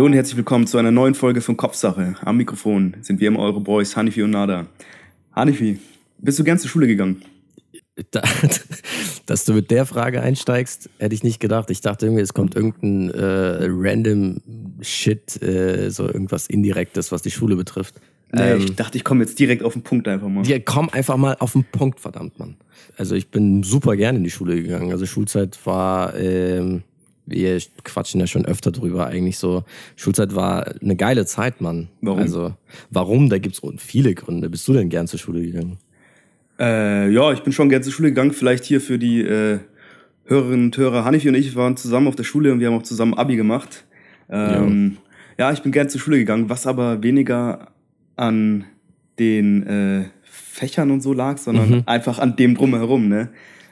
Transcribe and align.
Hallo 0.00 0.06
und 0.06 0.14
herzlich 0.14 0.38
willkommen 0.38 0.66
zu 0.66 0.78
einer 0.78 0.90
neuen 0.90 1.14
Folge 1.14 1.42
von 1.42 1.58
Kopfsache. 1.58 2.14
Am 2.22 2.38
Mikrofon 2.38 2.96
sind 3.02 3.20
wie 3.20 3.26
immer 3.26 3.40
eure 3.40 3.60
Boys 3.60 3.96
Hanifi 3.96 4.22
und 4.22 4.30
Nada. 4.30 4.66
Hanifi, 5.36 5.78
bist 6.16 6.38
du 6.38 6.42
gern 6.42 6.58
zur 6.58 6.70
Schule 6.70 6.86
gegangen? 6.86 7.20
Da, 8.10 8.22
dass 9.26 9.44
du 9.44 9.52
mit 9.52 9.70
der 9.70 9.84
Frage 9.84 10.22
einsteigst, 10.22 10.88
hätte 10.96 11.14
ich 11.14 11.22
nicht 11.22 11.38
gedacht. 11.38 11.68
Ich 11.68 11.82
dachte 11.82 12.06
irgendwie, 12.06 12.22
es 12.22 12.32
kommt 12.32 12.54
irgendein 12.56 13.10
äh, 13.10 13.66
random 13.68 14.40
Shit, 14.80 15.42
äh, 15.42 15.90
so 15.90 16.06
irgendwas 16.06 16.46
Indirektes, 16.46 17.12
was 17.12 17.20
die 17.20 17.30
Schule 17.30 17.54
betrifft. 17.54 17.96
Nee, 18.32 18.52
ähm, 18.52 18.58
ich 18.60 18.76
dachte, 18.76 18.96
ich 18.96 19.04
komme 19.04 19.22
jetzt 19.22 19.38
direkt 19.38 19.62
auf 19.62 19.74
den 19.74 19.82
Punkt 19.82 20.08
einfach 20.08 20.28
mal. 20.28 20.46
Ja, 20.46 20.58
komm 20.60 20.88
einfach 20.88 21.18
mal 21.18 21.36
auf 21.40 21.52
den 21.52 21.64
Punkt, 21.64 22.00
verdammt, 22.00 22.38
Mann. 22.38 22.56
Also 22.96 23.16
ich 23.16 23.30
bin 23.30 23.64
super 23.64 23.96
gerne 23.96 24.16
in 24.16 24.24
die 24.24 24.30
Schule 24.30 24.62
gegangen. 24.62 24.92
Also 24.92 25.04
Schulzeit 25.04 25.58
war, 25.66 26.16
ähm, 26.16 26.84
wir 27.30 27.58
quatschen 27.84 28.20
ja 28.20 28.26
schon 28.26 28.44
öfter 28.44 28.72
drüber, 28.72 29.06
eigentlich 29.06 29.38
so, 29.38 29.64
Schulzeit 29.96 30.34
war 30.34 30.74
eine 30.80 30.96
geile 30.96 31.26
Zeit, 31.26 31.60
Mann. 31.60 31.88
Warum? 32.00 32.18
Also, 32.18 32.54
warum? 32.90 33.28
Da 33.28 33.38
gibt's 33.38 33.62
viele 33.78 34.14
Gründe. 34.14 34.50
Bist 34.50 34.66
du 34.68 34.72
denn 34.72 34.88
gern 34.88 35.06
zur 35.06 35.18
Schule 35.18 35.40
gegangen? 35.40 35.78
Äh, 36.58 37.10
ja, 37.10 37.32
ich 37.32 37.40
bin 37.40 37.52
schon 37.52 37.68
gern 37.68 37.82
zur 37.82 37.92
Schule 37.92 38.10
gegangen. 38.10 38.32
Vielleicht 38.32 38.64
hier 38.64 38.80
für 38.80 38.98
die 38.98 39.22
äh, 39.22 39.60
Hörerinnen 40.26 40.66
und 40.66 40.76
Hörer. 40.76 41.04
Hanifi 41.04 41.28
und 41.28 41.34
ich 41.34 41.56
waren 41.56 41.76
zusammen 41.76 42.06
auf 42.06 42.16
der 42.16 42.24
Schule 42.24 42.52
und 42.52 42.60
wir 42.60 42.68
haben 42.68 42.76
auch 42.76 42.82
zusammen 42.82 43.14
Abi 43.14 43.36
gemacht. 43.36 43.84
Ähm, 44.28 44.98
ja. 45.38 45.46
ja, 45.46 45.52
ich 45.52 45.62
bin 45.62 45.72
gern 45.72 45.88
zur 45.88 46.00
Schule 46.00 46.18
gegangen, 46.18 46.48
was 46.48 46.66
aber 46.66 47.02
weniger 47.02 47.68
an 48.16 48.64
den 49.18 49.66
äh, 49.66 50.04
Fächern 50.22 50.90
und 50.90 51.00
so 51.00 51.12
lag, 51.12 51.38
sondern 51.38 51.70
mhm. 51.70 51.82
einfach 51.86 52.18
an 52.18 52.36
dem 52.36 52.54
drumherum, 52.54 53.08
ne? 53.08 53.30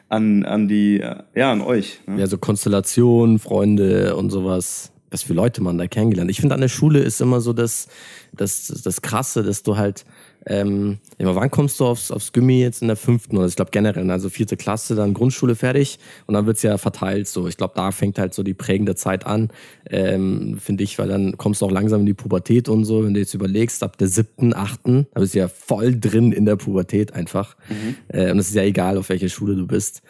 An, 0.09 0.45
an 0.45 0.69
die, 0.69 1.03
ja, 1.35 1.53
an 1.53 1.61
euch. 1.61 2.01
Ne? 2.07 2.21
Ja, 2.21 2.27
so 2.27 2.39
Konstellationen, 2.39 3.39
Freunde 3.39 4.17
und 4.17 4.31
sowas. 4.31 4.93
Was 5.11 5.23
für 5.23 5.33
Leute 5.33 5.63
man 5.63 5.79
da 5.79 5.87
kennengelernt. 5.87 6.31
Ich 6.31 6.41
finde, 6.41 6.55
an 6.55 6.61
der 6.61 6.69
Schule 6.69 7.01
ist 7.01 7.21
immer 7.21 7.41
so 7.41 7.55
das, 7.55 7.89
das, 8.35 8.67
das 8.85 9.01
Krasse, 9.01 9.43
dass 9.43 9.63
du 9.63 9.79
halt 9.79 10.05
ähm, 10.49 10.99
ja, 11.19 11.35
wann 11.35 11.51
kommst 11.51 11.79
du 11.79 11.85
aufs, 11.85 12.11
aufs 12.11 12.33
Gimmi 12.33 12.61
jetzt 12.61 12.81
in 12.81 12.89
der 12.89 12.97
fünften 12.97 13.37
oder 13.37 13.47
ich 13.47 13.57
glaube 13.57 13.71
generell, 13.71 14.11
also 14.11 14.31
vierte 14.31 14.57
Klasse, 14.57 14.95
dann 14.95 15.13
Grundschule 15.13 15.55
fertig 15.55 15.99
und 16.27 16.33
dann 16.35 16.47
wird's 16.47 16.63
ja 16.63 16.79
verteilt 16.79 17.29
so. 17.29 17.47
Ich 17.49 17.59
glaube, 17.59 17.75
da 17.77 17.91
fängt 17.93 18.19
halt 18.19 18.33
so 18.33 18.43
die 18.43 18.55
prägende 18.55 18.95
Zeit 18.95 19.27
an, 19.27 19.51
ähm, 19.91 20.59
finde 20.59 20.85
ich, 20.85 20.99
weil 20.99 21.09
dann 21.09 21.37
kommst 21.37 21.61
du 21.61 21.67
auch 21.67 21.71
langsam 21.71 22.01
in 22.01 22.07
die 22.07 22.15
Pubertät 22.15 22.71
und 22.71 22.85
so. 22.85 23.05
Wenn 23.05 23.13
du 23.13 23.21
jetzt 23.21 23.35
überlegst, 23.35 23.83
ab 23.83 23.99
der 23.99 24.09
siebten, 24.09 24.55
achten, 24.55 25.07
da 25.13 25.21
bist 25.21 25.35
du 25.35 25.41
ja 25.41 25.49
voll 25.49 25.99
drin 26.01 26.33
in 26.33 26.47
der 26.47 26.57
Pubertät 26.57 27.13
einfach. 27.13 27.55
Mhm. 27.69 27.97
Äh, 28.09 28.31
und 28.31 28.39
es 28.39 28.49
ist 28.49 28.55
ja 28.55 28.63
egal, 28.63 28.97
auf 28.97 29.11
welcher 29.11 29.29
Schule 29.29 29.55
du 29.55 29.67
bist. 29.67 30.01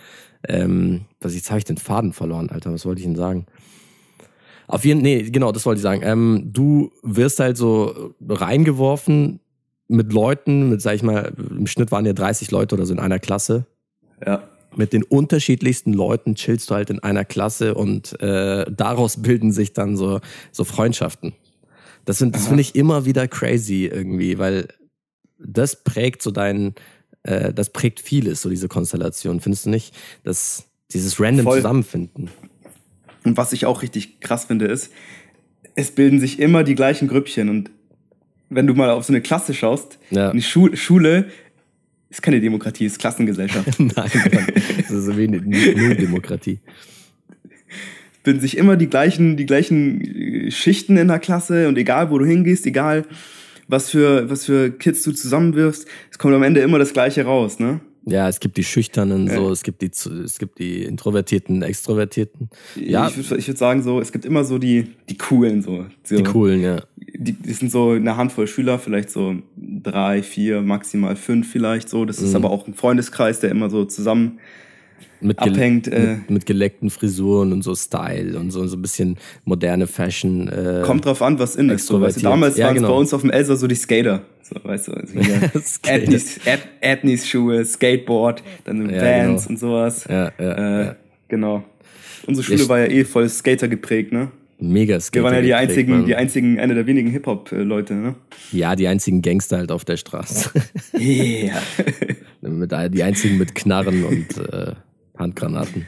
Ähm, 0.48 1.06
was 1.20 1.34
jetzt 1.34 1.50
habe 1.50 1.58
ich 1.58 1.64
den 1.64 1.78
Faden 1.78 2.12
verloren, 2.12 2.48
Alter. 2.50 2.72
Was 2.72 2.86
wollte 2.86 3.00
ich 3.00 3.06
denn 3.06 3.16
sagen? 3.16 3.46
Auf 4.68 4.84
jeden 4.84 5.02
nee, 5.02 5.22
genau, 5.22 5.50
das 5.50 5.66
wollte 5.66 5.78
ich 5.78 5.82
sagen. 5.82 6.02
Ähm, 6.04 6.50
du 6.52 6.92
wirst 7.02 7.40
halt 7.40 7.56
so 7.56 8.14
reingeworfen 8.28 9.40
mit 9.88 10.12
Leuten, 10.12 10.68
mit, 10.68 10.82
sag 10.82 10.94
ich 10.94 11.02
mal, 11.02 11.32
im 11.36 11.66
Schnitt 11.66 11.90
waren 11.90 12.06
ja 12.06 12.12
30 12.12 12.50
Leute 12.50 12.74
oder 12.74 12.86
so 12.86 12.92
in 12.92 13.00
einer 13.00 13.18
Klasse. 13.18 13.66
Ja. 14.24 14.48
Mit 14.76 14.92
den 14.92 15.02
unterschiedlichsten 15.02 15.94
Leuten 15.94 16.34
chillst 16.34 16.70
du 16.70 16.74
halt 16.74 16.90
in 16.90 17.02
einer 17.02 17.24
Klasse 17.24 17.74
und 17.74 18.20
äh, 18.20 18.70
daraus 18.70 19.22
bilden 19.22 19.50
sich 19.50 19.72
dann 19.72 19.96
so, 19.96 20.20
so 20.52 20.64
Freundschaften. 20.64 21.32
Das, 22.04 22.18
sind, 22.18 22.34
das 22.34 22.48
finde 22.48 22.60
ich 22.60 22.74
immer 22.74 23.06
wieder 23.06 23.26
crazy 23.28 23.86
irgendwie, 23.86 24.38
weil 24.38 24.68
das 25.38 25.82
prägt 25.82 26.22
so 26.22 26.30
dein, 26.30 26.74
äh, 27.22 27.52
das 27.52 27.70
prägt 27.70 28.00
vieles, 28.00 28.42
so 28.42 28.50
diese 28.50 28.68
Konstellation, 28.68 29.40
findest 29.40 29.66
du 29.66 29.70
nicht? 29.70 29.94
Das, 30.22 30.64
dieses 30.92 31.18
random 31.18 31.44
Voll. 31.44 31.58
Zusammenfinden. 31.58 32.30
Und 33.24 33.36
was 33.36 33.52
ich 33.52 33.66
auch 33.66 33.82
richtig 33.82 34.20
krass 34.20 34.44
finde, 34.44 34.66
ist, 34.66 34.92
es 35.74 35.90
bilden 35.92 36.20
sich 36.20 36.40
immer 36.40 36.64
die 36.64 36.74
gleichen 36.74 37.08
Grüppchen 37.08 37.48
und 37.48 37.70
wenn 38.50 38.66
du 38.66 38.74
mal 38.74 38.90
auf 38.90 39.04
so 39.04 39.12
eine 39.12 39.20
Klasse 39.20 39.54
schaust, 39.54 39.98
ja. 40.10 40.30
eine 40.30 40.42
Schu 40.42 40.74
Schule 40.74 41.26
ist 42.10 42.22
keine 42.22 42.40
Demokratie, 42.40 42.86
ist 42.86 42.98
Klassengesellschaft. 42.98 43.68
Nein, 43.78 43.92
das 43.94 44.90
ist 44.90 45.04
so 45.04 45.16
wie 45.16 45.24
eine 45.24 45.40
Null-Demokratie. 45.42 46.60
Bilden 48.22 48.40
sich 48.40 48.56
immer 48.56 48.76
die 48.76 48.88
gleichen, 48.88 49.36
die 49.36 49.46
gleichen 49.46 50.00
äh, 50.00 50.50
Schichten 50.50 50.96
in 50.96 51.08
der 51.08 51.18
Klasse 51.18 51.68
und 51.68 51.76
egal, 51.76 52.10
wo 52.10 52.18
du 52.18 52.24
hingehst, 52.24 52.66
egal, 52.66 53.04
was 53.68 53.90
für, 53.90 54.30
was 54.30 54.46
für 54.46 54.70
Kids 54.70 55.02
du 55.02 55.12
zusammenwirfst, 55.12 55.86
es 56.10 56.18
kommt 56.18 56.34
am 56.34 56.42
Ende 56.42 56.60
immer 56.60 56.78
das 56.78 56.94
Gleiche 56.94 57.24
raus, 57.24 57.58
ne? 57.58 57.80
Ja, 58.10 58.28
es 58.28 58.40
gibt 58.40 58.56
die 58.56 58.64
Schüchternen, 58.64 59.26
ja. 59.26 59.34
so, 59.34 59.50
es 59.50 59.62
gibt 59.62 59.82
die, 59.82 59.90
es 59.90 60.38
gibt 60.38 60.58
die 60.58 60.84
Introvertierten, 60.84 61.62
Extrovertierten. 61.62 62.48
Ja. 62.76 63.08
Ich 63.08 63.16
würde 63.16 63.36
ich 63.38 63.46
würd 63.46 63.58
sagen, 63.58 63.82
so, 63.82 64.00
es 64.00 64.12
gibt 64.12 64.24
immer 64.24 64.44
so 64.44 64.58
die, 64.58 64.94
die 65.08 65.18
Coolen, 65.18 65.62
so. 65.62 65.86
so. 66.04 66.16
Die 66.16 66.22
Coolen, 66.22 66.62
ja. 66.62 66.82
Die, 66.96 67.32
die 67.32 67.52
sind 67.52 67.70
so 67.70 67.90
eine 67.90 68.16
Handvoll 68.16 68.46
Schüler, 68.46 68.78
vielleicht 68.78 69.10
so 69.10 69.36
drei, 69.56 70.22
vier, 70.22 70.62
maximal 70.62 71.16
fünf 71.16 71.50
vielleicht 71.50 71.88
so. 71.88 72.04
Das 72.04 72.20
ist 72.20 72.30
mhm. 72.30 72.36
aber 72.36 72.50
auch 72.50 72.66
ein 72.66 72.74
Freundeskreis, 72.74 73.40
der 73.40 73.50
immer 73.50 73.70
so 73.70 73.84
zusammen 73.84 74.38
mit 75.20 75.38
abhängt. 75.38 75.88
Äh, 75.88 76.16
mit, 76.16 76.30
mit, 76.30 76.46
geleckten 76.46 76.90
Frisuren 76.90 77.52
und 77.52 77.62
so 77.62 77.74
Style 77.74 78.38
und 78.38 78.50
so, 78.50 78.66
so 78.66 78.76
ein 78.76 78.82
bisschen 78.82 79.16
moderne 79.44 79.86
Fashion. 79.86 80.48
Äh, 80.48 80.82
Kommt 80.84 81.04
drauf 81.04 81.22
an, 81.22 81.38
was 81.38 81.56
in 81.56 81.68
ist. 81.70 81.86
So, 81.86 82.00
weißt 82.00 82.18
du, 82.18 82.22
damals 82.22 82.56
ja, 82.56 82.66
waren 82.66 82.76
es 82.76 82.82
genau. 82.82 82.94
bei 82.94 82.98
uns 83.00 83.14
auf 83.14 83.22
dem 83.22 83.30
Elsa 83.30 83.56
so 83.56 83.66
die 83.66 83.74
Skater. 83.74 84.22
So, 84.42 84.56
weißt 84.62 84.88
du, 84.88 84.92
also 84.92 85.18
Ethnies, 85.86 86.40
Ethnies 86.80 87.28
Schuhe, 87.28 87.64
Skateboard, 87.64 88.42
dann 88.64 88.88
ja, 88.88 89.02
Vans 89.02 89.42
genau. 89.42 89.48
und 89.48 89.58
sowas. 89.58 90.06
Ja, 90.08 90.32
ja, 90.38 90.52
äh, 90.52 90.84
ja. 90.84 90.96
Genau. 91.28 91.64
Unsere 92.26 92.44
Schule 92.44 92.62
ich, 92.62 92.68
war 92.68 92.78
ja 92.78 92.86
eh 92.86 93.04
voll 93.04 93.28
Skater 93.28 93.68
geprägt, 93.68 94.12
ne? 94.12 94.30
Mega 94.60 94.98
Skater. 94.98 95.20
Wir 95.20 95.24
waren 95.24 95.34
ja 95.34 95.40
die 95.40 95.48
geprägt, 95.48 95.70
einzigen, 95.70 95.92
Mann. 95.92 96.06
die 96.06 96.16
einzigen, 96.16 96.58
eine 96.58 96.74
der 96.74 96.86
wenigen 96.86 97.10
Hip-Hop-Leute, 97.10 97.94
ne? 97.94 98.14
Ja, 98.50 98.74
die 98.74 98.88
einzigen 98.88 99.22
Gangster 99.22 99.58
halt 99.58 99.70
auf 99.70 99.84
der 99.84 99.96
Straße. 99.96 100.50
Yeah. 100.98 101.62
die 102.88 103.02
einzigen 103.02 103.38
mit 103.38 103.54
Knarren 103.54 104.04
und 104.04 104.36
äh, 104.36 104.72
Handgranaten. 105.18 105.86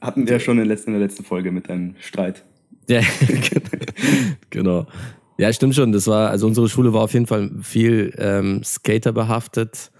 Hatten 0.00 0.26
wir 0.26 0.34
ja 0.34 0.40
schon 0.40 0.58
in 0.58 0.66
der, 0.66 0.66
letzten, 0.66 0.90
in 0.90 0.98
der 0.98 1.06
letzten 1.06 1.24
Folge 1.24 1.50
mit 1.50 1.70
einem 1.70 1.94
Streit. 2.00 2.44
Ja, 2.88 3.00
genau. 4.50 4.86
Ja, 5.38 5.52
stimmt 5.52 5.74
schon. 5.74 5.92
Das 5.92 6.06
war, 6.06 6.30
also 6.30 6.46
unsere 6.46 6.68
Schule 6.68 6.92
war 6.92 7.02
auf 7.02 7.14
jeden 7.14 7.26
Fall 7.26 7.50
viel 7.62 8.14
ähm, 8.18 8.62
Skater 8.62 9.12
behaftet. 9.12 9.90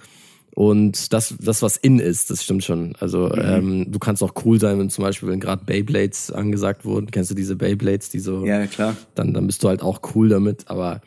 Und 0.55 1.13
das, 1.13 1.35
das, 1.41 1.63
was 1.63 1.77
in 1.77 1.99
ist, 1.99 2.31
das 2.31 2.45
stimmt 2.45 2.63
schon. 2.63 2.95
Also 3.01 3.29
mhm. 3.29 3.43
ähm, 3.43 3.87
du 3.91 3.99
kannst 3.99 4.23
auch 4.23 4.35
cool 4.45 4.61
sein, 4.61 4.79
wenn 4.79 4.89
zum 4.89 5.03
Beispiel, 5.03 5.29
wenn 5.29 5.41
gerade 5.41 5.65
Beyblades 5.65 6.31
angesagt 6.31 6.85
wurden. 6.85 7.11
Kennst 7.11 7.31
du 7.31 7.35
diese 7.35 7.57
Beyblades, 7.57 8.11
die 8.11 8.21
so. 8.21 8.47
Ja, 8.47 8.67
klar. 8.67 8.97
Dann, 9.17 9.35
dann 9.35 9.47
bist 9.47 9.65
du 9.65 9.69
halt 9.69 9.83
auch 9.83 10.01
cool 10.15 10.29
damit. 10.29 10.69
Aber 10.69 11.01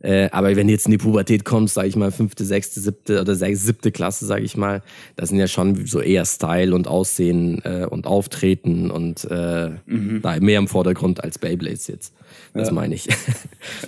äh, 0.00 0.28
aber 0.30 0.54
wenn 0.54 0.68
du 0.68 0.72
jetzt 0.72 0.86
in 0.86 0.92
die 0.92 0.98
Pubertät 0.98 1.44
kommst, 1.44 1.74
sage 1.74 1.88
ich 1.88 1.96
mal, 1.96 2.12
fünfte, 2.12 2.44
sechste, 2.44 2.80
siebte 2.80 3.20
oder 3.20 3.34
siebte 3.34 3.90
Klasse, 3.90 4.26
sage 4.26 4.44
ich 4.44 4.56
mal, 4.56 4.82
das 5.16 5.30
sind 5.30 5.38
ja 5.38 5.48
schon 5.48 5.86
so 5.86 6.00
eher 6.00 6.24
Style 6.24 6.74
und 6.74 6.86
Aussehen 6.86 7.60
äh, 7.64 7.84
und 7.88 8.06
Auftreten 8.06 8.90
und 8.90 9.26
äh, 9.30 9.70
mhm. 9.86 10.20
da 10.22 10.38
mehr 10.38 10.58
im 10.58 10.68
Vordergrund 10.68 11.24
als 11.24 11.38
Beyblades 11.38 11.88
jetzt. 11.88 12.14
Das 12.54 12.68
ja. 12.68 12.74
meine 12.74 12.94
ich. 12.94 13.06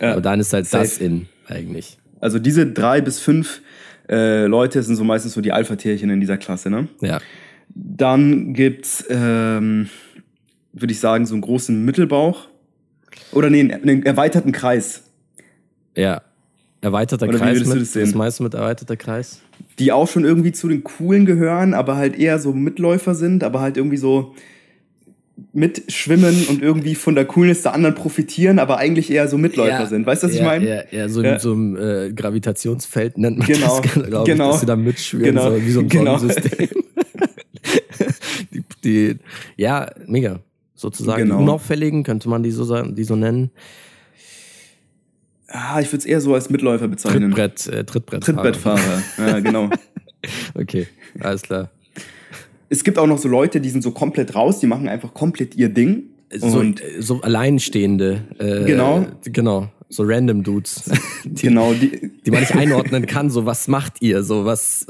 Ja. 0.00 0.12
Aber 0.12 0.20
dann 0.20 0.40
ist 0.40 0.52
halt 0.52 0.66
Safe. 0.66 0.82
das 0.82 0.98
in 0.98 1.26
eigentlich. 1.46 1.98
Also 2.20 2.38
diese 2.38 2.66
drei 2.66 3.00
bis 3.00 3.20
fünf 3.20 3.62
äh, 4.08 4.46
Leute 4.46 4.82
sind 4.82 4.96
so 4.96 5.04
meistens 5.04 5.34
so 5.34 5.40
die 5.40 5.52
Alpha-Tierchen 5.52 6.10
in 6.10 6.20
dieser 6.20 6.36
Klasse, 6.36 6.70
ne? 6.70 6.88
Ja. 7.00 7.20
Dann 7.72 8.52
gibt's, 8.52 9.04
ähm, 9.08 9.88
würde 10.72 10.92
ich 10.92 10.98
sagen, 10.98 11.26
so 11.26 11.34
einen 11.34 11.42
großen 11.42 11.84
Mittelbauch. 11.84 12.48
Oder 13.30 13.48
nee, 13.48 13.60
einen, 13.60 13.72
einen 13.72 14.02
erweiterten 14.04 14.50
Kreis. 14.50 15.04
Ja. 15.96 16.22
Erweiterter 16.80 17.28
Oder 17.28 17.38
Kreis. 17.38 17.56
Wie 17.56 17.64
mit, 17.66 17.76
du 17.76 17.80
das 17.80 17.92
sehen? 17.92 18.06
Was 18.06 18.14
meinst 18.14 18.38
du 18.38 18.44
mit 18.44 18.54
erweiterter 18.54 18.96
Kreis? 18.96 19.40
Die 19.78 19.92
auch 19.92 20.08
schon 20.08 20.24
irgendwie 20.24 20.52
zu 20.52 20.68
den 20.68 20.82
Coolen 20.82 21.26
gehören, 21.26 21.74
aber 21.74 21.96
halt 21.96 22.18
eher 22.18 22.38
so 22.38 22.52
Mitläufer 22.52 23.14
sind, 23.14 23.44
aber 23.44 23.60
halt 23.60 23.76
irgendwie 23.76 23.98
so 23.98 24.34
mitschwimmen 25.52 26.46
und 26.48 26.62
irgendwie 26.62 26.94
von 26.94 27.14
der 27.14 27.24
Coolness 27.24 27.62
der 27.62 27.74
anderen 27.74 27.94
profitieren, 27.94 28.58
aber 28.58 28.78
eigentlich 28.78 29.10
eher 29.10 29.28
so 29.28 29.38
Mitläufer 29.38 29.80
ja, 29.80 29.86
sind. 29.86 30.06
Weißt 30.06 30.22
du, 30.22 30.28
was 30.28 30.34
ja, 30.34 30.40
ich 30.40 30.46
meine? 30.46 30.68
Ja, 30.68 30.82
ja, 30.90 31.08
so, 31.08 31.22
ja. 31.22 31.38
so 31.38 31.52
ein 31.54 31.76
äh, 31.76 32.12
Gravitationsfeld 32.14 33.18
nennt 33.18 33.38
man 33.38 33.46
genau, 33.46 33.80
das, 33.80 33.94
glaube 34.06 34.30
genau, 34.30 34.46
ich, 34.46 34.50
dass 34.52 34.60
sie 34.60 34.66
da 34.66 34.76
mitschwimmen, 34.76 35.26
genau, 35.26 35.50
so, 35.50 35.62
wie 35.62 35.70
so 35.70 35.80
ein 35.80 35.88
genau. 35.88 36.18
Sonnensystem. 36.18 36.68
die, 38.52 38.64
die, 38.84 39.16
ja, 39.56 39.90
mega. 40.06 40.40
Sozusagen 40.74 41.24
genau. 41.24 41.36
die 41.36 41.42
Unauffälligen, 41.42 42.04
könnte 42.04 42.28
man 42.28 42.42
die 42.42 42.50
so, 42.50 42.64
sagen, 42.64 42.94
die 42.94 43.04
so 43.04 43.16
nennen. 43.16 43.50
Ah, 45.50 45.80
ich 45.80 45.88
würde 45.88 45.98
es 45.98 46.06
eher 46.06 46.20
so 46.20 46.32
als 46.34 46.48
Mitläufer 46.48 46.88
bezeichnen. 46.88 47.32
Trittbrett, 47.32 47.66
äh, 47.66 47.84
Trittbrettfahrer. 47.84 48.52
Trittbrettfahrer, 48.52 49.02
ja, 49.18 49.40
genau. 49.40 49.68
okay, 50.54 50.86
alles 51.20 51.42
klar. 51.42 51.70
Es 52.68 52.84
gibt 52.84 52.98
auch 52.98 53.06
noch 53.06 53.18
so 53.18 53.28
Leute, 53.28 53.60
die 53.60 53.68
sind 53.68 53.82
so 53.82 53.90
komplett 53.90 54.34
raus, 54.36 54.60
die 54.60 54.68
machen 54.68 54.88
einfach 54.88 55.12
komplett 55.12 55.56
ihr 55.56 55.68
Ding. 55.68 56.04
So, 56.32 56.64
so 57.00 57.20
alleinstehende. 57.22 58.22
Äh, 58.38 58.64
genau. 58.64 59.06
Genau. 59.24 59.68
So 59.92 60.04
random 60.04 60.44
Dudes. 60.44 60.88
Die, 61.24 61.42
genau. 61.48 61.74
Die, 61.74 62.12
die 62.24 62.30
man 62.30 62.40
nicht 62.40 62.54
einordnen 62.54 63.06
kann. 63.06 63.28
So, 63.28 63.44
was 63.44 63.66
macht 63.66 64.00
ihr? 64.00 64.22
So, 64.22 64.44
was. 64.44 64.86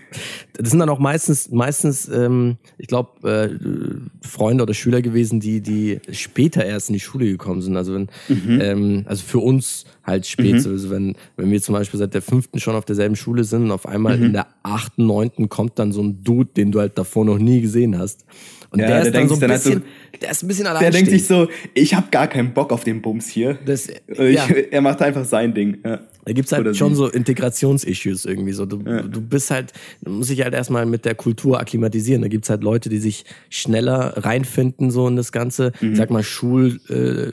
das 0.52 0.70
sind 0.70 0.78
dann 0.78 0.90
auch 0.90 0.98
meistens, 0.98 1.50
meistens, 1.50 2.08
ähm, 2.08 2.58
ich 2.76 2.86
glaube, 2.86 3.26
äh, 3.26 4.26
Freunde 4.26 4.62
oder 4.62 4.74
Schüler 4.74 5.00
gewesen, 5.00 5.40
die, 5.40 5.62
die 5.62 5.98
später 6.12 6.62
erst 6.62 6.90
in 6.90 6.92
die 6.92 7.00
Schule 7.00 7.24
gekommen 7.24 7.62
sind. 7.62 7.74
Also 7.78 7.94
wenn, 7.94 8.08
mhm. 8.28 8.60
ähm, 8.60 9.04
also 9.06 9.24
für 9.24 9.38
uns 9.38 9.86
halt 10.04 10.26
spät, 10.26 10.66
mhm. 10.66 10.72
also 10.72 10.90
wenn, 10.90 11.16
wenn 11.36 11.50
wir 11.50 11.62
zum 11.62 11.72
Beispiel 11.72 11.98
seit 11.98 12.12
der 12.12 12.20
fünften 12.22 12.60
schon 12.60 12.76
auf 12.76 12.84
derselben 12.84 13.16
Schule 13.16 13.44
sind 13.44 13.64
und 13.64 13.70
auf 13.70 13.86
einmal 13.86 14.18
mhm. 14.18 14.26
in 14.26 14.32
der 14.34 14.48
achten, 14.62 15.06
neunten 15.06 15.48
kommt 15.48 15.78
dann 15.78 15.90
so 15.90 16.02
ein 16.02 16.22
Dude, 16.22 16.50
den 16.54 16.70
du 16.70 16.80
halt 16.80 16.98
davor 16.98 17.24
noch 17.24 17.38
nie 17.38 17.62
gesehen 17.62 17.98
hast. 17.98 18.26
Und 18.74 18.80
ja, 18.80 18.88
der, 18.88 18.96
der 18.96 19.06
ist 19.06 19.14
dann 19.14 19.28
so 19.28 19.34
ein 19.34 19.40
dann 19.40 19.50
bisschen, 19.50 19.72
so, 19.74 20.18
der 20.20 20.30
ist 20.32 20.42
ein 20.42 20.48
bisschen 20.48 20.66
allein. 20.66 20.82
Der 20.82 20.90
denkt 20.90 21.08
sich 21.08 21.26
so, 21.28 21.46
ich 21.74 21.94
habe 21.94 22.08
gar 22.10 22.26
keinen 22.26 22.52
Bock 22.52 22.72
auf 22.72 22.82
den 22.82 23.02
Bums 23.02 23.28
hier. 23.28 23.56
Das, 23.64 23.88
ich, 23.88 24.34
ja. 24.34 24.48
Er 24.72 24.80
macht 24.80 25.00
einfach 25.00 25.24
sein 25.24 25.54
Ding. 25.54 25.78
Ja. 25.84 26.00
Da 26.24 26.32
gibt's 26.32 26.50
halt 26.50 26.62
Oder 26.62 26.74
schon 26.74 26.90
sie. 26.90 26.96
so 26.96 27.08
Integrationsissues 27.08 28.24
irgendwie. 28.24 28.52
So, 28.52 28.66
du, 28.66 28.82
ja. 28.84 29.02
du 29.02 29.20
bist 29.20 29.52
halt, 29.52 29.72
du 30.02 30.10
musst 30.10 30.30
dich 30.30 30.42
halt 30.42 30.54
erstmal 30.54 30.86
mit 30.86 31.04
der 31.04 31.14
Kultur 31.14 31.60
akklimatisieren. 31.60 32.22
Da 32.22 32.28
gibt's 32.28 32.50
halt 32.50 32.64
Leute, 32.64 32.88
die 32.88 32.98
sich 32.98 33.24
schneller 33.48 34.14
reinfinden, 34.16 34.90
so 34.90 35.06
in 35.06 35.14
das 35.14 35.30
Ganze. 35.30 35.70
Mhm. 35.80 35.94
Sag 35.94 36.10
mal, 36.10 36.24
Schul, 36.24 36.80
äh, 36.88 37.30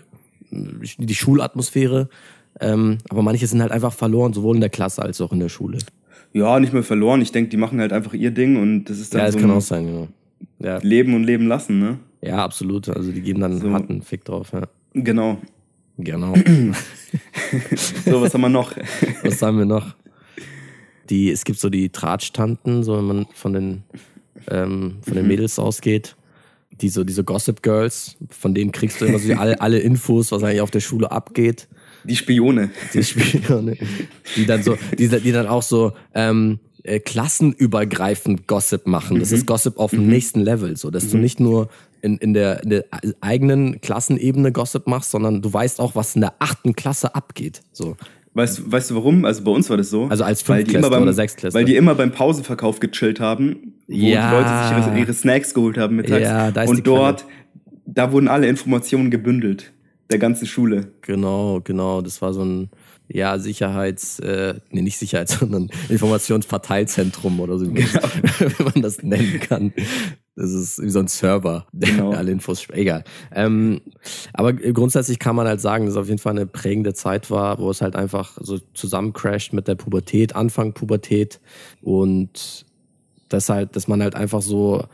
die 0.52 1.16
Schulatmosphäre. 1.16 2.08
Ähm, 2.60 3.00
aber 3.10 3.24
manche 3.24 3.48
sind 3.48 3.64
halt 3.64 3.72
einfach 3.72 3.94
verloren, 3.94 4.34
sowohl 4.34 4.56
in 4.56 4.62
der 4.62 4.70
Klasse 4.70 5.02
als 5.02 5.20
auch 5.22 5.32
in 5.32 5.40
der 5.40 5.50
Schule. 5.50 5.80
Ja, 6.34 6.60
nicht 6.60 6.72
mehr 6.72 6.84
verloren. 6.84 7.22
Ich 7.22 7.32
denke, 7.32 7.50
die 7.50 7.58
machen 7.58 7.80
halt 7.80 7.94
einfach 7.94 8.14
ihr 8.14 8.30
Ding 8.30 8.62
und 8.62 8.86
das 8.86 9.00
ist 9.00 9.14
dann 9.14 9.22
ja, 9.22 9.26
das 9.26 9.34
so 9.34 9.42
kann 9.42 9.52
auch 9.52 9.62
sein, 9.62 9.88
genau. 9.88 10.08
Ja. 10.60 10.78
Leben 10.82 11.14
und 11.14 11.24
leben 11.24 11.48
lassen, 11.48 11.80
ne? 11.80 12.00
Ja, 12.22 12.44
absolut. 12.44 12.90
Also 12.90 13.12
die 13.12 13.22
geben 13.22 13.42
dann 13.42 13.60
so. 13.60 13.72
harten 13.72 14.02
Fick 14.02 14.26
drauf, 14.26 14.52
ja. 14.54 14.64
Genau. 14.94 15.40
Genau. 15.98 16.34
so, 18.06 18.22
was 18.22 18.34
haben 18.34 18.42
wir 18.42 18.50
noch? 18.50 18.76
was 19.24 19.42
haben 19.42 19.58
wir 19.58 19.66
noch? 19.66 19.96
Die, 21.10 21.30
es 21.32 21.44
gibt 21.44 21.60
so 21.60 21.70
die 21.70 21.90
Tratschtanten, 21.90 22.84
so 22.84 22.98
wenn 22.98 23.06
man 23.06 23.26
von 23.34 23.54
den, 23.54 23.84
ähm, 24.50 24.98
von 25.02 25.16
den 25.16 25.24
mhm. 25.24 25.30
Mädels 25.30 25.60
ausgeht. 25.60 26.16
Die 26.82 26.90
so, 26.90 27.04
diese 27.04 27.24
Gossip 27.24 27.62
Girls, 27.62 28.18
von 28.30 28.56
denen 28.56 28.72
kriegst 28.72 29.02
du 29.02 29.06
immer 29.06 29.20
so 29.20 29.34
alle, 29.34 29.62
alle 29.62 29.80
Infos, 29.80 30.32
was 30.32 30.44
eigentlich 30.44 30.62
auf 30.62 30.72
der 30.72 30.80
Schule 30.80 31.12
abgeht. 31.12 31.68
Die 32.06 32.16
Spione. 32.16 32.72
Die 32.94 33.04
Spione. 33.04 33.78
Die 34.36 34.46
dann 34.46 34.64
so, 34.64 34.78
die, 34.98 35.08
die 35.08 35.32
dann 35.32 35.48
auch 35.48 35.62
so, 35.62 35.94
ähm, 36.16 36.60
äh, 36.84 37.00
klassenübergreifend 37.00 38.48
Gossip 38.48 38.88
machen. 38.88 39.20
Das 39.20 39.32
mhm. 39.32 39.38
ist 39.38 39.46
Gossip 39.46 39.78
auf 39.78 39.92
dem 39.92 40.04
mhm. 40.04 40.10
nächsten 40.10 40.40
Level, 40.40 40.78
so 40.78 40.90
dass 40.90 41.06
mhm. 41.06 41.12
du 41.12 41.18
nicht 41.18 41.40
nur 41.40 41.70
in, 42.02 42.18
in, 42.18 42.34
der, 42.34 42.64
in 42.64 42.70
der 42.70 42.86
eigenen 43.22 43.82
Klassenebene 43.82 44.52
Gossip 44.52 44.88
machst, 44.88 45.12
sondern 45.12 45.42
du 45.42 45.54
weißt 45.54 45.80
auch, 45.80 45.96
was 45.96 46.16
in 46.16 46.22
der 46.22 46.34
achten 46.40 46.76
Klasse 46.76 47.14
abgeht. 47.16 47.62
So. 47.72 47.96
Weißt, 48.34 48.72
weißt 48.72 48.92
du 48.92 48.96
warum? 48.96 49.26
Also 49.26 49.44
bei 49.44 49.52
uns 49.52 49.70
war 49.70 49.78
das 49.78 49.90
so. 49.90 50.06
Also 50.06 50.24
als 50.24 50.42
Fünftklässler 50.42 51.02
oder 51.02 51.14
Sechstklässler. 51.14 51.60
Weil 51.60 51.66
die 51.66 51.76
immer 51.76 51.96
beim 51.96 52.12
Pausenverkauf 52.12 52.80
gechillt 52.80 53.20
haben, 53.20 53.74
wo 53.88 53.94
ja. 53.94 54.30
die 54.30 54.36
Leute 54.36 54.84
sich 54.84 54.88
ihre, 54.88 55.00
ihre, 55.00 55.14
Snacks 55.14 55.54
geholt 55.54 55.78
haben 55.78 55.98
mittags. 55.98 56.24
Ja, 56.24 56.50
da 56.52 56.64
ist 56.64 56.70
Und 56.70 56.88
dort, 56.88 57.26
da 57.86 58.12
wurden 58.12 58.30
alle 58.30 58.48
Informationen 58.48 59.12
gebündelt. 59.12 59.74
Der 60.10 60.20
ganzen 60.20 60.46
Schule. 60.46 60.92
Genau, 61.02 61.62
genau. 61.64 62.02
Das 62.02 62.22
war 62.22 62.34
so 62.34 62.44
ein, 62.44 62.70
ja, 63.14 63.38
Sicherheits, 63.40 64.20
äh, 64.20 64.56
nee, 64.70 64.82
nicht 64.82 64.98
Sicherheits, 64.98 65.34
sondern 65.40 65.70
Informationsverteilzentrum 65.90 67.40
oder 67.40 67.58
so, 67.58 67.66
genau. 67.66 67.84
wenn 68.40 68.66
man 68.66 68.82
das 68.82 69.04
nennen 69.04 69.40
kann. 69.40 69.74
Das 70.36 70.52
ist 70.52 70.82
wie 70.82 70.90
so 70.90 71.00
ein 71.00 71.08
Server, 71.08 71.68
der 71.72 71.92
genau. 71.92 72.12
alle 72.12 72.32
Infos, 72.32 72.68
egal. 72.72 73.04
Ähm, 73.34 73.82
aber 74.34 74.54
grundsätzlich 74.54 75.20
kann 75.20 75.36
man 75.36 75.48
halt 75.48 75.62
sagen, 75.62 75.86
dass 75.86 75.96
es 75.96 76.00
auf 76.00 76.08
jeden 76.08 76.20
Fall 76.20 76.32
eine 76.32 76.46
prägende 76.46 76.94
Zeit 76.94 77.30
war, 77.30 77.60
wo 77.60 77.70
es 77.70 77.82
halt 77.82 77.96
einfach 77.96 78.38
so 78.40 78.58
zusammencrasht 78.74 79.54
mit 79.54 79.68
der 79.68 79.76
Pubertät, 79.76 80.36
Anfang 80.36 80.74
Pubertät 80.74 81.40
und 81.82 82.66
das 83.30 83.50
halt, 83.50 83.76
dass 83.76 83.88
man 83.88 84.02
halt 84.02 84.16
einfach 84.16 84.42
so 84.42 84.86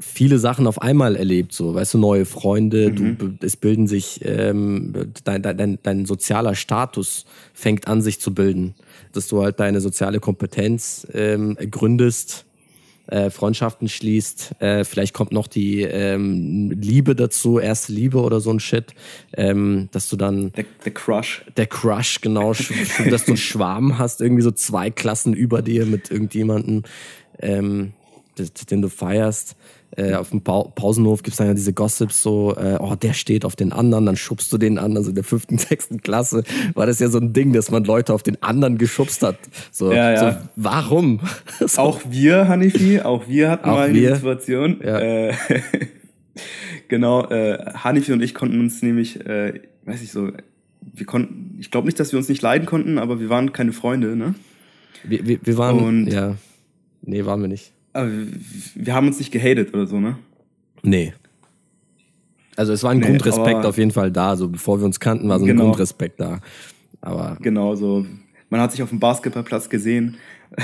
viele 0.00 0.38
Sachen 0.38 0.66
auf 0.66 0.82
einmal 0.82 1.16
erlebt, 1.16 1.52
so, 1.52 1.74
weißt 1.74 1.94
du, 1.94 1.98
neue 1.98 2.24
Freunde, 2.24 2.90
mhm. 2.90 3.18
du, 3.18 3.46
es 3.46 3.56
bilden 3.56 3.86
sich, 3.86 4.20
ähm, 4.24 4.92
dein, 5.24 5.42
dein, 5.42 5.78
dein 5.82 6.06
sozialer 6.06 6.54
Status 6.54 7.26
fängt 7.52 7.86
an, 7.86 8.02
sich 8.02 8.20
zu 8.20 8.34
bilden, 8.34 8.74
dass 9.12 9.28
du 9.28 9.42
halt 9.42 9.60
deine 9.60 9.80
soziale 9.80 10.18
Kompetenz 10.18 11.06
ähm, 11.12 11.56
gründest, 11.70 12.44
äh, 13.06 13.30
Freundschaften 13.30 13.88
schließt, 13.88 14.60
äh, 14.60 14.84
vielleicht 14.84 15.14
kommt 15.14 15.30
noch 15.30 15.46
die 15.46 15.82
ähm, 15.82 16.70
Liebe 16.70 17.14
dazu, 17.14 17.58
erste 17.58 17.92
Liebe 17.92 18.18
oder 18.20 18.40
so 18.40 18.50
ein 18.50 18.60
Shit, 18.60 18.94
ähm, 19.36 19.88
dass 19.92 20.08
du 20.08 20.16
dann 20.16 20.52
der, 20.52 20.64
der 20.84 20.94
Crush, 20.94 21.44
der 21.56 21.66
Crush 21.66 22.20
genau, 22.20 22.52
dass 23.10 23.26
du 23.26 23.32
einen 23.32 23.36
Schwarm 23.36 23.98
hast, 23.98 24.20
irgendwie 24.20 24.42
so 24.42 24.50
zwei 24.50 24.90
Klassen 24.90 25.34
über 25.34 25.60
dir 25.60 25.86
mit 25.86 26.10
irgendjemanden, 26.10 26.84
ähm, 27.38 27.92
den 28.70 28.82
du 28.82 28.88
feierst 28.88 29.54
äh, 29.96 30.14
auf 30.14 30.30
dem 30.30 30.42
pa 30.42 30.64
Pausenhof 30.64 31.22
gibt 31.22 31.34
es 31.34 31.38
dann 31.38 31.46
ja 31.46 31.54
diese 31.54 31.72
Gossips 31.72 32.22
so, 32.22 32.54
äh, 32.56 32.76
oh, 32.80 32.94
der 32.96 33.12
steht 33.12 33.44
auf 33.44 33.54
den 33.54 33.72
anderen, 33.72 34.06
dann 34.06 34.16
schubst 34.16 34.52
du 34.52 34.58
den 34.58 34.78
anderen. 34.78 34.98
Also 34.98 35.10
in 35.10 35.14
der 35.14 35.24
fünften, 35.24 35.58
sechsten 35.58 36.00
Klasse 36.00 36.42
war 36.74 36.86
das 36.86 36.98
ja 36.98 37.08
so 37.08 37.18
ein 37.18 37.32
Ding, 37.32 37.52
dass 37.52 37.70
man 37.70 37.84
Leute 37.84 38.12
auf 38.12 38.22
den 38.22 38.42
anderen 38.42 38.78
geschubst 38.78 39.22
hat. 39.22 39.38
So, 39.70 39.92
ja, 39.92 40.12
ja. 40.12 40.32
so 40.32 40.48
warum? 40.56 41.20
so. 41.60 41.82
Auch 41.82 42.00
wir, 42.08 42.48
Hanifi, 42.48 43.00
auch 43.00 43.28
wir 43.28 43.50
hatten 43.50 43.68
auch 43.68 43.76
mal 43.76 43.88
eine 43.88 43.98
wir. 43.98 44.16
Situation. 44.16 44.80
Ja. 44.82 44.98
Äh, 44.98 45.34
genau, 46.88 47.28
äh, 47.28 47.58
Hanifi 47.74 48.12
und 48.12 48.22
ich 48.22 48.34
konnten 48.34 48.58
uns 48.60 48.82
nämlich, 48.82 49.24
äh, 49.26 49.60
weiß 49.84 50.02
ich 50.02 50.10
so, 50.10 50.30
wir 50.80 51.06
konnten, 51.06 51.56
ich 51.60 51.70
glaube 51.70 51.86
nicht, 51.86 51.98
dass 52.00 52.12
wir 52.12 52.18
uns 52.18 52.28
nicht 52.28 52.42
leiden 52.42 52.66
konnten, 52.66 52.98
aber 52.98 53.20
wir 53.20 53.28
waren 53.28 53.52
keine 53.52 53.72
Freunde, 53.72 54.16
ne? 54.16 54.34
Wir, 55.04 55.26
wir, 55.26 55.38
wir 55.42 55.58
waren, 55.58 55.78
und 55.78 56.06
ja, 56.06 56.36
nee, 57.02 57.24
waren 57.24 57.40
wir 57.40 57.48
nicht. 57.48 57.73
Aber 57.94 58.10
wir 58.74 58.94
haben 58.94 59.06
uns 59.06 59.18
nicht 59.18 59.30
gehatet 59.30 59.72
oder 59.72 59.86
so, 59.86 60.00
ne? 60.00 60.18
Nee. 60.82 61.14
Also 62.56 62.72
es 62.72 62.82
war 62.82 62.90
ein 62.90 62.98
nee, 62.98 63.06
Grundrespekt 63.06 63.64
auf 63.64 63.78
jeden 63.78 63.92
Fall 63.92 64.10
da. 64.10 64.36
So 64.36 64.48
bevor 64.48 64.80
wir 64.80 64.84
uns 64.84 65.00
kannten, 65.00 65.28
war 65.28 65.38
so 65.38 65.44
ein 65.44 65.48
genau. 65.48 65.64
Grundrespekt 65.64 66.20
da. 66.20 66.40
Aber 67.00 67.38
genau 67.40 67.74
so. 67.74 68.04
Man 68.50 68.60
hat 68.60 68.72
sich 68.72 68.82
auf 68.82 68.90
dem 68.90 69.00
Basketballplatz 69.00 69.68
gesehen. 69.68 70.16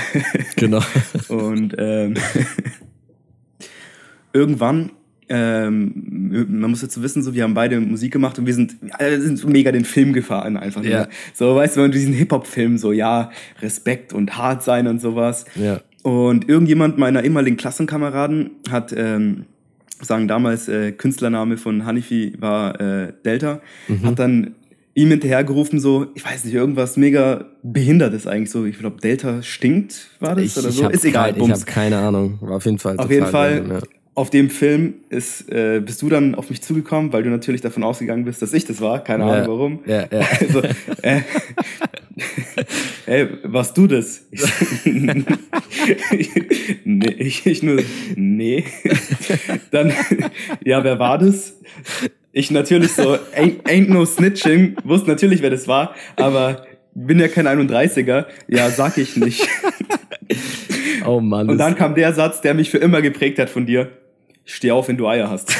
Genau. 0.55 0.81
Und 1.27 1.75
ähm, 1.77 2.13
irgendwann, 4.33 4.91
ähm, 5.27 6.47
man 6.49 6.69
muss 6.69 6.81
dazu 6.81 7.01
wissen, 7.03 7.23
so 7.23 7.33
wir 7.33 7.43
haben 7.43 7.53
beide 7.53 7.79
Musik 7.81 8.13
gemacht 8.13 8.39
und 8.39 8.45
wir 8.45 8.53
sind, 8.53 8.75
wir 8.81 9.21
sind 9.21 9.37
so 9.37 9.47
mega 9.47 9.71
den 9.71 9.83
Film 9.83 10.13
gefahren 10.13 10.55
einfach. 10.55 10.83
Ja. 10.83 11.07
So, 11.33 11.55
weißt 11.55 11.77
du, 11.77 11.89
diesen 11.89 12.13
Hip-Hop-Film, 12.13 12.77
so 12.77 12.91
ja, 12.91 13.31
Respekt 13.61 14.13
und 14.13 14.37
hart 14.37 14.63
sein 14.63 14.87
und 14.87 15.01
sowas. 15.01 15.45
Ja. 15.55 15.81
Und 16.03 16.49
irgendjemand 16.49 16.97
meiner 16.97 17.23
ehemaligen 17.23 17.57
Klassenkameraden 17.57 18.51
hat, 18.69 18.93
ähm, 18.95 19.45
sagen 20.01 20.27
damals, 20.27 20.67
äh, 20.67 20.91
Künstlername 20.91 21.57
von 21.57 21.85
Hanifi 21.85 22.33
war 22.39 22.79
äh, 22.79 23.13
Delta, 23.23 23.61
mhm. 23.87 24.03
hat 24.03 24.19
dann 24.19 24.55
ihm 24.93 25.09
hinterhergerufen, 25.09 25.79
so, 25.79 26.07
ich 26.15 26.25
weiß 26.25 26.43
nicht, 26.45 26.53
irgendwas 26.53 26.97
mega 26.97 27.45
Behindertes 27.63 28.27
eigentlich 28.27 28.51
so. 28.51 28.65
Ich 28.65 28.79
glaube, 28.79 28.99
Delta 28.99 29.41
stinkt, 29.41 30.09
war 30.19 30.35
das 30.35 30.45
ich, 30.45 30.57
oder 30.57 30.71
so? 30.71 30.89
Ist 30.89 31.05
egal. 31.05 31.33
Kein, 31.33 31.43
ich 31.43 31.51
habe 31.51 31.65
keine 31.65 31.97
Ahnung. 31.99 32.37
War 32.41 32.57
auf 32.57 32.65
jeden 32.65 32.79
Fall. 32.79 32.97
Auf 32.97 33.09
jeden 33.09 33.27
Fall. 33.27 33.59
Random, 33.59 33.77
ja. 33.77 33.83
Auf 34.13 34.29
dem 34.29 34.49
Film 34.49 34.95
ist, 35.09 35.49
äh, 35.49 35.81
bist 35.83 36.01
du 36.01 36.09
dann 36.09 36.35
auf 36.35 36.49
mich 36.49 36.61
zugekommen, 36.61 37.13
weil 37.13 37.23
du 37.23 37.29
natürlich 37.29 37.61
davon 37.61 37.83
ausgegangen 37.83 38.25
bist, 38.25 38.41
dass 38.41 38.51
ich 38.51 38.65
das 38.65 38.81
war. 38.81 39.01
Keine 39.01 39.25
ja. 39.25 39.31
Ahnung 39.31 39.47
warum. 39.47 39.79
Ja, 39.85 40.05
ja. 40.11 40.27
Also, 40.41 40.61
äh, 41.01 41.21
Ey, 43.05 43.27
warst 43.43 43.77
du 43.77 43.87
das? 43.87 44.27
nee, 46.83 47.15
ich, 47.17 47.45
ich 47.45 47.63
nur, 47.63 47.81
nee. 48.15 48.65
Dann, 49.71 49.93
ja, 50.63 50.83
wer 50.83 50.99
war 50.99 51.17
das? 51.17 51.57
Ich 52.31 52.51
natürlich 52.51 52.91
so, 52.91 53.17
ain't, 53.35 53.65
ain't 53.65 53.89
no 53.89 54.05
snitching, 54.05 54.75
wusste 54.83 55.09
natürlich, 55.09 55.41
wer 55.41 55.49
das 55.49 55.67
war, 55.67 55.95
aber 56.15 56.65
bin 56.93 57.19
ja 57.19 57.27
kein 57.27 57.47
31er. 57.47 58.25
Ja, 58.47 58.69
sag 58.69 58.97
ich 58.97 59.15
nicht. 59.17 59.47
Oh 61.05 61.19
Mann. 61.19 61.49
Und 61.49 61.57
dann 61.57 61.75
kam 61.75 61.95
der 61.95 62.13
Satz, 62.13 62.41
der 62.41 62.53
mich 62.53 62.69
für 62.69 62.77
immer 62.77 63.01
geprägt 63.01 63.39
hat 63.39 63.49
von 63.49 63.65
dir. 63.65 63.91
Steh 64.45 64.69
auf, 64.69 64.87
wenn 64.87 64.97
du 64.97 65.07
Eier 65.07 65.31
hast. 65.31 65.51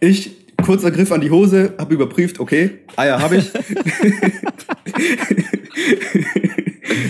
ich 0.00 0.45
kurzer 0.66 0.90
Griff 0.90 1.12
an 1.12 1.20
die 1.20 1.30
Hose, 1.30 1.74
habe 1.78 1.94
überprüft, 1.94 2.40
okay, 2.40 2.80
Eier 2.96 3.22
habe 3.22 3.36
ich. 3.36 3.52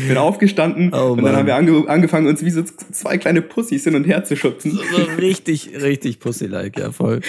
Bin 0.08 0.16
aufgestanden 0.18 0.92
oh, 0.92 1.12
und 1.12 1.22
dann 1.22 1.34
haben 1.34 1.46
wir 1.46 1.56
ange 1.56 1.88
angefangen, 1.88 2.26
uns 2.26 2.44
wie 2.44 2.50
so 2.50 2.62
zwei 2.92 3.16
kleine 3.18 3.40
Pussys 3.40 3.84
hin 3.84 3.94
und 3.94 4.04
her 4.04 4.24
zu 4.24 4.36
schubsen. 4.36 4.72
So, 4.72 4.82
so 4.82 5.02
richtig, 5.18 5.70
richtig 5.80 6.20
Pussy-like, 6.20 6.78
ja, 6.78 6.92
voll. 6.92 7.20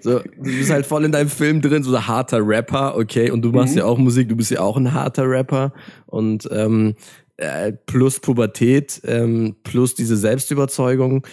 So, 0.00 0.18
du 0.18 0.42
bist 0.42 0.70
halt 0.70 0.84
voll 0.84 1.04
in 1.04 1.12
deinem 1.12 1.28
Film 1.28 1.60
drin, 1.60 1.84
so 1.84 1.94
ein 1.94 2.08
harter 2.08 2.40
Rapper, 2.44 2.96
okay, 2.96 3.30
und 3.30 3.42
du 3.42 3.52
machst 3.52 3.74
mhm. 3.74 3.78
ja 3.78 3.84
auch 3.84 3.98
Musik, 3.98 4.28
du 4.28 4.36
bist 4.36 4.50
ja 4.50 4.60
auch 4.60 4.76
ein 4.76 4.92
harter 4.92 5.28
Rapper 5.28 5.72
und 6.06 6.48
ähm, 6.50 6.94
äh, 7.36 7.72
plus 7.86 8.20
Pubertät, 8.20 9.00
ähm, 9.04 9.54
plus 9.62 9.94
diese 9.94 10.16
Selbstüberzeugung 10.16 11.24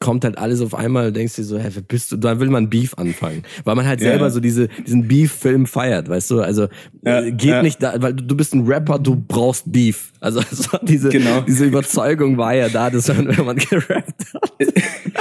kommt 0.00 0.24
halt 0.24 0.38
alles 0.38 0.62
auf 0.62 0.74
einmal 0.74 1.08
und 1.08 1.16
denkst 1.16 1.36
dir 1.36 1.44
so, 1.44 1.58
hä, 1.58 1.68
wer 1.72 1.82
bist 1.82 2.10
du? 2.10 2.16
Dann 2.16 2.40
will 2.40 2.48
man 2.48 2.70
Beef 2.70 2.94
anfangen. 2.94 3.42
Weil 3.64 3.76
man 3.76 3.86
halt 3.86 4.00
selber 4.00 4.30
so 4.30 4.40
diese, 4.40 4.68
diesen 4.68 5.06
Beef-Film 5.06 5.66
feiert, 5.66 6.08
weißt 6.08 6.30
du? 6.30 6.40
Also 6.40 6.68
ja, 7.04 7.20
geht 7.28 7.44
ja. 7.44 7.62
nicht 7.62 7.82
da, 7.82 8.00
weil 8.00 8.14
du 8.14 8.34
bist 8.34 8.54
ein 8.54 8.66
Rapper, 8.66 8.98
du 8.98 9.14
brauchst 9.14 9.70
Beef. 9.70 10.12
Also 10.18 10.40
so 10.50 10.78
diese, 10.80 11.10
genau. 11.10 11.42
diese 11.42 11.66
Überzeugung 11.66 12.38
war 12.38 12.54
ja 12.54 12.70
da, 12.70 12.88
dass 12.88 13.08
man, 13.08 13.28
wenn 13.36 13.44
man 13.44 13.56
gerappt 13.56 14.24
hat. 14.32 14.52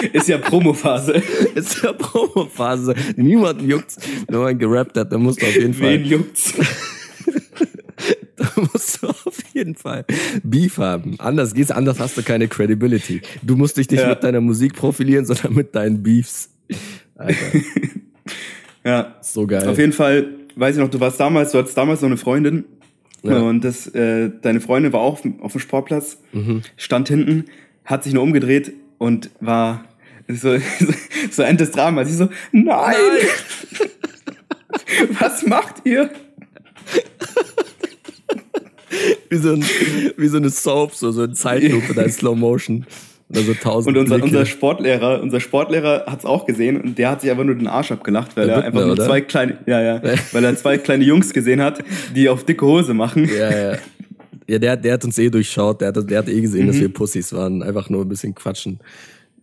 Ist 0.13 0.29
ja 0.29 0.37
Promophase. 0.37 1.21
Ist 1.55 1.83
ja 1.83 1.91
Promophase. 1.91 2.95
Niemand 3.17 3.61
juckt's, 3.61 3.97
wenn 4.29 4.39
man 4.39 4.57
gerappt 4.57 4.97
hat, 4.97 5.11
dann 5.11 5.21
musst 5.21 5.41
du 5.41 5.45
auf 5.45 5.55
jeden 5.55 5.73
Fall. 5.73 5.99
Wen 5.99 6.05
juckt's? 6.05 6.53
da 8.55 8.61
musst 8.61 9.01
du 9.01 9.07
auf 9.07 9.37
jeden 9.53 9.75
Fall 9.75 10.05
Beef 10.43 10.77
haben. 10.77 11.15
Anders 11.19 11.53
geht's, 11.53 11.71
anders 11.71 11.99
hast 11.99 12.17
du 12.17 12.23
keine 12.23 12.47
Credibility. 12.47 13.21
Du 13.43 13.55
musst 13.55 13.77
dich 13.77 13.89
nicht 13.89 14.01
ja. 14.01 14.09
mit 14.09 14.23
deiner 14.23 14.41
Musik 14.41 14.73
profilieren, 14.73 15.25
sondern 15.25 15.53
mit 15.53 15.75
deinen 15.75 16.01
Beefs. 16.01 16.49
Alter. 17.15 17.35
ja. 18.85 19.15
So 19.21 19.45
geil. 19.45 19.67
Auf 19.67 19.77
jeden 19.77 19.93
Fall, 19.93 20.27
weiß 20.55 20.75
ich 20.75 20.81
noch, 20.81 20.89
du 20.89 20.99
warst 20.99 21.19
damals, 21.19 21.51
du 21.51 21.57
hattest 21.57 21.77
damals 21.77 22.01
noch 22.01 22.07
eine 22.07 22.17
Freundin. 22.17 22.65
Ja. 23.23 23.41
Und 23.41 23.65
das, 23.65 23.87
äh, 23.87 24.31
deine 24.41 24.61
Freundin 24.61 24.93
war 24.93 25.01
auch 25.01 25.19
auf 25.41 25.51
dem 25.51 25.59
Sportplatz, 25.59 26.21
mhm. 26.31 26.61
stand 26.77 27.09
hinten, 27.09 27.45
hat 27.83 28.05
sich 28.05 28.13
nur 28.13 28.23
umgedreht 28.23 28.71
und 28.97 29.29
war 29.41 29.83
so, 30.29 30.57
so, 30.79 30.93
so 31.29 31.43
End 31.43 31.59
des 31.59 31.71
Dramas. 31.71 32.07
Sie 32.07 32.15
so, 32.15 32.29
nein! 32.53 32.65
nein. 32.65 33.89
Was 35.19 35.45
macht 35.45 35.85
ihr? 35.85 36.09
Wie, 39.29 39.37
so 39.37 39.53
ein, 39.53 39.63
wie 40.17 40.27
so 40.27 40.37
eine 40.37 40.49
Soap, 40.49 40.95
so, 40.95 41.11
so 41.11 41.23
in 41.23 41.33
Zeitlupe, 41.33 41.93
da 41.93 42.03
in 42.03 42.11
Slow 42.11 42.35
Motion. 42.35 42.85
Oder 43.29 43.41
so 43.41 43.53
tausend 43.53 43.95
und 43.95 44.03
unser, 44.11 44.23
unser 44.23 44.45
Sportlehrer, 44.47 45.21
unser 45.21 45.39
Sportlehrer 45.39 46.05
hat 46.07 46.19
es 46.19 46.25
auch 46.25 46.47
gesehen 46.47 46.81
und 46.81 46.97
der 46.97 47.11
hat 47.11 47.21
sich 47.21 47.29
einfach 47.29 47.43
nur 47.43 47.53
den 47.53 47.67
Arsch 47.67 47.91
abgelacht, 47.91 48.35
weil 48.35 48.47
der 48.47 48.55
er 48.55 48.63
einfach 48.63 48.83
nur 48.87 48.95
zwei 48.95 49.21
kleine, 49.21 49.59
ja, 49.67 49.79
ja, 49.79 50.01
weil 50.31 50.43
er 50.43 50.55
zwei 50.55 50.79
kleine 50.79 51.03
Jungs 51.03 51.31
gesehen 51.31 51.61
hat, 51.61 51.83
die 52.15 52.27
auf 52.27 52.43
dicke 52.43 52.65
Hose 52.65 52.95
machen. 52.95 53.29
Ja, 53.29 53.71
ja. 53.71 53.77
Ja, 54.47 54.57
der, 54.57 54.77
der 54.77 54.93
hat 54.93 55.05
uns 55.05 55.19
eh 55.19 55.29
durchschaut, 55.29 55.79
der 55.79 55.89
hat, 55.89 56.09
der 56.09 56.17
hat 56.17 56.27
eh 56.27 56.41
gesehen, 56.41 56.63
mhm. 56.63 56.67
dass 56.71 56.79
wir 56.79 56.89
Pussys 56.91 57.31
waren, 57.31 57.61
einfach 57.61 57.87
nur 57.91 58.01
ein 58.03 58.09
bisschen 58.09 58.33
quatschen. 58.33 58.79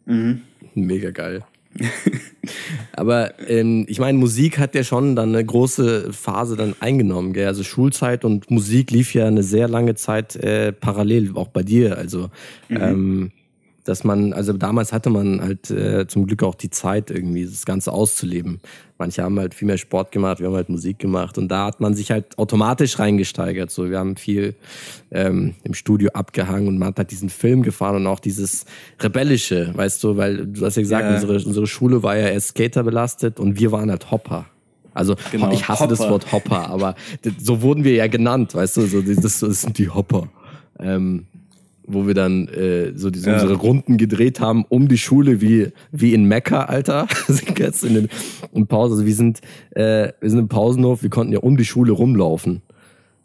Mhm. 0.05 0.41
Mega 0.75 1.13
geil. 1.13 1.45
Aber 2.93 3.39
ähm, 3.49 3.85
ich 3.89 3.99
meine, 3.99 4.19
Musik 4.19 4.59
hat 4.59 4.75
ja 4.75 4.85
schon 4.85 5.17
dann 5.17 5.31
eine 5.35 5.45
große 5.45 6.13
Phase 6.13 6.57
dann 6.57 6.75
eingenommen. 6.81 7.33
Gell? 7.33 7.47
Also 7.47 7.63
Schulzeit 7.63 8.25
und 8.25 8.51
Musik 8.51 8.91
lief 8.91 9.15
ja 9.15 9.27
eine 9.27 9.43
sehr 9.43 9.69
lange 9.69 9.95
Zeit 9.95 10.37
äh, 10.37 10.73
parallel, 10.73 11.33
auch 11.35 11.49
bei 11.49 11.63
dir. 11.63 11.99
Also 11.99 12.31
mhm. 12.69 12.77
ähm, 12.81 13.33
dass 13.87 14.05
man, 14.05 14.33
also 14.33 14.53
damals 14.53 14.93
hatte 14.93 15.11
man 15.11 15.41
halt 15.41 15.71
äh, 15.71 16.07
zum 16.07 16.27
Glück 16.27 16.43
auch 16.43 16.55
die 16.55 16.71
Zeit, 16.71 17.11
irgendwie 17.11 17.45
das 17.45 17.65
Ganze 17.65 17.93
auszuleben. 17.93 18.61
Manche 18.99 19.23
haben 19.23 19.39
halt 19.39 19.55
viel 19.55 19.67
mehr 19.67 19.79
Sport 19.79 20.11
gemacht, 20.11 20.41
wir 20.41 20.49
haben 20.49 20.55
halt 20.55 20.69
Musik 20.69 20.99
gemacht 20.99 21.39
und 21.39 21.49
da 21.49 21.67
hat 21.67 21.81
man 21.81 21.95
sich 21.95 22.11
halt 22.11 22.39
automatisch 22.39 22.99
reingesteigert. 22.99 23.71
So, 23.71 23.91
wir 23.91 23.99
haben 23.99 24.17
viel 24.17 24.55
ähm, 25.11 25.55
im 25.63 25.75
Studio 25.75 26.11
abgehangen 26.15 26.67
und 26.67 26.79
man 26.79 26.89
hat 26.89 26.99
halt 26.99 27.11
diesen 27.11 27.29
Film 27.29 27.63
gefahren 27.63 27.97
und 27.97 28.07
auch 28.07 28.21
dieses 28.21 28.65
Rebellische, 29.01 29.73
weißt 29.75 30.03
du, 30.03 30.17
weil 30.17 30.47
du 30.47 30.65
hast 30.65 30.77
ja 30.77 30.83
gesagt, 30.83 31.05
ja. 31.05 31.15
Unsere, 31.15 31.47
unsere 31.47 31.67
Schule 31.67 32.03
war 32.03 32.17
ja 32.17 32.29
erst 32.29 32.49
Skater 32.49 32.83
belastet 32.83 33.39
und 33.39 33.59
wir 33.59 33.71
waren 33.71 33.91
halt 33.91 34.11
Hopper. 34.11 34.47
Also 34.95 35.15
genau, 35.31 35.53
ich 35.53 35.69
hasse 35.69 35.85
Hopper. 35.85 35.91
das 35.91 36.09
Wort 36.09 36.33
Hopper, 36.33 36.71
aber 36.71 36.95
so 37.39 37.61
wurden 37.61 37.85
wir 37.85 37.95
ja 37.95 38.07
genannt, 38.07 38.55
weißt 38.55 38.79
du, 38.79 38.87
so 38.87 39.03
das, 39.03 39.41
das 39.41 39.61
sind 39.61 39.77
die 39.79 39.91
Hopper. 39.91 40.29
Ähm, 40.81 41.27
wo 41.87 42.07
wir 42.07 42.15
dann 42.15 42.49
äh, 42.49 42.93
so 42.97 43.11
diese, 43.11 43.31
ja. 43.31 43.35
unsere 43.35 43.55
Runden 43.55 43.97
gedreht 43.97 44.41
haben 44.41 44.65
um 44.69 44.89
die 44.89 44.99
Schule 44.99 45.41
wie 45.41 45.69
wie 45.93 46.15
in 46.15 46.25
Mekka, 46.25 46.65
Alter. 46.65 47.07
sind 47.29 47.59
jetzt 47.59 47.85
in, 47.85 47.95
den, 47.95 48.09
in 48.53 48.67
Pause. 48.67 48.95
Also 48.95 49.07
wir 49.07 49.15
sind 49.15 49.41
äh, 49.71 50.13
wir 50.21 50.31
sind 50.31 50.39
im 50.39 50.49
Pausenhof. 50.49 51.03
Wir 51.03 51.11
konnten 51.11 51.33
ja 51.33 51.41
um 51.41 51.57
die 51.57 51.65
Schule 51.65 51.93
rumlaufen. 51.93 52.63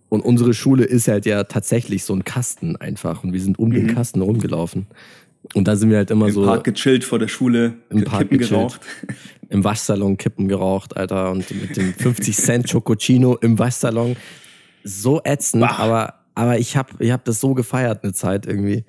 Und 0.10 0.22
unsere 0.22 0.54
Schule 0.54 0.84
ist 0.84 1.08
halt 1.08 1.26
ja 1.26 1.46
tatsächlich 1.46 2.04
so 2.04 2.14
ein 2.14 2.26
Kasten 2.26 2.76
einfach. 2.76 3.24
Und 3.24 3.32
wir 3.32 3.40
sind 3.40 3.58
um 3.58 3.70
mhm. 3.70 3.74
den 3.74 3.88
Kasten 3.88 4.22
rumgelaufen. 4.22 4.88
Und 5.54 5.68
da 5.68 5.76
sind 5.76 5.90
wir 5.90 5.98
halt 5.98 6.12
immer 6.12 6.28
Im 6.28 6.34
so. 6.34 6.42
Im 6.42 6.48
Park 6.48 6.64
gechillt 6.66 7.04
vor 7.04 7.18
der 7.18 7.28
Schule. 7.28 7.76
Im 7.90 8.04
Park 8.04 8.24
Kippen 8.24 8.38
gechillt. 8.38 8.60
geraucht. 8.60 8.82
Im 9.50 9.64
Waschsalon 9.64 10.18
Kippen 10.18 10.48
geraucht, 10.48 10.96
Alter. 10.96 11.32
Und 11.32 11.50
mit 11.62 11.76
dem 11.78 11.94
50 11.94 12.36
Cent 12.36 12.70
Chococino 12.70 13.38
im 13.38 13.58
Waschsalon. 13.58 14.16
So 14.84 15.22
ätzend, 15.24 15.62
bah. 15.62 15.78
aber 15.78 16.21
aber 16.36 16.60
ich 16.60 16.78
habe 16.78 16.90
ich 17.00 17.12
hab 17.12 17.26
das 17.26 17.40
so 17.40 17.54
gefeiert 17.54 18.04
eine 18.04 18.14
Zeit 18.14 18.46
irgendwie. 18.46 18.86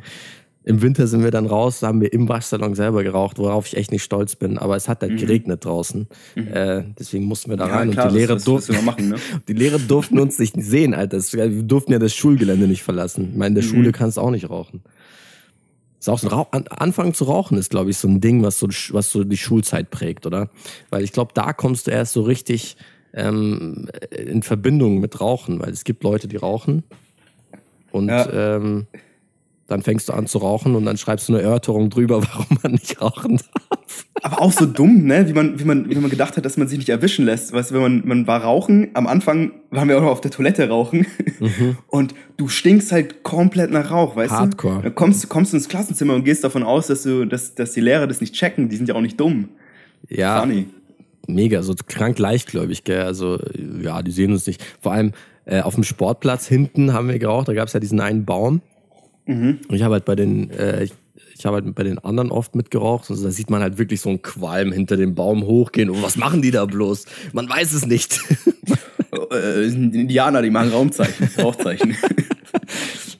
Im 0.64 0.80
Winter 0.80 1.08
sind 1.08 1.24
wir 1.24 1.32
dann 1.32 1.46
raus, 1.46 1.82
haben 1.82 2.00
wir 2.00 2.12
im 2.12 2.28
Waschsalon 2.28 2.76
selber 2.76 3.02
geraucht, 3.02 3.38
worauf 3.38 3.66
ich 3.66 3.76
echt 3.76 3.90
nicht 3.90 4.04
stolz 4.04 4.36
bin. 4.36 4.58
Aber 4.58 4.76
es 4.76 4.88
hat 4.88 5.02
halt 5.02 5.12
mhm. 5.12 5.16
geregnet 5.16 5.64
draußen. 5.64 6.06
Mhm. 6.36 6.48
Äh, 6.48 6.84
deswegen 6.96 7.24
mussten 7.24 7.50
wir 7.50 7.56
da 7.56 7.66
ja, 7.66 7.76
rein. 7.78 7.90
Klar, 7.90 8.06
und 8.06 8.12
die 8.12 8.18
Lehrer, 8.18 8.36
durften, 8.36 8.84
machen, 8.84 9.08
ne? 9.08 9.16
die 9.48 9.54
Lehrer 9.54 9.80
durften 9.80 10.20
uns 10.20 10.38
nicht 10.38 10.54
sehen, 10.56 10.94
Alter. 10.94 11.18
Wir 11.18 11.62
durften 11.64 11.90
ja 11.90 11.98
das 11.98 12.14
Schulgelände 12.14 12.68
nicht 12.68 12.84
verlassen. 12.84 13.30
Ich 13.32 13.36
meine, 13.36 13.48
in 13.48 13.54
der 13.56 13.64
mhm. 13.64 13.68
Schule 13.68 13.92
kannst 13.92 14.18
du 14.18 14.20
auch 14.20 14.30
nicht 14.30 14.48
rauchen. 14.50 14.82
Ist 15.98 16.08
auch 16.08 16.18
so 16.18 16.28
ein 16.28 16.32
Rauch, 16.32 16.48
Anfangen 16.52 17.14
zu 17.14 17.24
rauchen 17.24 17.58
ist, 17.58 17.70
glaube 17.70 17.90
ich, 17.90 17.96
so 17.96 18.08
ein 18.08 18.20
Ding, 18.20 18.42
was 18.42 18.58
so, 18.58 18.68
was 18.90 19.10
so 19.10 19.24
die 19.24 19.36
Schulzeit 19.36 19.90
prägt, 19.90 20.26
oder? 20.26 20.48
Weil 20.90 21.02
ich 21.02 21.12
glaube, 21.12 21.32
da 21.34 21.52
kommst 21.52 21.88
du 21.88 21.90
erst 21.90 22.12
so 22.12 22.22
richtig 22.22 22.76
ähm, 23.14 23.88
in 24.10 24.42
Verbindung 24.42 25.00
mit 25.00 25.20
Rauchen, 25.20 25.60
weil 25.60 25.70
es 25.70 25.84
gibt 25.84 26.04
Leute, 26.04 26.28
die 26.28 26.36
rauchen 26.36 26.84
und 27.92 28.08
ja. 28.08 28.56
ähm, 28.56 28.86
dann 29.68 29.82
fängst 29.82 30.08
du 30.08 30.12
an 30.12 30.26
zu 30.26 30.38
rauchen 30.38 30.74
und 30.74 30.84
dann 30.84 30.98
schreibst 30.98 31.28
du 31.28 31.34
eine 31.34 31.42
Erörterung 31.42 31.88
drüber, 31.90 32.22
warum 32.32 32.58
man 32.62 32.72
nicht 32.72 33.00
rauchen 33.00 33.38
darf. 33.38 34.06
Aber 34.22 34.40
auch 34.40 34.52
so 34.52 34.66
dumm, 34.66 35.04
ne? 35.04 35.28
Wie 35.28 35.32
man, 35.32 35.58
wie 35.58 35.64
man, 35.64 35.90
wie 35.90 35.94
man 35.94 36.10
gedacht 36.10 36.36
hat, 36.36 36.44
dass 36.44 36.56
man 36.56 36.68
sich 36.68 36.78
nicht 36.78 36.88
erwischen 36.88 37.24
lässt. 37.24 37.52
Weißt 37.52 37.70
du, 37.70 37.74
wenn 37.74 37.82
man, 37.82 38.02
man 38.04 38.26
war 38.26 38.42
rauchen, 38.42 38.90
am 38.94 39.06
Anfang 39.06 39.52
waren 39.70 39.88
wir 39.88 39.98
auch 39.98 40.02
noch 40.02 40.10
auf 40.10 40.20
der 40.20 40.30
Toilette 40.30 40.68
rauchen 40.68 41.06
mhm. 41.40 41.78
und 41.88 42.14
du 42.36 42.48
stinkst 42.48 42.92
halt 42.92 43.22
komplett 43.22 43.70
nach 43.70 43.90
Rauch, 43.90 44.14
weißt 44.14 44.32
Hardcore. 44.32 44.76
du? 44.76 44.82
Dann 44.82 44.94
kommst, 44.94 45.28
kommst 45.28 45.52
du 45.52 45.56
ins 45.56 45.68
Klassenzimmer 45.68 46.14
und 46.14 46.24
gehst 46.24 46.44
davon 46.44 46.62
aus, 46.62 46.86
dass 46.86 47.02
du, 47.02 47.24
dass, 47.24 47.54
dass 47.54 47.72
die 47.72 47.80
Lehrer 47.80 48.06
das 48.06 48.20
nicht 48.20 48.34
checken. 48.34 48.68
Die 48.68 48.76
sind 48.76 48.88
ja 48.88 48.94
auch 48.94 49.00
nicht 49.00 49.18
dumm. 49.18 49.48
Ja. 50.08 50.40
Funny. 50.40 50.66
Mega, 51.28 51.62
so 51.62 51.74
krank 51.86 52.18
leichtgläubig, 52.18 52.84
gell? 52.84 53.02
Also, 53.02 53.38
ja, 53.80 54.02
die 54.02 54.10
sehen 54.10 54.32
uns 54.32 54.46
nicht. 54.46 54.62
Vor 54.80 54.92
allem, 54.92 55.12
äh, 55.44 55.60
auf 55.60 55.74
dem 55.74 55.84
Sportplatz 55.84 56.46
hinten 56.46 56.92
haben 56.92 57.08
wir 57.08 57.18
geraucht, 57.18 57.48
da 57.48 57.54
gab 57.54 57.66
es 57.66 57.74
ja 57.74 57.80
diesen 57.80 58.00
einen 58.00 58.24
Baum. 58.24 58.60
Mhm. 59.26 59.60
Und 59.68 59.74
ich 59.74 59.82
habe 59.82 59.94
halt 59.94 60.04
bei 60.04 60.14
den, 60.14 60.50
äh, 60.50 60.84
ich, 60.84 60.92
ich 61.36 61.46
habe 61.46 61.56
halt 61.56 61.74
bei 61.74 61.82
den 61.82 61.98
anderen 61.98 62.30
oft 62.30 62.54
mitgeraucht. 62.54 63.10
Also 63.10 63.24
da 63.24 63.30
sieht 63.30 63.50
man 63.50 63.60
halt 63.62 63.78
wirklich 63.78 64.00
so 64.00 64.08
einen 64.08 64.22
Qualm 64.22 64.72
hinter 64.72 64.96
dem 64.96 65.14
Baum 65.14 65.44
hochgehen. 65.44 65.90
Und 65.90 66.02
was 66.02 66.16
machen 66.16 66.42
die 66.42 66.50
da 66.50 66.64
bloß? 66.64 67.06
Man 67.32 67.48
weiß 67.48 67.72
es 67.72 67.86
nicht. 67.86 68.20
äh, 69.32 69.66
Indianer, 69.66 70.42
die 70.42 70.50
machen 70.50 70.70
Raumzeichen, 70.70 71.28
Rauchzeichen. 71.38 71.96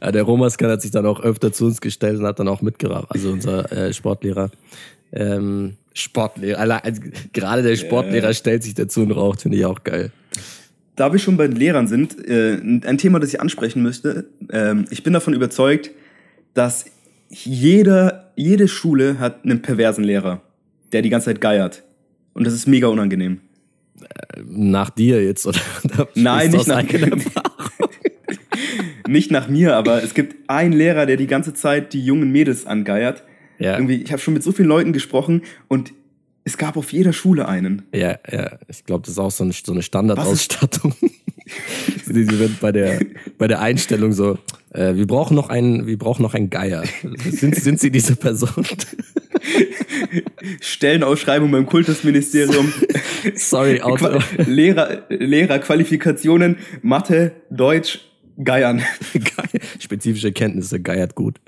ja, 0.01 0.13
der 0.13 0.23
Romaskan 0.23 0.71
hat 0.71 0.83
sich 0.83 0.93
dann 0.93 1.07
auch 1.07 1.21
öfter 1.21 1.53
zu 1.53 1.67
uns 1.67 1.81
gestellt 1.81 2.21
und 2.21 2.27
hat 2.27 2.39
dann 2.39 2.49
auch 2.49 2.63
mitgeraucht. 2.63 3.07
Also 3.11 3.31
unser 3.31 3.71
äh, 3.73 3.93
Sportlehrer. 3.93 4.51
Ähm, 5.13 5.77
Sportlehrer, 5.93 6.85
also, 6.85 7.03
gerade 7.35 7.63
der 7.63 7.77
Sportlehrer 7.77 8.27
yeah. 8.27 8.35
stellt 8.35 8.63
sich 8.63 8.73
dazu 8.73 9.03
und 9.03 9.11
raucht, 9.11 9.43
finde 9.43 9.59
ich 9.59 9.67
auch 9.67 9.85
geil 9.85 10.11
da 10.97 11.13
wir 11.13 11.19
schon 11.19 11.37
bei 11.37 11.47
den 11.47 11.57
Lehrern 11.57 11.87
sind, 11.87 12.17
äh, 12.29 12.55
ein 12.55 12.99
Thema, 12.99 13.19
das 13.19 13.33
ich 13.33 13.41
ansprechen 13.41 13.83
möchte. 13.83 14.27
Ähm, 14.51 14.85
ich 14.91 15.03
bin 15.03 15.13
davon 15.13 15.35
überzeugt, 15.35 15.91
dass 16.55 16.87
jeder, 17.29 18.33
jede 18.37 18.69
Schule 18.69 19.19
hat 19.19 19.45
einen 19.45 19.63
perversen 19.63 20.05
Lehrer, 20.05 20.43
der 20.93 21.03
die 21.03 21.09
ganze 21.09 21.27
Zeit 21.27 21.41
geiert. 21.41 21.83
Und 22.35 22.47
das 22.47 22.55
ist 22.55 22.67
mega 22.67 22.89
unangenehm. 22.89 23.41
Äh, 24.01 24.43
nach 24.47 24.91
dir 24.91 25.25
jetzt, 25.25 25.47
oder? 25.47 25.61
Nein, 26.15 26.51
nicht 26.51 26.67
nach, 26.67 26.83
nicht 29.09 29.31
nach 29.31 29.49
mir, 29.49 29.77
aber 29.77 30.03
es 30.03 30.13
gibt 30.13 30.49
einen 30.49 30.73
Lehrer, 30.73 31.07
der 31.07 31.17
die 31.17 31.27
ganze 31.27 31.55
Zeit 31.55 31.95
die 31.95 32.05
jungen 32.05 32.31
Mädels 32.31 32.67
angeiert. 32.67 33.23
Ja. 33.59 33.75
Irgendwie, 33.75 34.03
ich 34.03 34.13
habe 34.13 34.21
schon 34.21 34.35
mit 34.35 34.43
so 34.43 34.53
vielen 34.53 34.69
Leuten 34.69 34.93
gesprochen 34.93 35.43
und 35.69 35.93
es 36.45 36.57
gab 36.57 36.77
auf 36.77 36.93
jeder 36.93 37.13
Schule 37.13 37.47
einen. 37.47 37.83
Ja, 37.95 38.19
ja. 38.31 38.59
Ich 38.69 38.85
glaube, 38.85 39.03
das 39.03 39.13
ist 39.13 39.19
auch 39.19 39.31
so 39.31 39.45
eine, 39.45 39.53
so 39.53 39.73
eine 39.73 39.83
Standardausstattung. 39.83 40.95
Sie 42.05 42.29
wird 42.39 42.61
bei 42.61 42.73
der, 42.73 43.01
bei 43.39 43.47
der 43.47 43.61
Einstellung 43.61 44.13
so, 44.13 44.39
äh, 44.71 44.95
wir 44.95 45.07
brauchen 45.07 45.35
noch 45.35 45.49
einen, 45.51 45.87
wir 45.87 45.99
brauchen 45.99 46.23
noch 46.23 46.35
einen 46.35 46.51
Geier. 46.51 46.85
Sind, 47.31 47.55
sind 47.55 47.81
Sie 47.81 47.91
diese 47.91 48.17
Person? 48.17 48.67
Stellenausschreibung 50.61 51.51
beim 51.51 51.67
Kultusministerium. 51.67 52.73
Sorry, 53.35 53.81
Auto. 53.81 54.19
Lehrer, 54.39 55.03
Lehrerqualifikationen, 55.09 56.57
Mathe, 56.83 57.33
Deutsch, 57.51 58.01
Geiern. 58.43 58.83
Spezifische 59.79 60.33
Kenntnisse, 60.33 60.81
geiert 60.81 61.15
gut. 61.15 61.39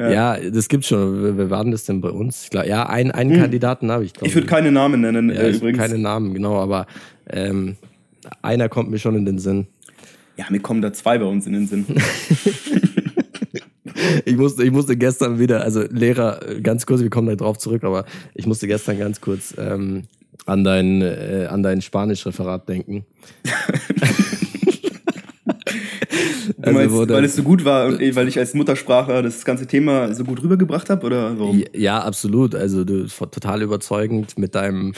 Ja. 0.00 0.36
ja, 0.36 0.50
das 0.50 0.68
gibt's 0.68 0.88
schon. 0.88 1.36
Wer 1.36 1.50
war 1.50 1.62
denn 1.62 1.72
das 1.72 1.84
denn 1.84 2.00
bei 2.00 2.08
uns? 2.08 2.44
Ich 2.44 2.50
glaub, 2.50 2.64
ja, 2.64 2.88
einen, 2.88 3.10
einen 3.10 3.34
hm. 3.34 3.40
Kandidaten 3.42 3.90
habe 3.90 4.04
ich. 4.04 4.14
Glaub, 4.14 4.26
ich 4.26 4.34
würde 4.34 4.46
keine 4.46 4.72
Namen 4.72 5.02
nennen, 5.02 5.28
ja, 5.28 5.42
äh, 5.42 5.50
übrigens. 5.50 5.78
Keine 5.78 5.98
Namen, 5.98 6.32
genau, 6.32 6.56
aber 6.56 6.86
ähm, 7.28 7.76
einer 8.40 8.70
kommt 8.70 8.90
mir 8.90 8.98
schon 8.98 9.14
in 9.14 9.26
den 9.26 9.38
Sinn. 9.38 9.66
Ja, 10.38 10.46
mir 10.48 10.60
kommen 10.60 10.80
da 10.80 10.90
zwei 10.92 11.18
bei 11.18 11.26
uns 11.26 11.46
in 11.46 11.52
den 11.52 11.66
Sinn. 11.66 11.84
ich, 14.24 14.36
musste, 14.36 14.64
ich 14.64 14.70
musste 14.70 14.96
gestern 14.96 15.38
wieder, 15.38 15.62
also 15.62 15.82
Lehrer, 15.90 16.40
ganz 16.62 16.86
kurz, 16.86 17.02
wir 17.02 17.10
kommen 17.10 17.28
da 17.28 17.36
drauf 17.36 17.58
zurück, 17.58 17.84
aber 17.84 18.06
ich 18.34 18.46
musste 18.46 18.66
gestern 18.66 18.98
ganz 18.98 19.20
kurz 19.20 19.54
ähm, 19.58 20.04
an 20.46 20.64
dein, 20.64 21.02
äh, 21.02 21.46
an 21.50 21.62
dein 21.62 21.82
Spanisch-Referat 21.82 22.66
denken. 22.70 23.04
Du 26.62 26.72
meinst, 26.72 26.94
also, 26.94 27.08
weil 27.08 27.24
es 27.24 27.36
so 27.36 27.42
gut 27.42 27.64
war 27.64 27.86
und 27.86 28.00
weil 28.14 28.28
ich 28.28 28.38
als 28.38 28.54
Muttersprachler 28.54 29.22
das 29.22 29.44
ganze 29.44 29.66
Thema 29.66 30.12
so 30.14 30.24
gut 30.24 30.42
rübergebracht 30.42 30.90
habe 30.90 31.06
oder 31.06 31.38
warum? 31.38 31.62
Ja, 31.74 32.00
absolut. 32.00 32.54
Also 32.54 32.84
du 32.84 33.06
total 33.06 33.62
überzeugend 33.62 34.38
mit 34.38 34.54
deinem 34.54 34.92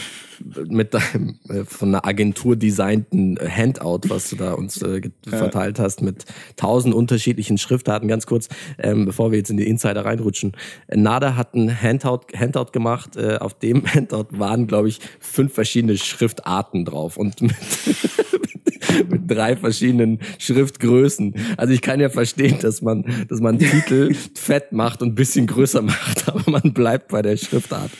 mit 0.69 0.95
deinem 0.95 1.38
äh, 1.49 1.64
von 1.64 1.90
einer 1.90 2.07
Agentur 2.07 2.57
designten 2.57 3.38
Handout, 3.38 4.00
was 4.09 4.31
du 4.31 4.37
da 4.37 4.54
uns 4.54 4.83
äh, 4.83 5.02
verteilt 5.26 5.78
hast 5.78 6.02
mit 6.02 6.25
tausend 6.57 6.95
unterschiedlichen 6.95 7.59
Schriftarten. 7.59 8.09
Ganz 8.09 8.26
kurz, 8.26 8.49
ähm, 8.78 9.04
bevor 9.04 9.31
wir 9.31 9.38
jetzt 9.38 9.50
in 9.50 9.57
die 9.57 9.69
Insider 9.69 10.04
reinrutschen. 10.04 10.52
Nada 10.92 11.37
hat 11.37 11.54
ein 11.54 11.81
Handout, 11.81 12.26
Handout 12.37 12.73
gemacht. 12.73 13.16
Äh, 13.16 13.37
auf 13.38 13.54
dem 13.54 13.87
Handout 13.95 14.28
waren, 14.31 14.66
glaube 14.66 14.88
ich, 14.88 15.00
fünf 15.21 15.54
verschiedene 15.54 15.97
Schriftarten 15.97 16.85
drauf 16.85 17.16
und 17.16 17.40
mit 17.40 17.54
mit 19.09 19.31
drei 19.31 19.57
verschiedenen 19.57 20.21
Schriftgrößen. 20.38 21.35
Also 21.57 21.73
ich 21.73 21.83
kann 21.83 22.00
ja 22.00 22.09
verstehen, 22.09 22.59
dass 22.61 22.83
man, 22.83 23.04
dass 23.28 23.40
man 23.40 23.59
Titel 23.59 24.14
fett 24.35 24.73
macht 24.73 25.02
und 25.02 25.11
ein 25.11 25.14
bisschen 25.14 25.47
größer 25.47 25.83
macht, 25.83 26.28
aber 26.33 26.50
man 26.50 26.73
bleibt 26.73 27.09
bei 27.09 27.23
der 27.23 27.37
Schriftart. 27.37 27.90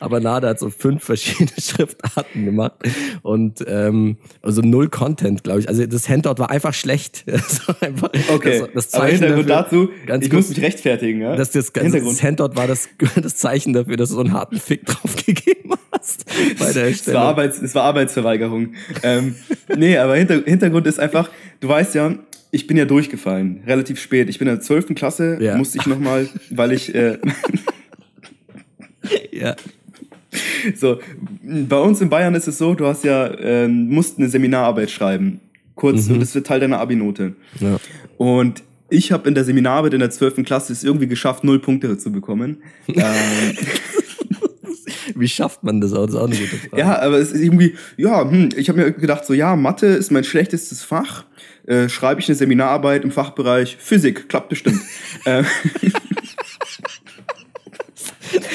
Aber 0.00 0.20
Nada 0.20 0.48
hat 0.48 0.58
so 0.58 0.70
fünf 0.70 1.04
verschiedene 1.04 1.50
Schriftarten 1.60 2.44
gemacht 2.44 2.74
und 3.22 3.64
ähm, 3.66 4.16
also 4.42 4.62
null 4.62 4.88
Content, 4.88 5.44
glaube 5.44 5.60
ich. 5.60 5.68
Also 5.68 5.86
das 5.86 6.08
Handout 6.08 6.38
war 6.38 6.50
einfach 6.50 6.74
schlecht. 6.74 7.24
Das 7.26 7.60
einfach, 7.80 8.10
okay, 8.28 8.60
das, 8.72 8.90
das 8.90 8.94
aber 8.94 9.06
Hintergrund 9.06 9.50
dafür, 9.50 9.88
dazu, 10.06 10.24
ich 10.24 10.32
muss 10.32 10.48
mich 10.48 10.62
rechtfertigen. 10.62 11.20
Ja? 11.20 11.36
Das, 11.36 11.50
das, 11.50 11.72
das, 11.72 11.92
das 11.92 12.22
Handout 12.22 12.56
war 12.56 12.66
das, 12.66 12.88
das 13.22 13.36
Zeichen 13.36 13.72
dafür, 13.72 13.96
dass 13.96 14.08
du 14.08 14.16
so 14.16 14.20
einen 14.20 14.32
harten 14.32 14.58
Fick 14.58 14.86
drauf 14.86 15.14
gegeben 15.24 15.72
hast 16.06 16.24
bei 16.58 16.72
der. 16.72 16.88
Es 16.88 17.12
war, 17.12 17.24
Arbeits, 17.24 17.60
es 17.60 17.74
war 17.74 17.84
Arbeitsverweigerung. 17.84 18.74
ähm, 19.02 19.34
nee, 19.76 19.96
aber 19.96 20.16
hinter, 20.16 20.42
Hintergrund 20.44 20.86
ist 20.86 21.00
einfach, 21.00 21.30
du 21.60 21.68
weißt 21.68 21.94
ja, 21.94 22.14
ich 22.50 22.66
bin 22.66 22.76
ja 22.76 22.84
durchgefallen, 22.84 23.62
relativ 23.66 24.00
spät. 24.00 24.28
Ich 24.28 24.38
bin 24.38 24.48
in 24.48 24.54
der 24.54 24.62
12. 24.62 24.94
Klasse, 24.94 25.38
ja. 25.40 25.56
musste 25.56 25.78
ich 25.78 25.86
nochmal, 25.86 26.28
weil 26.50 26.72
ich. 26.72 26.94
Äh, 26.94 27.18
ja. 29.32 29.56
So, 30.74 31.00
bei 31.42 31.78
uns 31.78 32.00
in 32.00 32.10
Bayern 32.10 32.34
ist 32.34 32.46
es 32.46 32.58
so, 32.58 32.74
du 32.74 32.86
hast 32.86 33.04
ja, 33.04 33.26
äh, 33.26 33.68
musst 33.68 34.18
eine 34.18 34.28
Seminararbeit 34.28 34.90
schreiben. 34.90 35.40
Kurz, 35.74 36.06
mhm. 36.06 36.14
und 36.14 36.20
das 36.20 36.34
wird 36.34 36.46
Teil 36.46 36.60
deiner 36.60 36.78
Abi-Note. 36.78 37.34
Ja. 37.60 37.78
Und 38.16 38.62
ich 38.88 39.12
habe 39.12 39.28
in 39.28 39.34
der 39.34 39.44
Seminararbeit 39.44 39.94
in 39.94 40.00
der 40.00 40.10
12. 40.10 40.44
Klasse 40.44 40.72
es 40.72 40.84
irgendwie 40.84 41.06
geschafft, 41.06 41.44
null 41.44 41.58
Punkte 41.58 41.98
zu 41.98 42.12
bekommen. 42.12 42.62
ähm, 42.88 43.56
wie 45.18 45.28
schafft 45.28 45.62
man 45.64 45.80
das 45.80 45.92
auch? 45.92 46.06
Das 46.06 46.14
ist 46.14 46.20
auch 46.20 46.26
eine 46.26 46.36
gute 46.36 46.56
Frage. 46.56 46.78
Ja, 46.78 47.00
aber 47.00 47.18
es 47.18 47.32
ist 47.32 47.42
irgendwie, 47.42 47.74
ja, 47.96 48.28
hm, 48.28 48.50
ich 48.56 48.68
habe 48.68 48.80
mir 48.80 48.92
gedacht, 48.92 49.24
so 49.24 49.34
ja, 49.34 49.56
Mathe 49.56 49.86
ist 49.86 50.10
mein 50.10 50.24
schlechtestes 50.24 50.82
Fach. 50.82 51.24
Äh, 51.66 51.88
schreibe 51.88 52.20
ich 52.20 52.28
eine 52.28 52.36
Seminararbeit 52.36 53.04
im 53.04 53.10
Fachbereich 53.10 53.76
Physik, 53.78 54.28
klappt 54.28 54.48
bestimmt. 54.50 54.80
Äh, 55.24 55.42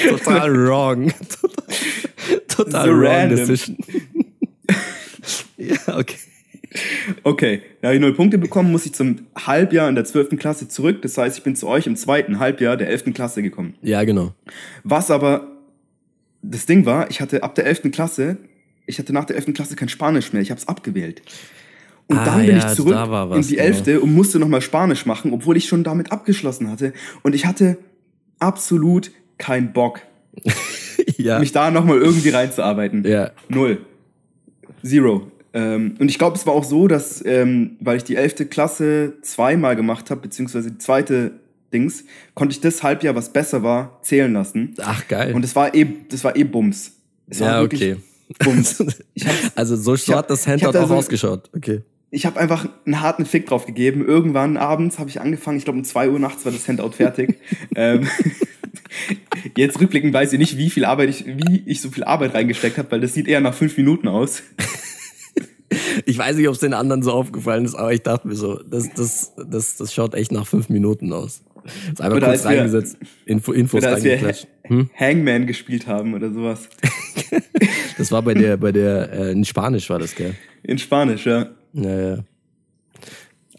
total 0.07 0.53
wrong. 0.53 1.11
total 2.47 2.85
so 2.85 2.91
wrong 2.91 3.05
random. 3.05 3.37
decision. 3.37 3.77
ja, 5.57 5.97
okay. 5.97 6.17
Okay, 7.23 7.61
da 7.81 7.89
habe 7.89 7.95
ich 7.95 8.01
null 8.01 8.13
Punkte 8.13 8.37
bekommen, 8.37 8.71
muss 8.71 8.85
ich 8.85 8.93
zum 8.93 9.27
Halbjahr 9.37 9.89
in 9.89 9.95
der 9.95 10.05
12. 10.05 10.37
Klasse 10.37 10.69
zurück. 10.69 11.01
Das 11.01 11.17
heißt, 11.17 11.37
ich 11.37 11.43
bin 11.43 11.55
zu 11.55 11.67
euch 11.67 11.85
im 11.87 11.95
zweiten 11.95 12.39
Halbjahr 12.39 12.77
der 12.77 12.87
11. 12.87 13.13
Klasse 13.13 13.41
gekommen. 13.41 13.75
Ja, 13.81 14.03
genau. 14.03 14.33
Was 14.83 15.11
aber 15.11 15.47
das 16.41 16.65
Ding 16.65 16.85
war, 16.85 17.09
ich 17.09 17.21
hatte 17.21 17.43
ab 17.43 17.55
der 17.55 17.65
11. 17.65 17.91
Klasse, 17.91 18.37
ich 18.85 18.99
hatte 18.99 19.13
nach 19.13 19.25
der 19.25 19.35
11. 19.35 19.53
Klasse 19.53 19.75
kein 19.75 19.89
Spanisch 19.89 20.33
mehr, 20.33 20.41
ich 20.41 20.51
habe 20.51 20.59
es 20.59 20.67
abgewählt. 20.67 21.21
Und 22.07 22.17
ah, 22.17 22.25
dann 22.25 22.45
bin 22.45 22.57
ja, 22.57 22.69
ich 22.69 22.75
zurück 22.75 22.95
in 23.35 23.41
die 23.41 23.57
11. 23.57 23.83
Genau. 23.83 24.01
und 24.01 24.13
musste 24.13 24.37
nochmal 24.39 24.61
Spanisch 24.61 25.05
machen, 25.05 25.31
obwohl 25.31 25.55
ich 25.55 25.67
schon 25.67 25.83
damit 25.83 26.11
abgeschlossen 26.11 26.69
hatte. 26.69 26.93
Und 27.21 27.35
ich 27.35 27.45
hatte 27.45 27.77
absolut 28.39 29.11
keinen 29.37 29.71
Bock, 29.71 30.01
ja. 31.17 31.39
mich 31.39 31.51
da 31.51 31.71
nochmal 31.71 31.99
irgendwie 31.99 32.29
reinzuarbeiten. 32.29 33.05
Ja. 33.05 33.31
Null. 33.47 33.85
Zero. 34.83 35.31
Ähm, 35.53 35.95
und 35.99 36.09
ich 36.09 36.17
glaube, 36.17 36.37
es 36.37 36.45
war 36.45 36.53
auch 36.53 36.63
so, 36.63 36.87
dass, 36.87 37.23
ähm, 37.25 37.77
weil 37.79 37.97
ich 37.97 38.03
die 38.03 38.15
11. 38.15 38.49
Klasse 38.49 39.13
zweimal 39.21 39.75
gemacht 39.75 40.09
habe, 40.09 40.21
beziehungsweise 40.21 40.71
die 40.71 40.77
zweite 40.77 41.31
Dings, 41.71 42.03
konnte 42.33 42.53
ich 42.53 42.61
das 42.61 42.83
Halbjahr, 42.83 43.15
was 43.15 43.31
besser 43.33 43.63
war, 43.63 43.99
zählen 44.03 44.31
lassen. 44.33 44.75
Ach, 44.81 45.07
geil. 45.07 45.33
Und 45.33 45.43
es 45.45 45.55
war 45.55 45.73
eh, 45.73 45.85
das 46.09 46.23
war 46.23 46.35
eh 46.35 46.43
Bums. 46.43 46.93
Es 47.27 47.39
ja, 47.39 47.61
okay. 47.61 47.97
Bums. 48.39 48.83
also 49.55 49.75
so, 49.75 49.95
so 49.95 50.15
hat 50.15 50.29
das 50.29 50.47
Handout 50.47 50.77
auch 50.77 50.87
so, 50.87 50.95
ausgeschaut. 50.95 51.49
Okay. 51.55 51.81
Ich 52.09 52.25
habe 52.25 52.39
einfach 52.39 52.67
einen 52.85 53.01
harten 53.01 53.25
Fick 53.25 53.47
drauf 53.47 53.65
gegeben. 53.65 54.05
Irgendwann 54.05 54.57
abends 54.57 54.99
habe 54.99 55.09
ich 55.09 55.21
angefangen, 55.21 55.57
ich 55.57 55.63
glaube 55.63 55.79
um 55.79 55.85
zwei 55.85 56.09
Uhr 56.09 56.19
nachts 56.19 56.43
war 56.43 56.51
das 56.51 56.67
Handout 56.67 56.91
fertig. 56.91 57.39
ähm, 57.75 58.07
jetzt 59.55 59.79
rückblickend 59.79 60.13
weiß 60.13 60.33
ich 60.33 60.39
nicht, 60.39 60.57
wie 60.57 60.69
viel 60.69 60.85
Arbeit 60.85 61.09
ich, 61.09 61.25
wie 61.25 61.63
ich 61.65 61.81
so 61.81 61.89
viel 61.89 62.03
Arbeit 62.03 62.33
reingesteckt 62.33 62.77
habe, 62.77 62.91
weil 62.91 63.01
das 63.01 63.13
sieht 63.13 63.27
eher 63.27 63.39
nach 63.39 63.53
fünf 63.53 63.77
Minuten 63.77 64.07
aus. 64.07 64.43
Ich 66.05 66.17
weiß 66.17 66.35
nicht, 66.35 66.47
ob 66.47 66.55
es 66.55 66.59
den 66.59 66.73
anderen 66.73 67.01
so 67.01 67.13
aufgefallen 67.13 67.63
ist, 67.63 67.75
aber 67.75 67.93
ich 67.93 68.01
dachte 68.01 68.27
mir 68.27 68.35
so, 68.35 68.61
das, 68.61 68.89
das, 68.93 69.33
das, 69.37 69.77
das 69.77 69.93
schaut 69.93 70.15
echt 70.15 70.31
nach 70.31 70.45
fünf 70.45 70.67
Minuten 70.67 71.13
aus. 71.13 71.43
Ist 71.63 72.01
einfach 72.01 72.17
oder 72.17 72.27
kurz 72.27 72.45
reingesetzt, 72.45 72.97
wir, 72.99 73.33
Info, 73.33 73.51
Infos 73.51 73.83
oder 73.83 73.95
als 73.95 74.03
wir 74.03 74.33
hm? 74.63 74.89
Hangman 74.97 75.47
gespielt 75.47 75.87
haben 75.87 76.13
oder 76.13 76.31
sowas. 76.31 76.69
das 77.97 78.11
war 78.11 78.21
bei 78.21 78.33
der, 78.33 78.57
bei 78.57 78.71
der, 78.71 79.11
äh, 79.11 79.31
in 79.31 79.45
Spanisch 79.45 79.89
war 79.89 79.99
das, 79.99 80.15
gell? 80.15 80.35
In 80.63 80.77
Spanisch, 80.77 81.25
ja. 81.25 81.49
Ja, 81.73 81.99
ja. 81.99 82.17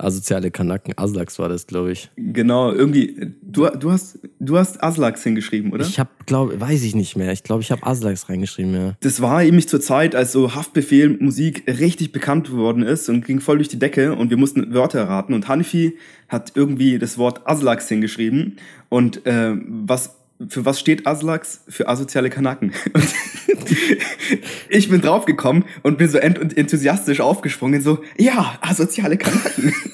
Asoziale 0.02 0.50
Kanaken, 0.50 0.94
Aslaks 0.96 1.38
war 1.38 1.48
das, 1.48 1.66
glaube 1.66 1.92
ich. 1.92 2.10
Genau, 2.16 2.72
irgendwie, 2.72 3.34
du, 3.42 3.68
du, 3.68 3.90
hast, 3.90 4.18
du 4.40 4.58
hast 4.58 4.82
Aslaks 4.82 5.22
hingeschrieben, 5.22 5.72
oder? 5.72 5.84
Ich 5.86 5.98
habe, 5.98 6.10
glaube 6.26 6.60
weiß 6.60 6.82
ich 6.82 6.94
nicht 6.94 7.16
mehr. 7.16 7.32
Ich 7.32 7.42
glaube, 7.42 7.62
ich 7.62 7.70
habe 7.70 7.86
Aslaks 7.86 8.28
reingeschrieben, 8.28 8.74
ja. 8.74 8.92
Das 9.00 9.20
war 9.20 9.42
nämlich 9.42 9.68
zur 9.68 9.80
Zeit, 9.80 10.14
als 10.14 10.32
so 10.32 10.54
Haftbefehl 10.54 11.16
Musik 11.20 11.64
richtig 11.66 12.12
bekannt 12.12 12.48
geworden 12.48 12.82
ist 12.82 13.08
und 13.08 13.24
ging 13.24 13.40
voll 13.40 13.56
durch 13.56 13.68
die 13.68 13.78
Decke 13.78 14.14
und 14.14 14.30
wir 14.30 14.36
mussten 14.36 14.74
Wörter 14.74 15.00
erraten. 15.00 15.34
Und 15.34 15.48
Hanifi 15.48 15.96
hat 16.28 16.52
irgendwie 16.54 16.98
das 16.98 17.18
Wort 17.18 17.46
Aslaks 17.46 17.88
hingeschrieben. 17.88 18.56
Und 18.88 19.26
äh, 19.26 19.54
was 19.66 20.16
für 20.48 20.64
was 20.64 20.80
steht 20.80 21.06
Aslaks? 21.06 21.64
Für 21.68 21.88
asoziale 21.88 22.30
Kanaken. 22.30 22.72
ich 24.68 24.88
bin 24.88 25.00
draufgekommen 25.00 25.64
und 25.82 25.98
bin 25.98 26.08
so 26.08 26.18
enthusiastisch 26.18 27.20
aufgesprungen, 27.20 27.82
so, 27.82 28.02
ja, 28.16 28.58
asoziale 28.60 29.16
Kanaken. 29.16 29.74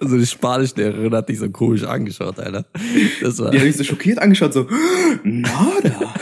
Also 0.00 0.18
die 0.18 0.26
Spanischlehrerin 0.26 1.12
hat 1.14 1.28
dich 1.28 1.38
so 1.38 1.50
komisch 1.50 1.82
angeschaut, 1.82 2.38
Alter. 2.38 2.64
Das 3.20 3.38
war 3.38 3.50
die 3.50 3.58
hat 3.58 3.66
mich 3.66 3.76
so 3.76 3.84
schockiert 3.84 4.18
angeschaut, 4.18 4.52
so, 4.52 4.66
nada. 5.24 6.14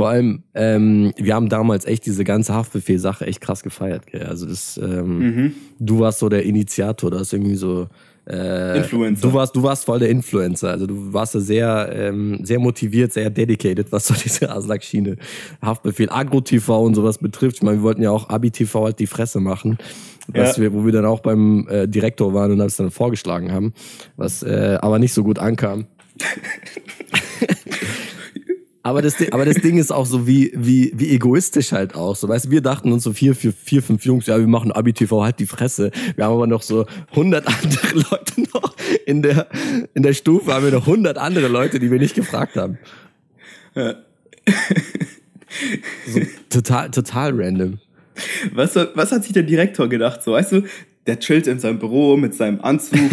Vor 0.00 0.08
allem, 0.08 0.42
ähm, 0.54 1.12
wir 1.18 1.34
haben 1.34 1.48
damals 1.48 1.84
echt 1.84 2.06
diese 2.06 2.24
ganze 2.24 2.54
Haftbefehl-Sache 2.54 3.26
echt 3.26 3.40
krass 3.40 3.62
gefeiert. 3.62 4.06
Gell? 4.06 4.24
Also 4.24 4.46
das, 4.46 4.80
ähm, 4.82 5.18
mhm. 5.18 5.54
du 5.78 6.00
warst 6.00 6.20
so 6.20 6.28
der 6.28 6.44
Initiator, 6.44 7.10
du 7.10 7.18
hast 7.18 7.32
irgendwie 7.32 7.56
so 7.56 7.88
äh, 8.30 8.78
Influencer. 8.78 9.28
Du 9.28 9.34
warst, 9.34 9.56
du 9.56 9.62
warst 9.62 9.84
voll 9.84 9.98
der 9.98 10.10
Influencer. 10.10 10.70
Also 10.70 10.86
du 10.86 11.12
warst 11.12 11.34
da 11.34 11.40
sehr, 11.40 11.90
ähm, 11.92 12.40
sehr 12.42 12.58
motiviert, 12.58 13.12
sehr 13.12 13.30
dedicated, 13.30 13.90
was 13.92 14.06
so 14.06 14.14
diese 14.22 14.50
Aslak-Schiene, 14.50 15.16
Haftbefehl, 15.62 16.08
Agro-TV 16.10 16.82
und 16.82 16.94
sowas 16.94 17.18
betrifft. 17.18 17.56
Ich 17.56 17.62
meine, 17.62 17.78
wir 17.78 17.82
wollten 17.82 18.02
ja 18.02 18.10
auch 18.10 18.28
Abi-TV 18.28 18.84
halt 18.84 18.98
die 18.98 19.06
Fresse 19.06 19.40
machen. 19.40 19.78
Was 20.28 20.56
ja. 20.56 20.62
wir, 20.62 20.74
wo 20.74 20.84
wir 20.84 20.92
dann 20.92 21.06
auch 21.06 21.20
beim 21.20 21.66
äh, 21.68 21.88
Direktor 21.88 22.32
waren 22.34 22.52
und 22.52 22.58
das 22.58 22.76
dann 22.76 22.90
vorgeschlagen 22.90 23.50
haben, 23.50 23.72
was 24.16 24.42
äh, 24.44 24.78
aber 24.80 24.98
nicht 25.00 25.12
so 25.12 25.24
gut 25.24 25.38
ankam. 25.40 25.86
Aber 28.82 29.02
das, 29.02 29.16
aber 29.30 29.44
das 29.44 29.56
Ding 29.56 29.76
ist 29.76 29.92
auch 29.92 30.06
so 30.06 30.26
wie, 30.26 30.52
wie, 30.54 30.90
wie 30.94 31.10
egoistisch 31.10 31.72
halt 31.72 31.94
auch. 31.94 32.16
So, 32.16 32.28
weißt 32.28 32.50
wir 32.50 32.62
dachten 32.62 32.92
uns 32.92 33.04
so 33.04 33.12
vier, 33.12 33.34
vier, 33.34 33.52
vier, 33.52 33.82
fünf 33.82 34.06
Jungs, 34.06 34.26
ja, 34.26 34.38
wir 34.38 34.46
machen 34.46 34.72
Abi-TV, 34.72 35.22
halt 35.22 35.38
die 35.38 35.46
Fresse. 35.46 35.90
Wir 36.16 36.24
haben 36.24 36.32
aber 36.32 36.46
noch 36.46 36.62
so 36.62 36.86
hundert 37.14 37.46
andere 37.46 37.94
Leute 38.10 38.40
noch 38.54 38.74
in 39.04 39.20
der, 39.20 39.48
in 39.92 40.02
der 40.02 40.14
Stufe 40.14 40.54
haben 40.54 40.64
wir 40.64 40.72
noch 40.72 40.86
hundert 40.86 41.18
andere 41.18 41.48
Leute, 41.48 41.78
die 41.78 41.90
wir 41.90 41.98
nicht 41.98 42.14
gefragt 42.14 42.56
haben. 42.56 42.78
Ja. 43.74 43.96
So, 46.06 46.20
total, 46.48 46.90
total 46.90 47.32
random. 47.34 47.80
Was, 48.52 48.76
was 48.76 49.12
hat 49.12 49.24
sich 49.24 49.32
der 49.32 49.42
Direktor 49.42 49.88
gedacht? 49.88 50.22
So, 50.22 50.32
weißt 50.32 50.52
du, 50.52 50.62
der 51.06 51.18
chillt 51.18 51.46
in 51.46 51.58
seinem 51.58 51.78
Büro 51.78 52.16
mit 52.16 52.34
seinem 52.34 52.60
Anzug. 52.60 52.98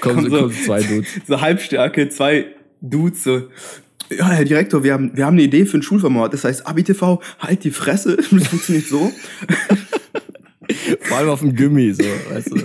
kommen, 0.00 0.30
so, 0.30 0.38
kommen 0.38 0.52
zwei 0.52 0.82
Dudes. 0.82 1.08
So 1.26 1.40
Halbstärke, 1.40 2.08
zwei 2.10 2.46
Dudes 2.80 3.24
so, 3.24 3.48
ja, 4.10 4.30
Herr 4.30 4.44
Direktor, 4.44 4.82
wir 4.82 4.94
haben, 4.94 5.16
wir 5.16 5.26
haben 5.26 5.34
eine 5.34 5.42
Idee 5.42 5.66
für 5.66 5.78
ein 5.78 5.82
Schulformat. 5.82 6.32
Das 6.32 6.44
heißt, 6.44 6.66
AbiTV, 6.66 7.20
halt 7.38 7.64
die 7.64 7.70
Fresse. 7.70 8.16
Das 8.30 8.48
funktioniert 8.48 8.86
so. 8.86 9.12
Vor 11.00 11.16
allem 11.16 11.28
auf 11.30 11.40
dem 11.40 11.54
Gummi, 11.54 11.92
so, 11.92 12.04
weißt 12.30 12.50
du. 12.50 12.56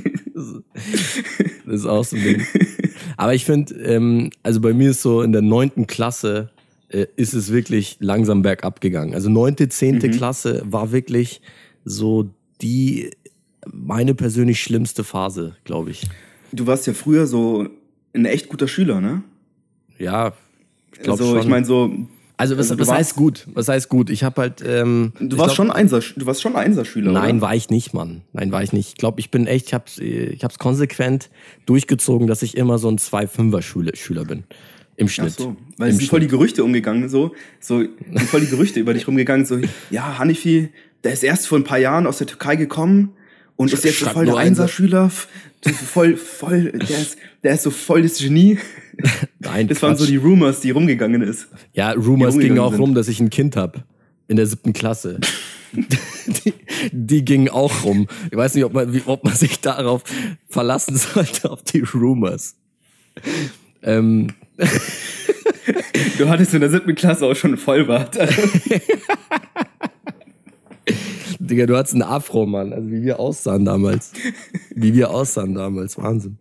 Das 1.65 1.79
ist 1.79 1.85
auch 1.85 2.03
so 2.03 2.15
ein 2.15 2.23
Ding. 2.23 2.47
Aber 3.17 3.33
ich 3.33 3.45
finde, 3.45 3.73
ähm, 3.75 4.29
also 4.41 4.61
bei 4.61 4.73
mir 4.73 4.91
ist 4.91 5.01
so 5.01 5.21
in 5.21 5.31
der 5.31 5.41
neunten 5.41 5.87
Klasse 5.87 6.49
äh, 6.89 7.07
ist 7.15 7.33
es 7.33 7.51
wirklich 7.51 7.97
langsam 7.99 8.41
bergab 8.41 8.81
gegangen. 8.81 9.13
Also 9.13 9.29
neunte, 9.29 9.69
zehnte 9.69 10.07
mhm. 10.07 10.11
Klasse 10.11 10.63
war 10.65 10.91
wirklich 10.91 11.41
so 11.85 12.29
die 12.61 13.11
meine 13.71 14.13
persönlich 14.13 14.61
schlimmste 14.61 15.03
Phase, 15.03 15.55
glaube 15.63 15.91
ich. 15.91 16.03
Du 16.51 16.67
warst 16.67 16.85
ja 16.87 16.93
früher 16.93 17.27
so 17.27 17.67
ein 18.13 18.25
echt 18.25 18.49
guter 18.49 18.67
Schüler, 18.67 18.99
ne? 19.01 19.23
Ja, 19.97 20.33
ich 20.93 20.99
glaube 20.99 21.21
also, 21.21 21.33
schon. 21.33 21.41
ich 21.41 21.47
meine 21.47 21.65
so. 21.65 21.91
Also 22.35 22.57
was, 22.57 22.71
also 22.71 22.81
was 22.81 22.91
heißt 22.91 23.15
gut? 23.15 23.47
Was 23.53 23.67
heißt 23.67 23.89
gut? 23.89 24.09
Ich 24.09 24.23
habe 24.23 24.41
halt. 24.41 24.63
Ähm, 24.65 25.13
du 25.19 25.37
warst 25.37 25.55
glaub, 25.55 25.67
schon 25.67 25.71
Einser, 25.71 26.01
du 26.15 26.25
warst 26.25 26.41
schon 26.41 26.55
Einserschüler. 26.55 27.11
Nein, 27.11 27.37
oder? 27.37 27.41
war 27.41 27.55
ich 27.55 27.69
nicht, 27.69 27.93
Mann. 27.93 28.21
Nein, 28.33 28.51
war 28.51 28.63
ich 28.63 28.73
nicht. 28.73 28.89
Ich 28.89 28.95
glaube, 28.95 29.19
ich 29.19 29.31
bin 29.31 29.47
echt. 29.47 29.67
Ich 29.67 29.73
habe 29.73 29.85
ich 29.99 30.43
hab's 30.43 30.57
konsequent 30.57 31.29
durchgezogen, 31.65 32.27
dass 32.27 32.41
ich 32.41 32.57
immer 32.57 32.79
so 32.79 32.89
ein 32.89 32.97
2-5er 32.97 33.61
Schüler 33.95 34.25
bin. 34.25 34.43
Im 34.95 35.09
Schnitt. 35.09 35.33
Ach 35.37 35.43
so, 35.43 35.55
weil 35.77 35.89
es 35.89 35.97
sind 35.97 36.09
voll 36.09 36.19
die 36.19 36.27
Gerüchte 36.27 36.63
umgegangen, 36.63 37.09
so, 37.09 37.33
so 37.59 37.79
sind 37.79 38.21
voll 38.21 38.41
die 38.41 38.47
Gerüchte 38.47 38.79
über 38.79 38.93
dich 38.93 39.07
rumgegangen, 39.07 39.43
so, 39.43 39.59
ja, 39.89 40.19
Hanifi, 40.19 40.69
der 41.03 41.13
ist 41.13 41.23
erst 41.23 41.47
vor 41.47 41.57
ein 41.57 41.63
paar 41.63 41.79
Jahren 41.79 42.05
aus 42.05 42.19
der 42.19 42.27
Türkei 42.27 42.55
gekommen 42.57 43.13
und 43.55 43.71
ist 43.71 43.83
jetzt 43.83 43.99
so 43.99 44.07
voll 44.07 44.25
der 44.25 44.37
Einserschüler, 44.37 45.09
voll, 45.71 46.17
voll, 46.17 46.71
der 46.71 46.99
ist, 46.99 47.17
der 47.43 47.53
ist 47.53 47.63
so 47.63 47.71
voll 47.71 48.03
das 48.03 48.17
Genie. 48.17 48.59
Nein, 49.39 49.67
das 49.67 49.79
Quatsch. 49.79 49.89
waren 49.89 49.97
so 49.97 50.05
die 50.05 50.17
Rumors, 50.17 50.61
die 50.61 50.71
rumgegangen 50.71 51.21
ist. 51.21 51.47
Ja, 51.73 51.91
Rumors 51.91 52.37
gingen 52.37 52.59
auch 52.59 52.71
sind. 52.71 52.81
rum, 52.81 52.95
dass 52.95 53.07
ich 53.07 53.19
ein 53.19 53.29
Kind 53.29 53.55
habe 53.55 53.83
in 54.27 54.37
der 54.37 54.45
siebten 54.45 54.73
Klasse. 54.73 55.19
die, 55.73 56.53
die 56.91 57.25
gingen 57.25 57.49
auch 57.49 57.83
rum. 57.83 58.07
Ich 58.31 58.37
weiß 58.37 58.55
nicht, 58.55 58.63
ob 58.63 58.73
man, 58.73 59.01
ob 59.05 59.23
man 59.23 59.33
sich 59.33 59.59
darauf 59.61 60.03
verlassen 60.47 60.97
sollte, 60.97 61.49
auf 61.49 61.63
die 61.63 61.81
Rumors. 61.81 62.55
Ähm. 63.81 64.33
du 66.17 66.29
hattest 66.29 66.53
in 66.53 66.61
der 66.61 66.69
siebten 66.69 66.95
Klasse 66.95 67.25
auch 67.25 67.35
schon 67.35 67.51
einen 67.51 67.57
Vollbart. 67.57 68.17
Digga, 71.47 71.65
du 71.65 71.77
hattest 71.77 71.93
einen 71.93 72.03
Afro, 72.03 72.45
Mann. 72.45 72.73
Also 72.73 72.89
wie 72.89 73.03
wir 73.03 73.19
aussahen 73.19 73.65
damals. 73.65 74.11
Wie 74.75 74.93
wir 74.93 75.11
aussahen 75.11 75.53
damals. 75.53 75.97
Wahnsinn. 75.97 76.37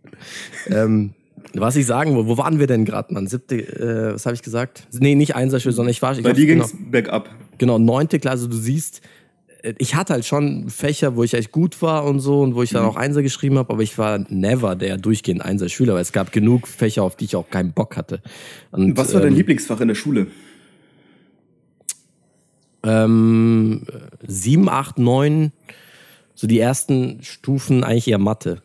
Ähm, 0.67 1.13
was 1.53 1.75
ich 1.75 1.85
sagen, 1.85 2.15
wo, 2.15 2.25
wo 2.27 2.37
waren 2.37 2.59
wir 2.59 2.67
denn 2.67 2.85
gerade, 2.85 3.13
Mann? 3.13 3.27
Siebte, 3.27 3.57
äh, 3.57 4.13
was 4.13 4.25
habe 4.25 4.35
ich 4.35 4.41
gesagt? 4.41 4.87
Nee, 4.91 5.15
nicht 5.15 5.35
Einserschule, 5.35 5.73
sondern 5.73 5.91
ich 5.91 6.01
war. 6.01 6.17
Ich 6.17 6.23
Bei 6.23 6.33
dir 6.33 6.45
ging's 6.45 6.71
genau, 6.71 6.89
bergab. 6.89 7.29
Genau, 7.57 7.77
neunte 7.77 8.19
Klasse. 8.19 8.47
Du 8.47 8.55
siehst, 8.55 9.01
äh, 9.61 9.73
ich 9.77 9.95
hatte 9.95 10.13
halt 10.13 10.25
schon 10.25 10.69
Fächer, 10.69 11.15
wo 11.15 11.23
ich 11.23 11.33
echt 11.33 11.51
gut 11.51 11.81
war 11.81 12.05
und 12.05 12.19
so 12.19 12.41
und 12.41 12.55
wo 12.55 12.63
ich 12.63 12.71
dann 12.71 12.83
mhm. 12.83 12.89
auch 12.89 12.95
Einser 12.95 13.21
geschrieben 13.21 13.57
habe, 13.57 13.73
aber 13.73 13.83
ich 13.83 13.97
war 13.97 14.19
never 14.29 14.75
der 14.75 14.97
durchgehend 14.97 15.43
Einser-Schüler, 15.43 15.93
weil 15.93 16.01
es 16.01 16.11
gab 16.11 16.31
genug 16.31 16.67
Fächer, 16.67 17.03
auf 17.03 17.15
die 17.15 17.25
ich 17.25 17.35
auch 17.35 17.49
keinen 17.49 17.73
Bock 17.73 17.97
hatte. 17.97 18.21
Und, 18.71 18.97
was 18.97 19.13
war 19.13 19.21
dein 19.21 19.31
ähm, 19.31 19.37
Lieblingsfach 19.37 19.81
in 19.81 19.89
der 19.89 19.95
Schule? 19.95 20.27
Ähm, 22.83 23.85
sieben, 24.27 24.69
acht, 24.69 24.99
neun, 24.99 25.51
so 26.35 26.47
die 26.47 26.59
ersten 26.59 27.23
Stufen 27.23 27.83
eigentlich 27.83 28.07
eher 28.07 28.17
Mathe. 28.17 28.61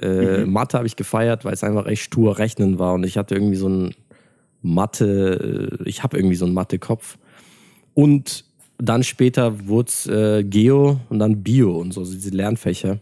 Äh, 0.00 0.44
mhm. 0.44 0.52
Mathe 0.52 0.76
habe 0.76 0.86
ich 0.86 0.96
gefeiert, 0.96 1.44
weil 1.44 1.54
es 1.54 1.64
einfach 1.64 1.86
echt 1.86 2.02
stur 2.02 2.38
Rechnen 2.38 2.78
war 2.78 2.94
und 2.94 3.04
ich 3.04 3.18
hatte 3.18 3.34
irgendwie 3.34 3.56
so 3.56 3.68
ein 3.68 3.94
Mathe, 4.62 5.78
äh, 5.82 5.88
ich 5.88 6.02
habe 6.02 6.16
irgendwie 6.16 6.36
so 6.36 6.44
einen 6.44 6.54
Mathe-Kopf. 6.54 7.18
Und 7.94 8.44
dann 8.78 9.02
später 9.02 9.66
wurde 9.66 9.88
es 9.88 10.06
äh, 10.06 10.44
Geo 10.44 11.00
und 11.08 11.18
dann 11.18 11.42
Bio 11.42 11.76
und 11.76 11.92
so, 11.92 12.04
diese 12.04 12.30
Lernfächer. 12.30 13.00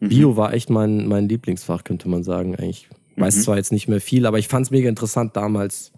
Mhm. 0.00 0.08
Bio 0.08 0.36
war 0.36 0.54
echt 0.54 0.70
mein, 0.70 1.08
mein 1.08 1.28
Lieblingsfach, 1.28 1.84
könnte 1.84 2.08
man 2.08 2.22
sagen. 2.22 2.54
Eigentlich 2.54 2.88
weiß 3.16 3.36
mhm. 3.36 3.40
zwar 3.40 3.56
jetzt 3.56 3.72
nicht 3.72 3.88
mehr 3.88 4.00
viel, 4.00 4.26
aber 4.26 4.38
ich 4.38 4.48
fand 4.48 4.66
es 4.66 4.70
mega 4.70 4.88
interessant 4.88 5.36
damals. 5.36 5.92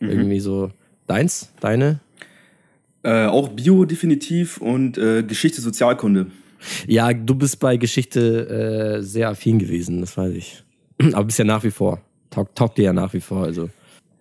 Mhm. 0.00 0.10
Irgendwie 0.10 0.40
so. 0.40 0.70
Deins? 1.06 1.52
Deine? 1.60 2.00
Äh, 3.04 3.26
auch 3.26 3.50
Bio 3.50 3.84
definitiv 3.84 4.56
und 4.58 4.96
äh, 4.96 5.22
Geschichte, 5.22 5.60
Sozialkunde. 5.60 6.26
Ja, 6.86 7.12
du 7.12 7.34
bist 7.34 7.60
bei 7.60 7.76
Geschichte 7.76 8.96
äh, 8.98 9.02
sehr 9.02 9.28
affin 9.28 9.58
gewesen, 9.58 10.00
das 10.00 10.16
weiß 10.16 10.32
ich. 10.32 10.64
Aber 11.12 11.24
bist 11.24 11.38
ja 11.38 11.44
nach 11.44 11.62
wie 11.64 11.70
vor. 11.70 12.00
Taugt, 12.30 12.56
taugt 12.56 12.78
dir 12.78 12.84
ja 12.84 12.92
nach 12.94 13.12
wie 13.12 13.20
vor, 13.20 13.44
also. 13.44 13.68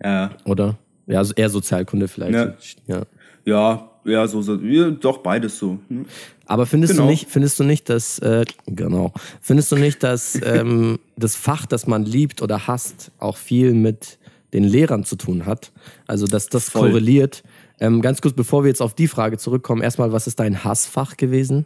Ja. 0.04 0.32
Oder? 0.44 0.78
Ja, 1.08 1.20
also 1.20 1.34
eher 1.34 1.50
Sozialkunde 1.50 2.10
vielleicht. 2.10 2.34
Ja. 2.34 2.56
Ja, 2.86 3.06
ja, 3.46 3.90
ja 4.04 4.28
so, 4.28 4.42
so 4.42 4.56
ja, 4.58 4.90
doch 4.90 5.20
beides 5.20 5.58
so. 5.58 5.80
Hm. 5.88 6.06
Aber 6.46 6.66
findest 6.66 6.94
genau. 6.94 7.06
du 7.06 7.12
nicht, 7.12 7.30
findest 7.30 7.60
du 7.62 7.64
nicht, 7.64 7.88
dass 7.88 8.20
äh, 8.20 8.44
genau, 8.66 9.14
findest 9.40 9.72
du 9.72 9.78
nicht, 9.78 10.04
dass 10.04 10.38
ähm, 10.46 11.00
das 11.16 11.38
Fach, 11.38 11.66
das 11.66 11.88
man 11.88 12.04
liebt 12.04 12.42
oder 12.42 12.68
hasst, 12.68 13.12
auch 13.20 13.38
viel 13.38 13.74
mit 13.74 14.18
den 14.52 14.66
Lehrern 14.66 15.06
zu 15.06 15.16
tun 15.16 15.46
hat? 15.46 15.72
Also 16.06 16.28
dass 16.28 16.48
das 16.48 16.70
Voll. 16.70 16.90
korreliert 16.90 17.44
ähm, 17.84 18.02
ganz 18.02 18.22
kurz, 18.22 18.34
bevor 18.34 18.64
wir 18.64 18.70
jetzt 18.70 18.82
auf 18.82 18.96
die 18.96 19.10
Frage 19.10 19.38
zurückkommen, 19.38 19.82
erstmal, 19.82 20.14
was 20.14 20.26
ist 20.26 20.40
dein 20.40 20.64
Hassfach 20.64 21.18
gewesen? 21.18 21.66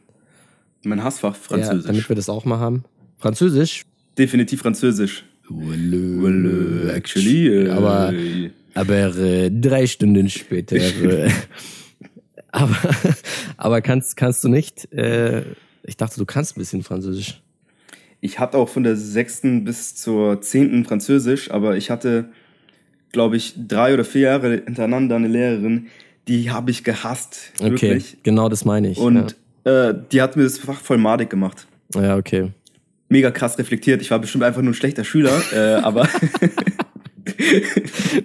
Mein 0.83 1.03
Hassfach 1.03 1.35
Französisch. 1.35 1.85
Ja, 1.85 1.91
damit 1.91 2.09
wir 2.09 2.15
das 2.15 2.27
auch 2.27 2.43
mal 2.43 2.57
haben. 2.57 2.85
Französisch? 3.17 3.85
Definitiv 4.17 4.61
Französisch. 4.61 5.25
Well, 5.47 6.23
well, 6.23 6.89
actually. 6.95 7.67
Äh, 7.67 7.69
aber 7.69 8.13
aber 8.73 9.15
äh, 9.15 9.51
drei 9.51 9.85
Stunden 9.85 10.27
später. 10.27 10.75
äh, 10.77 11.29
aber 12.51 12.75
aber 13.57 13.81
kannst, 13.81 14.17
kannst 14.17 14.43
du 14.43 14.49
nicht. 14.49 14.91
Äh, 14.91 15.43
ich 15.83 15.97
dachte, 15.97 16.17
du 16.17 16.25
kannst 16.25 16.57
ein 16.57 16.59
bisschen 16.59 16.81
Französisch. 16.81 17.43
Ich 18.21 18.39
hatte 18.39 18.57
auch 18.57 18.69
von 18.69 18.83
der 18.83 18.95
sechsten 18.95 19.65
bis 19.65 19.93
zur 19.93 20.41
zehnten 20.41 20.83
Französisch, 20.83 21.51
aber 21.51 21.77
ich 21.77 21.91
hatte 21.91 22.31
glaube 23.11 23.37
ich, 23.37 23.53
drei 23.67 23.93
oder 23.93 24.05
vier 24.05 24.21
Jahre 24.21 24.61
hintereinander 24.65 25.15
eine 25.15 25.27
Lehrerin, 25.27 25.87
die 26.27 26.51
habe 26.51 26.71
ich 26.71 26.83
gehasst. 26.83 27.53
Okay, 27.59 27.71
wirklich. 27.71 28.17
genau 28.23 28.49
das 28.49 28.65
meine 28.65 28.89
ich. 28.89 28.97
Und 28.97 29.35
ja. 29.65 29.89
äh, 29.89 29.95
die 30.11 30.21
hat 30.21 30.35
mir 30.35 30.43
das 30.43 30.57
Fach 30.57 30.79
voll 30.79 30.97
madig 30.97 31.29
gemacht. 31.29 31.67
Ja, 31.95 32.17
okay. 32.17 32.51
Mega 33.09 33.31
krass 33.31 33.57
reflektiert. 33.57 34.01
Ich 34.01 34.11
war 34.11 34.19
bestimmt 34.19 34.43
einfach 34.43 34.61
nur 34.61 34.71
ein 34.71 34.75
schlechter 34.75 35.03
Schüler, 35.03 35.41
äh, 35.53 35.75
aber. 35.75 36.09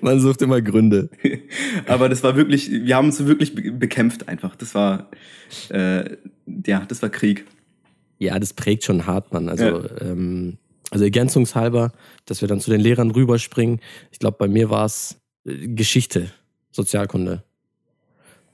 Man 0.00 0.20
sucht 0.20 0.42
immer 0.42 0.62
Gründe. 0.62 1.10
aber 1.86 2.08
das 2.08 2.22
war 2.22 2.36
wirklich, 2.36 2.70
wir 2.70 2.96
haben 2.96 3.06
uns 3.06 3.24
wirklich 3.24 3.54
bekämpft 3.54 4.28
einfach. 4.28 4.54
Das 4.56 4.74
war, 4.74 5.10
äh, 5.70 6.16
ja, 6.66 6.84
das 6.86 7.02
war 7.02 7.10
Krieg. 7.10 7.46
Ja, 8.18 8.38
das 8.38 8.52
prägt 8.52 8.84
schon 8.84 9.06
hart, 9.06 9.32
man. 9.32 9.48
Also 9.48 9.64
ja. 9.64 9.82
ähm, 10.00 10.58
also 10.90 11.04
ergänzungshalber, 11.04 11.92
dass 12.26 12.42
wir 12.42 12.48
dann 12.48 12.60
zu 12.60 12.70
den 12.70 12.80
Lehrern 12.80 13.10
rüberspringen. 13.10 13.80
Ich 14.12 14.18
glaube, 14.18 14.36
bei 14.38 14.46
mir 14.46 14.70
war 14.70 14.84
es 14.84 15.16
äh, 15.44 15.68
Geschichte, 15.68 16.30
Sozialkunde. 16.70 17.42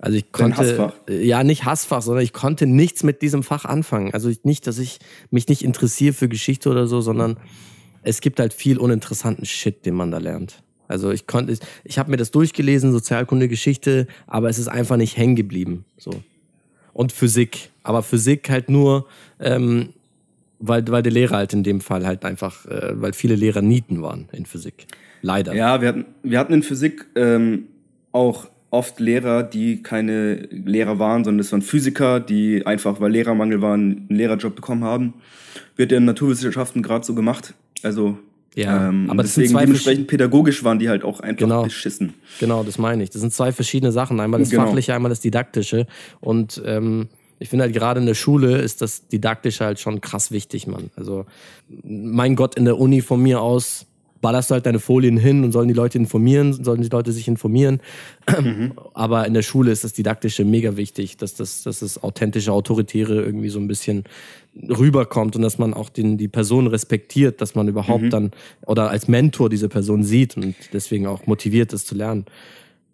Also 0.00 0.16
ich 0.16 0.30
konnte, 0.30 0.92
ja 1.08 1.42
nicht 1.42 1.64
Hassfach, 1.64 2.02
sondern 2.02 2.22
ich 2.22 2.32
konnte 2.32 2.66
nichts 2.66 3.02
mit 3.02 3.20
diesem 3.20 3.42
Fach 3.42 3.64
anfangen. 3.64 4.14
Also 4.14 4.30
nicht, 4.44 4.66
dass 4.66 4.78
ich 4.78 5.00
mich 5.30 5.48
nicht 5.48 5.64
interessiere 5.64 6.12
für 6.12 6.28
Geschichte 6.28 6.70
oder 6.70 6.86
so, 6.86 7.00
sondern 7.00 7.36
es 8.02 8.20
gibt 8.20 8.38
halt 8.38 8.52
viel 8.52 8.78
uninteressanten 8.78 9.44
Shit, 9.44 9.84
den 9.86 9.94
man 9.94 10.10
da 10.12 10.18
lernt. 10.18 10.62
Also 10.86 11.10
ich 11.10 11.26
konnte, 11.26 11.52
ich, 11.52 11.60
ich 11.84 11.98
habe 11.98 12.10
mir 12.10 12.16
das 12.16 12.30
durchgelesen, 12.30 12.92
Sozialkunde, 12.92 13.48
Geschichte, 13.48 14.06
aber 14.26 14.48
es 14.48 14.58
ist 14.58 14.68
einfach 14.68 14.96
nicht 14.96 15.16
hängen 15.16 15.36
geblieben. 15.36 15.84
So. 15.98 16.10
Und 16.92 17.12
Physik. 17.12 17.70
Aber 17.82 18.02
Physik 18.02 18.48
halt 18.50 18.70
nur, 18.70 19.06
ähm, 19.40 19.90
weil, 20.60 20.86
weil 20.88 21.02
der 21.02 21.12
Lehrer 21.12 21.36
halt 21.36 21.52
in 21.52 21.64
dem 21.64 21.80
Fall 21.80 22.06
halt 22.06 22.24
einfach, 22.24 22.66
äh, 22.66 23.00
weil 23.00 23.12
viele 23.12 23.34
Lehrer 23.34 23.62
Nieten 23.62 24.00
waren 24.00 24.28
in 24.32 24.46
Physik. 24.46 24.86
Leider. 25.22 25.54
Ja, 25.54 25.80
wir 25.80 25.88
hatten, 25.88 26.06
wir 26.22 26.38
hatten 26.38 26.52
in 26.54 26.62
Physik 26.62 27.06
ähm, 27.16 27.64
auch 28.12 28.46
oft 28.70 29.00
Lehrer, 29.00 29.42
die 29.42 29.82
keine 29.82 30.34
Lehrer 30.50 30.98
waren, 30.98 31.24
sondern 31.24 31.40
es 31.40 31.52
waren 31.52 31.62
Physiker, 31.62 32.20
die 32.20 32.66
einfach, 32.66 33.00
weil 33.00 33.12
Lehrermangel 33.12 33.62
war, 33.62 33.74
einen 33.74 34.06
Lehrerjob 34.08 34.54
bekommen 34.54 34.84
haben. 34.84 35.14
Wird 35.76 35.92
in 35.92 36.04
Naturwissenschaften 36.04 36.82
gerade 36.82 37.04
so 37.04 37.14
gemacht. 37.14 37.54
Also 37.82 38.18
ja, 38.54 38.88
ähm, 38.88 39.08
aber 39.08 39.22
das 39.22 39.34
deswegen 39.34 39.48
sind 39.48 39.56
zwei 39.56 39.64
dementsprechend 39.64 40.06
pädagogisch 40.08 40.64
waren 40.64 40.78
die 40.78 40.88
halt 40.88 41.04
auch 41.04 41.20
einfach 41.20 41.38
genau, 41.38 41.62
beschissen. 41.62 42.14
Genau, 42.40 42.64
das 42.64 42.76
meine 42.76 43.02
ich. 43.02 43.10
Das 43.10 43.20
sind 43.20 43.32
zwei 43.32 43.52
verschiedene 43.52 43.92
Sachen. 43.92 44.18
Einmal 44.18 44.40
das 44.40 44.50
genau. 44.50 44.66
fachliche, 44.66 44.94
einmal 44.94 45.10
das 45.10 45.20
didaktische. 45.20 45.86
Und 46.20 46.60
ähm, 46.64 47.08
ich 47.38 47.50
finde 47.50 47.64
halt 47.64 47.74
gerade 47.74 48.00
in 48.00 48.06
der 48.06 48.14
Schule 48.14 48.58
ist 48.58 48.82
das 48.82 49.06
didaktisch 49.06 49.60
halt 49.60 49.78
schon 49.78 50.00
krass 50.00 50.32
wichtig, 50.32 50.66
Mann. 50.66 50.90
Also, 50.96 51.26
mein 51.84 52.34
Gott, 52.34 52.56
in 52.56 52.64
der 52.64 52.78
Uni 52.78 53.00
von 53.00 53.22
mir 53.22 53.40
aus 53.40 53.86
ballerst 54.20 54.50
du 54.50 54.54
halt 54.54 54.66
deine 54.66 54.78
Folien 54.78 55.16
hin 55.16 55.44
und 55.44 55.52
sollen 55.52 55.68
die 55.68 55.74
Leute 55.74 55.98
informieren, 55.98 56.52
sollen 56.64 56.82
die 56.82 56.88
Leute 56.88 57.12
sich 57.12 57.28
informieren. 57.28 57.80
Mhm. 58.28 58.72
Aber 58.94 59.26
in 59.26 59.34
der 59.34 59.42
Schule 59.42 59.70
ist 59.70 59.84
das 59.84 59.92
Didaktische 59.92 60.44
mega 60.44 60.76
wichtig, 60.76 61.16
dass 61.16 61.34
das, 61.34 61.62
dass 61.62 61.80
das 61.80 62.02
authentische, 62.02 62.52
autoritäre 62.52 63.22
irgendwie 63.22 63.48
so 63.48 63.58
ein 63.58 63.68
bisschen 63.68 64.04
rüberkommt 64.68 65.36
und 65.36 65.42
dass 65.42 65.58
man 65.58 65.74
auch 65.74 65.88
den, 65.88 66.18
die 66.18 66.28
Person 66.28 66.66
respektiert, 66.66 67.40
dass 67.40 67.54
man 67.54 67.68
überhaupt 67.68 68.04
mhm. 68.04 68.10
dann 68.10 68.30
oder 68.66 68.90
als 68.90 69.08
Mentor 69.08 69.48
diese 69.50 69.68
Person 69.68 70.02
sieht 70.02 70.36
und 70.36 70.54
deswegen 70.72 71.06
auch 71.06 71.26
motiviert 71.26 71.72
ist 71.72 71.86
zu 71.86 71.94
lernen. 71.94 72.24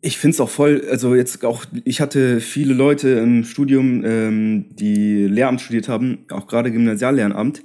Ich 0.00 0.18
finde 0.18 0.34
es 0.34 0.40
auch 0.40 0.50
voll, 0.50 0.86
also 0.90 1.14
jetzt 1.14 1.42
auch, 1.46 1.64
ich 1.84 2.02
hatte 2.02 2.42
viele 2.42 2.74
Leute 2.74 3.08
im 3.08 3.44
Studium, 3.44 4.04
ähm, 4.04 4.66
die 4.78 5.24
Lehramt 5.24 5.62
studiert 5.62 5.88
haben, 5.88 6.18
auch 6.30 6.46
gerade 6.46 6.70
Gymnasiallehramt, 6.70 7.62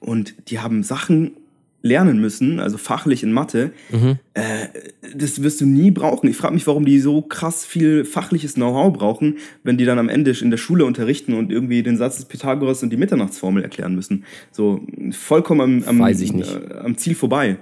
und 0.00 0.50
die 0.50 0.58
haben 0.58 0.82
Sachen 0.82 1.32
lernen 1.80 2.20
müssen, 2.20 2.58
also 2.58 2.76
fachlich 2.76 3.22
in 3.22 3.32
Mathe, 3.32 3.72
mhm. 3.90 4.18
äh, 4.34 4.66
das 5.14 5.42
wirst 5.42 5.60
du 5.60 5.66
nie 5.66 5.90
brauchen. 5.90 6.28
Ich 6.28 6.36
frage 6.36 6.54
mich, 6.54 6.66
warum 6.66 6.84
die 6.84 6.98
so 6.98 7.22
krass 7.22 7.64
viel 7.64 8.04
fachliches 8.04 8.54
Know-how 8.54 8.92
brauchen, 8.92 9.36
wenn 9.62 9.78
die 9.78 9.84
dann 9.84 9.98
am 9.98 10.08
Ende 10.08 10.32
in 10.40 10.50
der 10.50 10.58
Schule 10.58 10.84
unterrichten 10.84 11.34
und 11.34 11.52
irgendwie 11.52 11.82
den 11.82 11.96
Satz 11.96 12.16
des 12.16 12.24
Pythagoras 12.24 12.82
und 12.82 12.90
die 12.90 12.96
Mitternachtsformel 12.96 13.62
erklären 13.62 13.94
müssen. 13.94 14.24
So 14.50 14.80
vollkommen 15.12 15.84
am, 15.86 16.00
am, 16.00 16.06
äh, 16.08 16.74
am 16.82 16.96
Ziel 16.96 17.14
vorbei. 17.14 17.58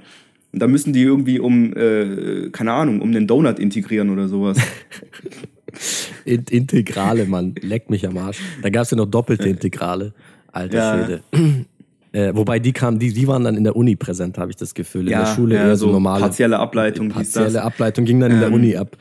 Und 0.52 0.62
da 0.62 0.66
müssen 0.66 0.94
die 0.94 1.02
irgendwie 1.02 1.38
um, 1.38 1.76
äh, 1.76 2.48
keine 2.50 2.72
Ahnung, 2.72 3.02
um 3.02 3.12
den 3.12 3.26
Donut 3.26 3.58
integrieren 3.58 4.08
oder 4.08 4.28
sowas. 4.28 4.56
Integrale, 6.24 7.26
Mann. 7.26 7.54
Leck 7.60 7.90
mich 7.90 8.06
am 8.06 8.16
Arsch. 8.16 8.38
Da 8.62 8.70
gab 8.70 8.84
es 8.84 8.90
ja 8.90 8.96
noch 8.96 9.06
doppelte 9.06 9.48
Integrale. 9.48 10.14
Alter 10.50 10.78
ja. 10.78 11.04
Schwede. 11.04 11.66
Äh, 12.12 12.34
wobei 12.34 12.58
die 12.58 12.72
kamen, 12.72 12.98
die, 12.98 13.12
die 13.12 13.28
waren 13.28 13.44
dann 13.44 13.56
in 13.56 13.64
der 13.64 13.76
Uni 13.76 13.96
präsent, 13.96 14.38
habe 14.38 14.50
ich 14.50 14.56
das 14.56 14.74
Gefühl. 14.74 15.02
In 15.06 15.12
ja, 15.12 15.24
der 15.24 15.34
Schule 15.34 15.54
ja, 15.54 15.66
eher 15.66 15.76
so 15.76 15.90
normale. 15.90 16.20
Partielle 16.20 16.58
Ableitung. 16.58 17.10
Partielle 17.10 17.62
Ableitung 17.62 18.04
ging 18.04 18.20
dann 18.20 18.32
in 18.32 18.38
der 18.40 18.48
ähm, 18.48 18.54
Uni 18.54 18.76
ab. 18.76 18.96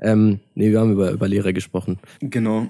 Ähm, 0.00 0.40
nee, 0.54 0.70
wir 0.70 0.80
haben 0.80 0.92
über, 0.92 1.10
über 1.10 1.28
Lehre 1.28 1.52
gesprochen. 1.52 1.98
Genau. 2.20 2.68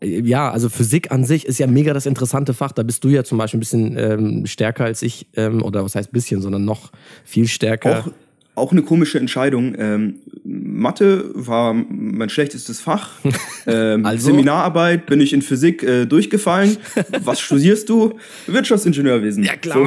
Ja, 0.00 0.50
also 0.50 0.68
Physik 0.68 1.10
an 1.10 1.24
sich 1.24 1.44
ist 1.44 1.58
ja 1.58 1.66
mega 1.66 1.92
das 1.92 2.06
interessante 2.06 2.54
Fach. 2.54 2.70
Da 2.70 2.84
bist 2.84 3.02
du 3.02 3.08
ja 3.08 3.24
zum 3.24 3.38
Beispiel 3.38 3.58
ein 3.58 3.60
bisschen 3.60 3.96
ähm, 3.96 4.46
stärker 4.46 4.84
als 4.84 5.02
ich, 5.02 5.26
ähm, 5.34 5.62
oder 5.62 5.84
was 5.84 5.96
heißt 5.96 6.12
bisschen, 6.12 6.40
sondern 6.40 6.64
noch 6.64 6.92
viel 7.24 7.48
stärker. 7.48 8.00
Auch, 8.00 8.12
auch 8.58 8.72
eine 8.72 8.82
komische 8.82 9.18
Entscheidung. 9.18 9.74
Ähm, 9.78 10.16
Mathe 10.44 11.30
war 11.34 11.74
mein 11.74 12.28
schlechtestes 12.28 12.80
Fach. 12.80 13.10
Ähm, 13.70 14.06
also? 14.06 14.30
Seminararbeit 14.30 15.04
bin 15.04 15.20
ich 15.20 15.34
in 15.34 15.42
Physik 15.42 15.82
äh, 15.82 16.06
durchgefallen. 16.06 16.78
Was 17.22 17.38
studierst 17.38 17.90
du? 17.90 18.14
Wirtschaftsingenieurwesen. 18.46 19.44
Ja 19.44 19.56
klar. 19.56 19.86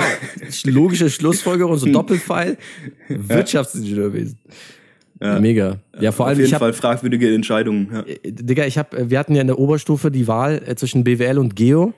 So. 0.49 0.69
Logische 0.69 1.09
Schlussfolgerung, 1.09 1.77
so 1.77 1.87
Doppelfeil. 1.87 2.57
Wirtschaftsingenieurwesen. 3.07 4.37
Ja. 5.19 5.39
Mega. 5.39 5.79
Ja, 5.99 6.11
vor 6.11 6.27
allem. 6.27 6.37
Auf 6.37 6.45
jeden 6.45 6.59
Fall 6.59 6.73
fragwürdige 6.73 7.33
Entscheidungen. 7.33 7.89
Ja. 7.91 8.01
Äh, 8.01 8.31
Digga, 8.31 8.65
ich 8.65 8.77
hab, 8.77 8.95
wir 8.97 9.17
hatten 9.17 9.33
ja 9.33 9.41
in 9.41 9.47
der 9.47 9.57
Oberstufe 9.57 10.11
die 10.11 10.27
Wahl 10.27 10.61
äh, 10.65 10.75
zwischen 10.75 11.03
BWL 11.03 11.39
und 11.39 11.55
Geo. 11.55 11.93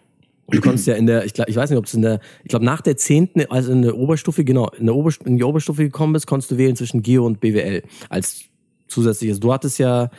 Du 0.49 0.59
konntest 0.59 0.87
ja 0.87 0.95
in 0.95 1.05
der, 1.05 1.25
ich, 1.25 1.33
glaub, 1.33 1.47
ich 1.47 1.55
weiß 1.55 1.69
nicht, 1.69 1.79
ob 1.79 1.85
es 1.85 1.93
in 1.93 2.01
der, 2.01 2.19
ich 2.43 2.49
glaube 2.49 2.65
nach 2.65 2.81
der 2.81 2.97
zehnten, 2.97 3.45
also 3.49 3.71
in 3.71 3.81
der 3.81 3.97
Oberstufe, 3.97 4.43
genau, 4.43 4.69
in, 4.77 4.85
der 4.85 4.95
Oberstufe, 4.95 5.29
in 5.29 5.37
die 5.37 5.43
Oberstufe 5.43 5.83
gekommen 5.83 6.13
bist, 6.13 6.27
konntest 6.27 6.51
du 6.51 6.57
wählen 6.57 6.75
zwischen 6.75 7.01
Geo 7.01 7.25
und 7.25 7.39
BWL 7.39 7.81
als 8.09 8.43
zusätzliches. 8.87 9.39
Du 9.39 9.53
hattest 9.53 9.79
ja 9.79 10.09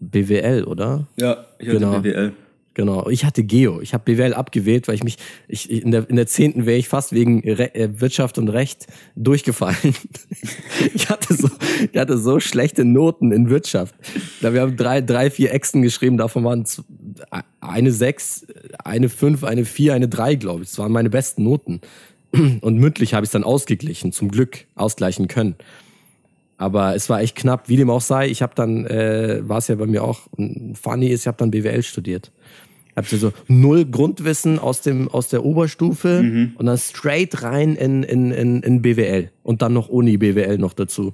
BWL, 0.00 0.64
oder? 0.64 1.06
Ja, 1.16 1.46
ich 1.58 1.68
hatte 1.68 1.78
genau. 1.78 2.00
BWL. 2.00 2.32
Genau. 2.74 3.08
Ich 3.08 3.24
hatte 3.24 3.44
Geo. 3.44 3.80
Ich 3.80 3.94
habe 3.94 4.04
BWL 4.04 4.34
abgewählt, 4.34 4.88
weil 4.88 4.96
ich 4.96 5.04
mich, 5.04 5.16
ich, 5.46 5.70
in 5.70 5.92
der 5.92 6.10
in 6.10 6.16
der 6.16 6.26
zehnten 6.26 6.66
wäre 6.66 6.76
ich 6.76 6.88
fast 6.88 7.12
wegen 7.12 7.40
Re 7.48 7.74
äh, 7.74 8.00
Wirtschaft 8.00 8.36
und 8.36 8.48
Recht 8.48 8.86
durchgefallen. 9.14 9.94
ich 10.94 11.08
hatte 11.08 11.34
so, 11.34 11.48
ich 11.92 11.98
hatte 11.98 12.18
so 12.18 12.40
schlechte 12.40 12.84
Noten 12.84 13.30
in 13.30 13.48
Wirtschaft. 13.48 13.94
Da 14.40 14.52
wir 14.52 14.60
haben 14.60 14.76
drei, 14.76 15.00
drei, 15.00 15.30
vier 15.30 15.52
Exen 15.52 15.82
geschrieben. 15.82 16.16
Davon 16.16 16.44
waren 16.44 16.64
eine 17.60 17.92
sechs, 17.92 18.46
eine 18.82 19.08
fünf, 19.08 19.44
eine 19.44 19.64
vier, 19.64 19.94
eine 19.94 20.08
drei, 20.08 20.34
glaube 20.34 20.64
ich. 20.64 20.70
Das 20.70 20.78
waren 20.78 20.92
meine 20.92 21.10
besten 21.10 21.44
Noten. 21.44 21.80
Und 22.32 22.78
mündlich 22.78 23.14
habe 23.14 23.24
ich 23.24 23.28
es 23.28 23.32
dann 23.32 23.44
ausgeglichen, 23.44 24.10
zum 24.10 24.28
Glück 24.28 24.66
ausgleichen 24.74 25.28
können. 25.28 25.54
Aber 26.56 26.94
es 26.94 27.08
war 27.08 27.20
echt 27.20 27.36
knapp, 27.36 27.68
wie 27.68 27.76
dem 27.76 27.90
auch 27.90 28.00
sei. 28.00 28.28
Ich 28.28 28.42
habe 28.42 28.54
dann, 28.54 28.86
äh, 28.86 29.40
war 29.42 29.58
es 29.58 29.68
ja 29.68 29.74
bei 29.74 29.86
mir 29.86 30.04
auch 30.04 30.22
funny 30.74 31.08
ist, 31.08 31.22
ich 31.22 31.26
habe 31.26 31.36
dann 31.36 31.50
BWL 31.50 31.82
studiert. 31.82 32.32
Habt 32.96 33.12
ihr 33.12 33.18
so 33.18 33.32
null 33.48 33.84
Grundwissen 33.84 34.58
aus 34.58 34.80
dem 34.80 35.08
aus 35.08 35.28
der 35.28 35.44
Oberstufe 35.44 36.22
mhm. 36.22 36.52
und 36.56 36.66
dann 36.66 36.78
straight 36.78 37.42
rein 37.42 37.74
in, 37.74 38.02
in, 38.04 38.30
in, 38.30 38.62
in 38.62 38.82
BWL 38.82 39.30
und 39.42 39.62
dann 39.62 39.72
noch 39.72 39.88
Uni 39.88 40.16
BWL 40.16 40.58
noch 40.58 40.74
dazu. 40.74 41.12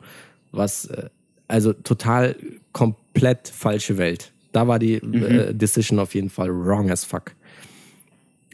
Was 0.53 0.87
äh, 0.87 1.09
also 1.49 1.73
total 1.73 2.37
komplett 2.73 3.49
falsche 3.49 3.97
Welt. 3.99 4.33
Da 4.53 4.69
war 4.69 4.79
die 4.79 5.01
mhm. 5.03 5.25
äh, 5.25 5.55
Decision 5.55 5.99
auf 5.99 6.15
jeden 6.15 6.31
Fall 6.31 6.49
wrong 6.51 6.91
as 6.91 7.05
fuck. 7.05 7.33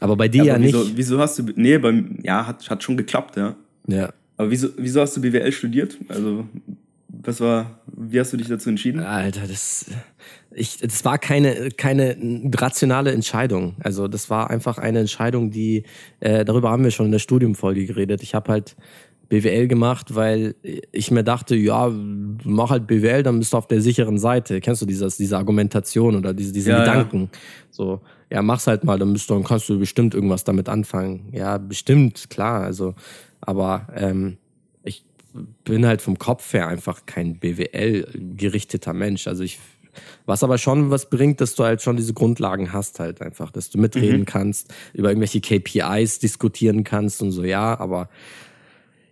Aber 0.00 0.16
bei 0.16 0.28
dir 0.28 0.44
ja, 0.44 0.56
ja 0.56 0.62
wieso, 0.62 0.84
nicht. 0.84 0.96
Wieso 0.96 1.18
hast 1.18 1.38
du 1.38 1.44
nee, 1.56 1.78
beim 1.78 2.18
ja, 2.22 2.46
hat 2.46 2.68
hat 2.70 2.82
schon 2.84 2.96
geklappt, 2.96 3.36
ja. 3.36 3.56
Ja. 3.88 4.12
Aber 4.36 4.50
wieso 4.50 4.68
wieso 4.76 5.00
hast 5.00 5.16
du 5.16 5.20
BWL 5.20 5.52
studiert? 5.52 5.98
Also 6.08 6.46
was 7.08 7.40
war, 7.40 7.80
wie 7.98 8.20
hast 8.20 8.32
du 8.32 8.36
dich 8.36 8.48
dazu 8.48 8.68
entschieden? 8.68 9.00
Alter, 9.00 9.46
das, 9.46 9.86
ich, 10.50 10.78
das 10.78 11.04
war 11.04 11.18
keine, 11.18 11.70
keine 11.70 12.16
rationale 12.54 13.12
Entscheidung. 13.12 13.74
Also 13.80 14.06
das 14.06 14.28
war 14.28 14.50
einfach 14.50 14.78
eine 14.78 15.00
Entscheidung, 15.00 15.50
die, 15.50 15.84
äh, 16.20 16.44
darüber 16.44 16.70
haben 16.70 16.84
wir 16.84 16.90
schon 16.90 17.06
in 17.06 17.12
der 17.12 17.18
Studiumfolge 17.18 17.86
geredet. 17.86 18.22
Ich 18.22 18.34
habe 18.34 18.52
halt 18.52 18.76
BWL 19.28 19.66
gemacht, 19.66 20.14
weil 20.14 20.54
ich 20.92 21.10
mir 21.10 21.24
dachte, 21.24 21.56
ja, 21.56 21.90
mach 22.44 22.70
halt 22.70 22.86
BWL, 22.86 23.22
dann 23.22 23.38
bist 23.38 23.52
du 23.52 23.56
auf 23.56 23.66
der 23.66 23.80
sicheren 23.80 24.18
Seite. 24.18 24.60
Kennst 24.60 24.82
du 24.82 24.86
dieses, 24.86 25.16
diese 25.16 25.36
Argumentation 25.36 26.16
oder 26.16 26.32
diese, 26.34 26.52
diese 26.52 26.70
ja, 26.70 26.80
Gedanken? 26.80 27.30
Ja. 27.32 27.38
So, 27.70 28.00
ja, 28.30 28.42
mach's 28.42 28.66
halt 28.66 28.84
mal, 28.84 28.98
dann 28.98 29.12
bist 29.12 29.28
du, 29.30 29.34
dann 29.34 29.44
kannst 29.44 29.68
du 29.68 29.78
bestimmt 29.78 30.14
irgendwas 30.14 30.44
damit 30.44 30.68
anfangen. 30.68 31.30
Ja, 31.32 31.58
bestimmt, 31.58 32.30
klar. 32.30 32.62
Also, 32.62 32.94
aber 33.40 33.88
ähm, 33.94 34.36
bin 35.64 35.86
halt 35.86 36.02
vom 36.02 36.18
Kopf 36.18 36.52
her 36.52 36.68
einfach 36.68 37.06
kein 37.06 37.38
BWL-gerichteter 37.38 38.92
Mensch. 38.92 39.26
Also 39.26 39.42
ich, 39.44 39.58
was 40.24 40.42
aber 40.42 40.58
schon 40.58 40.90
was 40.90 41.08
bringt, 41.10 41.40
dass 41.40 41.54
du 41.54 41.64
halt 41.64 41.82
schon 41.82 41.96
diese 41.96 42.14
Grundlagen 42.14 42.72
hast 42.72 43.00
halt 43.00 43.22
einfach, 43.22 43.50
dass 43.50 43.70
du 43.70 43.78
mitreden 43.78 44.20
mhm. 44.20 44.26
kannst, 44.26 44.72
über 44.92 45.08
irgendwelche 45.08 45.40
KPIs 45.40 46.18
diskutieren 46.18 46.84
kannst 46.84 47.22
und 47.22 47.32
so, 47.32 47.44
ja, 47.44 47.78
aber 47.78 48.08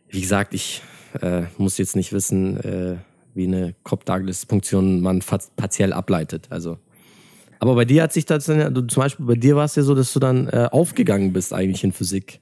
wie 0.09 0.21
gesagt, 0.21 0.55
ich 0.55 0.83
äh, 1.21 1.43
muss 1.59 1.79
jetzt 1.79 1.97
nicht 1.97 2.13
wissen, 2.13 2.59
äh, 2.61 2.97
wie 3.35 3.47
eine 3.47 3.75
Cobb-Douglas-Funktion 3.83 5.01
man 5.01 5.21
partiell 5.57 5.93
ableitet. 5.93 6.47
Also 6.51 6.79
aber 7.65 7.77
bei 7.77 7.87
dir 7.87 8.03
hat 8.03 8.13
sich 8.13 8.27
das 8.27 8.45
dann 8.45 8.75
du, 8.75 8.83
zum 8.83 9.03
Beispiel 9.03 9.25
bei 9.25 9.37
dir 9.37 9.57
war 9.57 9.65
es 9.65 9.75
ja 9.75 9.83
so, 9.83 9.95
dass 9.95 10.13
du 10.13 10.21
dann 10.21 10.49
äh, 10.49 10.69
aufgegangen 10.71 11.33
bist 11.33 11.55
eigentlich 11.55 11.83
in 11.83 11.93
Physik. 11.93 12.41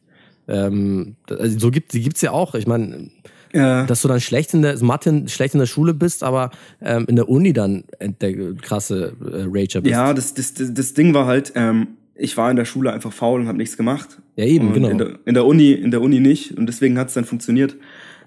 Ähm, 0.49 1.15
also 1.29 1.59
so 1.61 1.71
gibt 1.71 1.95
es 1.95 2.21
ja 2.21 2.33
auch. 2.33 2.57
Ich 2.57 2.67
meine, 2.67 3.09
ja. 3.53 3.85
Dass 3.85 4.03
du 4.03 4.09
dann 4.09 4.21
schlecht 4.21 4.55
in 4.55 4.63
der 4.63 4.83
Mathe, 4.83 5.25
schlecht 5.29 5.55
in 5.55 5.61
der 5.61 5.67
Schule 5.67 5.95
bist, 5.95 6.23
aber 6.23 6.51
ähm, 6.81 7.05
in 7.09 7.17
der 7.17 7.29
Uni 7.29 7.53
dann 7.53 7.85
der 8.01 8.55
krasse 8.55 9.15
äh, 9.21 9.45
Rager 9.47 9.83
bist. 9.83 9.87
Ja, 9.87 10.15
das, 10.15 10.35
das, 10.35 10.55
das, 10.55 10.73
das 10.73 10.95
Ding 10.95 11.13
war 11.15 11.27
halt, 11.27 11.53
ähm, 11.55 11.89
ich 12.15 12.37
war 12.37 12.51
in 12.51 12.57
der 12.57 12.65
Schule 12.65 12.93
einfach 12.93 13.13
faul 13.13 13.41
und 13.41 13.49
habe 13.49 13.59
nichts 13.59 13.77
gemacht. 13.77 14.21
Ja, 14.37 14.45
eben, 14.45 14.69
und 14.69 14.75
genau. 14.75 14.89
In 14.89 14.99
der, 14.99 15.19
in 15.27 15.35
der, 15.35 15.45
Uni, 15.45 15.73
in 15.73 15.91
der 15.91 16.01
Uni 16.01 16.21
nicht 16.21 16.57
und 16.57 16.67
deswegen 16.67 16.99
hat 16.99 17.09
es 17.09 17.15
dann 17.15 17.25
funktioniert. 17.25 17.77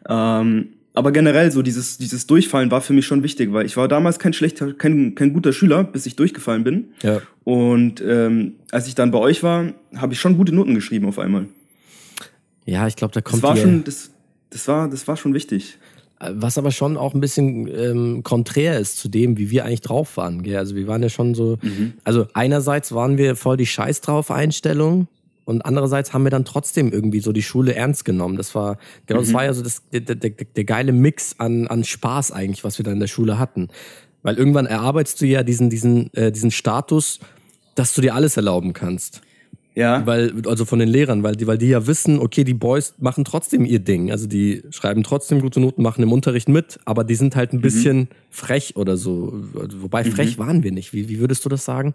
Ähm, 0.07 0.69
aber 0.93 1.11
generell 1.11 1.51
so 1.51 1.61
dieses, 1.61 1.97
dieses 1.97 2.25
Durchfallen 2.25 2.71
war 2.71 2.79
für 2.79 2.93
mich 2.93 3.05
schon 3.05 3.21
wichtig, 3.21 3.51
weil 3.51 3.65
ich 3.65 3.75
war 3.75 3.87
damals 3.87 4.17
kein 4.17 4.31
schlechter, 4.31 4.73
kein, 4.73 5.13
kein 5.13 5.33
guter 5.33 5.51
Schüler, 5.51 5.83
bis 5.83 6.05
ich 6.05 6.15
durchgefallen 6.15 6.63
bin. 6.63 6.89
Ja. 7.03 7.21
Und 7.43 8.01
ähm, 8.01 8.53
als 8.71 8.87
ich 8.87 8.95
dann 8.95 9.11
bei 9.11 9.19
euch 9.19 9.43
war, 9.43 9.73
habe 9.95 10.13
ich 10.13 10.19
schon 10.19 10.37
gute 10.37 10.55
Noten 10.55 10.73
geschrieben 10.73 11.07
auf 11.07 11.19
einmal. 11.19 11.47
Ja, 12.65 12.87
ich 12.87 12.95
glaube, 12.95 13.13
da 13.13 13.21
kommt 13.21 13.43
das 13.43 13.49
war 13.49 13.57
schon, 13.57 13.83
das, 13.83 14.11
das 14.49 14.67
war, 14.67 14.89
das 14.89 15.07
war 15.07 15.17
schon 15.17 15.33
wichtig. 15.33 15.77
Was 16.19 16.57
aber 16.57 16.71
schon 16.71 16.95
auch 16.95 17.13
ein 17.13 17.19
bisschen 17.19 17.67
ähm, 17.67 18.23
konträr 18.23 18.79
ist 18.79 18.97
zu 18.97 19.09
dem, 19.09 19.37
wie 19.37 19.49
wir 19.49 19.65
eigentlich 19.65 19.81
drauf 19.81 20.15
waren. 20.15 20.43
Gell? 20.43 20.57
Also 20.57 20.75
wir 20.75 20.87
waren 20.87 21.03
ja 21.03 21.09
schon 21.09 21.35
so, 21.35 21.57
mhm. 21.61 21.93
also 22.05 22.27
einerseits 22.33 22.93
waren 22.93 23.17
wir 23.17 23.35
voll 23.35 23.57
die 23.57 23.65
Scheiß 23.65 23.99
drauf 23.99 24.31
Einstellung 24.31 25.07
und 25.43 25.63
andererseits 25.63 26.13
haben 26.13 26.23
wir 26.23 26.31
dann 26.31 26.45
trotzdem 26.45 26.91
irgendwie 26.91 27.19
so 27.19 27.31
die 27.31 27.43
Schule 27.43 27.75
ernst 27.75 28.05
genommen. 28.05 28.37
Das 28.37 28.55
war, 28.55 28.77
genau, 29.05 29.19
mhm. 29.19 29.25
das 29.25 29.33
war 29.33 29.43
ja 29.45 29.53
so 29.53 29.61
das, 29.61 29.83
der, 29.91 30.01
der, 30.01 30.15
der, 30.15 30.31
der 30.31 30.63
geile 30.63 30.91
Mix 30.91 31.35
an, 31.37 31.67
an 31.67 31.83
Spaß 31.83 32.31
eigentlich, 32.31 32.63
was 32.63 32.79
wir 32.79 32.85
da 32.85 32.91
in 32.91 32.99
der 32.99 33.07
Schule 33.07 33.37
hatten. 33.37 33.67
Weil 34.23 34.37
irgendwann 34.37 34.65
erarbeitest 34.65 35.21
du 35.21 35.27
ja 35.27 35.43
diesen, 35.43 35.69
diesen, 35.69 36.11
äh, 36.13 36.31
diesen 36.31 36.49
Status, 36.49 37.19
dass 37.75 37.93
du 37.93 38.01
dir 38.01 38.15
alles 38.15 38.37
erlauben 38.37 38.73
kannst. 38.73 39.21
Ja. 39.75 40.07
Weil, 40.07 40.33
also 40.47 40.63
von 40.63 40.79
den 40.79 40.87
Lehrern, 40.87 41.21
weil 41.21 41.35
die, 41.35 41.47
weil 41.47 41.57
die 41.57 41.67
ja 41.67 41.85
wissen, 41.85 42.19
okay, 42.19 42.45
die 42.45 42.53
Boys 42.53 42.95
machen 42.97 43.25
trotzdem 43.25 43.65
ihr 43.65 43.79
Ding. 43.79 44.09
Also 44.09 44.25
die 44.25 44.63
schreiben 44.71 45.03
trotzdem 45.03 45.41
gute 45.41 45.59
Noten, 45.59 45.83
machen 45.83 46.01
im 46.01 46.13
Unterricht 46.13 46.47
mit, 46.47 46.79
aber 46.85 47.03
die 47.03 47.15
sind 47.15 47.35
halt 47.35 47.51
ein 47.51 47.57
mhm. 47.57 47.61
bisschen 47.61 47.97
mhm. 47.97 48.07
frech 48.29 48.77
oder 48.77 48.95
so. 48.95 49.33
Wobei 49.53 50.05
frech 50.05 50.37
mhm. 50.37 50.41
waren 50.41 50.63
wir 50.63 50.71
nicht. 50.71 50.93
Wie, 50.93 51.09
wie 51.09 51.19
würdest 51.19 51.43
du 51.43 51.49
das 51.49 51.65
sagen? 51.65 51.93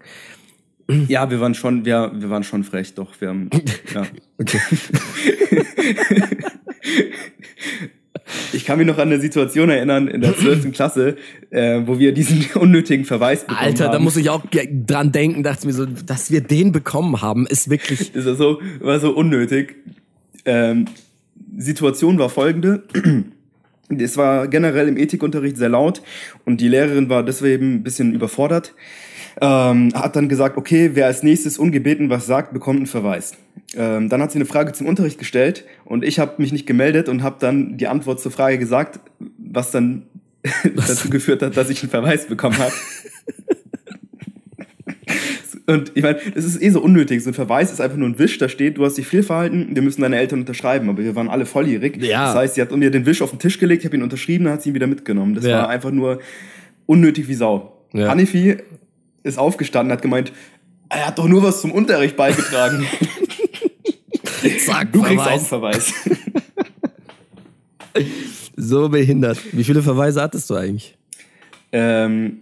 Ja, 1.07 1.29
wir 1.29 1.39
waren 1.39 1.55
schon, 1.55 1.85
wir, 1.85 2.11
wir 2.13 2.29
waren 2.29 2.43
schon 2.43 2.63
frech, 2.63 2.93
doch. 2.93 3.19
Wir 3.19 3.29
haben, 3.29 3.49
ja. 3.93 4.05
okay. 4.37 4.59
Ich 8.53 8.65
kann 8.65 8.77
mich 8.77 8.87
noch 8.87 8.97
an 8.97 9.09
eine 9.09 9.19
Situation 9.19 9.69
erinnern 9.69 10.07
in 10.07 10.21
der 10.21 10.37
12. 10.37 10.71
Klasse, 10.73 11.17
äh, 11.49 11.81
wo 11.85 11.99
wir 11.99 12.13
diesen 12.13 12.45
unnötigen 12.55 13.05
Verweis 13.05 13.41
bekommen 13.41 13.59
Alter, 13.59 13.85
haben. 13.85 13.93
da 13.93 13.99
muss 13.99 14.17
ich 14.17 14.29
auch 14.29 14.43
dran 14.51 15.11
denken, 15.11 15.43
dachte 15.43 15.67
mir 15.67 15.73
so, 15.73 15.85
dass 15.85 16.31
wir 16.31 16.41
den 16.41 16.71
bekommen 16.71 17.21
haben, 17.21 17.47
ist 17.47 17.69
wirklich. 17.69 18.13
ist 18.15 18.25
so, 18.25 18.61
war 18.79 18.99
so 18.99 19.11
unnötig. 19.11 19.75
Ähm, 20.45 20.85
Situation 21.57 22.17
war 22.17 22.29
folgende. 22.29 22.83
es 23.89 24.17
war 24.17 24.47
generell 24.47 24.87
im 24.87 24.97
Ethikunterricht 24.97 25.57
sehr 25.57 25.69
laut 25.69 26.01
und 26.45 26.61
die 26.61 26.67
Lehrerin 26.67 27.09
war 27.09 27.23
deswegen 27.23 27.75
ein 27.75 27.83
bisschen 27.83 28.13
überfordert. 28.13 28.73
Ähm, 29.39 29.93
hat 29.93 30.15
dann 30.15 30.27
gesagt, 30.27 30.57
okay, 30.57 30.91
wer 30.93 31.05
als 31.05 31.23
nächstes 31.23 31.57
ungebeten 31.57 32.09
was 32.09 32.25
sagt, 32.25 32.53
bekommt 32.53 32.77
einen 32.77 32.87
Verweis. 32.87 33.33
Ähm, 33.75 34.09
dann 34.09 34.21
hat 34.21 34.31
sie 34.31 34.37
eine 34.37 34.45
Frage 34.45 34.73
zum 34.73 34.87
Unterricht 34.87 35.17
gestellt 35.17 35.65
und 35.85 36.03
ich 36.03 36.19
habe 36.19 36.33
mich 36.37 36.51
nicht 36.51 36.65
gemeldet 36.65 37.07
und 37.07 37.23
habe 37.23 37.37
dann 37.39 37.77
die 37.77 37.87
Antwort 37.87 38.19
zur 38.19 38.31
Frage 38.31 38.57
gesagt, 38.57 38.99
was 39.37 39.71
dann 39.71 40.03
was? 40.75 40.87
dazu 40.87 41.09
geführt 41.09 41.41
hat, 41.41 41.55
dass 41.55 41.69
ich 41.69 41.81
einen 41.81 41.89
Verweis 41.89 42.27
bekommen 42.27 42.57
habe. 42.57 42.73
Und 45.67 45.91
ich 45.95 46.03
meine, 46.03 46.19
das 46.33 46.43
ist 46.43 46.61
eh 46.61 46.69
so 46.69 46.81
unnötig. 46.81 47.23
So 47.23 47.29
ein 47.29 47.33
Verweis 47.33 47.71
ist 47.71 47.79
einfach 47.79 47.97
nur 47.97 48.09
ein 48.09 48.19
Wisch, 48.19 48.37
da 48.37 48.49
steht, 48.49 48.77
du 48.77 48.85
hast 48.85 48.97
dich 48.97 49.07
viel 49.07 49.23
verhalten, 49.23 49.69
wir 49.73 49.81
müssen 49.81 50.01
deine 50.01 50.17
Eltern 50.17 50.41
unterschreiben. 50.41 50.89
Aber 50.89 51.03
wir 51.03 51.15
waren 51.15 51.29
alle 51.29 51.45
volljährig. 51.45 52.01
Ja. 52.01 52.25
Das 52.25 52.35
heißt, 52.35 52.55
sie 52.55 52.61
hat 52.61 52.75
mir 52.75 52.91
den 52.91 53.05
Wisch 53.05 53.21
auf 53.21 53.29
den 53.29 53.39
Tisch 53.39 53.59
gelegt, 53.59 53.83
ich 53.83 53.85
habe 53.85 53.95
ihn 53.95 54.03
unterschrieben, 54.03 54.45
dann 54.45 54.53
hat 54.55 54.63
sie 54.63 54.69
ihn 54.69 54.75
wieder 54.75 54.87
mitgenommen. 54.87 55.35
Das 55.35 55.45
ja. 55.45 55.59
war 55.59 55.69
einfach 55.69 55.91
nur 55.91 56.19
unnötig 56.85 57.27
wie 57.27 57.35
Sau. 57.35 57.85
Ja. 57.93 58.09
Hanifi 58.09 58.57
ist 59.23 59.37
aufgestanden, 59.37 59.91
hat 59.91 60.01
gemeint, 60.01 60.31
er 60.89 61.07
hat 61.07 61.17
doch 61.19 61.27
nur 61.27 61.43
was 61.43 61.61
zum 61.61 61.71
Unterricht 61.71 62.15
beigetragen. 62.15 62.85
Sag, 64.65 64.91
du 64.91 65.01
kriegst 65.01 65.25
auch 65.25 65.31
einen 65.31 65.45
Verweis. 65.45 65.93
so 68.55 68.89
behindert. 68.89 69.37
Wie 69.51 69.63
viele 69.63 69.81
Verweise 69.81 70.21
hattest 70.21 70.49
du 70.49 70.55
eigentlich? 70.55 70.97
Ähm, 71.71 72.39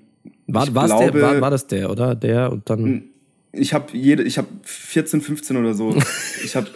war, 0.48 0.66
glaube, 0.66 1.12
der, 1.12 1.22
war, 1.22 1.42
war 1.42 1.52
das 1.52 1.68
der, 1.68 1.92
oder? 1.92 2.16
Der 2.16 2.52
und 2.52 2.70
dann 2.70 3.10
ich 3.52 3.74
habe 3.74 3.98
jede, 3.98 4.24
ich 4.24 4.38
habe 4.38 4.48
14, 4.64 5.22
15 5.22 5.58
oder 5.58 5.74
so. 5.74 5.96
ich 6.44 6.56
habe 6.56 6.70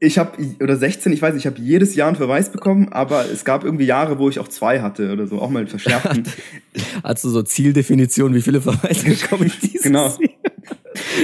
ich 0.00 0.18
habe 0.18 0.32
oder 0.60 0.76
16, 0.76 1.12
ich 1.12 1.22
weiß, 1.22 1.34
ich 1.36 1.46
habe 1.46 1.58
jedes 1.60 1.94
Jahr 1.94 2.08
einen 2.08 2.16
Verweis 2.16 2.50
bekommen, 2.50 2.88
aber 2.90 3.24
es 3.30 3.44
gab 3.44 3.64
irgendwie 3.64 3.86
Jahre, 3.86 4.18
wo 4.18 4.28
ich 4.28 4.38
auch 4.38 4.48
zwei 4.48 4.80
hatte 4.80 5.12
oder 5.12 5.26
so, 5.26 5.40
auch 5.40 5.50
mal 5.50 5.66
verschärften. 5.66 6.24
Hast 7.02 7.24
du 7.24 7.30
so 7.30 7.42
Zieldefinition, 7.42 8.34
wie 8.34 8.42
viele 8.42 8.60
Verweise 8.60 9.04
bekomme 9.08 9.46
ich 9.46 9.58
dieses 9.58 9.82
Genau. 9.82 10.12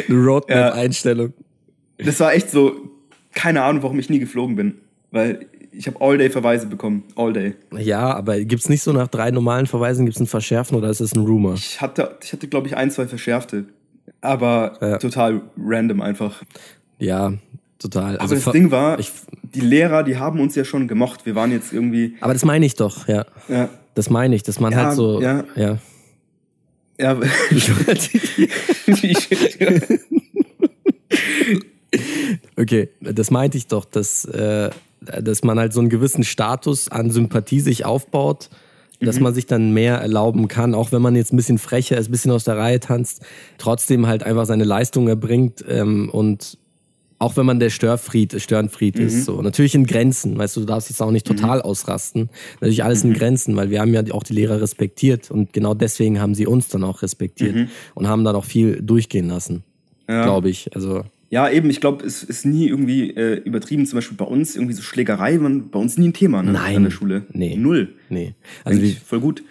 Eine 0.08 0.24
Roadmap-Einstellung. 0.24 1.32
Das 1.98 2.18
war 2.20 2.34
echt 2.34 2.50
so, 2.50 2.90
keine 3.32 3.62
Ahnung, 3.62 3.82
warum 3.82 3.98
ich 3.98 4.08
nie 4.08 4.18
geflogen 4.18 4.56
bin, 4.56 4.74
weil 5.10 5.46
ich 5.72 5.86
habe 5.86 6.00
All-Day-Verweise 6.00 6.66
bekommen. 6.66 7.04
All-Day. 7.16 7.54
Ja, 7.78 8.14
aber 8.14 8.40
gibt 8.40 8.62
es 8.62 8.68
nicht 8.68 8.82
so 8.82 8.92
nach 8.92 9.08
drei 9.08 9.30
normalen 9.30 9.66
Verweisen, 9.66 10.04
gibt 10.04 10.16
es 10.16 10.20
ein 10.20 10.26
Verschärfen 10.26 10.76
oder 10.76 10.90
ist 10.90 11.00
es 11.00 11.14
ein 11.14 11.24
Rumor? 11.24 11.54
Ich 11.54 11.80
hatte, 11.80 12.16
ich 12.22 12.32
hatte 12.32 12.48
glaube 12.48 12.68
ich, 12.68 12.76
ein, 12.76 12.90
zwei 12.90 13.06
Verschärfte. 13.06 13.66
Aber 14.20 14.78
ja. 14.80 14.98
total 14.98 15.42
random 15.58 16.00
einfach. 16.00 16.42
Ja, 16.98 17.32
total. 17.82 18.14
Aber 18.14 18.22
also 18.22 18.34
das 18.34 18.50
Ding 18.52 18.70
war, 18.70 18.98
ich, 18.98 19.12
die 19.42 19.60
Lehrer, 19.60 20.02
die 20.02 20.16
haben 20.16 20.40
uns 20.40 20.54
ja 20.54 20.64
schon 20.64 20.88
gemocht. 20.88 21.26
Wir 21.26 21.34
waren 21.34 21.52
jetzt 21.52 21.72
irgendwie. 21.72 22.16
Aber 22.20 22.32
das 22.32 22.44
meine 22.44 22.64
ich 22.64 22.74
doch, 22.74 23.08
ja. 23.08 23.26
Ja. 23.48 23.68
Das 23.94 24.08
meine 24.08 24.34
ich, 24.34 24.42
dass 24.42 24.58
man 24.60 24.72
ja, 24.72 24.78
halt 24.84 24.96
so. 24.96 25.20
Ja. 25.20 25.44
Ja. 25.56 25.78
ja. 26.98 27.20
okay, 32.56 32.88
das 33.00 33.30
meinte 33.30 33.58
ich 33.58 33.66
doch, 33.66 33.84
dass. 33.84 34.24
Äh, 34.24 34.70
dass 35.20 35.42
man 35.42 35.58
halt 35.58 35.72
so 35.72 35.80
einen 35.80 35.88
gewissen 35.88 36.24
Status 36.24 36.88
an 36.88 37.10
Sympathie 37.10 37.60
sich 37.60 37.84
aufbaut, 37.84 38.50
dass 39.00 39.16
mhm. 39.16 39.24
man 39.24 39.34
sich 39.34 39.46
dann 39.46 39.72
mehr 39.72 39.96
erlauben 39.98 40.48
kann, 40.48 40.74
auch 40.74 40.92
wenn 40.92 41.02
man 41.02 41.16
jetzt 41.16 41.32
ein 41.32 41.36
bisschen 41.36 41.58
frecher 41.58 41.98
ist, 41.98 42.08
ein 42.08 42.12
bisschen 42.12 42.30
aus 42.30 42.44
der 42.44 42.56
Reihe 42.56 42.80
tanzt, 42.80 43.22
trotzdem 43.58 44.06
halt 44.06 44.22
einfach 44.22 44.46
seine 44.46 44.64
Leistung 44.64 45.08
erbringt 45.08 45.64
ähm, 45.68 46.08
und 46.10 46.58
auch 47.22 47.36
wenn 47.36 47.46
man 47.46 47.60
der 47.60 47.70
Störfried, 47.70 48.40
Störenfried 48.40 48.98
mhm. 48.98 49.06
ist, 49.06 49.24
so. 49.24 49.40
Natürlich 49.40 49.76
in 49.76 49.86
Grenzen, 49.86 50.36
weißt 50.36 50.56
du, 50.56 50.60
du 50.60 50.66
darfst 50.66 50.90
jetzt 50.90 51.00
auch 51.00 51.12
nicht 51.12 51.26
total 51.26 51.58
mhm. 51.58 51.64
ausrasten. 51.64 52.30
Natürlich 52.60 52.82
alles 52.82 53.04
in 53.04 53.10
mhm. 53.10 53.14
Grenzen, 53.14 53.54
weil 53.54 53.70
wir 53.70 53.80
haben 53.80 53.94
ja 53.94 54.02
auch 54.10 54.24
die 54.24 54.34
Lehrer 54.34 54.60
respektiert 54.60 55.30
und 55.30 55.52
genau 55.52 55.74
deswegen 55.74 56.20
haben 56.20 56.34
sie 56.34 56.46
uns 56.46 56.68
dann 56.68 56.82
auch 56.82 57.02
respektiert 57.02 57.54
mhm. 57.54 57.68
und 57.94 58.08
haben 58.08 58.24
dann 58.24 58.34
auch 58.34 58.44
viel 58.44 58.82
durchgehen 58.82 59.28
lassen, 59.28 59.62
ja. 60.08 60.24
glaube 60.24 60.50
ich. 60.50 60.74
Also 60.74 61.04
ja, 61.30 61.48
eben, 61.48 61.70
ich 61.70 61.80
glaube, 61.80 62.04
es 62.04 62.24
ist 62.24 62.44
nie 62.44 62.68
irgendwie 62.68 63.10
äh, 63.10 63.36
übertrieben. 63.36 63.86
Zum 63.86 63.96
Beispiel 63.96 64.18
bei 64.18 64.26
uns 64.26 64.54
irgendwie 64.54 64.74
so 64.74 64.82
Schlägerei, 64.82 65.38
man, 65.38 65.70
bei 65.70 65.78
uns 65.78 65.96
nie 65.96 66.08
ein 66.08 66.12
Thema 66.12 66.42
ne? 66.42 66.52
Nein. 66.52 66.76
an 66.76 66.82
der 66.82 66.90
Schule. 66.90 67.22
Nee. 67.32 67.56
Null. 67.56 67.94
Nee. 68.10 68.34
Also 68.64 68.82
wie, 68.82 68.92
voll 68.92 69.20
gut. 69.20 69.42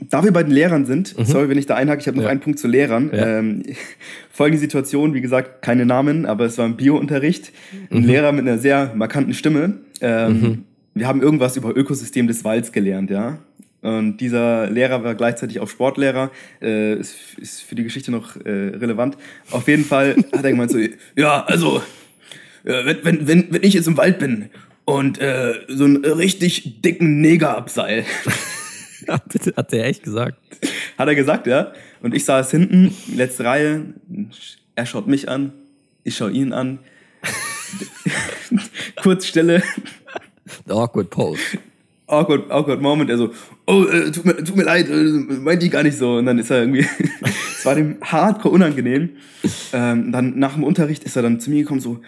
Da 0.00 0.22
wir 0.22 0.32
bei 0.32 0.44
den 0.44 0.52
Lehrern 0.52 0.86
sind, 0.86 1.18
mhm. 1.18 1.24
sorry, 1.24 1.48
wenn 1.48 1.58
ich 1.58 1.66
da 1.66 1.74
einhake, 1.74 2.00
ich 2.00 2.06
habe 2.06 2.16
noch 2.16 2.24
ja. 2.24 2.30
einen 2.30 2.40
Punkt 2.40 2.58
zu 2.60 2.68
Lehrern. 2.68 3.10
Ja. 3.12 3.38
Ähm, 3.38 3.62
folgende 4.30 4.60
Situation, 4.60 5.12
wie 5.12 5.20
gesagt, 5.20 5.62
keine 5.62 5.86
Namen, 5.86 6.24
aber 6.24 6.44
es 6.44 6.56
war 6.56 6.66
ein 6.66 6.76
Biounterricht. 6.76 7.52
Ein 7.90 8.02
mhm. 8.02 8.06
Lehrer 8.06 8.32
mit 8.32 8.46
einer 8.46 8.58
sehr 8.58 8.92
markanten 8.94 9.34
Stimme. 9.34 9.78
Ähm, 10.00 10.40
mhm. 10.40 10.64
Wir 10.94 11.08
haben 11.08 11.20
irgendwas 11.20 11.56
über 11.56 11.76
Ökosystem 11.76 12.28
des 12.28 12.44
Walds 12.44 12.70
gelernt, 12.70 13.10
ja. 13.10 13.38
Und 13.80 14.18
dieser 14.18 14.68
Lehrer 14.68 15.04
war 15.04 15.14
gleichzeitig 15.14 15.60
auch 15.60 15.68
Sportlehrer, 15.68 16.30
äh, 16.60 16.94
ist, 16.94 17.16
ist 17.40 17.62
für 17.62 17.76
die 17.76 17.84
Geschichte 17.84 18.10
noch 18.10 18.36
äh, 18.36 18.50
relevant. 18.50 19.16
Auf 19.50 19.68
jeden 19.68 19.84
Fall 19.84 20.16
hat 20.32 20.44
er 20.44 20.50
gemeint 20.50 20.70
so, 20.70 20.78
ja, 21.16 21.44
also, 21.44 21.82
äh, 22.64 22.84
wenn, 22.84 23.04
wenn, 23.04 23.28
wenn, 23.28 23.46
wenn 23.50 23.62
ich 23.62 23.74
jetzt 23.74 23.86
im 23.86 23.96
Wald 23.96 24.18
bin 24.18 24.46
und 24.84 25.20
äh, 25.20 25.54
so 25.68 25.84
einen 25.84 26.04
richtig 26.04 26.82
dicken 26.82 27.20
Neger 27.20 27.56
abseil. 27.56 28.04
hat 29.56 29.72
der 29.72 29.86
echt 29.86 30.02
gesagt? 30.02 30.38
Hat 30.96 31.08
er 31.08 31.14
gesagt, 31.14 31.46
ja. 31.46 31.72
Und 32.02 32.14
ich 32.14 32.24
saß 32.24 32.50
hinten, 32.50 32.94
letzte 33.14 33.44
Reihe, 33.44 33.94
er 34.74 34.86
schaut 34.86 35.06
mich 35.06 35.28
an, 35.28 35.52
ich 36.04 36.16
schaue 36.16 36.30
ihn 36.30 36.52
an. 36.52 36.78
Kurz 39.02 39.26
Stille. 39.26 39.62
The 40.66 40.72
awkward 40.72 41.10
pose 41.10 41.58
awkward, 42.08 42.50
awkward 42.50 42.80
Moment. 42.80 43.10
Er 43.10 43.18
so, 43.18 43.30
oh, 43.66 43.84
äh, 43.84 44.10
tut, 44.10 44.24
mir, 44.24 44.36
tut 44.42 44.56
mir 44.56 44.64
leid, 44.64 44.88
äh, 44.88 44.94
meinte 44.94 45.66
ich 45.66 45.72
gar 45.72 45.82
nicht 45.82 45.96
so. 45.96 46.16
Und 46.16 46.26
dann 46.26 46.38
ist 46.38 46.50
er 46.50 46.60
irgendwie, 46.60 46.86
es 47.56 47.64
war 47.64 47.74
dem 47.74 47.96
hardcore 48.02 48.54
unangenehm. 48.54 49.10
Ähm, 49.72 50.10
dann 50.10 50.38
nach 50.38 50.54
dem 50.54 50.64
Unterricht 50.64 51.04
ist 51.04 51.16
er 51.16 51.22
dann 51.22 51.40
zu 51.40 51.50
mir 51.50 51.62
gekommen 51.62 51.80
so, 51.80 52.00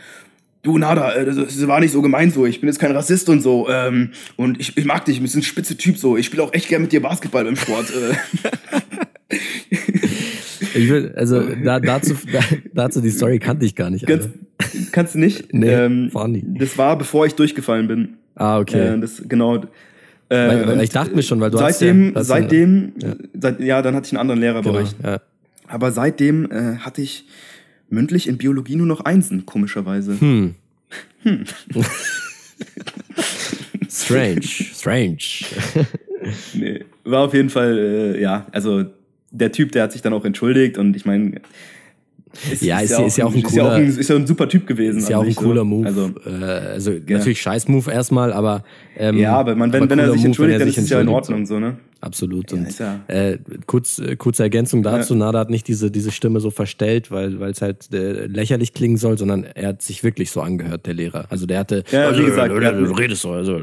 du 0.62 0.78
Nada, 0.78 1.12
äh, 1.12 1.24
das, 1.24 1.66
war 1.66 1.80
nicht 1.80 1.92
so 1.92 2.02
gemeint 2.02 2.34
so, 2.34 2.46
ich 2.46 2.60
bin 2.60 2.68
jetzt 2.68 2.78
kein 2.78 2.92
Rassist 2.92 3.28
und 3.28 3.42
so. 3.42 3.68
Ähm, 3.68 4.10
und 4.36 4.60
ich, 4.60 4.76
ich 4.76 4.84
mag 4.84 5.04
dich, 5.04 5.16
du 5.16 5.22
bist 5.22 5.36
ein 5.36 5.42
spitze 5.42 5.76
Typ 5.76 5.98
so. 5.98 6.16
Ich 6.16 6.26
spiele 6.26 6.42
auch 6.42 6.52
echt 6.52 6.68
gern 6.68 6.82
mit 6.82 6.92
dir 6.92 7.02
Basketball 7.02 7.44
beim 7.44 7.56
Sport. 7.56 7.86
Äh. 7.90 9.36
ich 10.74 10.88
will, 10.88 11.12
also 11.16 11.42
da, 11.64 11.80
dazu, 11.80 12.14
da, 12.32 12.40
dazu 12.74 13.00
die 13.00 13.10
Story 13.10 13.38
kannte 13.38 13.64
ich 13.64 13.74
gar 13.74 13.90
nicht. 13.90 14.06
Ganz, 14.06 14.28
kannst 14.92 15.14
du 15.14 15.18
nicht? 15.18 15.52
Nee, 15.60 15.68
ähm, 15.68 16.10
nie. 16.28 16.44
Das 16.58 16.76
war, 16.78 16.96
bevor 16.96 17.26
ich 17.26 17.34
durchgefallen 17.34 17.88
bin. 17.88 18.16
Ah, 18.34 18.58
okay. 18.58 18.94
Äh, 18.94 19.00
das, 19.00 19.22
genau. 19.28 19.56
Äh, 19.56 19.60
weil, 20.28 20.66
weil 20.66 20.82
ich 20.82 20.90
dachte 20.90 21.14
mir 21.14 21.22
schon, 21.22 21.40
weil 21.40 21.50
du 21.50 21.58
seitdem, 21.58 22.12
hast 22.14 22.28
ja, 22.28 22.36
seitdem, 22.36 22.92
ja. 23.02 23.14
Seit, 23.38 23.60
ja, 23.60 23.82
dann 23.82 23.96
hatte 23.96 24.06
ich 24.06 24.12
einen 24.12 24.20
anderen 24.20 24.40
Lehrer 24.40 24.62
genau, 24.62 24.74
bei 24.74 24.80
euch. 24.82 24.94
Ja. 25.02 25.20
Aber 25.66 25.92
seitdem 25.92 26.50
äh, 26.50 26.76
hatte 26.78 27.02
ich 27.02 27.26
mündlich 27.90 28.26
in 28.28 28.38
Biologie 28.38 28.76
nur 28.76 28.86
noch 28.86 29.00
Einsen, 29.02 29.44
komischerweise. 29.46 30.18
Hm. 30.20 30.54
Hm. 31.22 31.44
strange, 33.90 34.42
strange. 34.42 35.18
nee, 36.54 36.84
war 37.04 37.24
auf 37.24 37.34
jeden 37.34 37.50
Fall, 37.50 37.78
äh, 37.78 38.20
ja, 38.20 38.46
also 38.52 38.84
der 39.30 39.52
Typ, 39.52 39.72
der 39.72 39.84
hat 39.84 39.92
sich 39.92 40.02
dann 40.02 40.12
auch 40.12 40.24
entschuldigt 40.24 40.78
und 40.78 40.96
ich 40.96 41.04
meine, 41.04 41.40
ist, 42.50 42.62
ja, 42.62 42.78
ist, 42.78 42.90
ist, 42.92 42.98
ja, 42.98 43.06
ist 43.06 43.16
ja 43.18 43.24
auch 43.26 43.34
ein 43.34 43.42
cooler, 43.42 43.50
ist 43.50 43.56
ja, 43.56 43.64
auch 43.64 43.72
ein, 43.72 43.86
ist 43.86 44.08
ja 44.08 44.16
ein 44.16 44.26
super 44.26 44.48
Typ 44.48 44.66
gewesen. 44.66 44.98
Ist 44.98 45.08
ja 45.08 45.18
auch 45.18 45.24
ein 45.24 45.34
cooler 45.34 45.62
so. 45.62 45.64
Move. 45.64 45.86
Also, 45.86 46.10
äh, 46.24 46.44
also 46.44 46.92
ja. 46.92 47.00
natürlich 47.08 47.42
scheiß 47.42 47.66
Move 47.68 47.90
erstmal, 47.90 48.32
aber 48.32 48.64
ähm, 48.96 49.18
ja, 49.18 49.34
aber 49.34 49.56
man, 49.56 49.72
wenn, 49.72 49.82
aber 49.82 49.90
wenn 49.90 49.98
er 49.98 50.12
sich 50.12 50.24
entschuldigt, 50.24 50.60
Move, 50.60 50.66
dann 50.66 50.68
ist 50.68 50.78
es 50.78 50.90
ja 50.90 51.00
in 51.00 51.08
Ordnung 51.08 51.44
so, 51.46 51.58
ne? 51.58 51.76
Absolut. 52.02 52.52
Und 52.52 52.68
äh, 53.08 53.38
kurz, 53.66 53.98
äh, 53.98 54.16
kurze 54.16 54.42
Ergänzung 54.42 54.82
dazu: 54.82 55.14
Nada 55.14 55.40
hat 55.40 55.50
nicht 55.50 55.68
diese 55.68 55.90
diese 55.90 56.10
Stimme 56.10 56.40
so 56.40 56.50
verstellt, 56.50 57.10
weil 57.10 57.40
weil 57.40 57.50
es 57.50 57.60
halt 57.60 57.92
äh, 57.92 58.26
lächerlich 58.26 58.72
klingen 58.72 58.96
soll, 58.96 59.18
sondern 59.18 59.44
er 59.44 59.68
hat 59.68 59.82
sich 59.82 60.02
wirklich 60.02 60.30
so 60.30 60.40
angehört, 60.40 60.86
der 60.86 60.94
Lehrer. 60.94 61.26
Also 61.28 61.44
der 61.44 61.58
hatte, 61.58 61.84
ja, 61.90 62.16
wie 62.18 62.24
gesagt, 62.24 62.50
du 62.50 62.92
redest 62.92 63.22
so, 63.22 63.32
also, 63.32 63.58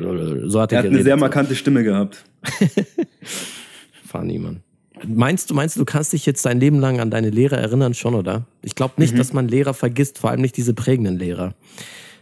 so 0.48 0.62
hat 0.62 0.72
er, 0.72 0.80
er 0.80 0.84
hat 0.84 0.92
eine 0.92 1.04
sehr 1.04 1.18
markante 1.18 1.56
Stimme 1.56 1.84
gehabt. 1.84 2.24
Funny, 4.06 4.38
Mann. 4.38 4.62
Meinst 5.06 5.50
du, 5.50 5.54
meinst 5.54 5.76
du, 5.76 5.82
du 5.82 5.86
kannst 5.86 6.14
dich 6.14 6.26
jetzt 6.26 6.46
dein 6.46 6.60
Leben 6.60 6.80
lang 6.80 7.00
an 7.00 7.12
deine 7.12 7.30
Lehrer 7.30 7.58
erinnern 7.58 7.94
schon, 7.94 8.16
oder? 8.16 8.46
Ich 8.64 8.76
glaube 8.76 8.96
nicht, 8.98 9.14
mhm. 9.14 9.18
dass 9.18 9.34
man 9.34 9.48
Lehrer 9.48 9.74
vergisst, 9.74 10.20
vor 10.20 10.30
allem 10.30 10.42
nicht 10.42 10.58
diese 10.58 10.74
prägenden 10.74 11.18
Lehrer. 11.18 11.54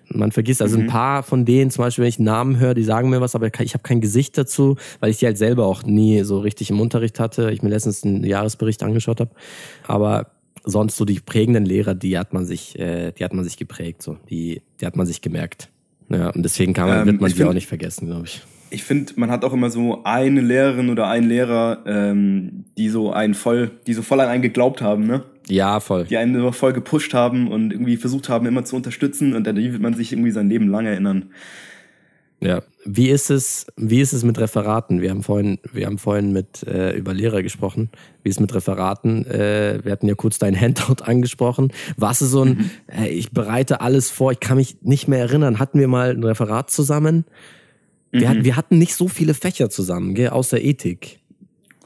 Man 0.10 0.32
vergisst 0.32 0.62
also 0.62 0.78
mhm. 0.78 0.84
ein 0.84 0.90
paar 0.90 1.24
von 1.24 1.46
denen, 1.46 1.72
zum 1.72 1.84
Beispiel, 1.84 2.04
wenn 2.04 2.10
ich 2.10 2.20
Namen 2.20 2.60
höre, 2.60 2.74
die 2.74 2.84
sagen 2.84 3.10
mir 3.10 3.22
was, 3.22 3.36
aber 3.36 3.48
ich 3.48 3.74
habe 3.74 3.84
kein 3.84 4.02
Gesicht 4.02 4.38
dazu, 4.38 4.76
weil 5.00 5.12
ich 5.12 5.18
die 5.18 5.26
halt 5.26 5.38
selber 5.38 5.66
auch 5.66 5.84
nie 5.84 6.24
so 6.24 6.40
richtig 6.40 6.70
im 6.70 6.80
Unterricht 6.80 7.20
hatte. 7.20 7.52
Ich 7.52 7.62
mir 7.62 7.70
letztens 7.70 8.04
einen 8.04 8.24
Jahresbericht 8.24 8.84
angeschaut 8.84 9.20
habe. 9.20 9.32
Aber 9.88 10.32
sonst 10.64 10.98
so 10.98 11.06
die 11.06 11.20
prägenden 11.20 11.66
Lehrer, 11.66 11.96
die 11.96 12.18
hat 12.18 12.34
man 12.34 12.46
sich, 12.46 12.78
äh, 12.80 13.12
die 13.12 13.24
hat 13.24 13.34
man 13.34 13.44
sich 13.44 13.58
geprägt, 13.58 14.02
so 14.02 14.18
die, 14.30 14.62
die 14.82 14.86
hat 14.86 14.96
man 14.96 15.06
sich 15.06 15.22
gemerkt. 15.22 15.70
Ja, 16.10 16.30
und 16.30 16.44
deswegen 16.44 16.74
kann 16.74 16.88
man, 16.88 17.00
ähm, 17.00 17.06
wird 17.08 17.22
man 17.22 17.32
die 17.32 17.44
auch 17.44 17.54
nicht 17.54 17.68
vergessen, 17.68 18.08
glaube 18.08 18.26
ich 18.26 18.42
ich 18.76 18.84
finde, 18.84 19.14
man 19.16 19.32
hat 19.32 19.46
auch 19.46 19.54
immer 19.54 19.70
so 19.70 20.02
eine 20.04 20.42
Lehrerin 20.42 20.90
oder 20.90 21.08
einen 21.08 21.28
Lehrer, 21.30 21.84
ähm, 21.86 22.66
die 22.78 22.90
so 22.90 23.12
einen 23.12 23.34
voll, 23.34 23.72
die 23.88 23.94
so 23.94 24.02
voll 24.02 24.20
an 24.20 24.28
einen 24.28 24.42
geglaubt 24.42 24.82
haben, 24.82 25.06
ne? 25.06 25.24
Ja, 25.48 25.80
voll. 25.80 26.06
Die 26.06 26.18
einen 26.18 26.40
so 26.40 26.52
voll 26.52 26.74
gepusht 26.74 27.14
haben 27.14 27.52
und 27.52 27.72
irgendwie 27.72 27.98
versucht 27.98 28.30
haben, 28.30 28.46
immer 28.46 28.66
zu 28.66 28.76
unterstützen 28.76 29.36
und 29.36 29.48
an 29.48 29.56
die 29.56 29.72
wird 29.72 29.82
man 29.82 29.94
sich 29.94 30.12
irgendwie 30.12 30.32
sein 30.32 30.50
Leben 30.50 30.70
lang 30.70 30.86
erinnern. 30.86 31.30
Ja. 32.42 32.62
Wie 32.88 33.10
ist 33.10 33.32
es, 33.32 33.66
wie 33.76 34.02
ist 34.02 34.14
es 34.14 34.24
mit 34.24 34.38
Referaten? 34.38 35.02
Wir 35.02 35.10
haben 35.10 35.24
vorhin, 35.24 35.58
wir 35.74 35.88
haben 35.88 35.98
vorhin 35.98 36.32
mit 36.32 36.62
äh, 36.64 36.96
über 36.96 37.14
Lehrer 37.14 37.42
gesprochen. 37.42 37.90
Wie 38.22 38.30
ist 38.30 38.36
es 38.36 38.40
mit 38.40 38.54
Referaten? 38.54 39.26
Äh, 39.26 39.80
wir 39.84 39.92
hatten 39.92 40.08
ja 40.08 40.14
kurz 40.14 40.38
dein 40.38 40.60
Handout 40.60 41.04
angesprochen. 41.04 41.72
Warst 41.98 42.22
du 42.22 42.26
so 42.26 42.44
ein, 42.44 42.50
mhm. 42.50 42.70
äh, 42.96 43.08
ich 43.10 43.32
bereite 43.32 43.82
alles 43.82 44.12
vor, 44.12 44.32
ich 44.32 44.40
kann 44.40 44.58
mich 44.58 44.78
nicht 44.82 45.08
mehr 45.08 45.20
erinnern. 45.20 45.58
Hatten 45.58 45.80
wir 45.80 45.88
mal 45.88 46.12
ein 46.12 46.24
Referat 46.24 46.70
zusammen? 46.70 47.26
Mhm. 48.12 48.20
Wir, 48.20 48.30
hatten, 48.30 48.46
wir 48.46 48.56
hatten 48.56 48.78
nicht 48.78 48.94
so 48.94 49.08
viele 49.08 49.34
Fächer 49.34 49.72
zusammen, 49.72 50.14
gell, 50.14 50.30
außer 50.30 50.62
Ethik. 50.62 51.20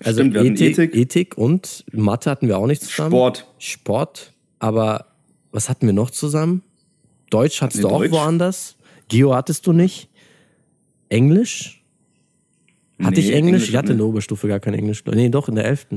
Also 0.03 0.21
Stimmt, 0.21 0.35
Ethik, 0.37 0.77
Ethik. 0.77 0.95
Ethik 0.95 1.37
und 1.37 1.85
Mathe 1.91 2.29
hatten 2.29 2.47
wir 2.47 2.57
auch 2.57 2.67
nicht 2.67 2.81
zusammen. 2.81 3.11
Sport. 3.11 3.47
Sport. 3.57 4.33
Aber 4.59 5.05
was 5.51 5.69
hatten 5.69 5.85
wir 5.85 5.93
noch 5.93 6.11
zusammen? 6.11 6.63
Deutsch 7.29 7.61
hattest 7.61 7.83
du 7.83 7.89
auch 7.89 7.99
Deutsch? 7.99 8.11
woanders. 8.11 8.77
Geo 9.07 9.33
hattest 9.33 9.67
du 9.67 9.73
nicht. 9.73 10.09
Englisch? 11.09 11.83
Hatte 13.01 13.13
nee, 13.13 13.19
ich 13.19 13.25
Englisch? 13.27 13.37
Englisch? 13.37 13.69
Ich 13.69 13.75
hatte 13.75 13.91
in 13.93 13.97
der 13.97 14.07
Oberstufe 14.07 14.47
gar 14.47 14.59
kein 14.59 14.73
Englisch. 14.73 15.03
Nee, 15.05 15.29
doch, 15.29 15.49
in 15.49 15.55
der 15.55 15.65
11. 15.65 15.87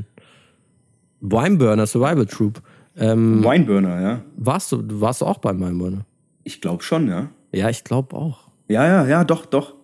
Wineburner, 1.20 1.86
Survival 1.86 2.26
Troop. 2.26 2.62
Ähm, 2.96 3.42
Wineburner, 3.42 4.00
ja. 4.00 4.22
Warst 4.36 4.72
du, 4.72 4.82
warst 5.00 5.20
du 5.20 5.26
auch 5.26 5.38
beim 5.38 5.60
Wineburner? 5.60 6.04
Ich 6.44 6.60
glaube 6.60 6.82
schon, 6.82 7.08
ja. 7.08 7.30
Ja, 7.52 7.68
ich 7.68 7.84
glaube 7.84 8.16
auch. 8.16 8.48
Ja, 8.68 8.86
ja, 8.86 9.06
ja, 9.06 9.24
doch, 9.24 9.46
doch. 9.46 9.74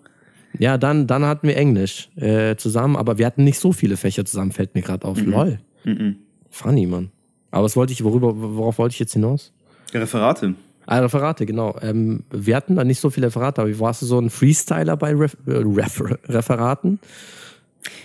Ja, 0.58 0.78
dann, 0.78 1.06
dann 1.06 1.24
hatten 1.24 1.46
wir 1.46 1.56
Englisch 1.56 2.08
äh, 2.16 2.56
zusammen, 2.56 2.96
aber 2.96 3.18
wir 3.18 3.26
hatten 3.26 3.44
nicht 3.44 3.58
so 3.58 3.72
viele 3.72 3.96
Fächer 3.96 4.24
zusammen, 4.24 4.52
fällt 4.52 4.74
mir 4.74 4.82
gerade 4.82 5.06
auf. 5.06 5.20
Mhm. 5.20 5.30
Lol. 5.30 5.58
Mhm. 5.84 6.16
Funny, 6.50 6.86
Mann. 6.86 7.10
Aber 7.50 7.64
was 7.64 7.76
wollte 7.76 7.92
ich, 7.92 8.02
worüber, 8.04 8.34
worauf 8.36 8.78
wollte 8.78 8.94
ich 8.94 8.98
jetzt 8.98 9.12
hinaus? 9.12 9.52
Referate. 9.92 10.54
Ah, 10.86 11.00
Referate, 11.00 11.44
genau. 11.44 11.76
Ähm, 11.82 12.24
wir 12.30 12.56
hatten 12.56 12.76
da 12.76 12.84
nicht 12.84 13.00
so 13.00 13.10
viele 13.10 13.26
Referate, 13.26 13.60
aber 13.60 13.78
warst 13.78 14.02
du 14.02 14.06
so 14.06 14.18
ein 14.18 14.30
Freestyler 14.30 14.96
bei 14.96 15.14
Ref 15.14 15.36
äh, 15.46 15.52
Refer 15.52 16.18
Referaten? 16.26 16.98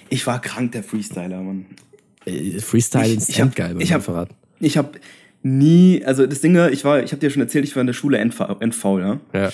Ich 0.10 0.28
war 0.28 0.42
krank, 0.42 0.74
der 0.74 0.84
Freestyler, 0.84 1.42
Mann. 1.42 1.66
Äh, 2.26 2.60
Freestyle 2.60 3.14
ist 3.14 3.30
ich 3.30 3.42
hab, 3.42 3.56
geil 3.56 3.74
beim 3.74 3.82
ich 3.82 3.94
hab, 3.94 4.02
Referat. 4.02 4.30
Ich 4.60 4.78
habe 4.78 5.00
nie, 5.44 6.04
also 6.06 6.26
das 6.26 6.42
Ding, 6.42 6.56
ich 6.72 6.84
war, 6.84 7.02
ich 7.02 7.12
habe 7.12 7.20
dir 7.20 7.30
schon 7.30 7.42
erzählt, 7.42 7.66
ich 7.66 7.76
war 7.76 7.82
in 7.82 7.88
der 7.88 7.94
Schule 7.94 8.18
NV, 8.18 8.40
NV 8.60 8.84
ja. 9.00 9.20
Ja. 9.34 9.50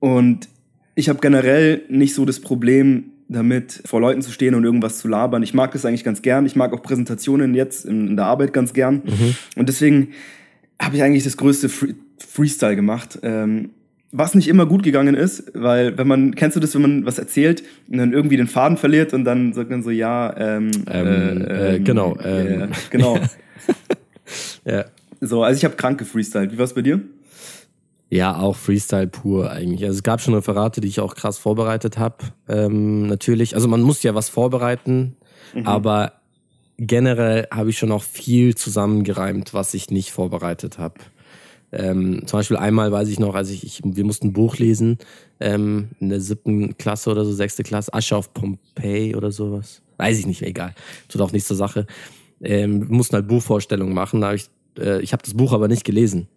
Und 0.00 0.48
ich 0.96 1.08
habe 1.08 1.20
generell 1.20 1.82
nicht 1.88 2.14
so 2.14 2.24
das 2.24 2.40
Problem 2.40 3.12
damit, 3.28 3.82
vor 3.84 4.00
Leuten 4.00 4.22
zu 4.22 4.32
stehen 4.32 4.54
und 4.54 4.64
irgendwas 4.64 4.98
zu 4.98 5.08
labern. 5.08 5.42
Ich 5.42 5.54
mag 5.54 5.72
das 5.72 5.84
eigentlich 5.84 6.04
ganz 6.04 6.22
gern. 6.22 6.46
Ich 6.46 6.56
mag 6.56 6.72
auch 6.72 6.82
Präsentationen 6.82 7.54
jetzt 7.54 7.84
in, 7.84 8.08
in 8.08 8.16
der 8.16 8.24
Arbeit 8.24 8.52
ganz 8.52 8.72
gern. 8.72 9.02
Mhm. 9.04 9.36
Und 9.56 9.68
deswegen 9.68 10.08
habe 10.80 10.96
ich 10.96 11.02
eigentlich 11.02 11.24
das 11.24 11.36
größte 11.36 11.68
Free 11.68 11.94
Freestyle 12.18 12.76
gemacht. 12.76 13.18
Ähm, 13.22 13.70
was 14.10 14.34
nicht 14.34 14.48
immer 14.48 14.64
gut 14.64 14.82
gegangen 14.82 15.14
ist, 15.14 15.52
weil 15.52 15.98
wenn 15.98 16.06
man, 16.06 16.34
kennst 16.34 16.56
du 16.56 16.60
das, 16.60 16.74
wenn 16.74 16.82
man 16.82 17.04
was 17.04 17.18
erzählt 17.18 17.62
und 17.90 17.98
dann 17.98 18.14
irgendwie 18.14 18.38
den 18.38 18.46
Faden 18.46 18.78
verliert 18.78 19.12
und 19.12 19.24
dann 19.24 19.52
sagt 19.52 19.68
man 19.68 19.82
so, 19.82 19.90
ja, 19.90 20.34
ähm, 20.38 20.70
ähm, 20.90 21.06
äh, 21.42 21.76
ähm, 21.76 21.84
genau, 21.84 22.16
äh, 22.16 22.68
genau. 22.90 23.18
ja. 24.64 24.86
So, 25.20 25.42
also 25.42 25.58
ich 25.58 25.64
habe 25.64 25.76
krank 25.76 25.98
gefreestylt. 25.98 26.52
Wie 26.52 26.58
war 26.58 26.64
es 26.64 26.72
bei 26.72 26.82
dir? 26.82 27.00
Ja, 28.08 28.38
auch 28.38 28.54
Freestyle 28.54 29.08
pur 29.08 29.50
eigentlich. 29.50 29.84
Also 29.84 29.96
es 29.96 30.02
gab 30.02 30.20
schon 30.20 30.34
Referate, 30.34 30.80
die 30.80 30.88
ich 30.88 31.00
auch 31.00 31.14
krass 31.14 31.38
vorbereitet 31.38 31.98
habe. 31.98 32.16
Ähm, 32.48 33.06
natürlich, 33.06 33.54
also 33.54 33.66
man 33.66 33.82
muss 33.82 34.02
ja 34.02 34.14
was 34.14 34.28
vorbereiten, 34.28 35.16
mhm. 35.54 35.66
aber 35.66 36.12
generell 36.78 37.48
habe 37.50 37.70
ich 37.70 37.78
schon 37.78 37.90
auch 37.90 38.04
viel 38.04 38.54
zusammengereimt, 38.54 39.54
was 39.54 39.74
ich 39.74 39.90
nicht 39.90 40.12
vorbereitet 40.12 40.78
habe. 40.78 40.94
Ähm, 41.72 42.22
zum 42.26 42.38
Beispiel 42.38 42.56
einmal 42.56 42.92
weiß 42.92 43.08
ich 43.08 43.18
noch, 43.18 43.34
als 43.34 43.50
ich, 43.50 43.64
ich 43.64 43.80
wir 43.84 44.04
mussten 44.04 44.28
ein 44.28 44.32
Buch 44.32 44.56
lesen, 44.56 44.98
ähm, 45.40 45.88
in 45.98 46.10
der 46.10 46.20
siebten 46.20 46.78
Klasse 46.78 47.10
oder 47.10 47.24
so, 47.24 47.32
sechste 47.32 47.64
Klasse, 47.64 47.92
Asche 47.92 48.16
auf 48.16 48.32
Pompeii 48.32 49.16
oder 49.16 49.32
sowas. 49.32 49.82
Weiß 49.96 50.18
ich 50.18 50.26
nicht, 50.26 50.42
egal. 50.42 50.74
Tut 51.08 51.20
auch 51.22 51.32
nichts 51.32 51.48
zur 51.48 51.56
Sache. 51.56 51.86
Ähm, 52.40 52.88
wir 52.88 52.96
mussten 52.96 53.16
halt 53.16 53.26
Buchvorstellungen 53.26 53.94
machen. 53.94 54.20
Da 54.20 54.28
hab 54.28 54.34
ich 54.36 54.48
äh, 54.78 55.00
ich 55.00 55.12
habe 55.12 55.22
das 55.22 55.34
Buch 55.34 55.52
aber 55.52 55.68
nicht 55.68 55.84
gelesen. 55.84 56.28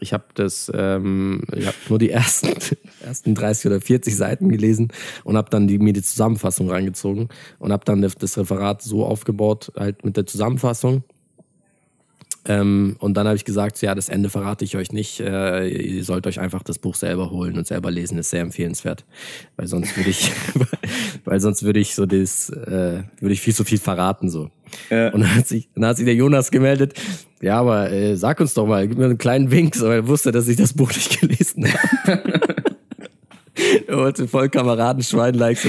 Ich 0.00 0.12
habe 0.12 0.24
das, 0.34 0.70
ähm, 0.74 1.42
ich 1.54 1.66
habe 1.66 1.76
nur 1.88 1.98
die 1.98 2.10
ersten, 2.10 2.54
ersten 3.04 3.34
30 3.34 3.66
oder 3.66 3.80
40 3.80 4.16
Seiten 4.16 4.48
gelesen 4.48 4.88
und 5.24 5.36
habe 5.36 5.50
dann 5.50 5.68
die, 5.68 5.78
mir 5.78 5.92
die 5.92 6.02
Zusammenfassung 6.02 6.70
reingezogen 6.70 7.28
und 7.58 7.72
habe 7.72 7.84
dann 7.84 8.02
das 8.02 8.38
Referat 8.38 8.82
so 8.82 9.04
aufgebaut, 9.04 9.72
halt 9.76 10.04
mit 10.04 10.16
der 10.16 10.26
Zusammenfassung 10.26 11.04
ähm, 12.46 12.96
und 12.98 13.14
dann 13.14 13.26
habe 13.26 13.36
ich 13.36 13.44
gesagt, 13.44 13.82
ja, 13.82 13.94
das 13.94 14.08
Ende 14.08 14.30
verrate 14.30 14.64
ich 14.64 14.76
euch 14.76 14.92
nicht. 14.92 15.20
Äh, 15.20 15.68
ihr 15.68 16.04
sollt 16.04 16.26
euch 16.26 16.40
einfach 16.40 16.62
das 16.62 16.78
Buch 16.78 16.94
selber 16.94 17.30
holen 17.30 17.58
und 17.58 17.66
selber 17.66 17.90
lesen, 17.90 18.16
ist 18.18 18.30
sehr 18.30 18.40
empfehlenswert. 18.40 19.04
Weil 19.56 19.66
sonst 19.66 19.96
würde 19.96 20.10
ich, 20.10 20.32
weil 21.24 21.40
sonst 21.40 21.62
würde 21.62 21.80
ich 21.80 21.94
so 21.94 22.06
das, 22.06 22.48
äh, 22.50 23.02
würde 23.20 23.32
ich 23.32 23.40
viel 23.40 23.54
zu 23.54 23.64
viel 23.64 23.78
verraten 23.78 24.30
so. 24.30 24.50
Ja. 24.88 25.08
Und 25.12 25.20
dann 25.20 25.34
hat 25.34 25.48
sich, 25.48 25.68
dann 25.74 25.84
hat 25.86 25.96
sich 25.96 26.06
der 26.06 26.14
Jonas 26.14 26.50
gemeldet. 26.50 26.94
Ja, 27.42 27.60
aber 27.60 27.90
äh, 27.90 28.16
sag 28.16 28.40
uns 28.40 28.54
doch 28.54 28.66
mal, 28.66 28.86
gib 28.86 28.98
mir 28.98 29.06
einen 29.06 29.18
kleinen 29.18 29.50
Wink, 29.50 29.76
aber 29.80 29.94
er 29.94 30.08
wusste, 30.08 30.32
dass 30.32 30.48
ich 30.48 30.56
das 30.56 30.72
Buch 30.72 30.88
nicht 30.88 31.20
gelesen 31.20 31.66
habe. 31.66 32.32
er 33.86 33.96
wollte 33.96 34.28
voll 34.28 34.48
Kameradenschwein-like 34.48 35.58
so, 35.58 35.68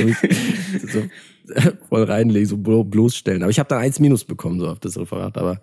so 0.87 1.01
voll 1.89 2.03
reinlegen, 2.03 2.47
so 2.47 2.57
bloßstellen. 2.57 3.43
Aber 3.43 3.51
ich 3.51 3.59
habe 3.59 3.69
da 3.69 3.77
eins 3.77 3.99
Minus 3.99 4.23
bekommen, 4.23 4.59
so 4.59 4.67
auf 4.67 4.79
das 4.79 4.97
Referat. 4.97 5.37
Aber 5.37 5.59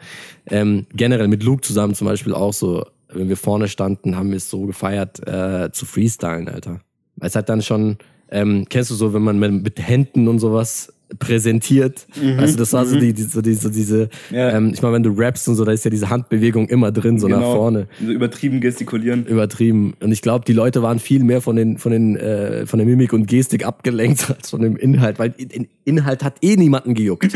ähm, 0.47 0.87
generell 0.93 1.29
mit 1.29 1.43
Luke 1.43 1.63
zusammen 1.63 1.95
zum 1.95 2.07
Beispiel 2.07 2.35
auch 2.35 2.53
so, 2.53 2.85
wenn 3.09 3.29
wir 3.29 3.37
vorne 3.37 3.69
standen, 3.69 4.17
haben 4.17 4.31
wir 4.31 4.37
es 4.37 4.51
so 4.51 4.67
gefeiert, 4.67 5.27
äh, 5.27 5.71
zu 5.73 5.87
freestylen, 5.87 6.49
Alter. 6.49 6.81
Es 7.21 7.35
hat 7.35 7.49
dann 7.49 7.63
schon, 7.63 7.99
ähm, 8.31 8.67
kennst 8.69 8.91
du 8.91 8.95
so, 8.95 9.15
wenn 9.15 9.23
man 9.23 9.39
mit 9.39 9.81
Händen 9.81 10.29
und 10.29 10.39
sowas 10.39 10.93
präsentiert. 11.19 12.07
Mhm, 12.21 12.39
also 12.39 12.57
das 12.57 12.73
war 12.73 12.85
so, 12.85 12.97
mhm. 12.97 13.01
die, 13.01 13.13
die, 13.15 13.23
so, 13.23 13.41
die, 13.41 13.55
so 13.55 13.71
diese, 13.71 14.09
ja. 14.31 14.51
ähm, 14.51 14.73
ich 14.75 14.83
meine, 14.83 14.95
wenn 14.95 15.03
du 15.03 15.11
rappst 15.11 15.49
und 15.49 15.55
so, 15.55 15.65
da 15.65 15.73
ist 15.73 15.85
ja 15.85 15.91
diese 15.91 16.11
Handbewegung 16.11 16.69
immer 16.69 16.93
drin, 16.93 17.19
so 17.19 17.27
genau. 17.27 17.41
nach 17.41 17.47
vorne. 17.47 17.89
So 18.05 18.13
übertrieben 18.13 18.61
gestikulieren. 18.61 19.27
Übertrieben. 19.27 19.95
Und 20.01 20.13
ich 20.13 20.23
glaube, 20.23 20.45
die 20.45 20.53
Leute 20.53 20.83
waren 20.83 20.99
viel 20.99 21.25
mehr 21.25 21.41
von 21.41 21.57
den, 21.57 21.79
von 21.79 21.93
den, 21.93 22.17
äh, 22.17 22.67
von 22.67 22.79
der 22.79 22.87
Mimik 22.87 23.13
und 23.13 23.27
Gestik 23.27 23.65
abgelenkt 23.65 24.31
als 24.37 24.51
von 24.51 24.61
dem 24.61 24.77
Inhalt, 24.77 25.19
weil 25.19 25.31
den 25.31 25.69
Inhalt 25.85 26.23
hat 26.23 26.37
eh 26.43 26.57
niemanden 26.57 26.95
gejuckt. 26.95 27.33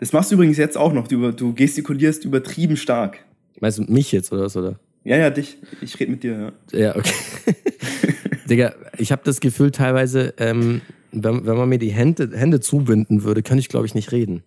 Das 0.00 0.12
machst 0.12 0.30
du 0.30 0.34
übrigens 0.34 0.56
jetzt 0.56 0.76
auch 0.76 0.92
noch. 0.92 1.08
Du, 1.08 1.32
du 1.32 1.54
gestikulierst 1.54 2.24
übertrieben 2.24 2.76
stark. 2.76 3.18
Meinst 3.60 3.78
du 3.78 3.82
mich 3.82 4.12
jetzt 4.12 4.32
oder 4.32 4.42
was, 4.42 4.56
oder? 4.56 4.78
Ja, 5.04 5.16
ja, 5.16 5.30
dich. 5.30 5.58
Ich 5.80 5.98
rede 5.98 6.10
mit 6.10 6.22
dir, 6.22 6.52
ja. 6.72 6.78
Ja, 6.78 6.96
okay. 6.96 7.12
Digga, 8.48 8.74
ich 8.96 9.12
habe 9.12 9.22
das 9.24 9.40
Gefühl 9.40 9.70
teilweise, 9.70 10.34
ähm, 10.38 10.80
wenn, 11.12 11.46
wenn 11.46 11.56
man 11.56 11.68
mir 11.68 11.78
die 11.78 11.90
Hände, 11.90 12.30
Hände 12.34 12.60
zubinden 12.60 13.24
würde, 13.24 13.42
könnte 13.42 13.60
ich, 13.60 13.68
glaube 13.68 13.86
ich, 13.86 13.94
nicht 13.94 14.12
reden. 14.12 14.42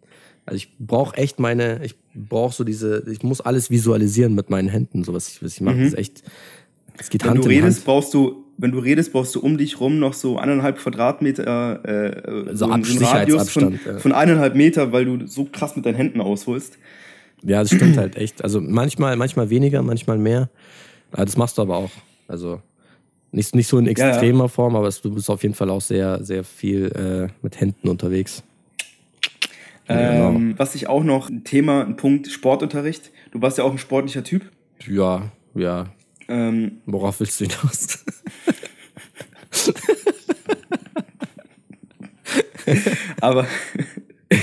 Also 0.46 0.58
ich 0.58 0.76
brauche 0.80 1.16
echt 1.18 1.40
meine, 1.40 1.84
ich 1.84 1.96
brauche 2.14 2.54
so 2.54 2.64
diese, 2.64 3.04
ich 3.12 3.24
muss 3.24 3.42
alles 3.42 3.70
visualisieren 3.70 4.34
mit 4.34 4.50
meinen 4.50 4.70
Händen, 4.70 5.04
so 5.04 5.14
was 5.14 5.30
ich, 5.30 5.44
was 5.44 5.54
ich 5.54 5.62
mache. 5.62 5.76
Mhm. 5.76 5.86
ist 5.86 5.98
echt, 5.98 6.24
es 6.98 7.10
geht 7.10 7.24
wenn 7.24 7.32
Hand 7.32 7.46
du 7.46 7.50
redest, 7.50 7.80
Hand. 7.80 7.86
brauchst 7.86 8.14
du, 8.14 8.44
wenn 8.58 8.72
du 8.72 8.80
redest, 8.80 9.12
brauchst 9.12 9.36
du 9.36 9.40
um 9.40 9.58
dich 9.58 9.80
rum 9.80 10.00
noch 10.00 10.14
so 10.14 10.38
eineinhalb 10.38 10.78
Quadratmeter, 10.78 11.86
äh, 11.86 12.56
so, 12.56 12.68
so 12.68 12.72
einen 12.72 12.84
Radius 12.84 13.50
von, 13.50 13.80
ja. 13.86 14.00
von 14.00 14.12
eineinhalb 14.12 14.56
Meter, 14.56 14.92
weil 14.92 15.06
du 15.06 15.28
so 15.28 15.46
krass 15.46 15.76
mit 15.76 15.86
deinen 15.86 15.96
Händen 15.96 16.22
ausholst. 16.22 16.78
Ja, 17.44 17.62
das 17.62 17.74
stimmt 17.74 17.98
halt 17.98 18.16
echt. 18.18 18.44
Also 18.44 18.62
manchmal, 18.62 19.16
manchmal 19.18 19.50
weniger, 19.50 19.82
manchmal 19.84 20.18
mehr. 20.18 20.50
Das 21.12 21.38
machst 21.38 21.58
du 21.58 21.62
aber 21.62 21.78
auch. 21.78 21.92
Also 22.28 22.62
nicht, 23.32 23.56
nicht 23.56 23.68
so 23.68 23.78
in 23.78 23.88
extremer 23.88 24.46
ja. 24.46 24.48
Form, 24.48 24.76
aber 24.76 24.90
du 24.90 25.14
bist 25.14 25.30
auf 25.30 25.44
jeden 25.44 25.56
Fall 25.56 25.70
auch 25.70 25.82
sehr, 25.82 26.24
sehr 26.24 26.44
viel 26.44 26.92
äh, 26.92 27.32
mit 27.42 27.60
Händen 27.60 27.88
unterwegs. 27.88 28.44
Ähm, 29.88 30.38
genau. 30.38 30.60
Was 30.60 30.76
ich 30.76 30.88
auch 30.88 31.04
noch, 31.04 31.30
ein 31.30 31.44
Thema, 31.44 31.86
ein 31.86 31.96
Punkt, 31.96 32.28
Sportunterricht. 32.28 33.12
Du 33.32 33.42
warst 33.42 33.58
ja 33.58 33.64
auch 33.64 33.72
ein 33.72 33.78
sportlicher 33.78 34.24
Typ. 34.24 34.52
Ja, 34.86 35.32
ja. 35.56 35.88
Ähm, 36.28 36.82
Worauf 36.86 37.20
willst 37.20 37.40
du 37.42 37.46
hinaus? 37.46 38.04
aber 43.22 43.48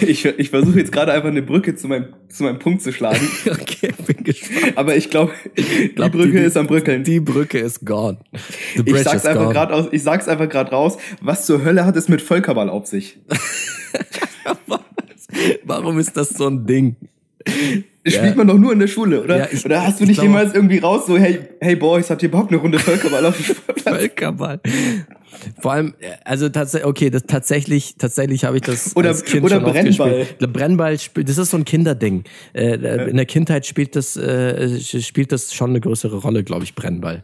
ich, 0.03 0.24
ich 0.24 0.51
versuche 0.51 0.78
jetzt 0.78 0.93
gerade 0.93 1.12
einfach 1.12 1.28
eine 1.28 1.41
Brücke 1.41 1.74
zu 1.74 1.89
meinem, 1.89 2.09
zu 2.28 2.43
meinem 2.43 2.59
Punkt 2.59 2.82
zu 2.82 2.93
schlagen. 2.93 3.26
okay, 3.51 3.93
bin 4.07 4.22
gespannt. 4.22 4.76
Aber 4.76 4.97
ich 4.97 5.09
glaube, 5.09 5.32
glaub, 5.95 6.12
die 6.12 6.18
Brücke 6.18 6.41
die, 6.41 6.45
ist 6.45 6.59
am 6.59 6.66
Brückeln. 6.66 7.05
Die 7.05 7.20
Brücke 7.20 7.59
ist 7.59 7.86
gone. 7.86 8.18
Ich 8.84 9.03
sag's, 9.03 9.24
einfach 9.24 9.51
grad 9.51 9.72
aus, 9.72 9.86
ich 9.91 10.03
sag's 10.03 10.28
einfach 10.28 10.49
gerade 10.49 10.72
raus. 10.72 10.99
Was 11.22 11.47
zur 11.47 11.64
Hölle 11.64 11.86
hat 11.86 11.97
es 11.97 12.09
mit 12.09 12.20
Völkerball 12.20 12.68
auf 12.68 12.86
sich? 12.86 13.18
Warum 15.64 15.99
ist 15.99 16.16
das 16.16 16.30
so 16.30 16.49
ein 16.49 16.66
Ding? 16.66 16.97
Das 18.05 18.14
spielt 18.14 18.36
man 18.36 18.47
doch 18.47 18.57
nur 18.57 18.72
in 18.72 18.78
der 18.78 18.86
Schule, 18.86 19.22
oder? 19.22 19.39
Ja, 19.39 19.49
ich, 19.51 19.64
oder 19.64 19.86
hast 19.86 20.01
du 20.01 20.07
nicht 20.07 20.22
jemals 20.22 20.55
irgendwie 20.55 20.78
raus, 20.78 21.07
so, 21.07 21.18
hey, 21.18 21.41
hey 21.61 21.76
Boys, 21.76 22.09
habt 22.11 22.22
ihr 22.22 22.30
Bock, 22.30 22.49
eine 22.49 22.57
Runde 22.57 22.78
Völkerball 22.78 23.24
auf 23.26 23.36
dem 23.36 23.45
Sportplatz? 23.57 23.97
Völkerball. 23.97 24.61
Vor 25.61 25.72
allem, 25.72 25.95
also 26.24 26.49
tatsächlich, 26.49 26.89
okay, 26.89 27.11
das, 27.11 27.24
tatsächlich, 27.26 27.97
tatsächlich 27.99 28.45
habe 28.45 28.57
ich 28.57 28.62
das 28.62 28.97
oder, 28.97 29.11
als 29.11 29.24
Kind 29.24 29.45
oder 29.45 29.61
schon 29.61 29.72
Brennball. 29.72 30.26
Brennball 30.41 30.99
spielt, 30.99 31.28
das 31.28 31.39
ist 31.39 31.51
so 31.51 31.59
ein 31.59 31.64
Kinderding. 31.64 32.24
Äh, 32.55 32.78
ja. 32.78 33.05
In 33.05 33.16
der 33.16 33.26
Kindheit 33.26 33.66
spielt 33.66 33.95
das, 33.95 34.16
äh, 34.16 34.80
spielt 34.80 35.32
das 35.32 35.55
schon 35.55 35.70
eine 35.70 35.80
größere 35.80 36.16
Rolle, 36.16 36.45
glaube 36.45 36.64
ich, 36.64 36.74
Brennball. 36.74 37.22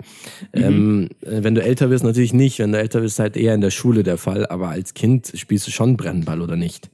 Mhm. 0.55 0.62
Ähm, 0.62 1.09
äh, 1.23 1.43
wenn 1.43 1.55
du 1.55 1.62
älter 1.62 1.91
wirst, 1.91 2.05
natürlich 2.05 2.35
nicht. 2.35 2.59
Wenn 2.59 2.73
du 2.73 2.79
älter 2.79 3.03
wirst, 3.03 3.19
halt 3.19 3.37
eher 3.37 3.55
in 3.55 3.62
der 3.62 3.71
Schule 3.71 4.03
der 4.03 4.19
Fall. 4.19 4.47
Aber 4.47 4.69
als 4.69 4.95
Kind 4.95 5.33
spielst 5.35 5.67
du 5.67 5.71
schon 5.71 5.97
Brennball 5.97 6.43
oder 6.43 6.57
nicht? 6.57 6.91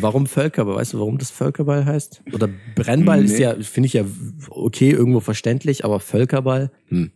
Warum 0.00 0.26
Völkerball? 0.26 0.76
Weißt 0.76 0.94
du, 0.94 0.98
warum 0.98 1.18
das 1.18 1.30
Völkerball 1.30 1.84
heißt? 1.84 2.22
Oder 2.32 2.48
Brennball 2.74 3.20
nee. 3.20 3.26
ist 3.26 3.38
ja, 3.38 3.54
finde 3.54 3.86
ich 3.86 3.92
ja 3.92 4.04
okay, 4.50 4.90
irgendwo 4.90 5.20
verständlich, 5.20 5.84
aber 5.84 6.00
Völkerball, 6.00 6.70
hm. 6.88 7.12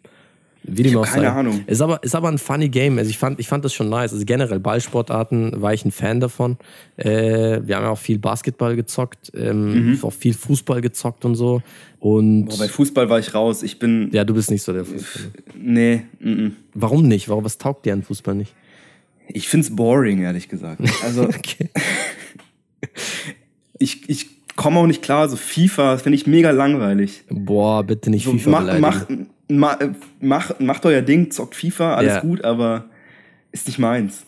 Wie 0.63 0.83
dem 0.83 0.99
auch 0.99 1.07
keine. 1.07 1.33
Ahnung. 1.33 1.65
Ist 1.67 1.81
aber, 1.81 2.03
ist 2.03 2.15
aber 2.15 2.29
ein 2.29 2.39
funny 2.39 2.69
Game. 2.69 2.99
Also 2.99 3.11
ich 3.11 3.19
fand, 3.19 3.41
ich 3.41 3.49
fand 3.49 3.65
das 3.65 3.73
schon 3.73 3.89
nice. 3.89 4.13
Also 4.13 4.25
generell 4.25 4.61
Ballsportarten 4.61 5.61
war 5.63 5.73
ich 5.73 5.85
ein 5.85 5.91
Fan 5.91 6.21
davon. 6.21 6.59
Äh, 6.97 7.61
wir 7.65 7.77
haben 7.77 7.85
ja 7.85 7.91
auch 7.91 7.99
viel 7.99 8.19
Basketball 8.19 8.77
gezockt, 8.77 9.33
ähm, 9.35 9.93
mhm. 9.93 9.99
auch 10.03 10.13
viel 10.13 10.35
Fußball 10.35 10.81
gezockt 10.83 11.25
und 11.25 11.35
so. 11.35 11.63
Und 11.99 12.47
Boah, 12.47 12.59
bei 12.59 12.69
Fußball 12.69 13.09
war 13.09 13.19
ich 13.19 13.35
raus. 13.35 13.63
Ich 13.63 13.79
bin. 13.79 14.11
Ja, 14.13 14.25
du 14.25 14.35
bist 14.35 14.51
nicht 14.51 14.63
so 14.63 14.73
der 14.73 14.85
Fußball. 14.85 15.31
Nee. 15.57 16.03
Mm 16.21 16.29
-mm. 16.29 16.53
Warum 16.75 17.09
nicht? 17.09 17.29
Warum, 17.29 17.45
was 17.45 17.57
taugt 17.57 17.87
dir 17.87 17.95
an 17.95 18.03
Fußball 18.03 18.35
nicht? 18.35 18.55
Ich 19.29 19.49
find's 19.49 19.75
boring, 19.75 20.21
ehrlich 20.23 20.49
gesagt. 20.49 20.83
Also. 21.03 21.23
okay. 21.23 21.71
ich, 23.79 24.09
ich 24.09 24.27
komme 24.57 24.79
auch 24.79 24.87
nicht 24.87 25.03
klar. 25.03 25.29
So 25.29 25.37
FIFA, 25.37 25.99
finde 25.99 26.17
ich 26.17 26.27
mega 26.27 26.51
langweilig. 26.51 27.25
Boah, 27.29 27.83
bitte 27.85 28.11
nicht 28.11 28.25
so, 28.25 28.33
FIFA 28.33 28.51
mach, 28.51 28.79
mach, 28.79 29.07
ma, 29.49 29.79
mach, 30.21 30.61
macht 30.61 30.87
euer 30.87 31.03
Ding, 31.03 31.31
zockt 31.31 31.55
FIFA, 31.55 31.95
alles 31.95 32.15
ja. 32.15 32.21
gut, 32.21 32.45
aber 32.45 32.87
ist 33.53 33.67
nicht 33.67 33.79
meins. 33.79 34.25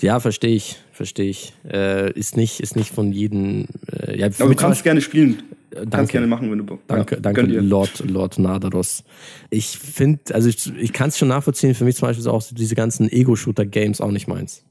Ja, 0.00 0.20
verstehe 0.20 0.54
ich, 0.54 0.78
verstehe 0.92 1.30
ich. 1.30 1.54
Äh, 1.68 2.12
ist, 2.12 2.36
nicht, 2.36 2.60
ist 2.60 2.76
nicht 2.76 2.94
von 2.94 3.12
jedem. 3.12 3.66
Äh, 3.90 4.18
ja, 4.18 4.26
aber 4.26 4.50
du 4.50 4.54
kannst 4.54 4.84
gerne 4.84 5.00
spielen. 5.00 5.42
Äh, 5.70 5.76
danke. 5.76 5.90
Kannst 5.90 6.12
gerne 6.12 6.26
machen, 6.28 6.50
wenn 6.50 6.58
du 6.58 6.64
Bock 6.64 6.80
Danke, 6.86 7.16
ja, 7.16 7.20
danke 7.20 7.42
Lord, 7.42 8.04
Lord 8.06 8.38
Nadaros. 8.38 9.02
Ich 9.50 9.78
finde, 9.78 10.34
also 10.34 10.48
ich, 10.48 10.72
ich 10.76 10.92
kann 10.92 11.08
es 11.08 11.18
schon 11.18 11.28
nachvollziehen, 11.28 11.74
für 11.74 11.84
mich 11.84 11.96
zum 11.96 12.08
Beispiel 12.08 12.28
auch 12.28 12.44
diese 12.50 12.74
ganzen 12.74 13.10
Ego-Shooter-Games 13.10 14.00
auch 14.00 14.12
nicht 14.12 14.28
meins. 14.28 14.62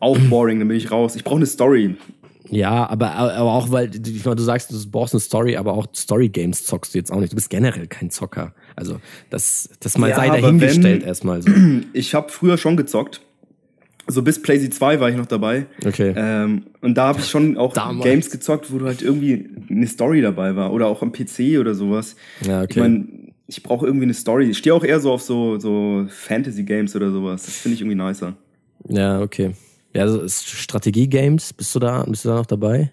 Auch 0.00 0.18
boring, 0.18 0.58
dann 0.58 0.68
bin 0.68 0.76
ich 0.76 0.90
raus. 0.90 1.14
Ich 1.14 1.24
brauche 1.24 1.36
eine 1.36 1.46
Story. 1.46 1.96
Ja, 2.48 2.88
aber, 2.90 3.12
aber 3.12 3.52
auch, 3.52 3.70
weil 3.70 3.90
ich 3.94 4.24
meine, 4.24 4.36
du 4.36 4.42
sagst, 4.42 4.72
du 4.72 4.90
brauchst 4.90 5.14
eine 5.14 5.20
Story, 5.20 5.56
aber 5.56 5.74
auch 5.74 5.86
Story-Games 5.94 6.64
zockst 6.64 6.94
du 6.94 6.98
jetzt 6.98 7.12
auch 7.12 7.20
nicht. 7.20 7.32
Du 7.32 7.36
bist 7.36 7.48
generell 7.48 7.86
kein 7.86 8.10
Zocker. 8.10 8.54
Also 8.74 8.98
das, 9.30 9.70
das 9.78 9.96
mal 9.96 10.10
ja, 10.10 10.16
sei 10.16 10.28
dahingestellt 10.40 11.04
erstmal 11.04 11.42
so. 11.42 11.50
Ich 11.92 12.14
habe 12.14 12.30
früher 12.30 12.58
schon 12.58 12.76
gezockt. 12.76 13.20
So 14.06 14.22
bis 14.22 14.42
PlayStation 14.42 14.72
2 14.72 15.00
war 15.00 15.10
ich 15.10 15.16
noch 15.16 15.26
dabei. 15.26 15.66
Okay. 15.86 16.12
Ähm, 16.16 16.64
und 16.80 16.98
da 16.98 17.08
habe 17.08 17.20
ich 17.20 17.26
schon 17.28 17.56
auch 17.56 17.72
Damals. 17.72 18.04
Games 18.04 18.30
gezockt, 18.30 18.72
wo 18.72 18.78
du 18.78 18.86
halt 18.86 19.02
irgendwie 19.02 19.48
eine 19.70 19.86
Story 19.86 20.20
dabei 20.20 20.56
war. 20.56 20.72
Oder 20.72 20.88
auch 20.88 21.02
am 21.02 21.12
PC 21.12 21.60
oder 21.60 21.74
sowas. 21.74 22.16
Ja, 22.40 22.62
okay. 22.62 22.70
Ich 22.70 22.76
meine, 22.76 23.06
ich 23.46 23.62
brauche 23.62 23.86
irgendwie 23.86 24.06
eine 24.06 24.14
Story. 24.14 24.50
Ich 24.50 24.58
stehe 24.58 24.74
auch 24.74 24.82
eher 24.82 24.98
so 24.98 25.12
auf 25.12 25.22
so, 25.22 25.60
so 25.60 26.06
Fantasy-Games 26.08 26.96
oder 26.96 27.12
sowas. 27.12 27.44
Das 27.44 27.54
finde 27.54 27.74
ich 27.76 27.82
irgendwie 27.82 28.02
nicer. 28.02 28.34
Ja, 28.88 29.20
okay. 29.20 29.52
Ja, 29.92 30.02
also 30.02 30.26
Strategie-Games, 30.28 31.52
bist 31.52 31.74
du 31.74 31.78
da, 31.80 32.04
bist 32.04 32.24
du 32.24 32.28
da 32.28 32.36
noch 32.36 32.46
dabei? 32.46 32.92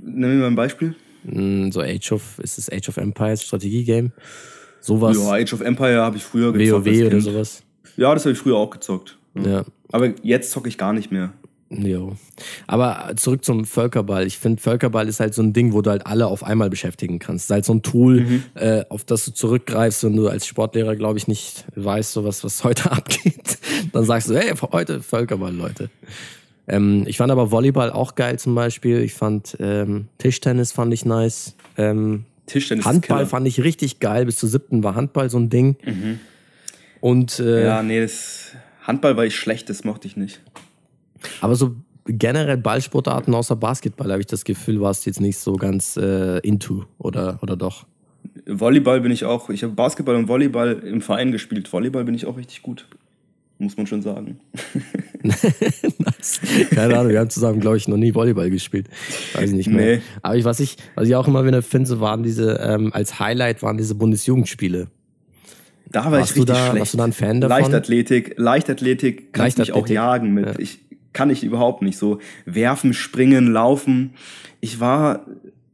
Nimm 0.00 0.30
mir 0.30 0.40
mal 0.40 0.46
ein 0.48 0.56
Beispiel. 0.56 0.96
Hm, 1.24 1.70
so 1.70 1.80
Age 1.80 2.12
of, 2.12 2.38
ist 2.40 2.58
es 2.58 2.70
Age 2.70 2.88
of 2.88 2.96
Empires, 2.96 3.42
Strategie-Game? 3.42 4.12
Sowas. 4.80 5.16
Ja, 5.16 5.32
Age 5.32 5.54
of 5.54 5.60
Empire 5.60 6.00
habe 6.00 6.16
ich 6.16 6.24
früher 6.24 6.52
gezockt. 6.52 6.86
WoW 6.86 7.06
oder 7.06 7.20
sowas. 7.20 7.62
Ja, 7.96 8.12
das 8.12 8.24
habe 8.24 8.32
ich 8.32 8.38
früher 8.38 8.56
auch 8.56 8.70
gezockt. 8.70 9.18
Ja. 9.34 9.48
ja. 9.48 9.64
Aber 9.92 10.12
jetzt 10.22 10.50
zocke 10.50 10.68
ich 10.68 10.76
gar 10.76 10.92
nicht 10.92 11.12
mehr. 11.12 11.32
Jo. 11.76 12.16
Aber 12.66 13.12
zurück 13.16 13.44
zum 13.44 13.64
Völkerball. 13.64 14.26
Ich 14.26 14.38
finde, 14.38 14.60
Völkerball 14.60 15.08
ist 15.08 15.20
halt 15.20 15.34
so 15.34 15.42
ein 15.42 15.52
Ding, 15.52 15.72
wo 15.72 15.82
du 15.82 15.90
halt 15.90 16.06
alle 16.06 16.26
auf 16.26 16.44
einmal 16.44 16.70
beschäftigen 16.70 17.18
kannst. 17.18 17.44
Es 17.44 17.50
ist 17.50 17.54
halt 17.54 17.64
so 17.64 17.74
ein 17.74 17.82
Tool, 17.82 18.20
mhm. 18.20 18.42
äh, 18.54 18.84
auf 18.88 19.04
das 19.04 19.24
du 19.24 19.32
zurückgreifst, 19.32 20.04
wenn 20.04 20.16
du 20.16 20.28
als 20.28 20.46
Sportlehrer, 20.46 20.96
glaube 20.96 21.18
ich, 21.18 21.28
nicht 21.28 21.64
weißt, 21.74 22.12
so 22.12 22.24
was, 22.24 22.44
was 22.44 22.64
heute 22.64 22.90
abgeht. 22.90 23.58
Dann 23.92 24.04
sagst 24.04 24.30
du, 24.30 24.36
hey, 24.36 24.52
heute 24.72 25.00
Völkerball, 25.00 25.54
Leute. 25.54 25.90
Ähm, 26.66 27.04
ich 27.06 27.18
fand 27.18 27.30
aber 27.30 27.50
Volleyball 27.50 27.90
auch 27.90 28.14
geil 28.14 28.38
zum 28.38 28.54
Beispiel. 28.54 29.00
Ich 29.00 29.14
fand 29.14 29.56
ähm, 29.60 30.08
Tischtennis 30.18 30.72
fand 30.72 30.94
ich 30.94 31.04
nice. 31.04 31.54
Ähm, 31.76 32.24
Tischtennis 32.46 32.84
Handball 32.86 33.26
fand 33.26 33.46
ich 33.46 33.62
richtig 33.62 34.00
geil. 34.00 34.26
Bis 34.26 34.38
zur 34.38 34.48
siebten 34.48 34.82
war 34.82 34.94
Handball 34.94 35.30
so 35.30 35.38
ein 35.38 35.50
Ding. 35.50 35.76
Mhm. 35.84 36.20
Und 37.00 37.38
äh, 37.38 37.66
ja, 37.66 37.82
nee, 37.82 38.00
das 38.00 38.52
Handball 38.82 39.16
war 39.16 39.24
ich 39.26 39.36
schlecht, 39.36 39.68
das 39.68 39.84
mochte 39.84 40.06
ich 40.06 40.16
nicht. 40.16 40.40
Aber 41.40 41.54
so 41.54 41.74
generell 42.06 42.58
Ballsportarten 42.58 43.34
außer 43.34 43.56
Basketball, 43.56 44.10
habe 44.10 44.20
ich 44.20 44.26
das 44.26 44.44
Gefühl, 44.44 44.80
warst 44.80 45.06
du 45.06 45.10
jetzt 45.10 45.20
nicht 45.20 45.38
so 45.38 45.54
ganz 45.54 45.96
äh, 45.96 46.38
into 46.40 46.84
oder, 46.98 47.38
oder 47.42 47.56
doch? 47.56 47.86
Volleyball 48.46 49.00
bin 49.00 49.12
ich 49.12 49.24
auch. 49.24 49.50
Ich 49.50 49.62
habe 49.62 49.72
Basketball 49.72 50.16
und 50.16 50.28
Volleyball 50.28 50.72
im 50.84 51.00
Verein 51.00 51.32
gespielt. 51.32 51.72
Volleyball 51.72 52.04
bin 52.04 52.14
ich 52.14 52.26
auch 52.26 52.36
richtig 52.36 52.62
gut. 52.62 52.86
Muss 53.58 53.76
man 53.76 53.86
schon 53.86 54.02
sagen. 54.02 54.40
Keine 56.70 56.98
Ahnung, 56.98 57.12
wir 57.12 57.20
haben 57.20 57.30
zusammen, 57.30 57.60
glaube 57.60 57.76
ich, 57.76 57.86
noch 57.86 57.96
nie 57.96 58.14
Volleyball 58.14 58.50
gespielt. 58.50 58.88
Weiß 59.34 59.50
ich 59.50 59.56
nicht 59.56 59.70
mehr. 59.70 59.96
Nee. 59.96 60.02
Aber 60.22 60.36
ich, 60.36 60.44
was, 60.44 60.58
ich, 60.60 60.76
was 60.96 61.06
ich 61.06 61.14
auch 61.14 61.28
immer 61.28 61.46
wieder 61.46 61.62
finde, 61.62 61.88
so 61.88 62.00
waren 62.00 62.22
diese, 62.24 62.58
ähm, 62.60 62.92
als 62.92 63.20
Highlight 63.20 63.62
waren 63.62 63.76
diese 63.78 63.94
Bundesjugendspiele. 63.94 64.88
Da 65.90 66.06
war 66.06 66.12
warst 66.12 66.32
ich 66.32 66.38
richtig 66.38 66.56
da, 66.56 66.66
schlecht. 66.66 66.80
Warst 66.80 66.94
du 66.94 66.98
da 66.98 67.04
ein 67.04 67.12
Fan 67.12 67.40
davon? 67.40 67.62
Leichtathletik, 67.62 68.34
Leichtathletik 68.36 69.32
kann 69.32 69.46
ich 69.46 69.72
auch 69.72 69.86
jagen 69.86 70.34
mit. 70.34 70.46
Ja. 70.46 70.58
Ich 70.58 70.80
kann 71.14 71.30
ich 71.30 71.42
überhaupt 71.42 71.80
nicht. 71.80 71.96
So 71.96 72.18
werfen, 72.44 72.92
springen, 72.92 73.50
laufen. 73.50 74.10
Ich 74.60 74.80
war 74.80 75.24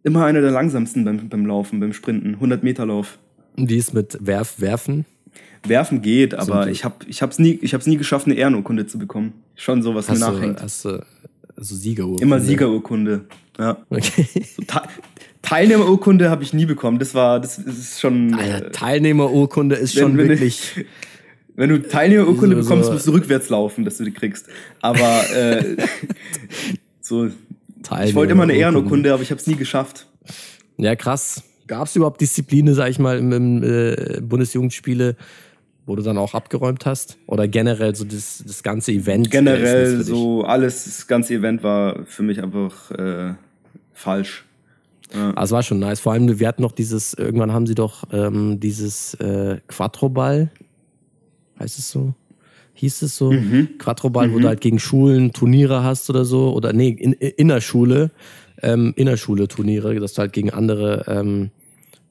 immer 0.05 0.25
einer 0.25 0.41
der 0.41 0.53
langsamsten 0.53 1.05
beim, 1.05 1.29
beim 1.29 1.47
Laufen, 1.47 1.81
beim 1.81 1.93
Sprinten. 1.93 2.35
100 2.35 2.63
Meter 2.63 2.87
Lauf. 2.87 3.19
Wie 3.57 3.77
ist 3.77 3.93
mit 3.93 4.17
Werf, 4.21 4.61
Werfen? 4.61 5.05
Werfen 5.67 6.01
geht, 6.01 6.35
aber 6.35 6.69
ich 6.69 6.85
habe 6.85 7.05
ich 7.07 7.21
hab's 7.21 7.39
nie 7.39 7.59
ich 7.61 7.75
hab's 7.75 7.87
nie 7.87 7.99
geschafft 7.99 8.27
eine 8.27 8.35
Ehrenurkunde 8.35 8.87
zu 8.87 8.99
bekommen. 8.99 9.35
Schon 9.57 9.83
so 9.83 9.95
was 9.95 10.09
mir 10.09 10.19
nachhängt. 10.19 10.63
hast 10.63 10.87
du 10.87 11.03
also 11.57 11.75
Siegerurkunde? 11.75 12.23
Immer 12.23 12.41
Siegerurkunde. 12.41 13.27
Ja. 13.59 13.77
Okay. 13.91 14.27
So, 14.57 14.63
Teilnehmerurkunde 15.43 16.31
habe 16.31 16.43
ich 16.43 16.53
nie 16.53 16.65
bekommen. 16.65 16.99
Das 16.99 17.15
war 17.15 17.41
das 17.41 17.59
ist 17.59 18.01
schon 18.01 18.35
Alter, 18.35 18.67
äh, 18.67 18.71
Teilnehmerurkunde 18.71 19.77
ist 19.77 19.95
schon 19.95 20.17
wenn, 20.17 20.29
wirklich 20.29 20.77
ich, 20.77 20.87
wenn 21.61 21.69
du 21.69 21.83
Teilnehmerurkunde 21.87 22.57
so, 22.57 22.63
bekommst, 22.63 22.91
musst 22.91 23.07
du 23.07 23.11
rückwärts 23.11 23.51
laufen, 23.51 23.85
dass 23.85 23.99
du 23.99 24.05
die 24.05 24.13
kriegst. 24.13 24.47
Aber 24.81 25.23
äh, 25.31 25.77
so 27.03 27.29
ich 28.03 28.15
wollte 28.15 28.33
immer 28.33 28.45
eine 28.45 28.55
Ehrenurkunde, 28.55 29.13
aber 29.13 29.23
ich 29.23 29.31
habe 29.31 29.41
es 29.41 29.47
nie 29.47 29.57
geschafft. 29.57 30.07
Ja, 30.79 30.97
krass. 30.97 31.43
Gab 31.67 31.87
es 31.87 31.97
überhaupt 31.97 32.19
Disziplinen, 32.23 32.75
sag 32.75 32.89
ich 32.89 32.99
mal, 32.99 33.19
im, 33.19 33.33
im 33.33 33.63
äh, 33.63 34.21
Bundesjugendspiele, 34.23 35.17
wo 35.85 35.97
du 35.97 36.03
dann 36.03 36.17
auch 36.17 36.33
abgeräumt 36.33 36.87
hast? 36.87 37.19
Oder 37.27 37.47
generell 37.47 37.95
so 37.95 38.07
das, 38.07 38.43
das 38.47 38.63
ganze 38.63 38.93
Event? 38.93 39.31
Generell 39.31 40.03
so 40.03 40.45
alles, 40.45 40.85
das 40.85 41.07
ganze 41.07 41.35
Event 41.35 41.63
war 41.63 42.07
für 42.07 42.23
mich 42.23 42.43
einfach 42.43 42.91
äh, 42.93 43.35
falsch. 43.93 44.47
Ja. 45.13 45.33
Also 45.35 45.57
war 45.57 45.63
schon 45.63 45.79
nice. 45.79 46.01
Vor 46.01 46.13
allem, 46.15 46.41
wir 46.41 46.49
hatten 46.49 46.63
noch 46.63 46.73
dieses, 46.73 47.13
irgendwann 47.13 47.53
haben 47.53 47.67
sie 47.67 47.75
doch 47.75 48.05
ähm, 48.13 48.61
dieses 48.61 49.13
äh, 49.15 49.59
Quattroball, 49.69 50.51
heißt 51.61 51.79
es 51.79 51.91
so? 51.91 52.15
Hieß 52.75 53.03
es 53.03 53.17
so? 53.17 53.33
Mhm. 53.33 53.79
Quattroball, 53.79 54.29
mhm. 54.29 54.35
wo 54.35 54.39
du 54.39 54.49
halt 54.49 54.61
gegen 54.61 54.79
Schulen 54.79 55.33
Turniere 55.33 55.85
hast 55.85 56.09
oder 56.11 56.25
so. 56.25 56.53
Oder 56.53 56.73
nee, 56.73 56.89
in, 56.89 57.13
in 57.13 57.49
der 57.49 57.61
Schule, 57.61 58.11
ähm, 58.63 58.93
Innerschule-Turniere, 58.97 59.99
dass 60.01 60.15
du 60.15 60.21
halt 60.21 60.33
gegen 60.33 60.51
andere 60.51 61.05
ähm, 61.07 61.51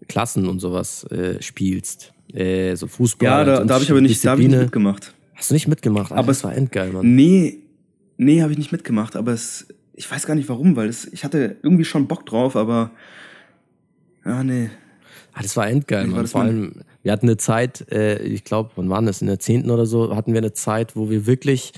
Klassen 0.07 0.47
und 0.47 0.59
sowas 0.59 1.03
äh, 1.05 1.41
spielst 1.41 2.13
äh, 2.33 2.75
so 2.75 2.87
Fußball. 2.87 3.25
Ja, 3.25 3.43
da, 3.43 3.63
da 3.63 3.73
habe 3.75 3.83
ich 3.83 3.91
aber 3.91 4.01
nicht, 4.01 4.23
da 4.23 4.31
hab 4.31 4.39
ich 4.39 4.47
nicht 4.47 4.59
mitgemacht. 4.59 5.13
Hast 5.35 5.49
du 5.49 5.53
nicht 5.53 5.67
mitgemacht? 5.67 6.11
aber 6.11 6.31
es 6.31 6.43
war 6.43 6.55
endgeil, 6.55 6.91
Mann. 6.91 7.15
Nee, 7.15 7.59
nee, 8.17 8.41
habe 8.41 8.51
ich 8.51 8.57
nicht 8.57 8.71
mitgemacht, 8.71 9.15
aber 9.15 9.31
es, 9.31 9.67
ich 9.93 10.09
weiß 10.09 10.25
gar 10.25 10.35
nicht 10.35 10.49
warum, 10.49 10.75
weil 10.75 10.89
es, 10.89 11.05
ich 11.05 11.23
hatte 11.23 11.57
irgendwie 11.63 11.85
schon 11.85 12.07
Bock 12.07 12.25
drauf, 12.25 12.55
aber 12.55 12.91
ja, 14.25 14.43
nee. 14.43 14.69
Ah, 15.33 15.41
das 15.41 15.55
war 15.55 15.67
endgeil, 15.67 16.07
Mann. 16.07 16.27
Vor 16.27 16.41
allem, 16.41 16.81
wir 17.03 17.11
hatten 17.11 17.27
eine 17.27 17.37
Zeit, 17.37 17.89
äh, 17.91 18.21
ich 18.23 18.43
glaube, 18.43 18.71
wann 18.75 18.89
waren 18.89 19.05
das? 19.05 19.21
In 19.21 19.27
der 19.27 19.39
zehnten 19.39 19.71
oder 19.71 19.85
so, 19.85 20.15
hatten 20.15 20.33
wir 20.33 20.39
eine 20.39 20.53
Zeit, 20.53 20.95
wo 20.95 21.09
wir 21.09 21.25
wirklich 21.25 21.73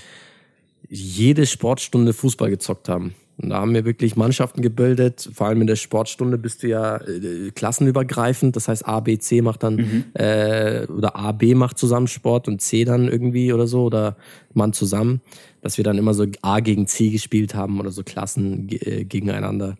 jede 0.88 1.46
Sportstunde 1.46 2.12
Fußball 2.12 2.50
gezockt 2.50 2.88
haben. 2.88 3.14
Und 3.38 3.50
da 3.50 3.56
haben 3.56 3.72
wir 3.74 3.84
wirklich 3.84 4.14
Mannschaften 4.14 4.62
gebildet. 4.62 5.28
Vor 5.32 5.46
allem 5.46 5.62
in 5.62 5.66
der 5.66 5.76
Sportstunde 5.76 6.38
bist 6.38 6.62
du 6.62 6.68
ja 6.68 6.96
äh, 6.96 7.50
klassenübergreifend. 7.50 8.54
Das 8.56 8.68
heißt, 8.68 8.86
A, 8.86 9.00
B, 9.00 9.18
C 9.18 9.40
macht 9.40 9.62
dann, 9.62 9.76
mhm. 9.76 10.04
äh, 10.14 10.86
oder 10.86 11.16
A, 11.16 11.32
B 11.32 11.54
macht 11.54 11.78
zusammen 11.78 12.08
Sport 12.08 12.46
und 12.46 12.60
C 12.60 12.84
dann 12.84 13.08
irgendwie 13.08 13.52
oder 13.52 13.66
so, 13.66 13.84
oder 13.84 14.16
Mann 14.52 14.72
zusammen. 14.72 15.22
Dass 15.62 15.76
wir 15.76 15.84
dann 15.84 15.98
immer 15.98 16.14
so 16.14 16.26
A 16.42 16.60
gegen 16.60 16.86
C 16.86 17.10
gespielt 17.10 17.54
haben 17.54 17.80
oder 17.80 17.90
so 17.90 18.02
Klassen 18.02 18.68
äh, 18.70 19.04
gegeneinander. 19.04 19.76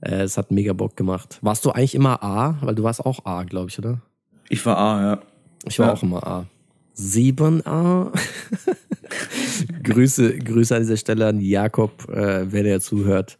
Äh, 0.00 0.22
es 0.22 0.36
hat 0.36 0.50
mega 0.50 0.72
Bock 0.72 0.96
gemacht. 0.96 1.38
Warst 1.40 1.64
du 1.64 1.70
eigentlich 1.70 1.94
immer 1.94 2.22
A? 2.22 2.58
Weil 2.60 2.74
du 2.74 2.82
warst 2.82 3.00
auch 3.04 3.24
A, 3.24 3.44
glaube 3.44 3.70
ich, 3.70 3.78
oder? 3.78 4.02
Ich 4.52 4.66
war 4.66 4.76
A, 4.76 5.02
ja. 5.02 5.20
Ich 5.66 5.78
war 5.78 5.86
Ja. 5.88 5.92
auch 5.94 6.02
immer 6.02 6.26
A. 6.26 6.46
7a. 6.94 8.12
Grüße, 9.82 10.38
Grüße 10.38 10.76
an 10.76 10.82
dieser 10.82 10.98
Stelle 10.98 11.26
an 11.26 11.40
Jakob, 11.40 12.06
äh, 12.10 12.52
wenn 12.52 12.66
er 12.66 12.80
zuhört. 12.80 13.38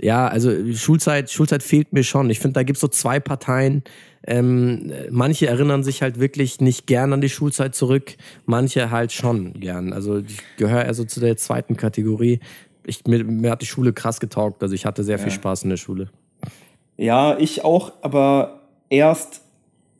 Ja, 0.00 0.28
also 0.28 0.52
Schulzeit, 0.72 1.30
Schulzeit 1.30 1.64
fehlt 1.64 1.92
mir 1.92 2.04
schon. 2.04 2.30
Ich 2.30 2.38
finde, 2.38 2.52
da 2.54 2.62
gibt's 2.62 2.80
so 2.80 2.86
zwei 2.88 3.18
Parteien. 3.18 3.82
Ähm, 4.24 4.92
manche 5.10 5.48
erinnern 5.48 5.82
sich 5.82 6.00
halt 6.02 6.20
wirklich 6.20 6.60
nicht 6.60 6.86
gern 6.86 7.12
an 7.12 7.20
die 7.20 7.28
Schulzeit 7.28 7.74
zurück, 7.74 8.16
manche 8.44 8.90
halt 8.92 9.10
schon 9.12 9.54
gern. 9.54 9.92
Also 9.92 10.18
ich 10.18 10.38
gehöre 10.58 10.84
also 10.84 11.02
zu 11.04 11.18
der 11.18 11.36
zweiten 11.36 11.76
Kategorie. 11.76 12.38
Ich, 12.84 13.04
mir, 13.06 13.24
mir 13.24 13.50
hat 13.50 13.62
die 13.62 13.66
Schule 13.66 13.92
krass 13.92 14.20
getaugt, 14.20 14.62
also 14.62 14.74
ich 14.76 14.86
hatte 14.86 15.02
sehr 15.02 15.18
viel 15.18 15.32
Spaß 15.32 15.64
in 15.64 15.70
der 15.70 15.76
Schule. 15.76 16.08
Ja, 16.96 17.36
ich 17.38 17.64
auch, 17.64 17.92
aber 18.02 18.60
erst 18.90 19.42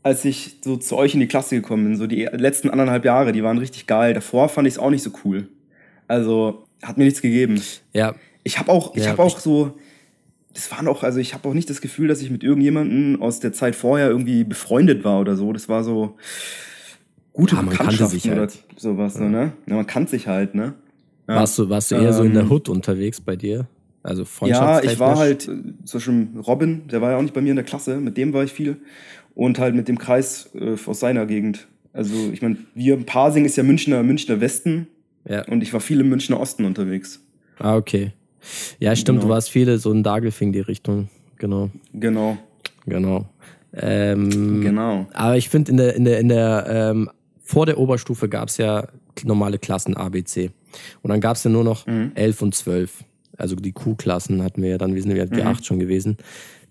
als 0.07 0.25
ich 0.25 0.59
so 0.63 0.77
zu 0.77 0.97
euch 0.97 1.15
in 1.15 1.21
die 1.21 1.27
Klasse 1.27 1.57
gekommen 1.57 1.83
bin, 1.85 1.97
so 1.97 2.07
die 2.07 2.23
letzten 2.33 2.71
anderthalb 2.71 3.05
Jahre, 3.05 3.33
die 3.33 3.43
waren 3.43 3.59
richtig 3.59 3.89
geil. 3.89 4.15
Davor 4.15 4.49
fand 4.49 4.69
ich 4.69 4.75
es 4.75 4.79
auch 4.79 4.91
nicht 4.91 5.03
so 5.03 5.11
cool. 5.25 5.49
Also 6.07 6.65
hat 6.81 6.97
mir 6.97 7.05
nichts 7.05 7.21
gegeben. 7.23 7.61
Ja, 7.93 8.15
Ich 8.45 8.61
habe 8.61 8.71
auch, 8.71 8.95
ich 8.95 9.03
Ja, 9.05 9.11
habe 9.11 9.23
auch 9.25 9.41
so, 9.41 9.77
das 10.55 10.71
waren 10.71 10.87
auch, 10.87 11.03
also 11.03 11.19
ich 11.19 11.35
habe 11.35 11.49
auch 11.49 11.55
nicht 11.55 11.69
das 11.69 11.81
Gefühl, 11.81 12.07
dass 12.07 12.23
ich 12.23 12.31
mit 12.31 12.45
irgendjemandem 12.45 13.21
aus 13.21 13.41
der 13.41 13.53
Zeit 13.53 13.75
vorher 13.75 14.09
irgendwie 14.09 14.45
befreundet 14.45 15.03
war 15.03 15.19
oder 15.21 15.35
so. 15.35 15.53
Das 15.53 15.69
war 15.69 15.83
so 15.83 16.17
gute 17.33 17.57
Ja, 17.57 17.63
man 17.63 17.75
kannte 17.75 18.07
sich 18.07 18.31
oder 18.31 18.43
halt. 18.43 18.59
sowas, 18.77 19.15
so, 19.15 19.25
ne? 19.25 19.55
Ja, 19.67 19.75
man 19.75 19.87
kannte 19.89 20.13
sich 20.13 20.29
halt, 20.29 20.55
ne? 20.55 20.75
Ja. 21.29 21.35
warst 21.35 21.59
du, 21.59 21.69
warst 21.69 21.91
du 21.91 21.97
eher 21.97 22.13
so 22.13 22.23
in 22.23 22.33
der 22.33 22.45
Ähm, 22.45 22.51
Hood 22.53 22.69
unterwegs 22.69 23.21
bei 23.21 23.35
dir? 23.35 23.67
Also 24.05 24.25
Ja, 24.45 24.81
ich 24.81 25.01
war 25.01 25.19
halt, 25.19 25.49
äh, 25.49 25.57
zum 25.85 25.99
Beispiel 25.99 26.29
Robin, 26.47 26.87
der 26.87 27.01
war 27.03 27.11
ja 27.11 27.17
auch 27.17 27.23
nicht 27.23 27.35
bei 27.35 27.41
mir 27.41 27.51
in 27.51 27.57
der 27.57 27.65
Klasse, 27.65 27.97
mit 27.97 28.17
dem 28.17 28.33
war 28.33 28.45
ich 28.45 28.53
viel. 28.53 28.77
Und 29.37 29.59
halt 29.61 29.74
mit 29.76 29.87
dem 29.87 29.99
Kreis 29.99 30.51
äh, 30.55 30.74
aus 30.87 30.99
seiner 30.99 31.26
Gegend. 31.26 31.68
Also, 31.93 32.14
ich 32.32 32.43
meine, 32.43 32.57
wir, 32.74 32.97
Parsing 33.05 33.45
ist 33.45 33.57
ja 33.57 33.62
Münchner, 33.62 34.03
Münchner 34.03 34.41
Westen 34.41 34.89
Ja. 35.28 35.47
und 35.47 35.62
ich 35.62 35.72
war 35.72 35.80
viel 35.80 36.01
im 36.01 36.09
Münchner 36.09 36.41
Osten 36.41 36.64
unterwegs. 36.64 37.20
Ah, 37.59 37.76
okay. 37.76 38.12
Ja, 38.80 38.97
stimmt, 38.97 39.18
Genau. 39.20 39.28
du 39.28 39.34
warst 39.34 39.51
viele 39.51 39.78
so 39.78 39.93
in 39.93 40.03
Dagelfing 40.03 40.53
die 40.53 40.61
Richtung. 40.61 41.09
Genau, 41.39 41.70
Genau, 41.93 42.39
genau. 42.87 43.26
Ähm, 43.74 44.61
genau. 44.62 45.07
Aber 45.12 45.37
ich 45.37 45.49
finde, 45.51 45.70
in 45.70 45.76
der, 45.76 45.95
in 45.97 46.05
der, 46.05 46.18
in 46.20 46.28
der, 46.28 46.66
ähm, 46.68 47.11
vor 47.43 47.66
der 47.66 47.78
Oberstufe 47.78 48.28
gab 48.28 48.49
es 48.49 48.57
ja 48.57 48.89
normale 49.24 49.59
Klassen 49.59 49.97
A, 49.97 50.09
B, 50.09 50.24
C. 50.24 50.51
Und 51.03 51.11
dann 51.11 51.20
gab 51.20 51.37
es 51.37 51.45
ja 51.45 51.51
nur 51.51 51.64
noch 51.64 51.87
Mhm. 51.87 52.12
11 52.14 52.43
und 52.43 52.55
12. 52.55 53.05
Also 53.37 53.55
die 53.55 53.72
Q-Klassen 53.72 54.43
hatten 54.43 54.62
wir 54.62 54.70
ja 54.70 54.78
dann, 54.78 54.95
wir 54.95 55.03
sind 55.03 55.14
ja 55.14 55.24
Mhm. 55.26 55.30
G8 55.32 55.64
schon 55.64 55.78
gewesen. 55.78 56.16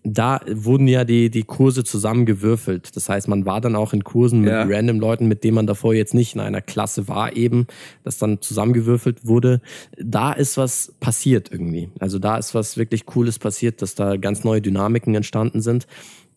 Da 0.07 0.39
wurden 0.47 0.87
ja 0.87 1.03
die, 1.03 1.31
die 1.31 1.41
Kurse 1.43 1.83
zusammengewürfelt. 1.83 2.95
Das 2.95 3.09
heißt, 3.09 3.27
man 3.27 3.45
war 3.47 3.59
dann 3.59 3.75
auch 3.75 3.91
in 3.91 4.03
Kursen 4.03 4.41
mit 4.41 4.51
Ja. 4.51 4.63
random 4.63 4.99
Leuten, 4.99 5.27
mit 5.27 5.43
denen 5.43 5.55
man 5.55 5.65
davor 5.65 5.95
jetzt 5.95 6.13
nicht 6.13 6.35
in 6.35 6.41
einer 6.41 6.61
Klasse 6.61 7.07
war, 7.07 7.35
eben, 7.35 7.65
das 8.03 8.19
dann 8.19 8.39
zusammengewürfelt 8.39 9.25
wurde. 9.25 9.61
Da 9.97 10.31
ist 10.31 10.57
was 10.57 10.93
passiert 10.99 11.51
irgendwie. 11.51 11.89
Also 11.99 12.19
da 12.19 12.37
ist 12.37 12.53
was 12.53 12.77
wirklich 12.77 13.07
Cooles 13.07 13.39
passiert, 13.39 13.81
dass 13.81 13.95
da 13.95 14.15
ganz 14.17 14.43
neue 14.43 14.61
Dynamiken 14.61 15.15
entstanden 15.15 15.61
sind 15.61 15.87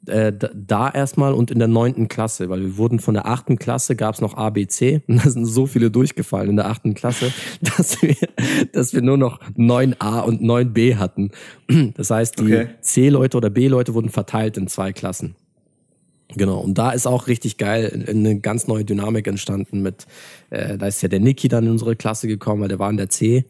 äh, 0.07 0.32
da- 0.32 0.90
erstmal 0.90 1.34
und 1.34 1.51
in 1.51 1.59
der 1.59 1.68
neunten 1.68 2.09
Klasse, 2.09 2.49
weil 2.49 2.61
wir 2.61 2.76
wurden 2.76 2.99
von 3.01 3.14
der 3.14 3.26
achten 3.26 3.59
Klasse 3.59 3.96
gab 3.96 4.14
es 4.14 4.20
noch 4.20 4.36
A, 4.36 4.51
B, 4.51 4.66
C 4.66 5.03
und 5.09 5.24
da 5.24 5.28
sind 5.30 5.44
so 5.44 5.66
viele 5.66 5.90
durchgefallen 5.90 6.51
in 6.51 6.57
der 6.57 6.66
achten 6.66 6.94
Klasse, 6.94 7.32
dass 7.61 8.01
wir, 8.01 8.14
dass 8.72 8.94
wir 8.94 9.03
nur 9.03 9.16
noch 9.18 9.40
9a 9.57 10.20
und 10.22 10.40
9b 10.42 10.96
hatten. 10.96 11.30
Das 11.96 12.11
heißt, 12.11 12.38
die 12.38 12.44
Okay. 12.44 12.68
C-Leute 12.80 13.36
oder 13.36 13.51
B-Leute 13.51 13.92
wurden 13.94 14.09
verteilt 14.09 14.57
in 14.57 14.68
zwei 14.68 14.92
Klassen. 14.92 15.34
Genau, 16.36 16.61
und 16.61 16.76
da 16.76 16.90
ist 16.90 17.07
auch 17.07 17.26
richtig 17.26 17.57
geil 17.57 18.05
eine 18.09 18.38
ganz 18.40 18.66
neue 18.68 18.84
Dynamik 18.84 19.26
entstanden 19.26 19.80
mit, 19.82 20.07
äh, 20.51 20.76
da 20.78 20.86
ist 20.86 21.03
ja 21.03 21.09
der 21.09 21.20
Niki 21.20 21.49
dann 21.49 21.64
in 21.64 21.72
unsere 21.72 21.96
Klasse 21.96 22.28
gekommen, 22.28 22.61
weil 22.62 22.68
der 22.68 22.78
war 22.78 22.90
in 22.90 22.99
der 22.99 23.09
C. 23.09 23.44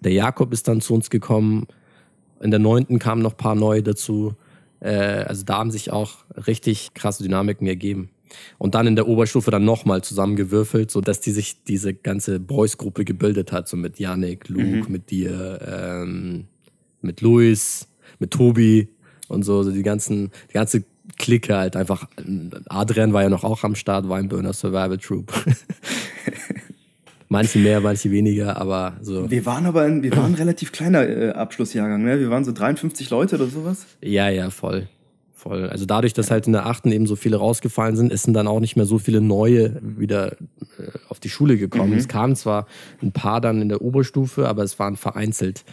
Der 0.00 0.12
Jakob 0.12 0.52
ist 0.52 0.68
dann 0.68 0.80
zu 0.82 0.94
uns 0.94 1.08
gekommen. 1.10 1.66
In 2.40 2.50
der 2.50 2.60
neunten 2.60 2.98
kamen 2.98 3.22
noch 3.22 3.32
ein 3.32 3.36
paar 3.38 3.54
neue 3.54 3.82
dazu. 3.82 4.34
Äh, 4.80 5.24
also 5.26 5.44
da 5.44 5.58
haben 5.58 5.70
sich 5.70 5.92
auch 5.92 6.24
richtig 6.46 6.94
krasse 6.94 7.22
Dynamiken 7.22 7.66
ergeben. 7.66 8.10
Und 8.58 8.74
dann 8.74 8.86
in 8.86 8.96
der 8.96 9.08
Oberstufe 9.08 9.50
dann 9.50 9.64
nochmal 9.64 10.02
zusammengewürfelt, 10.02 10.90
so 10.90 11.00
dass 11.00 11.20
die 11.20 11.32
sich 11.32 11.64
diese 11.64 11.94
ganze 11.94 12.38
Boys-Gruppe 12.38 13.04
gebildet 13.04 13.50
hat, 13.52 13.68
so 13.68 13.76
mit 13.76 13.98
Yannick, 13.98 14.48
Luke, 14.48 14.90
mit 14.90 15.10
dir, 15.10 15.60
ähm, 15.66 16.46
mit 17.02 17.20
Luis, 17.22 17.88
mit 18.18 18.30
Tobi 18.30 18.88
und 19.28 19.42
so, 19.42 19.62
so 19.62 19.72
die 19.72 19.82
ganzen, 19.82 20.30
die 20.48 20.54
ganze 20.54 20.84
Clique 21.18 21.56
halt 21.56 21.76
einfach. 21.76 22.08
Adrian 22.68 23.12
war 23.12 23.22
ja 23.22 23.28
noch 23.30 23.44
auch 23.44 23.64
am 23.64 23.74
Start, 23.74 24.08
Weinburner 24.08 24.52
Survival 24.52 24.98
Troop. 24.98 25.32
manche 27.30 27.58
mehr, 27.58 27.80
manche 27.80 28.10
weniger, 28.10 28.58
aber 28.58 28.98
so. 29.00 29.30
Wir 29.30 29.46
waren 29.46 29.64
aber 29.64 29.82
ein, 29.82 30.02
wir 30.02 30.14
waren 30.14 30.32
ein 30.32 30.34
relativ 30.38 30.72
kleiner 30.72 31.08
äh, 31.08 31.30
Abschlussjahrgang, 31.30 32.04
ne? 32.04 32.20
Wir 32.20 32.28
waren 32.28 32.44
so 32.44 32.52
53 32.52 33.08
Leute 33.08 33.36
oder 33.36 33.46
sowas. 33.46 33.86
Ja, 34.02 34.28
ja, 34.28 34.50
voll. 34.50 34.88
Voll. 35.32 35.70
Also 35.70 35.86
dadurch, 35.86 36.12
dass 36.12 36.30
halt 36.30 36.46
in 36.46 36.52
der 36.52 36.66
achten 36.66 36.92
eben 36.92 37.06
so 37.06 37.16
viele 37.16 37.38
rausgefallen 37.38 37.96
sind, 37.96 38.12
ist 38.12 38.24
sind 38.24 38.34
dann 38.34 38.46
auch 38.46 38.60
nicht 38.60 38.76
mehr 38.76 38.84
so 38.84 38.98
viele 38.98 39.22
neue 39.22 39.80
wieder 39.80 40.32
äh, 40.32 40.90
auf 41.08 41.18
die 41.18 41.30
Schule 41.30 41.56
gekommen. 41.56 41.94
Es 41.94 42.08
kamen 42.08 42.36
zwar 42.36 42.66
ein 43.00 43.12
paar 43.12 43.40
dann 43.40 43.62
in 43.62 43.70
der 43.70 43.80
Oberstufe, 43.80 44.46
aber 44.46 44.64
es 44.64 44.78
waren 44.78 44.96
vereinzelt. 44.96 45.64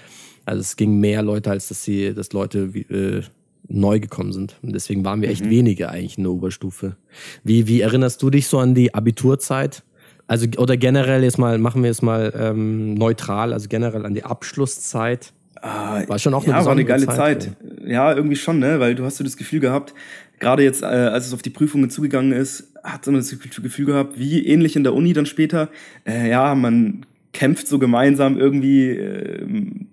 Also 0.45 0.61
es 0.61 0.77
ging 0.77 1.01
mehr 1.01 1.21
Leute, 1.21 1.51
als 1.51 1.67
dass 1.67 1.83
sie, 1.83 2.13
dass 2.13 2.31
Leute 2.31 2.71
äh, 2.89 3.23
neu 3.67 3.99
gekommen 3.99 4.31
sind. 4.31 4.55
Und 4.61 4.73
deswegen 4.73 5.03
waren 5.03 5.21
wir 5.21 5.29
echt 5.29 5.49
wenige 5.49 5.89
eigentlich 5.89 6.17
in 6.17 6.23
der 6.23 6.31
Oberstufe. 6.31 6.95
Wie, 7.43 7.67
wie 7.67 7.81
erinnerst 7.81 8.21
du 8.23 8.29
dich 8.29 8.47
so 8.47 8.59
an 8.59 8.73
die 8.73 8.93
Abiturzeit? 8.93 9.83
Also, 10.27 10.47
oder 10.57 10.75
generell 10.77 11.23
jetzt 11.23 11.37
mal, 11.37 11.57
machen 11.57 11.83
wir 11.83 11.89
es 11.91 12.01
mal 12.01 12.33
ähm, 12.37 12.93
neutral, 12.95 13.53
also 13.53 13.67
generell 13.69 14.05
an 14.05 14.13
die 14.13 14.23
Abschlusszeit. 14.23 15.31
War 15.61 16.19
schon 16.19 16.33
auch 16.33 16.43
eine 16.43 16.53
ja, 16.53 16.65
war 16.65 16.71
eine 16.73 16.85
geile 16.85 17.07
Zeit, 17.07 17.43
Zeit. 17.43 17.49
Ja, 17.85 18.13
irgendwie 18.13 18.35
schon, 18.35 18.59
ne? 18.59 18.79
Weil 18.79 18.93
du 18.93 19.05
hast 19.05 19.17
so 19.17 19.23
das 19.23 19.37
Gefühl 19.37 19.59
gehabt, 19.59 19.93
gerade 20.39 20.63
jetzt, 20.63 20.83
äh, 20.83 20.85
als 20.85 21.27
es 21.27 21.33
auf 21.33 21.41
die 21.41 21.49
Prüfungen 21.49 21.89
zugegangen 21.89 22.31
ist, 22.31 22.71
hat 22.83 23.05
man 23.07 23.15
das 23.15 23.29
Gefühl 23.39 23.85
gehabt, 23.85 24.19
wie 24.19 24.45
ähnlich 24.45 24.75
in 24.75 24.83
der 24.83 24.93
Uni 24.93 25.13
dann 25.13 25.25
später, 25.25 25.69
äh, 26.05 26.29
ja, 26.29 26.53
man 26.55 27.05
kämpft 27.33 27.67
so 27.67 27.79
gemeinsam 27.79 28.37
irgendwie, 28.37 28.89
äh, 28.89 29.45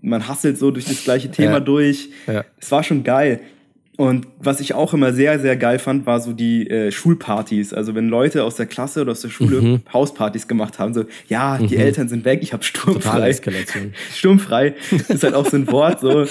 man 0.02 0.28
hasselt 0.28 0.58
so 0.58 0.70
durch 0.70 0.84
das 0.84 1.02
gleiche 1.04 1.30
Thema 1.30 1.52
Ja. 1.54 1.60
durch. 1.60 2.10
Ja. 2.26 2.44
Es 2.60 2.70
war 2.70 2.82
schon 2.82 3.02
geil. 3.04 3.40
Und 3.96 4.26
was 4.40 4.58
ich 4.60 4.74
auch 4.74 4.92
immer 4.92 5.12
sehr, 5.12 5.38
sehr 5.38 5.56
geil 5.56 5.78
fand, 5.78 6.04
war 6.04 6.18
so 6.20 6.32
die 6.32 6.68
äh, 6.68 6.90
Schulpartys. 6.90 7.72
Also 7.72 7.94
wenn 7.94 8.08
Leute 8.08 8.42
aus 8.42 8.56
der 8.56 8.66
Klasse 8.66 9.02
oder 9.02 9.12
aus 9.12 9.20
der 9.20 9.28
Schule 9.28 9.60
Mhm. 9.62 9.80
Hauspartys 9.92 10.48
gemacht 10.48 10.80
haben, 10.80 10.92
so, 10.94 11.04
ja, 11.28 11.58
die 11.58 11.76
Eltern 11.76 12.08
sind 12.08 12.24
weg, 12.24 12.40
ich 12.42 12.52
habe 12.52 12.64
sturmfrei. 12.64 13.32
Sturmfrei 14.14 14.74
ist 15.08 15.22
halt 15.22 15.34
auch 15.34 15.46
so 15.46 15.56
ein 15.56 15.70
Wort. 15.70 16.00
So. 16.00 16.26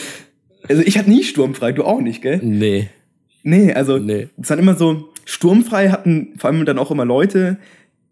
Also 0.67 0.81
ich 0.85 0.97
hatte 0.97 1.09
nie 1.09 1.23
sturmfrei, 1.23 1.71
du 1.71 1.85
auch 1.85 2.01
nicht, 2.01 2.21
gell? 2.21 2.39
Nee. 2.43 2.89
Nee, 3.43 3.73
also 3.73 3.97
Nee. 3.97 4.27
es 4.41 4.49
waren 4.49 4.59
immer 4.59 4.75
so, 4.75 5.09
sturmfrei 5.25 5.89
hatten 5.89 6.33
vor 6.37 6.49
allem 6.49 6.65
dann 6.65 6.77
auch 6.79 6.91
immer 6.91 7.05
Leute, 7.05 7.57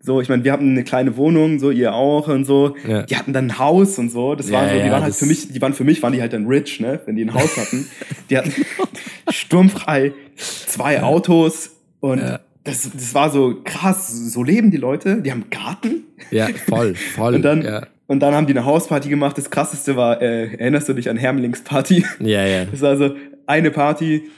so, 0.03 0.19
ich 0.19 0.29
meine, 0.29 0.43
wir 0.43 0.51
hatten 0.51 0.71
eine 0.71 0.83
kleine 0.83 1.15
Wohnung, 1.15 1.59
so 1.59 1.69
ihr 1.69 1.93
auch 1.93 2.27
und 2.27 2.45
so. 2.45 2.75
Ja. 2.87 3.03
Die 3.03 3.15
hatten 3.15 3.33
dann 3.33 3.47
ein 3.47 3.59
Haus 3.59 3.99
und 3.99 4.11
so. 4.11 4.35
Das 4.35 4.49
Ja, 4.49 4.59
waren 4.59 4.69
so, 4.69 4.75
die 4.75 4.79
ja, 4.81 4.91
waren 4.91 5.03
halt 5.03 5.15
für 5.15 5.25
mich, 5.25 5.51
die 5.51 5.61
waren 5.61 5.73
für 5.73 5.83
mich, 5.83 6.01
waren 6.01 6.13
die 6.13 6.21
halt 6.21 6.33
dann 6.33 6.47
rich, 6.47 6.79
ne, 6.79 6.99
wenn 7.05 7.15
die 7.15 7.23
ein 7.23 7.33
Haus 7.33 7.55
hatten. 7.57 7.87
Die 8.29 8.37
hatten 8.37 8.53
sturmfrei 9.29 10.13
zwei 10.35 11.03
Autos 11.03 11.71
und 11.99 12.21
das, 12.63 12.89
das 12.93 13.13
war 13.13 13.29
so 13.29 13.61
krass. 13.63 14.07
So 14.31 14.43
leben 14.43 14.71
die 14.71 14.77
Leute. 14.77 15.21
Die 15.21 15.31
haben 15.31 15.41
einen 15.43 15.49
Garten. 15.49 16.03
Ja, 16.29 16.47
voll, 16.67 16.95
voll. 16.95 17.35
Und 17.35 17.41
dann, 17.43 17.85
und 18.07 18.19
dann 18.19 18.33
haben 18.35 18.45
die 18.47 18.53
eine 18.53 18.65
Hausparty 18.65 19.09
gemacht. 19.09 19.37
Das 19.37 19.49
krasseste 19.49 19.95
war, 19.95 20.21
äh, 20.21 20.53
erinnerst 20.55 20.89
du 20.89 20.93
dich 20.93 21.09
an 21.09 21.17
Hermlings 21.17 21.63
Party? 21.63 22.05
ja, 22.19 22.45
ja. 22.45 22.65
Das 22.65 22.81
war 22.81 22.89
also 22.89 23.15
eine 23.47 23.71
Party, 23.71 24.29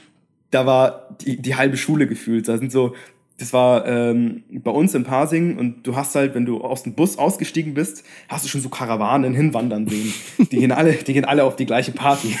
da 0.50 0.64
war 0.66 1.16
die, 1.20 1.40
die 1.40 1.56
halbe 1.56 1.76
Schule 1.76 2.06
gefühlt. 2.06 2.48
Da 2.48 2.56
sind 2.56 2.72
so, 2.72 2.94
das 3.38 3.52
war 3.52 3.84
ähm, 3.86 4.44
bei 4.62 4.70
uns 4.70 4.94
in 4.94 5.02
Parsing 5.04 5.56
und 5.58 5.86
du 5.86 5.96
hast 5.96 6.14
halt, 6.14 6.34
wenn 6.34 6.46
du 6.46 6.60
aus 6.60 6.84
dem 6.84 6.94
Bus 6.94 7.18
ausgestiegen 7.18 7.74
bist, 7.74 8.04
hast 8.28 8.44
du 8.44 8.48
schon 8.48 8.60
so 8.60 8.68
Karawanen 8.68 9.34
hinwandern 9.34 9.88
sehen. 9.88 10.12
Die 10.38 10.56
gehen 10.58 10.70
alle, 10.72 10.92
die 10.92 11.12
gehen 11.12 11.24
alle 11.24 11.42
auf 11.44 11.56
die 11.56 11.66
gleiche 11.66 11.90
Party. 11.92 12.36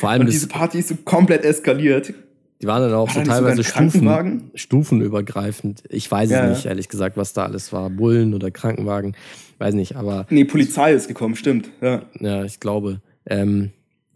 Vor 0.00 0.10
allem, 0.10 0.20
Und 0.22 0.30
diese 0.30 0.46
Party 0.48 0.78
ist 0.78 0.88
so 0.88 0.94
komplett 1.04 1.44
eskaliert. 1.44 2.14
die 2.62 2.66
waren 2.66 2.82
dann 2.82 2.94
auch 2.94 3.08
War 3.14 3.24
so 3.24 3.30
teilweise 3.30 3.64
Stufen, 3.64 4.50
stufenübergreifend. 4.54 5.82
Ich 5.88 6.10
weiß 6.10 6.30
Ja, 6.30 6.44
es 6.46 6.58
nicht, 6.58 6.66
ehrlich 6.66 6.88
gesagt, 6.88 7.16
was 7.16 7.32
da 7.32 7.44
alles 7.44 7.72
war. 7.72 7.90
Bullen 7.90 8.32
oder 8.34 8.50
Krankenwagen. 8.50 9.16
Weiß 9.58 9.74
nicht, 9.74 9.96
aber 9.96 10.26
Nee, 10.30 10.44
Polizei 10.44 10.92
ist 10.92 11.08
gekommen, 11.08 11.34
stimmt. 11.36 11.70
Ja. 11.80 12.02
ja, 12.20 12.44
ich 12.44 12.60
glaube. 12.60 13.00
Ähm, 13.28 13.70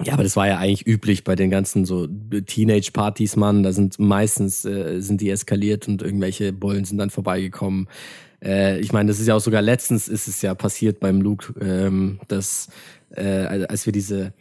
ja, 0.05 0.13
aber 0.15 0.23
das 0.23 0.37
war 0.37 0.47
ja 0.49 0.59
eigentlich 0.59 0.87
üblich 0.87 1.25
bei 1.25 1.35
den 1.37 1.51
ganzen 1.51 1.85
so 1.85 2.07
Teenage-Partys, 2.07 3.37
Mann. 3.37 3.63
Da 3.63 3.73
sind 3.73 3.99
meistens 3.99 4.65
äh, 4.65 5.01
sind 5.01 5.21
die 5.21 5.31
eskaliert 5.31 5.89
und 5.89 6.03
irgendwelche 6.03 6.53
Bullen 6.53 6.85
sind 6.85 6.99
dann 6.99 7.11
vorbeigekommen. 7.11 7.89
Äh, 8.43 8.79
ich 8.81 8.93
meine, 8.93 9.09
das 9.09 9.21
ist 9.21 9.27
ja 9.27 9.35
auch 9.35 9.41
sogar 9.41 9.63
letztens 9.63 10.09
ist 10.09 10.29
es 10.29 10.43
ja 10.43 10.55
passiert 10.55 11.01
beim 11.01 11.21
Luke, 11.21 11.53
ähm, 11.61 12.21
dass 12.29 12.69
äh, 13.15 13.23
als 13.69 13.87
wir 13.87 13.93
diese 13.93 14.33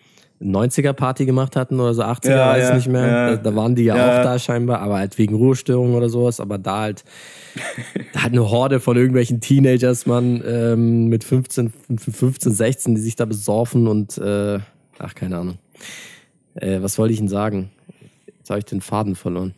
90er-Party 0.42 1.26
gemacht 1.26 1.58
hatten 1.58 1.82
oder 1.82 1.94
so 1.94 2.02
80er, 2.04 2.30
Ja, 2.30 2.50
weiß 2.52 2.70
ja, 2.70 2.76
nicht 2.76 2.88
mehr. 2.88 3.08
ja. 3.08 3.30
Da, 3.36 3.38
da 3.52 3.56
waren 3.58 3.76
die 3.76 3.84
ja, 3.84 3.98
Ja. 3.98 4.20
auch 4.20 4.24
da 4.24 4.40
scheinbar, 4.40 4.80
aber 4.80 4.98
halt 4.98 5.18
wegen 5.18 5.36
Ruhestörungen 5.36 5.96
oder 5.96 6.08
sowas. 6.08 6.40
Aber 6.40 6.58
da 6.58 6.80
halt, 6.80 7.04
da 8.14 8.22
hat 8.24 8.32
eine 8.32 8.50
Horde 8.50 8.80
von 8.80 8.96
irgendwelchen 8.96 9.42
Teenagers, 9.42 10.06
Mann, 10.06 10.42
ähm, 10.48 11.08
mit 11.08 11.26
15, 11.26 11.74
15, 11.98 12.54
16, 12.54 12.96
die 12.96 13.02
sich 13.02 13.18
da 13.18 13.26
besorfen 13.26 13.88
und, 13.88 14.18
äh, 14.18 14.60
ach, 15.00 15.16
keine 15.16 15.38
Ahnung. 15.38 15.58
Äh, 16.56 16.82
was 16.82 16.98
wollte 16.98 17.14
ich 17.14 17.20
denn 17.20 17.28
sagen? 17.28 17.72
Jetzt 18.38 18.50
habe 18.50 18.60
ich 18.60 18.66
den 18.66 18.82
Faden 18.82 19.16
verloren. 19.16 19.54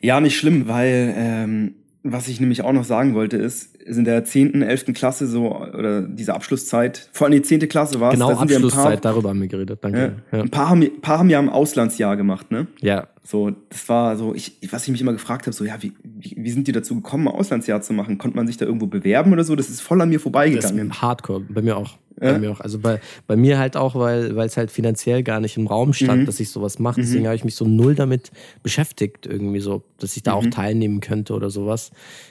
Ja, 0.00 0.20
nicht 0.20 0.36
schlimm, 0.36 0.68
weil 0.68 1.14
ähm, 1.16 1.74
was 2.02 2.28
ich 2.28 2.40
nämlich 2.40 2.62
auch 2.62 2.72
noch 2.72 2.84
sagen 2.84 3.14
wollte 3.14 3.36
ist, 3.36 3.76
ist 3.76 3.96
in 3.96 4.04
der 4.04 4.24
10., 4.24 4.62
11. 4.62 4.86
Klasse 4.94 5.26
so, 5.26 5.56
oder 5.56 6.02
diese 6.02 6.34
Abschlusszeit, 6.34 7.08
vor 7.12 7.26
allem 7.26 7.34
die 7.34 7.42
10. 7.42 7.68
Klasse 7.68 8.00
war 8.00 8.12
es, 8.12 8.14
Genau, 8.18 8.30
Abschlusszeit, 8.32 9.00
paar, 9.02 9.12
darüber 9.12 9.30
haben 9.30 9.40
wir 9.40 9.48
geredet, 9.48 9.78
danke. 9.82 10.16
Ja, 10.30 10.40
ein 10.40 10.50
paar, 10.50 10.70
haben, 10.70 11.00
paar 11.00 11.18
haben 11.18 11.30
ja 11.30 11.38
ein 11.38 11.48
Auslandsjahr 11.48 12.16
gemacht, 12.16 12.50
ne? 12.50 12.66
ja. 12.80 13.08
So, 13.30 13.50
das 13.68 13.86
war 13.90 14.16
so, 14.16 14.34
ich, 14.34 14.56
was 14.70 14.84
ich 14.84 14.88
mich 14.90 15.02
immer 15.02 15.12
gefragt 15.12 15.44
habe, 15.44 15.52
so, 15.52 15.62
ja, 15.66 15.76
wie, 15.82 15.92
wie, 16.02 16.48
sind 16.50 16.66
die 16.66 16.72
dazu 16.72 16.94
gekommen, 16.94 17.28
ein 17.28 17.34
Auslandsjahr 17.34 17.82
zu 17.82 17.92
machen? 17.92 18.16
Konnte 18.16 18.38
man 18.38 18.46
sich 18.46 18.56
da 18.56 18.64
irgendwo 18.64 18.86
bewerben 18.86 19.34
oder 19.34 19.44
so? 19.44 19.54
Das 19.54 19.68
ist 19.68 19.82
voll 19.82 20.00
an 20.00 20.08
mir 20.08 20.14
Das 20.14 20.22
vorbeigegangen. 20.22 20.88
ist 20.90 21.02
Hardcore, 21.02 21.40
bei 21.46 21.60
mir 21.60 21.76
auch. 21.76 21.98
Ja? 22.22 22.32
Bei 22.32 22.38
mir 22.38 22.52
auch. 22.52 22.60
Also 22.60 22.78
bei, 22.78 23.00
bei 23.26 23.36
mir 23.36 23.58
halt 23.58 23.76
auch, 23.76 23.94
weil 23.94 24.34
es 24.40 24.56
halt 24.56 24.70
finanziell 24.70 25.22
gar 25.22 25.40
nicht 25.40 25.58
im 25.58 25.66
Raum 25.66 25.92
stand, 25.92 26.22
Mhm. 26.22 26.24
dass 26.24 26.40
ich 26.40 26.48
sowas 26.50 26.78
mache. 26.78 27.02
Deswegen 27.02 27.26
habe 27.26 27.36
ich 27.36 27.44
mich 27.44 27.54
so 27.54 27.66
null 27.66 27.94
damit 27.94 28.32
beschäftigt, 28.62 29.26
irgendwie 29.26 29.60
so, 29.60 29.82
dass 29.98 30.16
ich 30.16 30.22
da 30.22 30.32
Mhm. 30.32 30.38
auch 30.38 30.46
teilnehmen 30.50 31.00
könnte 31.00 31.34
oder 31.34 31.50
sowas. 31.50 31.90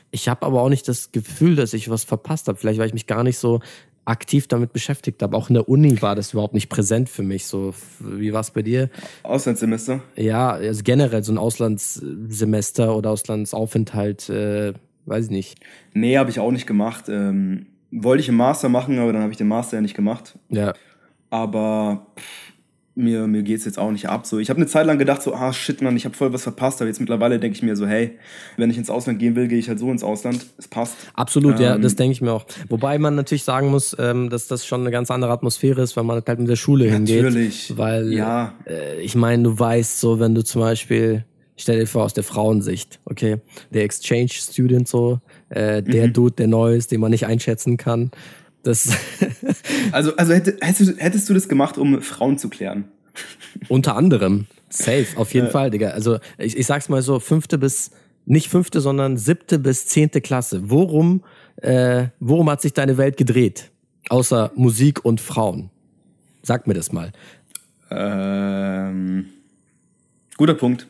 Ich 0.10 0.28
habe 0.30 0.48
aber 0.48 0.64
auch 0.64 0.70
nicht 0.70 0.88
das 0.88 1.12
Gefühl, 1.12 1.56
dass 1.56 1.74
ich 1.74 1.92
was 1.92 2.06
verpasst 2.06 2.48
habe. 2.48 2.58
Vielleicht, 2.58 2.80
weil 2.80 2.88
ich 2.88 2.94
mich 2.96 3.06
gar 3.06 3.24
nicht 3.24 3.38
so 3.38 3.60
aktiv 4.08 4.48
damit 4.48 4.74
beschäftigt 4.74 5.22
habe. 5.22 5.36
Auch 5.36 5.50
in 5.50 5.56
der 5.56 5.68
Uni 5.68 6.02
war 6.02 6.16
das 6.16 6.34
überhaupt 6.34 6.54
nicht 6.54 6.70
präsent 6.70 7.10
für 7.10 7.24
mich. 7.24 7.46
So, 7.46 7.74
wie 8.00 8.32
war 8.34 8.42
es 8.42 8.52
bei 8.52 8.62
dir? 8.62 8.90
Auslandssemester. 9.24 10.02
Ja, 10.16 10.52
also 10.52 10.82
generell 10.84 11.24
so 11.24 11.32
ein 11.34 11.38
Auslandssemester 11.38 12.96
oder 12.96 13.12
Auslandsaufenthalt, 13.12 14.30
äh, 14.30 14.74
weiß 15.06 15.26
ich 15.26 15.32
nicht. 15.32 15.60
Nee, 15.94 16.18
habe 16.18 16.30
ich 16.30 16.40
auch 16.40 16.52
nicht 16.52 16.68
gemacht. 16.68 17.06
Ähm, 17.10 17.68
wollte 17.92 18.22
ich 18.22 18.30
im 18.30 18.36
Master 18.36 18.70
machen, 18.70 18.98
aber 19.00 19.14
dann 19.14 19.22
habe 19.22 19.32
ich 19.32 19.38
den 19.38 19.48
Master 19.48 19.78
ja 19.78 19.82
nicht 19.82 19.96
gemacht. 19.96 20.38
Ja, 20.50 20.74
Aber 21.30 22.08
pff, 22.18 22.47
mir, 22.98 23.28
mir 23.28 23.44
geht's 23.44 23.64
jetzt 23.66 23.78
auch 23.80 23.92
nicht 23.92 24.10
ab. 24.10 24.26
So, 24.26 24.40
ich 24.40 24.50
habe 24.50 24.58
eine 24.58 24.68
Zeit 24.68 24.86
lang 24.88 24.98
gedacht, 24.98 25.22
so, 25.22 25.34
ah 25.34 25.54
shit, 25.54 25.82
Mann, 25.82 25.96
ich 25.96 26.06
habe 26.06 26.16
voll 26.16 26.34
was 26.34 26.44
verpasst. 26.44 26.82
Aber 26.82 26.88
jetzt 26.88 27.00
mittlerweile 27.00 27.40
denke 27.40 27.56
ich 27.56 27.64
mir 27.64 27.76
so, 27.76 27.86
hey, 27.88 28.18
wenn 28.58 28.70
ich 28.70 28.78
ins 28.78 28.90
Ausland 28.90 29.20
gehen 29.20 29.36
will, 29.36 29.48
gehe 29.48 29.60
ich 29.60 29.70
halt 29.70 29.80
so 29.80 29.92
ins 29.92 30.04
Ausland. 30.04 30.46
Es 30.58 30.68
passt. 30.68 30.96
Absolut, 31.14 31.60
ja, 31.60 31.76
Ähm, 31.76 31.82
das 31.82 31.96
denke 31.96 32.14
ich 32.14 32.22
mir 32.22 32.34
auch. 32.34 32.46
Wobei 32.70 32.98
man 32.98 33.16
natürlich 33.16 33.44
sagen 33.44 33.68
muss, 33.70 33.96
ähm, 34.00 34.30
dass 34.30 34.48
das 34.48 34.66
schon 34.66 34.82
eine 34.82 34.92
ganz 34.92 35.12
andere 35.12 35.32
Atmosphäre 35.32 35.82
ist, 35.82 35.96
wenn 35.96 36.06
man 36.06 36.22
halt 36.28 36.40
mit 36.40 36.50
der 36.50 36.56
Schule 36.56 36.86
hingeht. 36.92 37.24
Natürlich. 37.24 37.78
Weil, 37.78 38.12
Ja. 38.12 38.54
äh, 38.66 39.00
ich 39.02 39.16
meine, 39.16 39.44
du 39.44 39.60
weißt 39.60 40.00
so, 40.00 40.20
wenn 40.20 40.34
du 40.36 40.44
zum 40.44 40.62
Beispiel, 40.62 41.24
stell 41.56 41.80
dir 41.80 41.88
vor, 41.88 42.04
aus 42.04 42.14
der 42.14 42.24
Frauensicht, 42.24 43.00
okay, 43.06 43.38
der 43.74 43.84
Exchange 43.84 44.30
Student 44.30 44.88
so, 44.88 45.20
äh, 45.50 45.82
Mhm. 45.82 45.86
der 45.92 46.08
Dude, 46.10 46.36
der 46.36 46.48
neu 46.48 46.76
ist, 46.76 46.92
den 46.92 47.00
man 47.02 47.12
nicht 47.12 47.26
einschätzen 47.26 47.78
kann, 47.78 48.12
das 48.64 48.90
Also, 49.92 50.16
also 50.16 50.34
hätte, 50.34 50.58
hättest, 50.62 50.90
du, 50.90 50.98
hättest 50.98 51.30
du 51.30 51.34
das 51.34 51.48
gemacht, 51.48 51.78
um 51.78 52.02
Frauen 52.02 52.38
zu 52.38 52.50
klären? 52.50 52.86
unter 53.68 53.96
anderem 53.96 54.46
safe, 54.70 55.08
auf 55.16 55.34
jeden 55.34 55.50
Fall, 55.50 55.72
Digga. 55.72 55.90
Also 55.90 56.20
ich, 56.38 56.58
ich 56.58 56.66
sag's 56.66 56.90
mal 56.90 57.02
so, 57.02 57.20
fünfte 57.20 57.58
bis, 57.58 57.92
nicht 58.26 58.50
fünfte, 58.50 58.82
sondern 58.82 59.18
siebte 59.18 59.60
bis 59.60 59.88
zehnte 59.88 60.22
Klasse. 60.22 60.70
Worum, 60.70 61.24
äh, 61.58 62.08
worum 62.20 62.50
hat 62.50 62.62
sich 62.62 62.74
deine 62.74 62.98
Welt 62.98 63.18
gedreht? 63.18 63.72
Außer 64.10 64.52
Musik 64.56 65.04
und 65.04 65.20
Frauen. 65.22 65.70
Sag 66.44 66.68
mir 66.68 66.74
das 66.74 66.92
mal. 66.92 67.12
Ähm, 67.90 69.26
guter 70.38 70.54
Punkt. 70.54 70.88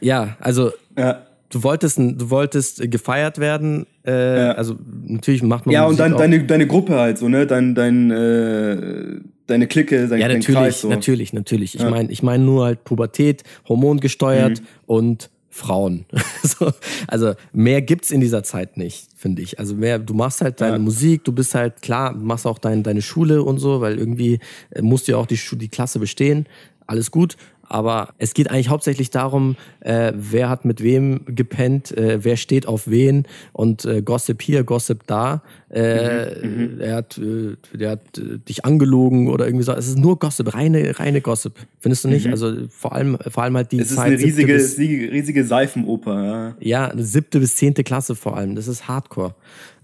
Ja, 0.00 0.36
also 0.40 0.72
Ja. 0.96 1.27
Du 1.50 1.62
wolltest, 1.62 1.98
du 1.98 2.30
wolltest 2.30 2.80
äh, 2.80 2.88
gefeiert 2.88 3.38
werden. 3.38 3.86
Äh, 4.06 4.38
Ja. 4.38 4.52
Also 4.52 4.76
natürlich 5.06 5.42
macht 5.42 5.66
man 5.66 5.72
Ja, 5.72 5.82
und 5.84 5.92
Musik 5.92 5.98
dann 6.04 6.14
auch. 6.14 6.18
deine, 6.18 6.44
deine 6.44 6.66
Gruppe 6.66 6.96
halt 6.96 7.18
so, 7.18 7.28
ne? 7.28 7.46
Dein, 7.46 7.74
dein, 7.74 8.10
äh, 8.10 9.20
deine 9.46 9.66
Clique, 9.66 10.08
dein, 10.08 10.20
Ja, 10.20 10.28
dein 10.28 10.38
natürlich, 10.38 10.60
Kreis. 10.60 10.80
So. 10.82 10.88
natürlich, 10.88 11.32
natürlich. 11.32 11.74
Ich 11.74 11.80
Ja. 11.82 11.90
meine, 11.90 12.10
ich 12.10 12.22
meine 12.22 12.44
nur 12.44 12.64
halt 12.66 12.84
Pubertät, 12.84 13.42
hormongesteuert 13.68 14.60
Mhm. 14.60 14.66
und 14.86 15.30
Frauen. 15.50 16.04
so, 16.42 16.70
also 17.08 17.32
mehr 17.52 17.82
gibt's 17.82 18.10
in 18.10 18.20
dieser 18.20 18.42
Zeit 18.44 18.76
nicht, 18.76 19.08
finde 19.16 19.42
ich. 19.42 19.58
Also 19.58 19.74
mehr, 19.74 19.98
du 19.98 20.14
machst 20.14 20.40
halt 20.42 20.60
deine 20.60 20.74
Ja. 20.76 20.78
Musik, 20.78 21.24
du 21.24 21.32
bist 21.32 21.54
halt 21.54 21.82
klar, 21.82 22.14
machst 22.14 22.46
auch 22.46 22.58
dein, 22.58 22.82
deine 22.82 23.02
Schule 23.02 23.42
und 23.42 23.58
so, 23.58 23.80
weil 23.80 23.98
irgendwie 23.98 24.38
äh, 24.70 24.82
musst 24.82 25.08
du 25.08 25.12
ja 25.12 25.18
auch 25.18 25.26
die, 25.26 25.38
die 25.52 25.68
Klasse 25.68 25.98
bestehen. 25.98 26.46
Alles 26.86 27.10
gut. 27.10 27.36
Aber 27.68 28.14
es 28.18 28.34
geht 28.34 28.50
eigentlich 28.50 28.68
hauptsächlich 28.70 29.10
darum, 29.10 29.56
äh, 29.80 30.12
wer 30.16 30.48
hat 30.48 30.64
mit 30.64 30.82
wem 30.82 31.20
gepennt, 31.26 31.96
äh, 31.96 32.24
wer 32.24 32.36
steht 32.36 32.66
auf 32.66 32.88
wen 32.88 33.24
und 33.52 33.84
äh, 33.84 34.00
Gossip 34.02 34.40
hier, 34.42 34.64
Gossip 34.64 35.06
da. 35.06 35.42
Äh, 35.70 36.46
Mhm, 36.48 36.80
Er 36.80 36.94
hat, 36.96 37.18
äh, 37.18 37.56
der 37.76 37.90
hat 37.90 38.16
äh, 38.18 38.38
dich 38.38 38.64
angelogen 38.64 39.28
oder 39.28 39.46
irgendwie 39.46 39.64
so. 39.64 39.72
Es 39.72 39.86
ist 39.88 39.98
nur 39.98 40.18
Gossip, 40.18 40.54
reine, 40.54 40.98
reine 40.98 41.20
Gossip. 41.20 41.54
Findest 41.80 42.04
du 42.04 42.08
nicht? 42.08 42.26
Also 42.28 42.54
vor 42.70 42.94
allem, 42.94 43.18
vor 43.28 43.42
allem 43.42 43.56
halt 43.56 43.70
die 43.72 43.76
Mhm. 43.76 43.82
Es 43.82 43.90
ist 43.90 43.96
Zeit. 43.96 44.06
eine 44.12 44.18
riesige, 44.18 44.54
bis, 44.54 44.78
riesige, 44.78 45.44
Seifenoper. 45.44 46.24
Ja. 46.24 46.56
ja, 46.60 46.88
eine 46.90 47.04
siebte 47.04 47.38
bis 47.40 47.56
zehnte 47.56 47.84
Klasse 47.84 48.14
vor 48.14 48.36
allem. 48.36 48.54
Das 48.56 48.66
ist 48.66 48.88
Hardcore. 48.88 49.34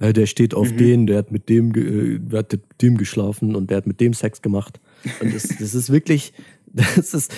Äh, 0.01 0.13
der 0.13 0.27
steht 0.27 0.53
Mhm. 0.53 0.59
auf 0.59 0.73
den, 0.75 1.07
der 1.07 1.19
hat 1.19 1.31
mit 1.31 1.49
dem, 1.51 1.71
äh, 1.75 2.19
der 2.19 2.39
hat 2.41 2.53
mit 2.53 2.63
dem 2.83 2.97
geschlafen 2.97 3.55
und 3.55 3.69
der 3.71 3.77
hat 3.79 3.87
mit 3.87 4.01
dem 4.01 4.15
Sex 4.15 4.41
gemacht. 4.43 4.81
Und 5.21 5.35
das, 5.35 5.43
das 5.49 5.75
ist 5.75 5.91
wirklich, 5.91 6.33
das 6.75 7.15
ist 7.15 7.33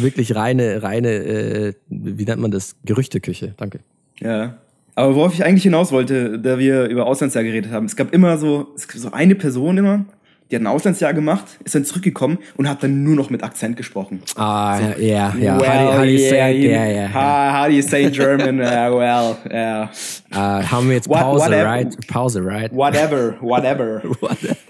wirklich 0.00 0.34
reine, 0.34 0.82
reine, 0.82 1.08
äh, 1.10 1.72
wie 1.88 2.24
nennt 2.24 2.40
man 2.40 2.50
das? 2.50 2.76
Gerüchteküche. 2.84 3.54
Danke. 3.56 3.80
ja. 4.20 4.58
Aber 4.94 5.14
worauf 5.14 5.32
ich 5.32 5.42
eigentlich 5.42 5.62
hinaus 5.62 5.90
wollte, 5.90 6.38
da 6.38 6.58
wir 6.58 6.84
über 6.84 7.06
Auslandsjahr 7.06 7.44
geredet 7.44 7.72
haben, 7.72 7.86
es 7.86 7.96
gab 7.96 8.12
immer 8.12 8.36
so, 8.36 8.68
es 8.76 8.86
gab 8.86 8.98
so 8.98 9.10
eine 9.10 9.34
Person 9.34 9.78
immer, 9.78 10.04
die 10.50 10.56
hat 10.56 10.62
ein 10.62 10.66
Auslandsjahr 10.66 11.14
gemacht, 11.14 11.44
ist 11.64 11.74
dann 11.74 11.86
zurückgekommen 11.86 12.36
und 12.58 12.68
hat 12.68 12.82
dann 12.82 13.02
nur 13.02 13.16
noch 13.16 13.30
mit 13.30 13.42
Akzent 13.42 13.78
gesprochen. 13.78 14.20
Ah, 14.36 14.78
ja, 14.98 15.34
ja. 15.34 15.58
Well, 15.58 15.66
how, 15.66 15.92
do, 15.92 15.92
how 15.92 15.98
do 16.00 16.04
you 16.04 16.18
yeah, 16.18 16.28
say? 16.28 16.52
Yeah, 16.60 16.86
yeah. 16.90 17.08
How, 17.08 17.62
how 17.62 17.68
do 17.68 17.72
you 17.74 17.80
say 17.80 18.10
German? 18.10 18.60
uh, 18.60 18.94
well, 18.94 19.36
yeah. 19.50 19.90
Äh, 20.30 20.62
haben 20.64 20.88
wir 20.88 20.96
jetzt 20.96 21.08
What- 21.08 21.20
Pause, 21.20 21.44
whatever. 21.46 21.64
right? 21.64 22.06
Pause, 22.08 22.44
right? 22.44 22.70
Whatever, 22.70 23.36
whatever. 23.40 24.02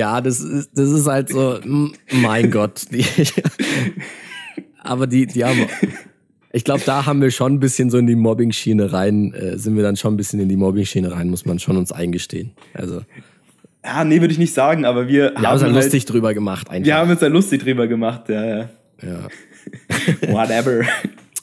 Ja, 0.00 0.22
das 0.22 0.40
ist, 0.40 0.70
das 0.72 0.90
ist 0.90 1.06
halt 1.06 1.28
so, 1.28 1.60
mein 2.10 2.50
Gott. 2.50 2.86
Aber 4.82 5.06
die, 5.06 5.26
die 5.26 5.44
haben, 5.44 5.66
ich 6.52 6.64
glaube, 6.64 6.80
da 6.86 7.04
haben 7.04 7.20
wir 7.20 7.30
schon 7.30 7.52
ein 7.52 7.60
bisschen 7.60 7.90
so 7.90 7.98
in 7.98 8.06
die 8.06 8.14
Mobbing-Schiene 8.14 8.94
rein, 8.94 9.34
äh, 9.34 9.58
sind 9.58 9.76
wir 9.76 9.82
dann 9.82 9.96
schon 9.96 10.14
ein 10.14 10.16
bisschen 10.16 10.40
in 10.40 10.48
die 10.48 10.56
Mobbing-Schiene 10.56 11.12
rein, 11.12 11.28
muss 11.28 11.44
man 11.44 11.58
schon 11.58 11.76
uns 11.76 11.92
eingestehen. 11.92 12.52
Also, 12.72 13.02
Ja, 13.84 14.02
nee, 14.04 14.22
würde 14.22 14.32
ich 14.32 14.38
nicht 14.38 14.54
sagen, 14.54 14.86
aber 14.86 15.06
wir 15.06 15.34
wir 15.36 15.46
haben 15.46 15.52
uns 15.52 15.62
halt 15.62 15.74
lustig 15.74 16.06
drüber 16.06 16.32
gemacht 16.32 16.70
einfach. 16.70 16.86
wir 16.86 16.96
haben 16.96 17.10
uns 17.10 17.20
da 17.20 17.26
lustig 17.26 17.62
drüber 17.62 17.86
gemacht, 17.86 18.30
ja, 18.30 18.42
ja. 18.42 18.70
ja. 19.02 19.28
Whatever. 20.32 20.86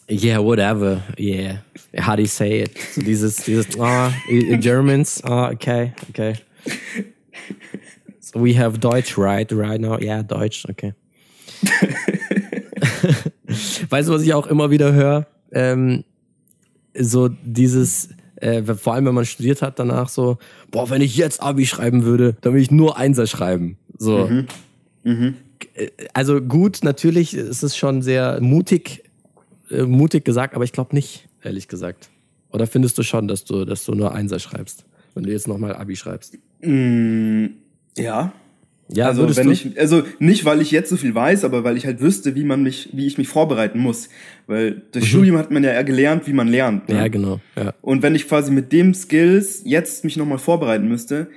Yeah, 0.09 0.43
whatever. 0.43 1.03
Yeah. 1.19 1.57
How 1.99 2.15
do 2.15 2.23
you 2.23 2.27
say 2.27 2.63
it? 2.63 2.71
So 2.95 3.01
dieses, 3.01 3.35
dieses, 3.35 3.79
ah, 3.79 4.11
in 4.27 4.59
Germans, 4.61 5.21
ah, 5.23 5.51
okay, 5.51 5.93
okay. 6.09 6.33
So 8.33 8.43
we 8.43 8.57
have 8.59 8.79
Deutsch, 8.79 9.17
right, 9.17 9.49
right 9.53 9.79
now? 9.79 9.97
Yeah, 9.99 10.21
Deutsch, 10.21 10.65
okay. 10.69 10.93
weißt 13.89 14.09
du, 14.09 14.13
was 14.13 14.21
ich 14.21 14.33
auch 14.33 14.47
immer 14.47 14.69
wieder 14.69 14.91
höre? 14.93 15.27
Ähm, 15.51 16.03
so 16.93 17.29
dieses, 17.29 18.09
äh, 18.35 18.61
vor 18.63 18.93
allem 18.95 19.05
wenn 19.05 19.13
man 19.15 19.25
studiert 19.25 19.61
hat 19.61 19.79
danach 19.79 20.09
so, 20.09 20.37
boah, 20.71 20.89
wenn 20.89 21.01
ich 21.01 21.15
jetzt 21.15 21.41
Abi 21.41 21.65
schreiben 21.65 22.03
würde, 22.03 22.35
dann 22.41 22.53
will 22.53 22.61
ich 22.61 22.69
nur 22.69 22.97
Einser 22.97 23.27
schreiben. 23.27 23.77
So. 23.97 24.25
Äh, 25.73 25.87
Also 26.13 26.41
gut, 26.41 26.79
natürlich 26.83 27.33
ist 27.33 27.63
es 27.63 27.77
schon 27.77 28.01
sehr 28.01 28.41
mutig, 28.41 29.03
äh, 29.71 29.83
mutig 29.83 30.25
gesagt, 30.25 30.53
aber 30.53 30.65
ich 30.65 30.73
glaube 30.73 30.93
nicht, 30.93 31.29
ehrlich 31.43 31.67
gesagt. 31.69 32.09
Oder 32.51 32.67
findest 32.67 32.97
du 32.97 33.03
schon, 33.03 33.27
dass 33.29 33.45
du, 33.45 33.63
dass 33.63 33.85
du 33.85 33.93
nur 33.93 34.13
Einser 34.13 34.39
schreibst, 34.39 34.85
wenn 35.15 35.23
du 35.23 35.31
jetzt 35.31 35.47
nochmal 35.47 35.75
Abi 35.75 35.95
schreibst? 35.95 36.37
Ja. 37.97 38.33
Ja, 38.89 39.07
Also, 39.07 39.35
wenn 39.35 39.51
ich, 39.51 39.77
also 39.77 40.03
nicht, 40.19 40.45
weil 40.45 40.61
ich 40.61 40.71
jetzt 40.71 40.89
so 40.89 40.95
viel 40.95 41.13
weiß, 41.13 41.43
aber 41.43 41.65
weil 41.65 41.75
ich 41.75 41.85
halt 41.85 41.99
wüsste, 41.99 42.35
wie 42.35 42.45
man 42.45 42.63
mich, 42.63 42.89
wie 42.93 43.05
ich 43.05 43.17
mich 43.17 43.27
vorbereiten 43.27 43.79
muss. 43.79 44.07
Weil 44.47 44.81
durch 44.93 45.09
Studium 45.09 45.37
hat 45.37 45.51
man 45.51 45.61
ja 45.63 45.81
gelernt, 45.81 46.25
wie 46.25 46.31
man 46.31 46.47
lernt. 46.47 46.87
Ne? 46.87 46.95
Mhm. 46.95 46.99
ja, 47.01 47.07
genau. 47.09 47.39
Ja, 47.57 47.73
Und 47.81 48.01
wenn 48.01 48.15
ich 48.15 48.27
quasi 48.29 48.49
mit 48.49 48.71
dem 48.71 48.93
Skills 48.93 49.61
jetzt 49.65 50.05
mich 50.05 50.15
nochmal 50.15 50.37
vorbereiten 50.37 50.87
müsste, 50.87 51.27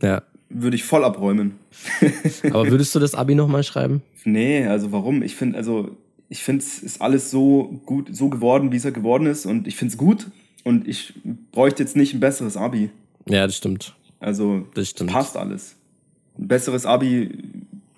ja. 0.00 0.22
würde 0.50 0.76
ich 0.76 0.84
voll 0.84 1.02
abräumen. 1.04 1.56
Aber 2.44 2.70
würdest 2.70 2.94
du 2.94 3.00
das 3.00 3.16
Abi 3.16 3.34
nochmal 3.34 3.64
schreiben? 3.64 4.02
Nee, 4.24 4.66
also 4.66 4.92
warum? 4.92 5.24
Ich 5.24 5.34
finde, 5.34 5.56
also, 5.58 5.96
ich 6.28 6.44
finde, 6.44 6.62
es 6.64 6.80
ist 6.80 7.02
alles 7.02 7.32
so 7.32 7.80
gut, 7.86 8.08
so 8.14 8.28
geworden, 8.28 8.70
wie 8.70 8.76
es 8.76 8.84
halt 8.84 8.94
geworden 8.94 9.26
ist. 9.26 9.46
Und 9.46 9.66
ich 9.66 9.74
finde 9.74 9.90
es 9.92 9.98
gut. 9.98 10.28
Und 10.62 10.86
ich 10.86 11.14
bräuchte 11.50 11.82
jetzt 11.82 11.96
nicht 11.96 12.14
ein 12.14 12.20
besseres 12.20 12.56
Abi. 12.56 12.90
Ja, 13.28 13.46
das 13.46 13.56
stimmt. 13.56 13.96
Also, 14.20 14.68
Das 14.74 14.90
stimmt. 14.90 15.10
passt 15.10 15.36
alles. 15.36 15.74
Ein 16.40 16.48
besseres 16.48 16.86
Abi 16.86 17.30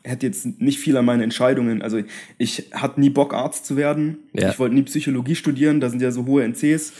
hätte 0.02 0.26
jetzt 0.26 0.60
nicht 0.60 0.78
viel 0.78 0.96
an 0.96 1.04
meine 1.04 1.22
Entscheidungen. 1.22 1.80
Also 1.80 2.00
ich 2.38 2.70
hatte 2.72 3.00
nie 3.00 3.10
Bock, 3.10 3.34
Arzt 3.34 3.64
zu 3.66 3.76
werden. 3.76 4.18
Ja. 4.32 4.50
Ich 4.50 4.58
wollte 4.58 4.74
nie 4.74 4.82
Psychologie 4.82 5.36
studieren, 5.36 5.80
da 5.80 5.88
sind 5.88 6.02
ja 6.02 6.10
so 6.10 6.26
hohe 6.26 6.42
NCs. 6.42 6.92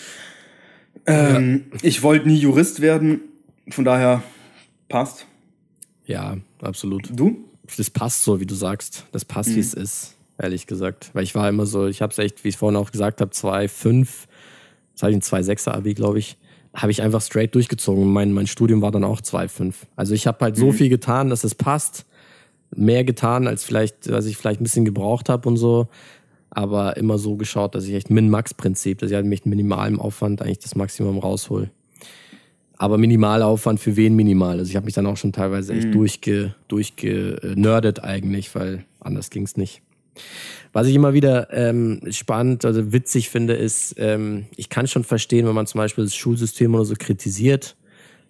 Ähm, 1.06 1.64
ja. 1.72 1.78
Ich 1.82 2.02
wollte 2.02 2.28
nie 2.28 2.36
Jurist 2.36 2.80
werden. 2.80 3.20
Von 3.70 3.84
daher 3.84 4.22
passt. 4.88 5.26
Ja, 6.06 6.36
absolut. 6.60 7.08
Du? 7.14 7.44
Das 7.76 7.90
passt 7.90 8.22
so, 8.22 8.40
wie 8.40 8.46
du 8.46 8.54
sagst. 8.54 9.06
Das 9.12 9.24
passt, 9.24 9.50
mhm. 9.50 9.56
wie 9.56 9.60
es 9.60 9.74
ist, 9.74 10.16
ehrlich 10.38 10.66
gesagt. 10.66 11.10
Weil 11.12 11.24
ich 11.24 11.34
war 11.34 11.48
immer 11.48 11.66
so, 11.66 11.86
ich 11.86 12.02
habe 12.02 12.12
es 12.12 12.18
echt, 12.18 12.44
wie 12.44 12.48
ich 12.48 12.56
vorhin 12.56 12.76
auch 12.76 12.92
gesagt 12.92 13.20
habe, 13.20 13.32
2,5, 13.32 14.06
das 14.92 15.02
hatte 15.02 15.12
ich 15.12 15.16
ein 15.16 15.22
2,6er 15.22 15.72
Abi, 15.72 15.94
glaube 15.94 16.18
ich 16.18 16.36
habe 16.74 16.90
ich 16.90 17.02
einfach 17.02 17.20
straight 17.20 17.54
durchgezogen. 17.54 18.12
Mein, 18.12 18.32
mein 18.32 18.46
Studium 18.46 18.82
war 18.82 18.90
dann 18.90 19.04
auch 19.04 19.20
2,5. 19.20 19.74
Also 19.96 20.14
ich 20.14 20.26
habe 20.26 20.38
halt 20.40 20.56
so 20.56 20.66
mhm. 20.66 20.72
viel 20.72 20.88
getan, 20.88 21.28
dass 21.28 21.44
es 21.44 21.54
passt 21.54 22.06
mehr 22.74 23.04
getan, 23.04 23.46
als 23.46 23.64
vielleicht, 23.64 24.10
was 24.10 24.26
ich 24.26 24.36
vielleicht 24.36 24.60
ein 24.60 24.64
bisschen 24.64 24.84
gebraucht 24.84 25.28
habe 25.28 25.48
und 25.48 25.56
so. 25.56 25.88
Aber 26.50 26.96
immer 26.96 27.18
so 27.18 27.36
geschaut, 27.36 27.74
dass 27.74 27.86
ich 27.86 27.94
echt 27.94 28.10
Min-Max-Prinzip, 28.10 28.98
dass 28.98 29.10
ich 29.10 29.14
halt 29.14 29.26
mit 29.26 29.46
minimalem 29.46 30.00
Aufwand 30.00 30.42
eigentlich 30.42 30.58
das 30.58 30.74
Maximum 30.74 31.18
raushol. 31.18 31.70
Aber 32.76 32.98
Minimalaufwand 32.98 33.78
für 33.78 33.96
wen 33.96 34.16
minimal? 34.16 34.58
Also 34.58 34.70
ich 34.70 34.76
habe 34.76 34.86
mich 34.86 34.94
dann 34.94 35.06
auch 35.06 35.16
schon 35.16 35.32
teilweise 35.32 35.72
echt 35.72 35.88
mhm. 35.88 35.92
durchge, 35.92 36.54
durchgenördet 36.68 38.02
eigentlich, 38.02 38.54
weil 38.54 38.84
anders 39.00 39.30
ging 39.30 39.44
es 39.44 39.56
nicht. 39.56 39.82
Was 40.72 40.86
ich 40.86 40.94
immer 40.94 41.12
wieder 41.12 41.48
ähm, 41.52 42.00
spannend 42.10 42.64
oder 42.64 42.76
also 42.76 42.92
witzig 42.92 43.28
finde, 43.28 43.54
ist, 43.54 43.94
ähm, 43.98 44.46
ich 44.56 44.70
kann 44.70 44.86
schon 44.86 45.04
verstehen, 45.04 45.46
wenn 45.46 45.54
man 45.54 45.66
zum 45.66 45.78
Beispiel 45.78 46.04
das 46.04 46.14
Schulsystem 46.14 46.74
oder 46.74 46.84
so 46.84 46.94
kritisiert 46.98 47.76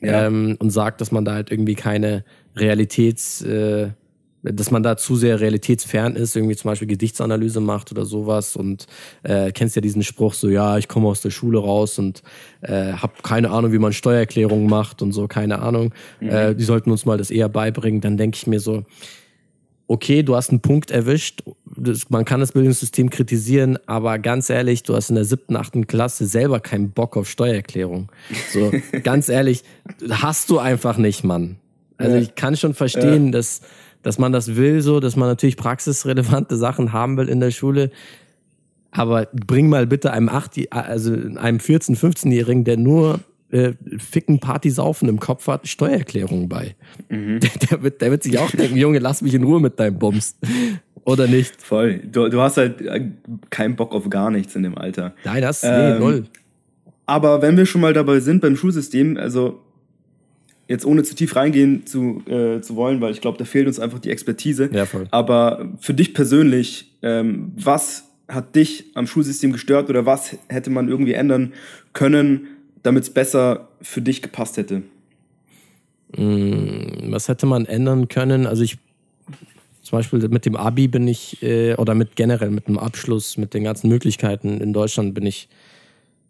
ja. 0.01 0.27
ähm, 0.27 0.57
und 0.59 0.71
sagt, 0.71 1.01
dass 1.01 1.13
man 1.13 1.25
da 1.25 1.35
halt 1.35 1.51
irgendwie 1.51 1.77
keine 1.77 2.25
Realitäts, 2.57 3.43
äh, 3.43 3.91
dass 4.43 4.73
man 4.73 4.83
da 4.83 4.97
zu 4.97 5.15
sehr 5.15 5.39
realitätsfern 5.39 6.17
ist, 6.17 6.35
irgendwie 6.35 6.57
zum 6.57 6.71
Beispiel 6.71 6.89
Gedichtsanalyse 6.89 7.61
macht 7.61 7.93
oder 7.93 8.05
sowas 8.05 8.57
und 8.57 8.87
äh, 9.23 9.53
kennst 9.53 9.77
ja 9.77 9.83
diesen 9.83 10.03
Spruch 10.03 10.35
so, 10.35 10.49
ja, 10.49 10.79
ich 10.79 10.89
komme 10.89 11.07
aus 11.07 11.21
der 11.21 11.31
Schule 11.31 11.61
raus 11.61 12.01
und 12.01 12.25
äh, 12.63 12.93
habe 12.95 13.13
keine 13.23 13.51
Ahnung, 13.51 13.71
wie 13.73 13.79
man 13.79 13.93
Steuererklärungen 13.93 14.69
macht 14.69 15.01
und 15.01 15.13
so, 15.13 15.29
keine 15.29 15.61
Ahnung. 15.61 15.95
Mhm. 16.21 16.29
Äh, 16.29 16.55
die 16.57 16.65
sollten 16.65 16.91
uns 16.91 17.07
mal 17.07 17.19
das 17.19 17.31
eher 17.31 17.49
beibringen. 17.49 18.01
Dann 18.01 18.17
denke 18.17 18.37
ich 18.37 18.49
mir 18.49 18.59
so, 18.59 18.85
okay, 19.87 20.23
du 20.23 20.35
hast 20.35 20.51
einen 20.51 20.61
Punkt 20.61 20.91
erwischt, 20.91 21.45
das, 21.83 22.11
man 22.11 22.25
kann 22.25 22.41
das 22.41 22.53
Bildungssystem 22.53 23.11
kritisieren, 23.11 23.79
aber 23.87 24.19
ganz 24.19 24.51
ehrlich, 24.51 24.83
du 24.83 24.95
hast 24.95 25.11
in 25.11 25.17
der 25.17 25.25
siebten, 25.25 25.57
achten 25.57 25.87
Klasse 25.87 26.27
selber 26.27 26.61
keinen 26.61 26.91
Bock 26.91 27.17
auf 27.17 27.29
Steuererklärung. 27.29 28.11
So, 28.53 28.73
ganz 29.03 29.29
ehrlich, 29.29 29.65
hast 30.11 30.51
du 30.51 30.59
einfach 30.59 30.97
nicht, 30.97 31.25
Mann. 31.25 31.57
Also 31.99 32.17
ich 32.17 32.35
kann 32.35 32.57
schon 32.57 32.75
verstehen, 32.75 33.27
ja. 33.27 33.33
dass 33.33 33.61
dass 34.03 34.19
man 34.19 34.33
das 34.33 34.57
will, 34.57 34.83
so, 34.83 35.01
dass 35.01 35.17
man 35.17 35.29
natürlich 35.29 35.57
praxisrelevante 35.57 36.57
Sachen 36.57 36.93
haben 36.93 37.17
will 37.17 37.29
in 37.29 37.41
der 37.41 37.51
Schule. 37.51 37.91
Aber 38.91 39.27
bring 39.33 39.69
mal 39.69 39.87
bitte 39.87 40.13
einem 40.13 40.29
8, 40.29 40.73
also 40.73 41.13
einem 41.13 41.59
14-, 41.59 41.97
15-Jährigen, 41.97 42.65
der 42.65 42.77
nur 42.77 43.21
äh, 43.53 43.75
Ficken, 43.99 44.41
Party, 44.41 44.71
Saufen 44.71 45.09
im 45.09 45.21
Kopf 45.21 45.47
hat, 45.47 45.69
Steuererklärungen 45.69 46.49
bei. 46.49 46.75
Mhm. 47.09 47.41
Der, 47.41 47.51
der, 47.71 47.83
wird, 47.83 48.01
der 48.01 48.11
wird 48.11 48.23
sich 48.23 48.39
auch 48.39 48.51
denken, 48.51 48.77
Junge, 48.77 48.99
lass 48.99 49.23
mich 49.23 49.35
in 49.35 49.45
Ruhe 49.45 49.61
mit 49.61 49.79
deinem 49.79 49.99
Bums. 49.99 50.37
Oder 51.05 51.27
nicht? 51.27 51.61
Voll. 51.61 52.01
Du, 52.11 52.29
du 52.29 52.41
hast 52.41 52.57
halt 52.57 52.81
äh, 52.81 53.11
keinen 53.51 53.77
Bock 53.77 53.93
auf 53.93 54.09
gar 54.09 54.31
nichts 54.31 54.55
in 54.57 54.63
dem 54.63 54.79
Alter. 54.79 55.15
Nein, 55.25 55.43
das, 55.43 55.63
ähm, 55.65 55.71
nee, 55.71 55.99
null. 55.99 56.25
Aber 57.07 57.43
wenn 57.43 57.57
wir 57.57 57.67
schon 57.67 57.81
mal 57.81 57.93
dabei 57.93 58.21
sind 58.21 58.41
beim 58.41 58.57
Schulsystem, 58.57 59.17
also 59.17 59.61
jetzt 60.69 60.87
ohne 60.87 61.03
zu 61.03 61.15
tief 61.15 61.37
reingehen 61.37 61.87
zu, 61.87 62.23
äh, 62.27 62.61
zu 62.61 62.77
wollen, 62.77 63.01
weil 63.01 63.13
ich 63.13 63.21
glaube, 63.21 63.37
da 63.37 63.45
fehlt 63.45 63.67
uns 63.67 63.79
einfach 63.79 63.99
die 63.99 64.11
Expertise. 64.11 64.71
Ja, 64.73 64.87
voll. 64.87 65.07
Aber 65.11 65.73
für 65.81 65.93
dich 65.93 66.15
persönlich, 66.15 66.97
ähm, 67.03 67.53
was 67.57 68.09
hat 68.29 68.55
dich 68.57 68.87
am 68.95 69.07
Schulsystem 69.07 69.53
gestört 69.53 69.91
oder 69.91 70.07
was 70.07 70.37
hätte 70.49 70.71
man 70.71 70.89
irgendwie 70.89 71.13
ändern 71.13 71.53
können, 71.93 72.47
damit 72.83 73.05
es 73.05 73.11
besser 73.11 73.69
für 73.81 74.03
dich 74.03 74.23
gepasst 74.23 74.57
hätte? 74.57 74.83
Mm, 76.17 77.11
was 77.13 77.29
hätte 77.29 77.47
man 77.47 77.67
ändern 77.67 78.09
können? 78.09 78.47
Also 78.47 78.63
ich 78.63 78.79
zum 79.83 79.99
Beispiel 79.99 80.29
mit 80.29 80.47
dem 80.47 80.57
Abi 80.57 80.89
bin 80.89 81.09
ich, 81.09 81.43
äh, 81.43 81.75
oder 81.75 81.95
mit 81.95 82.17
generell 82.17 82.51
mit 82.51 82.69
dem 82.69 82.79
Abschluss, 82.79 83.37
mit 83.37 83.53
den 83.53 83.65
ganzen 83.65 83.89
Möglichkeiten 83.89 84.61
in 84.61 84.73
Deutschland 84.73 85.13
bin 85.13 85.27
ich 85.27 85.49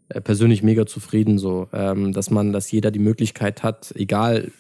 äh, 0.09 0.21
persönlich 0.21 0.63
mega 0.63 0.87
zufrieden, 0.87 1.39
so, 1.39 1.69
ähm, 1.73 2.13
dass 2.13 2.31
man, 2.31 2.53
dass 2.53 2.71
jeder 2.71 2.91
die 2.91 2.99
Möglichkeit 2.99 3.63
hat, 3.63 3.93
egal 3.95 4.51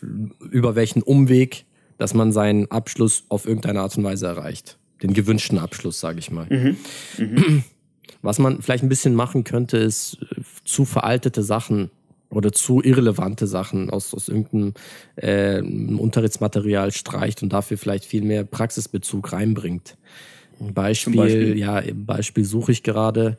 über 0.50 0.74
welchen 0.74 1.02
Umweg, 1.02 1.64
dass 1.98 2.14
man 2.14 2.32
seinen 2.32 2.70
Abschluss 2.70 3.24
auf 3.28 3.46
irgendeine 3.46 3.80
Art 3.80 3.96
und 3.96 4.04
Weise 4.04 4.26
erreicht. 4.26 4.78
Den 5.02 5.14
gewünschten 5.14 5.58
Abschluss, 5.58 5.98
sage 5.98 6.18
ich 6.18 6.30
mal. 6.30 6.46
Mhm. 6.48 6.76
Mhm. 7.18 7.64
Was 8.20 8.38
man 8.38 8.60
vielleicht 8.60 8.82
ein 8.82 8.88
bisschen 8.88 9.14
machen 9.14 9.44
könnte, 9.44 9.78
ist 9.78 10.18
äh, 10.22 10.42
zu 10.64 10.84
veraltete 10.84 11.42
Sachen 11.42 11.90
oder 12.30 12.52
zu 12.52 12.82
irrelevante 12.82 13.46
Sachen 13.46 13.90
aus, 13.90 14.14
aus 14.14 14.28
irgendeinem 14.28 14.74
äh, 15.16 15.60
Unterrichtsmaterial 15.60 16.92
streicht 16.92 17.42
und 17.42 17.52
dafür 17.52 17.76
vielleicht 17.78 18.04
viel 18.04 18.22
mehr 18.22 18.44
Praxisbezug 18.44 19.32
reinbringt. 19.32 19.96
Beispiel, 20.58 21.16
Beispiel, 21.16 21.58
ja, 21.58 21.82
Beispiel 21.94 22.44
suche 22.44 22.72
ich 22.72 22.82
gerade. 22.82 23.36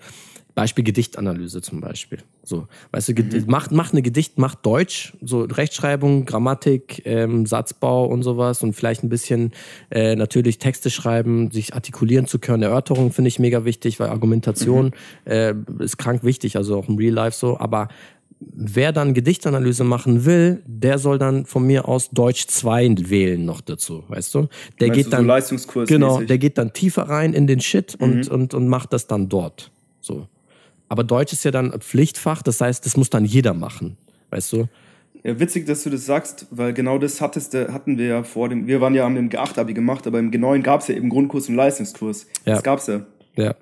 Beispiel 0.56 0.84
Gedichtanalyse 0.84 1.62
zum 1.62 1.82
Beispiel. 1.82 2.20
So, 2.44 2.68
weißt 2.92 3.10
du, 3.10 3.14
mhm. 3.14 3.46
macht, 3.48 3.72
macht 3.72 3.94
eine 3.94 4.02
Gedicht, 4.02 4.38
macht 4.38 4.66
Deutsch, 4.66 5.14
so 5.22 5.42
Rechtschreibung, 5.42 6.26
Grammatik, 6.26 7.02
ähm, 7.06 7.46
Satzbau 7.46 8.06
und 8.06 8.24
sowas 8.24 8.62
und 8.62 8.74
vielleicht 8.74 9.04
ein 9.04 9.10
bisschen 9.10 9.52
äh, 9.90 10.16
natürlich 10.16 10.60
Texte 10.60 10.90
schreiben, 10.90 11.52
sich 11.52 11.74
artikulieren 11.74 12.28
zu 12.28 12.40
können. 12.40 12.64
Erörterung 12.64 13.12
finde 13.12 13.30
ich 13.30 13.40
mega 13.40 13.66
wichtig, 13.66 14.00
weil 14.00 14.10
Argumentation 14.10 14.94
mhm. 15.26 15.32
äh, 15.32 15.54
ist 15.80 15.98
krank 15.98 16.24
wichtig, 16.24 16.56
also 16.58 16.78
auch 16.78 16.88
im 16.88 16.98
Real 16.98 17.14
Life 17.14 17.38
so. 17.38 17.58
Aber 17.60 17.88
wer 18.40 18.92
dann 18.92 19.14
Gedichtanalyse 19.14 19.84
machen 19.84 20.26
will, 20.26 20.62
der 20.66 20.98
soll 20.98 21.18
dann 21.18 21.46
von 21.46 21.66
mir 21.66 21.88
aus 21.88 22.10
Deutsch 22.12 22.48
2 22.48 23.10
wählen 23.10 23.46
noch 23.46 23.62
dazu, 23.62 24.04
weißt 24.08 24.36
du? 24.36 24.48
Der 24.80 24.90
geht 24.90 25.12
dann 25.12 25.22
so 25.22 25.28
Leistungskurs 25.28 25.90
genau, 25.90 26.22
der 26.22 26.38
geht 26.38 26.58
dann 26.58 26.74
tiefer 26.74 27.04
rein 27.04 27.34
in 27.34 27.48
den 27.48 27.60
Shit 27.60 28.00
mhm. 28.00 28.06
und, 28.06 28.28
und, 28.30 28.54
und 28.54 28.68
macht 28.68 28.94
das 28.94 29.08
dann 29.08 29.30
dort. 29.30 29.72
So. 30.02 30.28
Aber 30.94 31.04
Deutsch 31.04 31.34
ist 31.34 31.44
ja 31.44 31.50
dann 31.50 31.72
Pflichtfach, 31.80 32.44
das 32.44 32.62
heißt, 32.62 32.86
das 32.86 32.98
muss 32.98 33.10
dann 33.10 33.26
jeder 33.26 33.56
machen, 33.56 33.98
weißt 34.30 34.54
du? 34.54 34.68
Ja, 35.24 35.40
witzig, 35.40 35.66
dass 35.66 35.82
du 35.82 35.90
das 35.90 36.06
sagst, 36.06 36.46
weil 36.52 36.72
genau 36.72 37.00
das 37.00 37.20
hattest, 37.20 37.56
hatten 37.56 37.98
wir 37.98 38.06
ja 38.06 38.24
vor 38.24 38.48
dem, 38.48 38.68
wir 38.68 38.80
waren 38.80 38.94
ja 38.94 39.04
am 39.04 39.16
dem 39.16 39.28
G8-Abi 39.30 39.74
gemacht, 39.74 40.06
aber 40.06 40.20
im 40.20 40.30
G9 40.30 40.62
gab 40.62 40.82
es 40.82 40.90
ja 40.90 40.96
eben 40.96 41.10
Grundkurs 41.10 41.50
und 41.50 41.56
Leistungskurs. 41.56 42.28
Ja. 42.46 42.54
Das 42.54 42.62
gab's 42.62 42.86
ja. 42.86 43.08
Ja. 43.36 43.56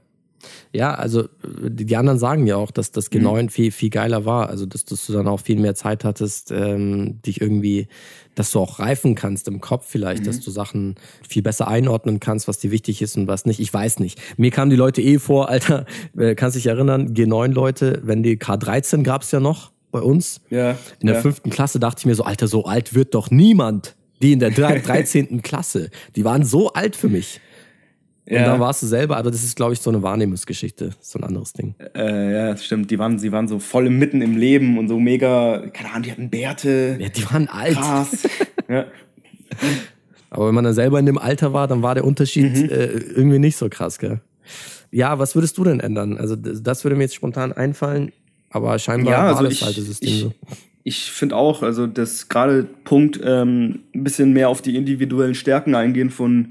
Ja, 0.74 0.94
also 0.94 1.28
die 1.44 1.96
anderen 1.96 2.20
sagen 2.20 2.48
ja 2.48 2.56
auch, 2.56 2.72
dass 2.72 2.92
das 2.92 3.12
G9 3.12 3.44
mhm. 3.44 3.50
viel, 3.50 3.72
viel 3.72 3.90
geiler 3.90 4.26
war. 4.26 4.50
Also, 4.50 4.66
dass, 4.66 4.86
dass, 4.86 5.06
du 5.06 5.14
dann 5.14 5.28
auch 5.28 5.40
viel 5.40 5.60
mehr 5.60 5.76
Zeit 5.76 6.04
hattest, 6.04 6.52
ähm, 6.52 7.22
dich 7.22 7.42
irgendwie, 7.42 7.88
dass 8.36 8.52
du 8.52 8.60
auch 8.60 8.80
reifen 8.80 9.16
kannst 9.16 9.48
im 9.48 9.62
Kopf 9.62 9.86
vielleicht, 9.88 10.24
mhm. 10.24 10.28
dass 10.28 10.40
du 10.40 10.52
Sachen 10.52 10.96
viel 11.28 11.42
besser 11.42 11.68
einordnen 11.68 12.20
kannst, 12.20 12.48
was 12.48 12.60
dir 12.60 12.72
wichtig 12.72 13.02
ist 13.02 13.18
und 13.18 13.28
was 13.28 13.46
nicht. 13.46 13.60
Ich 13.60 13.74
weiß 13.74 14.00
nicht. 14.00 14.20
Mir 14.38 14.52
kamen 14.52 14.70
die 14.70 14.78
Leute 14.78 15.02
eh 15.02 15.20
vor, 15.20 15.50
Alter, 15.50 15.86
äh, 16.18 16.36
kannst 16.36 16.56
dich 16.56 16.68
erinnern, 16.68 17.14
G9-Leute, 17.14 18.02
wenn 18.04 18.24
die 18.24 18.38
K13 18.38 19.04
gab 19.04 19.24
es 19.24 19.32
ja 19.32 19.40
noch 19.40 19.72
bei 19.92 20.00
uns. 20.00 20.42
Ja. 20.50 20.78
In 21.00 21.08
der 21.08 21.18
ja. 21.18 21.22
fünften 21.22 21.50
Klasse 21.50 21.80
dachte 21.80 22.00
ich 22.00 22.06
mir 22.06 22.16
so, 22.16 22.24
Alter, 22.24 22.48
so 22.48 22.66
alt 22.66 22.94
wird 22.94 23.14
doch 23.14 23.30
niemand. 23.30 23.96
Die 24.22 24.34
in 24.34 24.40
der 24.40 24.52
13. 24.52 25.42
Klasse, 25.42 25.90
die 26.16 26.24
waren 26.24 26.46
so 26.46 26.74
alt 26.74 26.96
für 26.96 27.10
mich. 27.10 27.42
Und 28.32 28.38
ja. 28.38 28.46
dann 28.46 28.62
warst 28.62 28.82
du 28.82 28.88
selber, 28.88 29.18
aber 29.18 29.30
das 29.30 29.44
ist, 29.44 29.58
glaube 29.58 29.74
ich, 29.74 29.82
so 29.82 29.90
eine 29.90 30.02
Wahrnehmungsgeschichte, 30.04 30.92
so 31.02 31.20
ein 31.20 31.26
anderes 31.26 31.52
Ding. 31.52 31.76
Äh, 31.94 32.32
ja, 32.34 32.52
das 32.52 32.64
stimmt. 32.64 32.90
Die 32.90 32.98
waren, 32.98 33.20
sie 33.20 33.34
waren 33.34 33.50
so 33.50 33.60
voll 33.60 33.90
mitten 33.90 34.22
im 34.22 34.38
Leben 34.38 34.78
und 34.78 34.88
so 34.88 34.98
mega, 35.02 35.68
keine 35.74 35.90
Ahnung, 35.90 36.04
die 36.04 36.12
hatten 36.14 36.30
Bärte. 36.30 36.96
Ja, 36.98 37.10
die 37.10 37.30
waren 37.30 37.50
alt. 37.50 37.76
Krass. 37.76 38.26
ja. 38.70 38.86
Aber 40.30 40.48
wenn 40.48 40.56
man 40.56 40.64
dann 40.64 40.74
selber 40.74 40.98
in 40.98 41.08
dem 41.08 41.18
Alter 41.18 41.52
war, 41.52 41.68
dann 41.68 41.82
war 41.82 41.94
der 41.94 42.06
Unterschied 42.06 42.56
mhm. 42.56 42.70
äh, 42.70 42.86
irgendwie 42.86 43.38
nicht 43.38 43.58
so 43.58 43.68
krass, 43.68 44.00
gell? 44.00 44.22
Ja, 44.92 45.20
was 45.20 45.36
würdest 45.36 45.58
du 45.58 45.66
denn 45.66 45.82
ändern? 45.82 46.18
Also 46.18 46.38
das 46.38 46.86
würde 46.86 46.96
mir 46.96 47.04
jetzt 47.04 47.16
spontan 47.16 47.52
einfallen, 47.52 48.14
aber 48.50 48.80
scheinbar 48.80 49.12
ja, 49.12 49.28
also 49.28 49.44
war 49.44 49.50
das 49.50 49.62
alte 49.62 49.82
System 49.82 50.20
so. 50.20 50.34
Ich 50.86 51.12
finde 51.12 51.36
auch, 51.36 51.64
also 51.64 51.86
das 51.86 52.30
gerade 52.30 52.64
Punkt 52.64 53.20
ähm, 53.22 53.82
ein 53.94 54.06
bisschen 54.06 54.32
mehr 54.32 54.48
auf 54.48 54.62
die 54.62 54.78
individuellen 54.78 55.36
Stärken 55.36 55.76
eingehen 55.76 56.10
von 56.10 56.48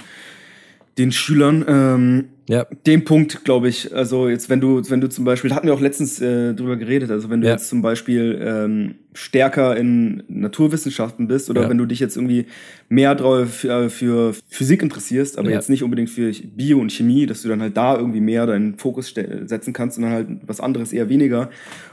den 0.99 1.13
Schülern. 1.13 1.65
Ähm, 1.67 2.25
ja. 2.49 2.67
Den 2.85 3.05
Punkt, 3.05 3.45
glaube 3.45 3.69
ich, 3.69 3.95
also 3.95 4.29
jetzt, 4.29 4.51
wenn 4.51 4.61
du, 4.61 4.83
wenn 4.91 5.01
du 5.01 5.09
zum 5.09 5.25
Beispiel, 5.25 5.55
hatten 5.55 5.69
wir 5.69 5.75
auch 5.75 5.81
letztens 5.81 6.21
äh, 6.21 6.53
drüber 6.53 6.77
geredet, 6.77 7.09
also 7.11 7.31
wenn 7.31 7.41
du 7.41 7.47
ja. 7.47 7.53
jetzt 7.53 7.69
zum 7.69 7.81
Beispiel 7.81 8.41
ähm, 8.45 8.97
stärker 9.15 9.77
in 9.77 10.25
Naturwissenschaften 10.27 11.29
bist 11.29 11.49
oder 11.49 11.63
ja. 11.63 11.69
wenn 11.69 11.79
du 11.79 11.87
dich 11.87 12.01
jetzt 12.01 12.17
irgendwie 12.17 12.47
mehr 12.89 13.15
drauf 13.15 13.55
für, 13.55 13.85
äh, 13.85 13.89
für 13.89 14.35
Physik 14.49 14.83
interessierst, 14.83 15.39
aber 15.39 15.51
ja. 15.51 15.57
jetzt 15.57 15.71
nicht 15.71 15.85
unbedingt 15.85 16.11
für 16.11 16.33
Bio 16.33 16.81
und 16.81 16.91
Chemie, 16.91 17.27
dass 17.27 17.43
du 17.43 17.49
dann 17.49 17.63
halt 17.63 17.77
da 17.77 17.97
irgendwie 17.97 18.21
mehr 18.21 18.47
deinen 18.47 18.77
Fokus 18.79 19.15
setzen 19.45 19.73
kannst 19.73 19.99
und 19.99 20.05
dann 20.05 20.13
halt 20.13 20.27
was 20.45 20.61
anderes 20.61 20.93
eher 20.93 21.09
weniger. 21.09 21.51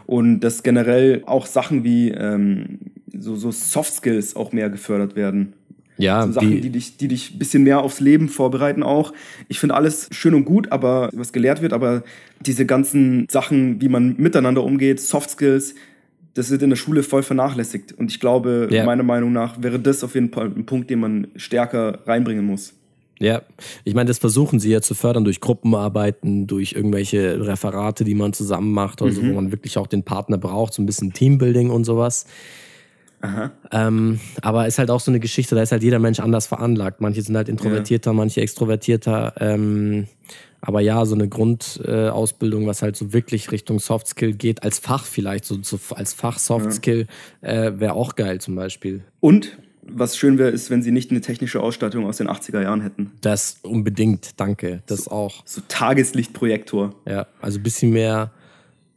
Und 0.07 0.39
dass 0.39 0.63
generell 0.63 1.21
auch 1.27 1.45
Sachen 1.45 1.83
wie 1.83 2.09
ähm, 2.09 2.79
so, 3.15 3.35
so 3.35 3.51
Soft 3.51 3.93
Skills 3.93 4.35
auch 4.35 4.51
mehr 4.53 4.71
gefördert 4.71 5.15
werden. 5.15 5.53
Ja, 5.97 6.25
so 6.25 6.33
Sachen, 6.33 6.51
die, 6.51 6.61
die 6.61 6.69
dich, 6.69 6.97
die 6.97 7.07
dich 7.07 7.33
ein 7.33 7.39
bisschen 7.39 7.63
mehr 7.63 7.81
aufs 7.81 7.99
Leben 7.99 8.29
vorbereiten 8.29 8.83
auch. 8.83 9.13
Ich 9.47 9.59
finde 9.59 9.75
alles 9.75 10.09
schön 10.11 10.33
und 10.33 10.45
gut, 10.45 10.71
aber 10.71 11.09
was 11.13 11.33
gelehrt 11.33 11.61
wird, 11.61 11.73
aber 11.73 12.03
diese 12.45 12.65
ganzen 12.65 13.27
Sachen, 13.29 13.81
wie 13.81 13.89
man 13.89 14.15
miteinander 14.17 14.63
umgeht, 14.63 14.99
Soft 14.99 15.31
Skills, 15.31 15.75
das 16.35 16.51
wird 16.51 16.61
in 16.61 16.69
der 16.69 16.77
Schule 16.77 17.01
voll 17.01 17.23
vernachlässigt. 17.23 17.93
Und 17.93 18.11
ich 18.11 18.19
glaube, 18.19 18.67
Ja. 18.69 18.85
meiner 18.85 19.03
Meinung 19.03 19.33
nach 19.33 19.61
wäre 19.61 19.79
das 19.79 20.03
auf 20.03 20.13
jeden 20.13 20.31
Fall 20.31 20.51
ein 20.55 20.65
Punkt, 20.65 20.89
den 20.89 20.99
man 20.99 21.27
stärker 21.35 21.99
reinbringen 22.05 22.45
muss. 22.45 22.73
Ja, 23.19 23.41
ich 23.83 23.95
meine, 23.95 24.07
das 24.09 24.19
versuchen 24.19 24.59
sie 24.59 24.69
ja 24.69 24.79
zu 24.79 24.93
fördern 24.93 25.23
durch 25.23 25.41
Gruppenarbeiten, 25.41 26.45
durch 26.45 26.73
irgendwelche 26.73 27.43
Referate, 27.47 28.03
die 28.03 28.13
man 28.13 28.33
zusammen 28.33 28.71
macht, 28.71 29.01
oder 29.01 29.11
so, 29.11 29.23
wo 29.23 29.33
man 29.33 29.51
wirklich 29.51 29.79
auch 29.79 29.87
den 29.87 30.03
Partner 30.03 30.37
braucht, 30.37 30.73
so 30.75 30.83
ein 30.83 30.85
bisschen 30.85 31.13
Teambuilding 31.13 31.71
und 31.71 31.83
sowas. 31.83 32.27
Ähm, 33.71 34.19
aber 34.41 34.67
ist 34.67 34.79
halt 34.79 34.91
auch 34.91 34.99
so 34.99 35.11
eine 35.11 35.19
Geschichte, 35.19 35.55
da 35.55 35.61
ist 35.61 35.71
halt 35.71 35.83
jeder 35.83 35.99
Mensch 35.99 36.19
anders 36.19 36.47
veranlagt. 36.47 37.01
Manche 37.01 37.21
sind 37.21 37.35
halt 37.35 37.49
introvertierter, 37.49 38.13
manche 38.13 38.41
extrovertierter. 38.41 39.33
Ähm, 39.39 40.07
aber 40.61 40.81
ja, 40.81 41.05
so 41.05 41.15
eine 41.15 41.27
Grundausbildung, 41.27 42.63
äh, 42.63 42.67
was 42.67 42.81
halt 42.81 42.95
so 42.95 43.13
wirklich 43.13 43.51
Richtung 43.51 43.79
Soft 43.79 44.07
Skill 44.07 44.33
geht, 44.33 44.63
als 44.63 44.79
Fach 44.79 45.05
vielleicht, 45.05 45.45
so, 45.45 45.57
so 45.61 45.79
als 45.95 46.13
Fach 46.13 46.39
Soft 46.39 46.73
Skill, 46.73 47.07
äh, 47.41 47.73
wäre 47.75 47.93
auch 47.93 48.15
geil 48.15 48.41
zum 48.41 48.55
Beispiel. 48.55 49.03
Und 49.19 49.57
was 49.89 50.17
schön 50.17 50.37
wäre, 50.37 50.49
ist, 50.49 50.69
wenn 50.69 50.81
sie 50.81 50.91
nicht 50.91 51.11
eine 51.11 51.21
technische 51.21 51.61
Ausstattung 51.61 52.05
aus 52.05 52.17
den 52.17 52.27
80er 52.27 52.61
Jahren 52.61 52.81
hätten. 52.81 53.11
Das 53.21 53.59
unbedingt, 53.63 54.39
danke. 54.39 54.81
Das 54.87 55.07
auch. 55.07 55.43
So 55.45 55.61
Tageslichtprojektor. 55.67 56.93
Ja, 57.05 57.27
also 57.41 57.59
ein 57.59 57.63
bisschen 57.63 57.91
mehr, 57.91 58.31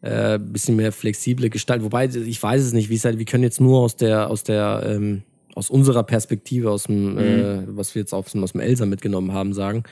äh, 0.03 0.39
bisschen 0.39 0.77
mehr 0.77 0.93
flexible 0.93 1.51
Gestalt. 1.51 1.83
Wobei, 1.85 2.07
ich 2.07 2.43
weiß 2.43 2.63
es 2.63 2.73
nicht, 2.73 2.89
wie 2.91 2.95
es 2.95 3.05
halt, 3.05 3.19
wir 3.19 3.25
können 3.27 3.45
jetzt 3.45 3.61
nur 3.61 3.81
aus 3.81 3.97
der, 3.97 4.31
aus 4.31 4.43
der, 4.45 4.83
ähm, 4.87 5.23
aus 5.55 5.69
unserer 5.69 6.05
Perspektive, 6.05 6.71
aus 6.71 6.85
dem, 6.85 7.19
äh, 7.19 7.63
was 7.77 7.95
wir 7.95 8.01
jetzt 8.01 8.15
aus, 8.15 8.33
dem- 8.33 8.43
aus 8.45 8.53
dem 8.53 8.61
Elsa 8.61 8.87
mitgenommen 8.87 9.33
haben, 9.33 9.53
sagen. 9.53 9.83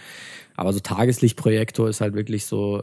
Aber 0.56 0.72
so 0.72 0.80
Tageslichtprojektor 0.80 1.88
ist 1.88 2.00
halt 2.00 2.14
wirklich 2.14 2.46
so 2.46 2.82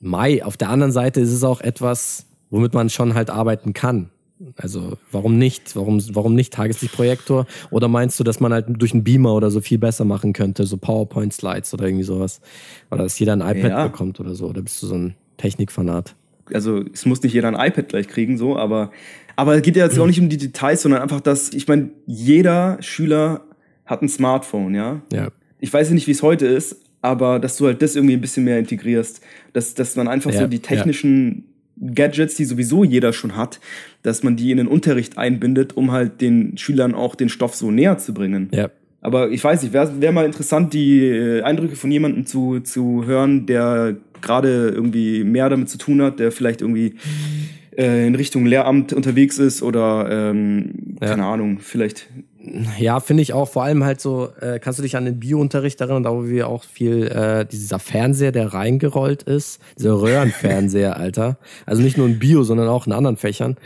Mai. 0.00 0.44
Auf 0.44 0.56
der 0.56 0.68
anderen 0.70 0.92
Seite 0.92 1.20
ist 1.20 1.32
es 1.32 1.44
auch 1.44 1.60
etwas, 1.60 2.26
womit 2.50 2.74
man 2.74 2.90
schon 2.90 3.14
halt 3.14 3.30
arbeiten 3.30 3.72
kann. 3.72 4.10
Also 4.56 4.98
warum 5.12 5.38
nicht? 5.38 5.76
Warum, 5.76 6.02
warum 6.14 6.34
nicht 6.34 6.52
Tageslichtprojektor? 6.52 7.46
Oder 7.70 7.86
meinst 7.88 8.18
du, 8.18 8.24
dass 8.24 8.40
man 8.40 8.52
halt 8.52 8.66
durch 8.68 8.92
einen 8.92 9.04
Beamer 9.04 9.34
oder 9.34 9.50
so 9.52 9.60
viel 9.60 9.78
besser 9.78 10.04
machen 10.04 10.32
könnte, 10.32 10.66
so 10.66 10.76
PowerPoint-Slides 10.76 11.72
oder 11.74 11.84
irgendwie 11.86 12.02
sowas? 12.04 12.40
Oder 12.90 13.04
dass 13.04 13.18
jeder 13.20 13.34
ein 13.34 13.40
iPad 13.40 13.70
Ja. 13.70 13.86
bekommt 13.86 14.18
oder 14.18 14.34
so? 14.34 14.48
Oder 14.48 14.62
bist 14.62 14.82
du 14.82 14.88
so 14.88 14.94
ein 14.96 15.14
Technikfanat? 15.36 16.16
Also 16.52 16.84
es 16.92 17.06
muss 17.06 17.22
nicht 17.22 17.32
jeder 17.32 17.48
ein 17.48 17.54
iPad 17.54 17.88
gleich 17.88 18.08
kriegen, 18.08 18.38
so, 18.38 18.56
aber, 18.56 18.90
aber 19.36 19.56
es 19.56 19.62
geht 19.62 19.76
ja 19.76 19.84
jetzt 19.84 19.98
auch 19.98 20.06
nicht 20.06 20.20
um 20.20 20.28
die 20.28 20.36
Details, 20.36 20.82
sondern 20.82 21.02
einfach, 21.02 21.20
dass, 21.20 21.52
ich 21.52 21.68
meine, 21.68 21.90
jeder 22.06 22.78
Schüler 22.80 23.42
hat 23.86 24.02
ein 24.02 24.08
Smartphone, 24.08 24.74
ja. 24.74 25.02
Ja. 25.12 25.28
Ich 25.60 25.72
weiß 25.72 25.88
ja 25.88 25.94
nicht, 25.94 26.06
wie 26.06 26.12
es 26.12 26.22
heute 26.22 26.46
ist, 26.46 26.76
aber 27.02 27.38
dass 27.38 27.56
du 27.56 27.66
halt 27.66 27.82
das 27.82 27.96
irgendwie 27.96 28.14
ein 28.14 28.20
bisschen 28.20 28.44
mehr 28.44 28.58
integrierst, 28.58 29.20
dass, 29.52 29.74
dass 29.74 29.96
man 29.96 30.08
einfach 30.08 30.32
Ja, 30.32 30.40
so 30.40 30.46
die 30.46 30.60
technischen 30.60 31.44
Gadgets, 31.80 32.36
die 32.36 32.44
sowieso 32.44 32.84
jeder 32.84 33.12
schon 33.12 33.36
hat, 33.36 33.60
dass 34.02 34.22
man 34.22 34.36
die 34.36 34.50
in 34.50 34.58
den 34.58 34.68
Unterricht 34.68 35.18
einbindet, 35.18 35.76
um 35.76 35.90
halt 35.90 36.20
den 36.20 36.56
Schülern 36.56 36.94
auch 36.94 37.14
den 37.14 37.28
Stoff 37.28 37.54
so 37.54 37.70
näher 37.70 37.98
zu 37.98 38.14
bringen. 38.14 38.48
Ja. 38.52 38.70
Aber 39.00 39.30
ich 39.30 39.42
weiß 39.42 39.62
nicht, 39.62 39.72
wäre 39.72 40.00
wär 40.00 40.12
mal 40.12 40.24
interessant, 40.24 40.72
die 40.72 41.00
äh, 41.00 41.42
Eindrücke 41.42 41.74
von 41.74 41.90
jemandem 41.90 42.24
zu, 42.24 42.60
zu 42.60 43.04
hören, 43.04 43.46
der 43.46 43.96
gerade 44.22 44.68
irgendwie 44.70 45.24
mehr 45.24 45.48
damit 45.48 45.68
zu 45.68 45.78
tun 45.78 46.00
hat, 46.02 46.18
der 46.18 46.32
vielleicht 46.32 46.60
irgendwie 46.62 46.94
äh, 47.76 48.06
in 48.06 48.14
Richtung 48.14 48.46
Lehramt 48.46 48.92
unterwegs 48.92 49.38
ist 49.38 49.62
oder 49.62 50.08
ähm, 50.10 50.96
Ja. 51.00 51.08
keine 51.08 51.24
Ahnung, 51.26 51.58
vielleicht. 51.60 52.08
Ja, 52.78 52.98
finde 53.00 53.22
ich 53.22 53.32
auch. 53.32 53.48
Vor 53.48 53.62
allem 53.62 53.84
halt 53.84 54.00
so, 54.00 54.28
äh, 54.40 54.58
kannst 54.58 54.78
du 54.78 54.82
dich 54.82 54.96
an 54.96 55.04
den 55.04 55.20
Biounterricht 55.20 55.80
erinnern, 55.80 56.02
da 56.02 56.10
wo 56.12 56.26
wir 56.26 56.48
auch 56.48 56.64
viel, 56.64 57.06
äh, 57.06 57.46
dieser 57.46 57.78
Fernseher, 57.78 58.32
der 58.32 58.52
reingerollt 58.52 59.22
ist, 59.22 59.60
dieser 59.78 60.00
Röhrenfernseher, 60.00 60.96
Alter. 60.98 61.38
Also 61.66 61.82
nicht 61.82 61.96
nur 61.96 62.06
in 62.08 62.18
Bio, 62.18 62.42
sondern 62.42 62.68
auch 62.68 62.86
in 62.86 62.92
anderen 62.92 63.16
Fächern. 63.16 63.56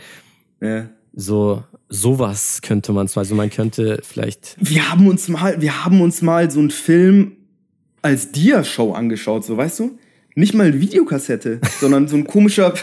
Äh, 0.59 0.83
So, 1.13 1.63
sowas 1.89 2.59
könnte 2.61 2.91
man 2.93 3.07
zwar, 3.07 3.21
also 3.21 3.33
man 3.33 3.49
könnte 3.49 3.99
vielleicht, 4.03 4.55
wir 4.59 4.91
haben 4.91 5.07
uns 5.07 5.27
mal, 5.27 5.59
wir 5.59 5.83
haben 5.83 5.99
uns 6.01 6.21
mal 6.21 6.49
so 6.51 6.59
einen 6.59 6.69
Film 6.69 7.31
als 8.03 8.31
Dia-Show 8.31 8.93
angeschaut, 8.93 9.43
so 9.43 9.57
weißt 9.57 9.79
du? 9.79 9.97
Nicht 10.37 10.53
mal 10.53 10.67
eine 10.67 10.79
Videokassette, 10.79 11.59
sondern 11.79 12.07
so 12.07 12.15
ein 12.15 12.27
komischer. 12.27 12.75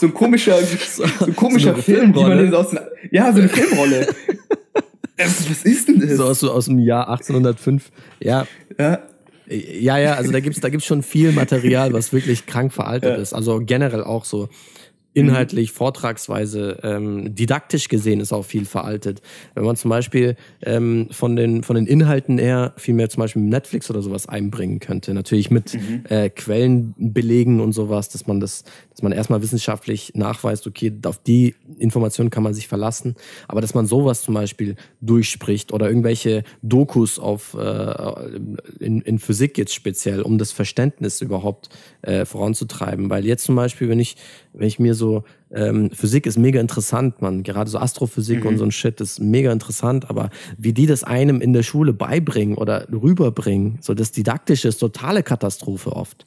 so 0.00 0.06
ein 0.06 0.14
komischer, 0.14 0.58
so 0.62 1.24
ein 1.24 1.34
komischer 1.34 1.74
eine 1.74 1.82
Film, 1.82 2.14
wie 2.14 2.22
man 2.22 2.54
aus 2.54 2.72
Ja, 3.10 3.32
so 3.32 3.40
eine 3.40 3.48
Filmrolle. 3.48 4.06
Äh, 5.16 5.26
Was 5.26 5.64
ist 5.64 5.88
denn 5.88 5.98
das? 5.98 6.16
so 6.18 6.24
aus, 6.24 6.38
so 6.38 6.52
aus 6.52 6.66
dem 6.66 6.78
Jahr 6.78 7.08
1805, 7.08 7.90
ja, 8.20 8.46
Ja, 8.78 9.00
Ja, 9.48 9.98
ja, 9.98 10.14
also 10.14 10.30
da 10.30 10.38
gibt's 10.38 10.60
da 10.60 10.68
gibt's 10.68 10.86
schon 10.86 11.02
viel 11.02 11.32
Material, 11.32 11.92
was 11.92 12.12
wirklich 12.12 12.46
krank 12.46 12.72
veraltet 12.72 13.18
ist. 13.18 13.32
Also 13.32 13.58
generell 13.58 14.04
auch 14.04 14.24
so 14.24 14.48
inhaltlich, 15.12 15.72
vortragsweise, 15.72 16.78
ähm, 16.82 17.34
didaktisch 17.34 17.88
gesehen 17.88 18.20
ist 18.20 18.32
auch 18.32 18.44
viel 18.44 18.64
veraltet. 18.64 19.22
Wenn 19.54 19.64
man 19.64 19.76
zum 19.76 19.88
Beispiel 19.88 20.36
ähm, 20.62 21.08
von, 21.10 21.34
den, 21.34 21.62
von 21.62 21.76
den 21.76 21.86
Inhalten 21.86 22.38
her 22.38 22.74
viel 22.76 22.94
mehr 22.94 23.08
zum 23.08 23.22
Beispiel 23.22 23.42
mit 23.42 23.50
Netflix 23.50 23.90
oder 23.90 24.02
sowas 24.02 24.28
einbringen 24.28 24.78
könnte. 24.78 25.12
Natürlich 25.12 25.50
mit 25.50 25.76
äh, 26.08 26.30
Quellen 26.30 26.94
belegen 26.96 27.60
und 27.60 27.72
sowas, 27.72 28.08
dass 28.08 28.26
man 28.26 28.40
das, 28.40 28.64
dass 28.90 29.02
man 29.02 29.12
erstmal 29.12 29.42
wissenschaftlich 29.42 30.12
nachweist, 30.14 30.66
okay, 30.66 30.92
auf 31.04 31.18
die 31.18 31.54
Informationen 31.78 32.30
kann 32.30 32.42
man 32.42 32.54
sich 32.54 32.68
verlassen, 32.68 33.16
aber 33.48 33.60
dass 33.60 33.74
man 33.74 33.86
sowas 33.86 34.22
zum 34.22 34.34
Beispiel 34.34 34.76
durchspricht 35.00 35.72
oder 35.72 35.88
irgendwelche 35.88 36.44
Dokus 36.62 37.18
auf 37.18 37.54
äh, 37.54 37.94
in, 38.78 39.00
in 39.00 39.18
Physik 39.18 39.58
jetzt 39.58 39.74
speziell, 39.74 40.22
um 40.22 40.38
das 40.38 40.52
Verständnis 40.52 41.20
überhaupt 41.20 41.68
äh, 42.02 42.24
voranzutreiben. 42.24 43.10
Weil 43.10 43.26
jetzt 43.26 43.44
zum 43.44 43.56
Beispiel, 43.56 43.88
wenn 43.88 44.00
ich, 44.00 44.16
wenn 44.52 44.66
ich 44.66 44.78
mir 44.78 44.94
so, 44.94 45.24
ähm, 45.52 45.90
Physik 45.92 46.26
ist 46.26 46.38
mega 46.38 46.60
interessant, 46.60 47.22
man, 47.22 47.42
gerade 47.42 47.70
so 47.70 47.78
Astrophysik 47.78 48.44
und 48.44 48.58
so 48.58 48.64
ein 48.64 48.72
Shit 48.72 49.00
ist 49.00 49.20
mega 49.20 49.52
interessant, 49.52 50.10
aber 50.10 50.30
wie 50.58 50.72
die 50.72 50.86
das 50.86 51.04
einem 51.04 51.40
in 51.40 51.52
der 51.52 51.62
Schule 51.62 51.92
beibringen 51.92 52.56
oder 52.56 52.86
rüberbringen, 52.90 53.78
so 53.80 53.94
das 53.94 54.12
Didaktische 54.12 54.68
ist 54.68 54.78
totale 54.78 55.22
Katastrophe 55.22 55.92
oft. 55.92 56.26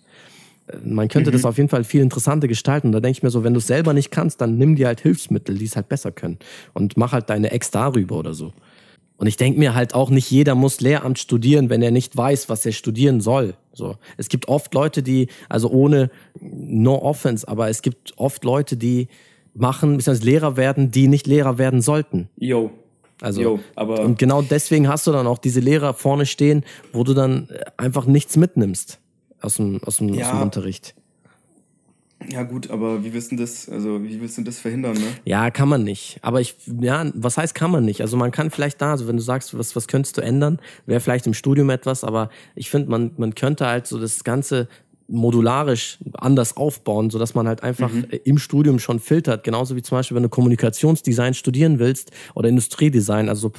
Äh, 0.67 0.77
Man 0.83 1.07
könnte 1.07 1.31
das 1.31 1.45
auf 1.45 1.57
jeden 1.57 1.69
Fall 1.69 1.83
viel 1.83 2.01
interessanter 2.01 2.47
gestalten. 2.47 2.87
Und 2.87 2.93
da 2.93 2.99
denke 2.99 3.17
ich 3.17 3.23
mir 3.23 3.29
so, 3.29 3.43
wenn 3.43 3.53
du 3.53 3.59
es 3.59 3.67
selber 3.67 3.93
nicht 3.93 4.11
kannst, 4.11 4.41
dann 4.41 4.57
nimm 4.57 4.75
dir 4.75 4.87
halt 4.87 5.01
Hilfsmittel, 5.01 5.57
die 5.57 5.65
es 5.65 5.75
halt 5.75 5.89
besser 5.89 6.11
können. 6.11 6.37
Und 6.73 6.97
mach 6.97 7.11
halt 7.11 7.29
deine 7.29 7.51
Ex 7.51 7.71
darüber 7.71 8.17
oder 8.17 8.33
so. 8.33 8.53
Und 9.23 9.27
ich 9.27 9.37
denke 9.37 9.57
mir 9.57 9.73
halt 9.73 9.93
auch, 9.95 10.09
nicht 10.09 10.29
jeder 10.29 10.53
muss 10.53 10.81
Lehramt 10.81 11.17
studieren, 11.17 11.69
wenn 11.69 11.81
er 11.81 11.91
nicht 11.91 12.17
weiß, 12.17 12.49
was 12.49 12.65
er 12.65 12.73
studieren 12.73 13.21
soll. 13.21 13.53
So. 13.71 13.95
Es 14.17 14.27
gibt 14.27 14.49
oft 14.49 14.73
Leute, 14.73 15.01
die, 15.01 15.29
also 15.47 15.69
ohne 15.69 16.11
no 16.41 17.01
offense, 17.01 17.47
aber 17.47 17.69
es 17.69 17.81
gibt 17.81 18.11
oft 18.17 18.43
Leute, 18.43 18.75
die 18.75 19.07
machen, 19.53 19.95
beziehungsweise 19.95 20.29
Lehrer 20.29 20.57
werden, 20.57 20.91
die 20.91 21.07
nicht 21.07 21.25
Lehrer 21.25 21.57
werden 21.57 21.81
sollten. 21.81 22.27
yo. 22.35 22.71
Also, 23.21 23.41
Jo, 23.41 23.59
aber- 23.75 24.01
und 24.01 24.19
genau 24.19 24.41
deswegen 24.41 24.89
hast 24.89 25.07
du 25.07 25.13
dann 25.13 25.25
auch 25.25 25.37
diese 25.37 25.61
Lehrer 25.61 25.93
vorne 25.93 26.25
stehen, 26.25 26.65
wo 26.91 27.05
du 27.05 27.13
dann 27.13 27.47
einfach 27.77 28.05
nichts 28.05 28.35
mitnimmst 28.35 28.99
aus 29.39 29.55
dem, 29.55 29.81
aus 29.85 29.97
dem, 29.99 30.09
aus 30.11 30.17
Ja. 30.17 30.31
dem 30.33 30.41
Unterricht. 30.41 30.95
Ja, 32.29 32.43
gut, 32.43 32.69
aber 32.69 33.03
wie 33.03 33.13
willst 33.13 33.31
du 33.31 33.35
das, 33.35 33.69
also 33.69 34.03
wie 34.03 34.19
willst 34.21 34.37
du 34.37 34.43
das 34.43 34.59
verhindern, 34.59 34.93
ne? 34.93 35.07
Ja, 35.25 35.51
kann 35.51 35.69
man 35.69 35.83
nicht. 35.83 36.19
Aber 36.21 36.41
ich, 36.41 36.55
ja, 36.65 37.11
was 37.13 37.37
heißt 37.37 37.55
kann 37.55 37.71
man 37.71 37.85
nicht? 37.85 38.01
Also 38.01 38.17
man 38.17 38.31
kann 38.31 38.51
vielleicht 38.51 38.81
da, 38.81 38.91
also 38.91 39.07
wenn 39.07 39.17
du 39.17 39.23
sagst, 39.23 39.57
was, 39.57 39.75
was 39.75 39.87
könntest 39.87 40.17
du 40.17 40.21
ändern, 40.21 40.59
wäre 40.85 40.99
vielleicht 40.99 41.27
im 41.27 41.33
Studium 41.33 41.69
etwas, 41.69 42.03
aber 42.03 42.29
ich 42.55 42.69
finde, 42.69 42.89
man, 42.89 43.11
man 43.17 43.35
könnte 43.35 43.67
halt 43.67 43.87
so 43.87 43.99
das 43.99 44.23
Ganze 44.23 44.67
modularisch 45.13 45.99
anders 46.13 46.57
aufbauen, 46.57 47.11
sodass 47.11 47.35
man 47.35 47.47
halt 47.47 47.61
einfach 47.61 47.91
äh, 48.09 48.17
im 48.23 48.39
Studium 48.39 48.79
schon 48.79 48.99
filtert. 48.99 49.43
Genauso 49.43 49.75
wie 49.75 49.81
zum 49.83 49.97
Beispiel, 49.97 50.15
wenn 50.15 50.23
du 50.23 50.29
Kommunikationsdesign 50.29 51.35
studieren 51.35 51.77
willst 51.77 52.11
oder 52.33 52.49
Industriedesign, 52.49 53.29
also 53.29 53.51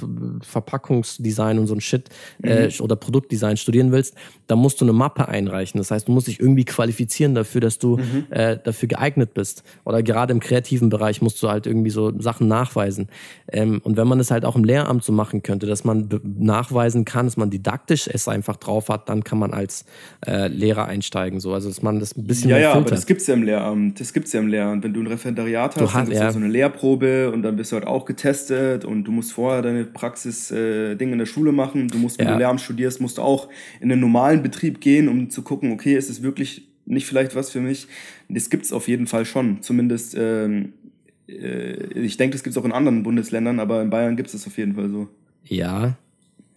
Verpackungsdesign 0.43 1.59
und 1.59 1.69
so 1.69 1.75
ein 1.75 1.81
Shit 1.81 2.09
äh, 2.43 2.71
oder 2.81 2.97
Produktdesign 2.97 3.57
studieren 3.57 3.93
willst, 3.93 4.15
dann 4.49 4.59
musst 4.59 4.81
du 4.81 4.85
eine 4.85 4.93
Mappe 4.93 5.29
einreichen. 5.29 5.79
Das 5.79 5.91
heißt, 5.91 6.09
du 6.09 6.13
musst 6.13 6.27
dich 6.27 6.41
irgendwie 6.41 6.65
qualifizieren 6.65 7.35
dafür, 7.35 7.61
dass 7.61 7.79
du 7.79 7.99
äh, 8.31 8.59
dafür 8.63 8.89
geeignet 8.89 9.33
bist. 9.35 9.63
Oder 9.85 10.03
gerade 10.03 10.33
im 10.33 10.41
kreativen 10.41 10.89
Bereich 10.89 11.23
musst 11.23 11.41
du 11.43 11.49
halt 11.49 11.67
irgendwie 11.67 11.91
so 11.91 12.13
Sachen 12.21 12.49
nachweisen. 12.49 13.09
Ähm, 13.51 13.81
und 13.85 13.97
wenn 13.97 14.09
man 14.09 14.19
es 14.19 14.33
halt 14.33 14.45
auch 14.45 14.57
im 14.57 14.65
Lehramt 14.65 15.05
so 15.05 15.13
machen 15.13 15.43
könnte, 15.43 15.67
dass 15.67 15.85
man 15.85 16.09
nachweisen 16.25 17.05
kann, 17.05 17.27
dass 17.27 17.37
man 17.37 17.51
didaktisch 17.51 18.09
es 18.13 18.27
einfach 18.27 18.57
drauf 18.57 18.89
hat, 18.89 19.09
dann 19.09 19.23
kann 19.23 19.39
man 19.39 19.53
als 19.53 19.85
äh, 20.27 20.49
Lehrer 20.49 20.87
einsteigen. 20.87 21.41
So. 21.45 21.53
Also 21.55 21.69
dass 21.69 21.81
man 21.83 22.01
das 22.01 22.17
ein 22.17 22.27
bisschen 22.27 22.51
Ja, 22.51 22.59
ja, 22.59 22.71
aber 22.73 22.81
filtert. 22.81 22.99
das 22.99 23.07
gibt's 23.07 23.27
ja 23.29 23.35
im 23.35 23.43
Lehramt. 23.45 24.01
Das 24.01 24.13
gibt's 24.13 24.33
ja 24.33 24.41
im 24.41 24.49
Lehramt. 24.49 24.83
Wenn 24.83 24.93
du 24.93 25.01
ein 25.01 25.07
Referendariat 25.07 25.71
hast, 25.71 25.77
Du 25.81 25.85
dann 25.85 25.95
hast- 25.95 26.05
gibt's 26.07 26.19
ja. 26.19 26.25
ja. 26.27 26.33
so 26.33 26.39
eine 26.39 26.49
Lehrprobe 26.49 27.31
und 27.33 27.43
dann 27.43 27.55
bist 27.57 27.71
du 27.71 27.77
halt 27.77 27.87
auch 27.87 28.05
getestet 28.05 28.85
und 28.85 29.05
du 29.05 29.13
musst 29.13 29.33
vorher 29.33 29.63
deine 29.63 29.85
Praxis-Dinge 29.85 30.93
äh, 30.93 30.97
Dinge 30.97 31.13
in 31.13 31.19
der 31.19 31.27
Schule 31.27 31.53
machen. 31.53 31.89
Du 31.89 31.99
musst, 31.99 32.19
wenn 32.19 32.27
Ja. 32.27 32.33
du 32.33 32.39
Lehramt 32.39 32.61
studierst, 32.61 33.01
musst 33.01 33.19
du 33.19 33.23
auch 33.23 33.49
in 33.81 33.89
den 33.91 34.01
normalen 34.01 34.43
Betrieb 34.43 34.81
gehen, 34.81 35.09
um 35.09 35.31
zu 35.31 35.43
gucken, 35.43 35.71
okay, 35.73 35.95
ist 35.97 36.11
es 36.11 36.23
wirklich 36.23 36.69
nicht 36.87 37.07
vielleicht 37.07 37.37
was 37.37 37.51
für 37.51 37.61
mich? 37.61 37.87
Das 38.29 38.51
gibt's 38.51 38.73
auf 38.73 38.89
jeden 38.89 39.07
Fall 39.07 39.25
schon. 39.25 39.63
Zumindest 39.63 40.17
ähm, 40.19 40.73
äh, 41.29 41.75
ich 41.99 42.17
denke, 42.17 42.35
das 42.37 42.43
gibt 42.43 42.57
es 42.57 42.61
auch 42.61 42.65
in 42.67 42.73
anderen 42.73 43.03
Bundesländern, 43.03 43.61
aber 43.61 43.83
in 43.83 43.91
Bayern 43.91 44.17
gibt 44.17 44.29
es 44.29 44.33
das 44.33 44.47
auf 44.47 44.57
jeden 44.59 44.75
Fall 44.75 44.89
so. 44.91 45.09
Ja. 45.45 45.97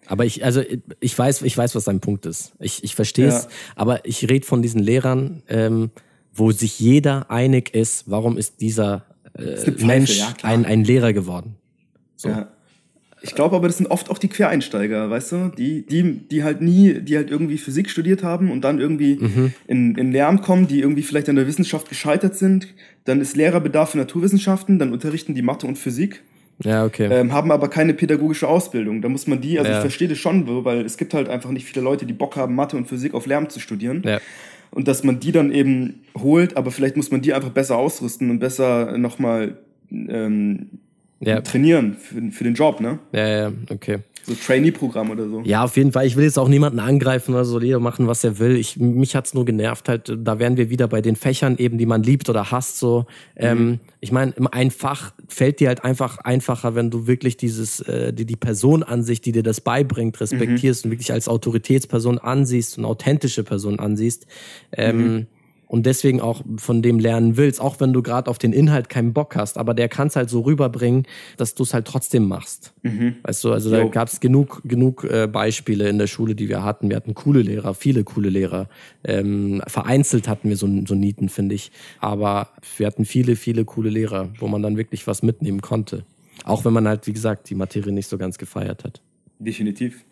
Aber 0.07 0.25
ich, 0.25 0.43
also 0.43 0.61
ich 0.99 1.17
weiß, 1.17 1.41
ich 1.41 1.57
weiß, 1.57 1.75
was 1.75 1.83
dein 1.83 1.99
Punkt 1.99 2.25
ist. 2.25 2.53
Ich, 2.59 2.83
ich 2.83 2.95
verstehe 2.95 3.27
es, 3.27 3.43
ja. 3.43 3.49
aber 3.75 4.05
ich 4.05 4.29
rede 4.29 4.45
von 4.45 4.61
diesen 4.61 4.81
Lehrern, 4.81 5.43
ähm, 5.47 5.91
wo 6.33 6.51
sich 6.51 6.79
jeder 6.79 7.29
einig 7.29 7.73
ist, 7.73 8.09
warum 8.09 8.37
ist 8.37 8.61
dieser 8.61 9.05
äh, 9.37 9.71
Mensch 9.83 10.17
ja, 10.17 10.33
ein, 10.43 10.65
ein 10.65 10.83
Lehrer 10.83 11.13
geworden. 11.13 11.55
So. 12.15 12.29
Ja. 12.29 12.51
Ich 13.21 13.33
glaube 13.33 13.55
aber, 13.55 13.67
das 13.67 13.77
sind 13.77 13.87
oft 13.87 14.11
auch 14.11 14.19
die 14.19 14.27
Quereinsteiger, 14.27 15.09
weißt 15.09 15.31
du, 15.31 15.51
die, 15.57 15.85
die, 15.85 16.27
die 16.27 16.43
halt 16.43 16.61
nie, 16.61 17.01
die 17.01 17.17
halt 17.17 17.31
irgendwie 17.31 17.57
Physik 17.57 17.89
studiert 17.89 18.23
haben 18.23 18.51
und 18.51 18.61
dann 18.61 18.79
irgendwie 18.79 19.15
mhm. 19.15 19.53
in, 19.65 19.95
in 19.95 20.11
Lehramt 20.11 20.43
kommen, 20.43 20.67
die 20.67 20.81
irgendwie 20.81 21.01
vielleicht 21.01 21.27
an 21.27 21.35
der 21.35 21.47
Wissenschaft 21.47 21.89
gescheitert 21.89 22.35
sind. 22.35 22.67
Dann 23.05 23.19
ist 23.19 23.35
Lehrerbedarf 23.35 23.91
für 23.91 23.97
Naturwissenschaften, 23.97 24.77
dann 24.77 24.93
unterrichten 24.93 25.33
die 25.33 25.41
Mathe 25.41 25.65
und 25.65 25.77
Physik. 25.77 26.21
Ja, 26.63 26.85
okay. 26.85 27.07
Ähm, 27.11 27.33
haben 27.33 27.51
aber 27.51 27.69
keine 27.69 27.93
pädagogische 27.93 28.47
Ausbildung. 28.47 29.01
Da 29.01 29.09
muss 29.09 29.27
man 29.27 29.41
die, 29.41 29.59
also 29.59 29.69
ja. 29.69 29.77
ich 29.77 29.81
verstehe 29.81 30.07
das 30.07 30.17
schon 30.17 30.47
weil 30.65 30.81
es 30.81 30.97
gibt 30.97 31.13
halt 31.13 31.29
einfach 31.29 31.51
nicht 31.51 31.65
viele 31.65 31.81
Leute, 31.83 32.05
die 32.05 32.13
Bock 32.13 32.35
haben, 32.35 32.55
Mathe 32.55 32.77
und 32.77 32.87
Physik 32.87 33.13
auf 33.13 33.25
Lehramt 33.25 33.51
zu 33.51 33.59
studieren. 33.59 34.01
Ja. 34.05 34.19
Und 34.71 34.87
dass 34.87 35.03
man 35.03 35.19
die 35.19 35.31
dann 35.31 35.51
eben 35.51 36.01
holt, 36.17 36.57
aber 36.57 36.71
vielleicht 36.71 36.97
muss 36.97 37.11
man 37.11 37.21
die 37.21 37.33
einfach 37.33 37.49
besser 37.49 37.77
ausrüsten 37.77 38.29
und 38.29 38.39
besser 38.39 38.97
nochmal 38.97 39.57
ähm, 39.91 40.69
ja. 41.19 41.41
trainieren 41.41 41.95
für, 41.95 42.31
für 42.31 42.43
den 42.43 42.53
Job, 42.53 42.81
ne? 42.81 42.99
Ja, 43.11 43.27
ja, 43.27 43.51
okay. 43.69 43.99
So 44.27 44.35
Trainee-Programm 44.35 45.09
oder 45.09 45.29
so. 45.29 45.41
Ja, 45.45 45.63
auf 45.63 45.77
jeden 45.77 45.93
Fall. 45.93 46.05
Ich 46.05 46.17
will 46.17 46.25
jetzt 46.25 46.37
auch 46.37 46.49
niemanden 46.49 46.79
angreifen 46.79 47.33
oder 47.33 47.45
so, 47.45 47.61
jeder 47.61 47.79
machen, 47.79 48.07
was 48.07 48.25
er 48.25 48.39
will. 48.39 48.57
Ich, 48.57 48.75
mich 48.75 49.15
hat's 49.15 49.33
nur 49.33 49.45
genervt 49.45 49.87
halt. 49.87 50.13
Da 50.17 50.37
wären 50.37 50.57
wir 50.57 50.69
wieder 50.69 50.89
bei 50.89 51.01
den 51.01 51.15
Fächern 51.15 51.57
eben, 51.57 51.77
die 51.77 51.85
man 51.85 52.03
liebt 52.03 52.27
oder 52.27 52.51
hasst. 52.51 52.77
So, 52.77 53.05
ähm, 53.37 53.57
mhm. 53.57 53.79
ich 54.01 54.11
meine, 54.11 54.33
ein 54.51 54.69
Fach 54.69 55.13
fällt 55.29 55.61
dir 55.61 55.69
halt 55.69 55.85
einfach 55.85 56.17
einfacher, 56.17 56.75
wenn 56.75 56.89
du 56.89 57.07
wirklich 57.07 57.37
dieses, 57.37 57.79
äh, 57.79 58.11
die, 58.11 58.25
die 58.25 58.35
Person 58.35 58.83
an 58.83 59.01
sich, 59.01 59.21
die 59.21 59.31
dir 59.31 59.43
das 59.43 59.61
beibringt, 59.61 60.19
respektierst 60.19 60.83
mhm. 60.83 60.89
und 60.89 60.97
wirklich 60.97 61.13
als 61.13 61.29
Autoritätsperson 61.29 62.17
ansiehst 62.17 62.77
und 62.77 62.83
authentische 62.83 63.45
Person 63.45 63.79
ansiehst. 63.79 64.27
Ähm, 64.73 64.97
mhm 64.97 65.27
und 65.67 65.85
deswegen 65.85 66.21
auch 66.21 66.41
von 66.57 66.81
dem 66.81 66.99
lernen 66.99 67.37
willst, 67.37 67.59
auch 67.61 67.79
wenn 67.79 67.93
du 67.93 68.01
gerade 68.01 68.29
auf 68.29 68.37
den 68.37 68.53
Inhalt 68.53 68.89
keinen 68.89 69.13
Bock 69.13 69.35
hast, 69.35 69.57
aber 69.57 69.73
der 69.73 69.89
kann 69.89 70.07
es 70.07 70.15
halt 70.15 70.29
so 70.29 70.41
rüberbringen, 70.41 71.03
dass 71.35 71.55
du 71.55 71.63
es 71.63 71.73
halt 71.73 71.85
trotzdem 71.85 72.27
machst. 72.27 72.73
Mhm. 72.83 73.17
Weißt 73.23 73.43
du, 73.43 73.51
also 73.51 73.69
jo. 73.69 73.83
da 73.83 73.83
gab 73.85 74.07
es 74.07 74.19
genug, 74.19 74.61
genug 74.63 75.03
äh, 75.03 75.27
Beispiele 75.27 75.89
in 75.89 75.97
der 75.97 76.07
Schule, 76.07 76.35
die 76.35 76.49
wir 76.49 76.63
hatten. 76.63 76.89
Wir 76.89 76.95
hatten 76.95 77.13
coole 77.13 77.41
Lehrer, 77.41 77.73
viele 77.73 78.03
coole 78.03 78.29
Lehrer. 78.29 78.69
Ähm, 79.03 79.61
vereinzelt 79.67 80.27
hatten 80.27 80.49
wir 80.49 80.57
so, 80.57 80.67
so 80.85 80.95
Nieten, 80.95 81.29
finde 81.29 81.55
ich. 81.55 81.71
Aber 81.99 82.49
wir 82.77 82.87
hatten 82.87 83.05
viele, 83.05 83.35
viele 83.35 83.65
coole 83.65 83.89
Lehrer, 83.89 84.29
wo 84.39 84.47
man 84.47 84.61
dann 84.61 84.77
wirklich 84.77 85.05
was 85.05 85.21
mitnehmen 85.21 85.61
konnte. 85.61 86.03
Auch 86.45 86.63
wenn 86.65 86.73
man 86.73 86.87
halt, 86.87 87.07
wie 87.07 87.13
gesagt, 87.13 87.49
die 87.49 87.55
Materie 87.55 87.91
nicht 87.91 88.07
so 88.07 88.17
ganz 88.17 88.37
gefeiert 88.37 88.83
hat. 88.83 89.01
Definitiv. 89.39 90.05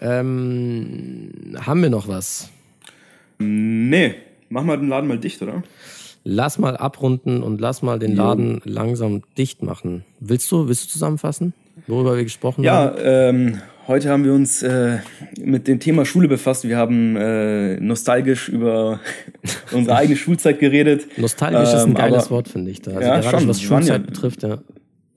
Ähm, 0.00 1.56
haben 1.58 1.82
wir 1.82 1.90
noch 1.90 2.08
was? 2.08 2.50
Nee, 3.38 4.14
Machen 4.48 4.66
wir 4.66 4.76
den 4.76 4.88
Laden 4.88 5.08
mal 5.08 5.18
dicht, 5.18 5.42
oder? 5.42 5.62
Lass 6.24 6.58
mal 6.58 6.76
abrunden 6.76 7.42
und 7.42 7.60
lass 7.60 7.82
mal 7.82 7.98
den 7.98 8.16
Laden 8.16 8.62
jo. 8.64 8.72
langsam 8.72 9.22
dicht 9.38 9.62
machen. 9.62 10.04
Willst 10.18 10.50
du, 10.50 10.68
willst 10.68 10.86
du 10.86 10.88
zusammenfassen, 10.88 11.52
worüber 11.86 12.16
wir 12.16 12.24
gesprochen 12.24 12.64
ja, 12.64 12.74
haben? 12.74 12.96
Ja, 12.96 13.28
ähm, 13.28 13.60
heute 13.86 14.10
haben 14.10 14.24
wir 14.24 14.32
uns 14.32 14.62
äh, 14.62 14.98
mit 15.40 15.68
dem 15.68 15.78
Thema 15.78 16.04
Schule 16.04 16.26
befasst. 16.26 16.66
Wir 16.66 16.76
haben 16.76 17.16
äh, 17.16 17.78
nostalgisch 17.78 18.48
über 18.48 19.00
unsere 19.72 19.96
eigene 19.96 20.16
Schulzeit 20.16 20.58
geredet. 20.58 21.06
Nostalgisch 21.16 21.70
ähm, 21.70 21.76
ist 21.76 21.82
ein 21.82 21.88
ähm, 21.90 21.94
geiles 21.94 22.26
aber, 22.26 22.36
Wort, 22.36 22.48
finde 22.48 22.72
ich. 22.72 22.82
Da. 22.82 22.92
Also 22.92 23.08
ja, 23.08 23.20
gerade 23.20 23.38
schon, 23.38 23.48
was 23.48 23.62
Schulzeit 23.62 23.88
ja, 24.00 24.06
betrifft, 24.06 24.42
ja. 24.42 24.58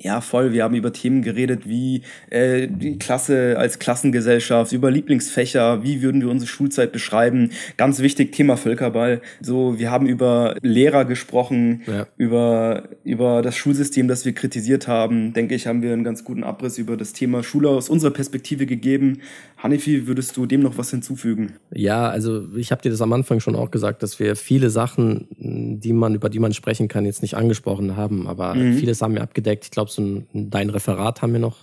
Ja, 0.01 0.21
voll. 0.21 0.53
Wir 0.53 0.63
haben 0.63 0.75
über 0.75 0.93
Themen 0.93 1.21
geredet 1.21 1.67
wie 1.67 2.03
äh, 2.29 2.69
die 2.69 2.97
Klasse 2.97 3.55
als 3.57 3.79
Klassengesellschaft, 3.79 4.71
über 4.71 4.89
Lieblingsfächer, 4.89 5.83
wie 5.83 6.01
würden 6.01 6.21
wir 6.21 6.29
unsere 6.29 6.49
Schulzeit 6.49 6.93
beschreiben. 6.93 7.51
Ganz 7.75 7.99
wichtig, 7.99 8.31
Thema 8.31 8.55
Völkerball. 8.55 9.21
So, 9.41 9.77
wir 9.77 9.91
haben 9.91 10.07
über 10.07 10.55
Lehrer 10.61 11.03
gesprochen, 11.03 11.81
ja. 11.85 12.07
über, 12.15 12.83
über 13.03 13.41
das 13.41 13.57
Schulsystem, 13.57 14.07
das 14.07 14.23
wir 14.23 14.31
kritisiert 14.31 14.87
haben. 14.87 15.33
Denke 15.33 15.53
ich, 15.53 15.67
haben 15.67 15.81
wir 15.81 15.91
einen 15.91 16.05
ganz 16.05 16.23
guten 16.23 16.45
Abriss 16.45 16.77
über 16.77 16.95
das 16.95 17.11
Thema 17.11 17.43
Schule 17.43 17.67
aus 17.67 17.89
unserer 17.89 18.11
Perspektive 18.11 18.65
gegeben. 18.65 19.19
Hanifi, 19.57 20.07
würdest 20.07 20.37
du 20.37 20.45
dem 20.45 20.61
noch 20.61 20.77
was 20.77 20.91
hinzufügen? 20.91 21.55
Ja, 21.73 22.07
also 22.07 22.47
ich 22.55 22.71
habe 22.71 22.81
dir 22.81 22.91
das 22.91 23.01
am 23.01 23.11
Anfang 23.11 23.41
schon 23.41 23.57
auch 23.57 23.69
gesagt, 23.69 24.01
dass 24.01 24.17
wir 24.17 24.37
viele 24.37 24.69
Sachen, 24.69 25.27
die 25.37 25.91
man, 25.91 26.15
über 26.15 26.29
die 26.29 26.39
man 26.39 26.53
sprechen 26.53 26.87
kann, 26.87 27.03
jetzt 27.03 27.21
nicht 27.21 27.35
angesprochen 27.35 27.97
haben, 27.97 28.27
aber 28.27 28.55
mhm. 28.55 28.75
vieles 28.75 29.01
haben 29.01 29.15
wir 29.15 29.21
abgedeckt. 29.21 29.65
Ich 29.65 29.71
glaube, 29.71 29.88
glaube, 29.89 29.93
so 29.93 30.01
ein, 30.01 30.49
dein 30.49 30.69
Referat 30.69 31.21
haben 31.21 31.33
wir 31.33 31.39
noch 31.39 31.57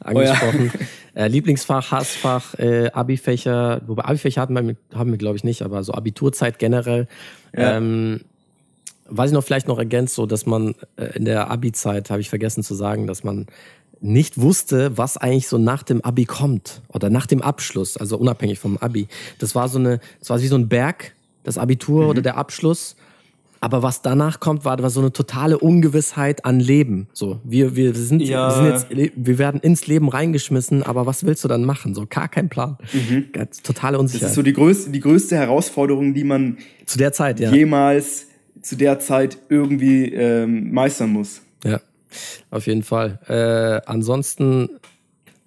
angesprochen. 0.00 0.72
Oh 1.16 1.18
ja. 1.18 1.24
äh, 1.24 1.28
Lieblingsfach, 1.28 1.90
Hassfach, 1.90 2.54
äh, 2.58 2.90
Abi-Fächer, 2.92 3.82
wobei 3.86 4.04
Abi-Fächer 4.04 4.40
hatten 4.40 4.54
wir, 4.54 4.76
haben 4.94 5.10
wir, 5.10 5.18
glaube 5.18 5.36
ich, 5.36 5.44
nicht, 5.44 5.62
aber 5.62 5.82
so 5.82 5.92
Abiturzeit 5.92 6.58
generell. 6.58 7.08
Ja. 7.56 7.76
Ähm, 7.76 8.20
was 9.08 9.30
ich 9.30 9.34
noch 9.34 9.44
vielleicht 9.44 9.68
noch 9.68 9.78
ergänzt, 9.78 10.14
so 10.14 10.26
dass 10.26 10.46
man 10.46 10.74
äh, 10.96 11.16
in 11.16 11.24
der 11.24 11.50
Abi-Zeit, 11.50 12.10
habe 12.10 12.20
ich 12.20 12.28
vergessen 12.28 12.62
zu 12.62 12.74
sagen, 12.74 13.06
dass 13.06 13.24
man 13.24 13.46
nicht 14.00 14.40
wusste, 14.40 14.96
was 14.98 15.16
eigentlich 15.16 15.48
so 15.48 15.58
nach 15.58 15.82
dem 15.82 16.02
Abi 16.02 16.24
kommt 16.24 16.82
oder 16.88 17.08
nach 17.08 17.26
dem 17.26 17.40
Abschluss, 17.40 17.96
also 17.96 18.18
unabhängig 18.18 18.58
vom 18.58 18.76
Abi. 18.76 19.08
Das 19.38 19.54
war 19.54 19.68
so 19.68 19.78
eine, 19.78 20.00
das 20.20 20.30
war 20.30 20.40
wie 20.42 20.48
so 20.48 20.56
ein 20.56 20.68
Berg, 20.68 21.14
das 21.44 21.56
Abitur 21.56 22.04
mhm. 22.04 22.10
oder 22.10 22.22
der 22.22 22.36
Abschluss. 22.36 22.96
Aber 23.60 23.82
was 23.82 24.02
danach 24.02 24.40
kommt, 24.40 24.64
war, 24.64 24.80
war 24.82 24.90
so 24.90 25.00
eine 25.00 25.12
totale 25.12 25.58
Ungewissheit 25.58 26.44
an 26.44 26.60
Leben. 26.60 27.08
So, 27.12 27.40
wir, 27.44 27.76
wir 27.76 27.94
sind, 27.94 28.20
ja. 28.20 28.48
wir 28.48 28.76
sind 28.78 28.98
jetzt, 28.98 29.12
wir 29.16 29.38
werden 29.38 29.60
ins 29.60 29.86
Leben 29.86 30.08
reingeschmissen, 30.08 30.82
aber 30.82 31.06
was 31.06 31.24
willst 31.24 31.44
du 31.44 31.48
dann 31.48 31.64
machen? 31.64 31.94
So, 31.94 32.06
gar 32.08 32.28
kein 32.28 32.48
Plan. 32.48 32.76
Mhm. 32.92 33.26
Totale 33.62 33.98
Unsicherheit. 33.98 34.24
Das 34.24 34.30
ist 34.30 34.36
so 34.36 34.42
die 34.42 34.52
größte, 34.52 34.90
die 34.90 35.00
größte 35.00 35.36
Herausforderung, 35.36 36.14
die 36.14 36.24
man 36.24 36.58
zu 36.84 36.98
der 36.98 37.12
Zeit, 37.12 37.40
ja. 37.40 37.50
jemals 37.52 38.26
zu 38.62 38.76
der 38.76 38.98
Zeit 38.98 39.38
irgendwie 39.48 40.12
ähm, 40.12 40.72
meistern 40.72 41.10
muss. 41.10 41.40
Ja, 41.64 41.80
auf 42.50 42.66
jeden 42.66 42.82
Fall. 42.82 43.20
Äh, 43.28 43.88
ansonsten 43.90 44.68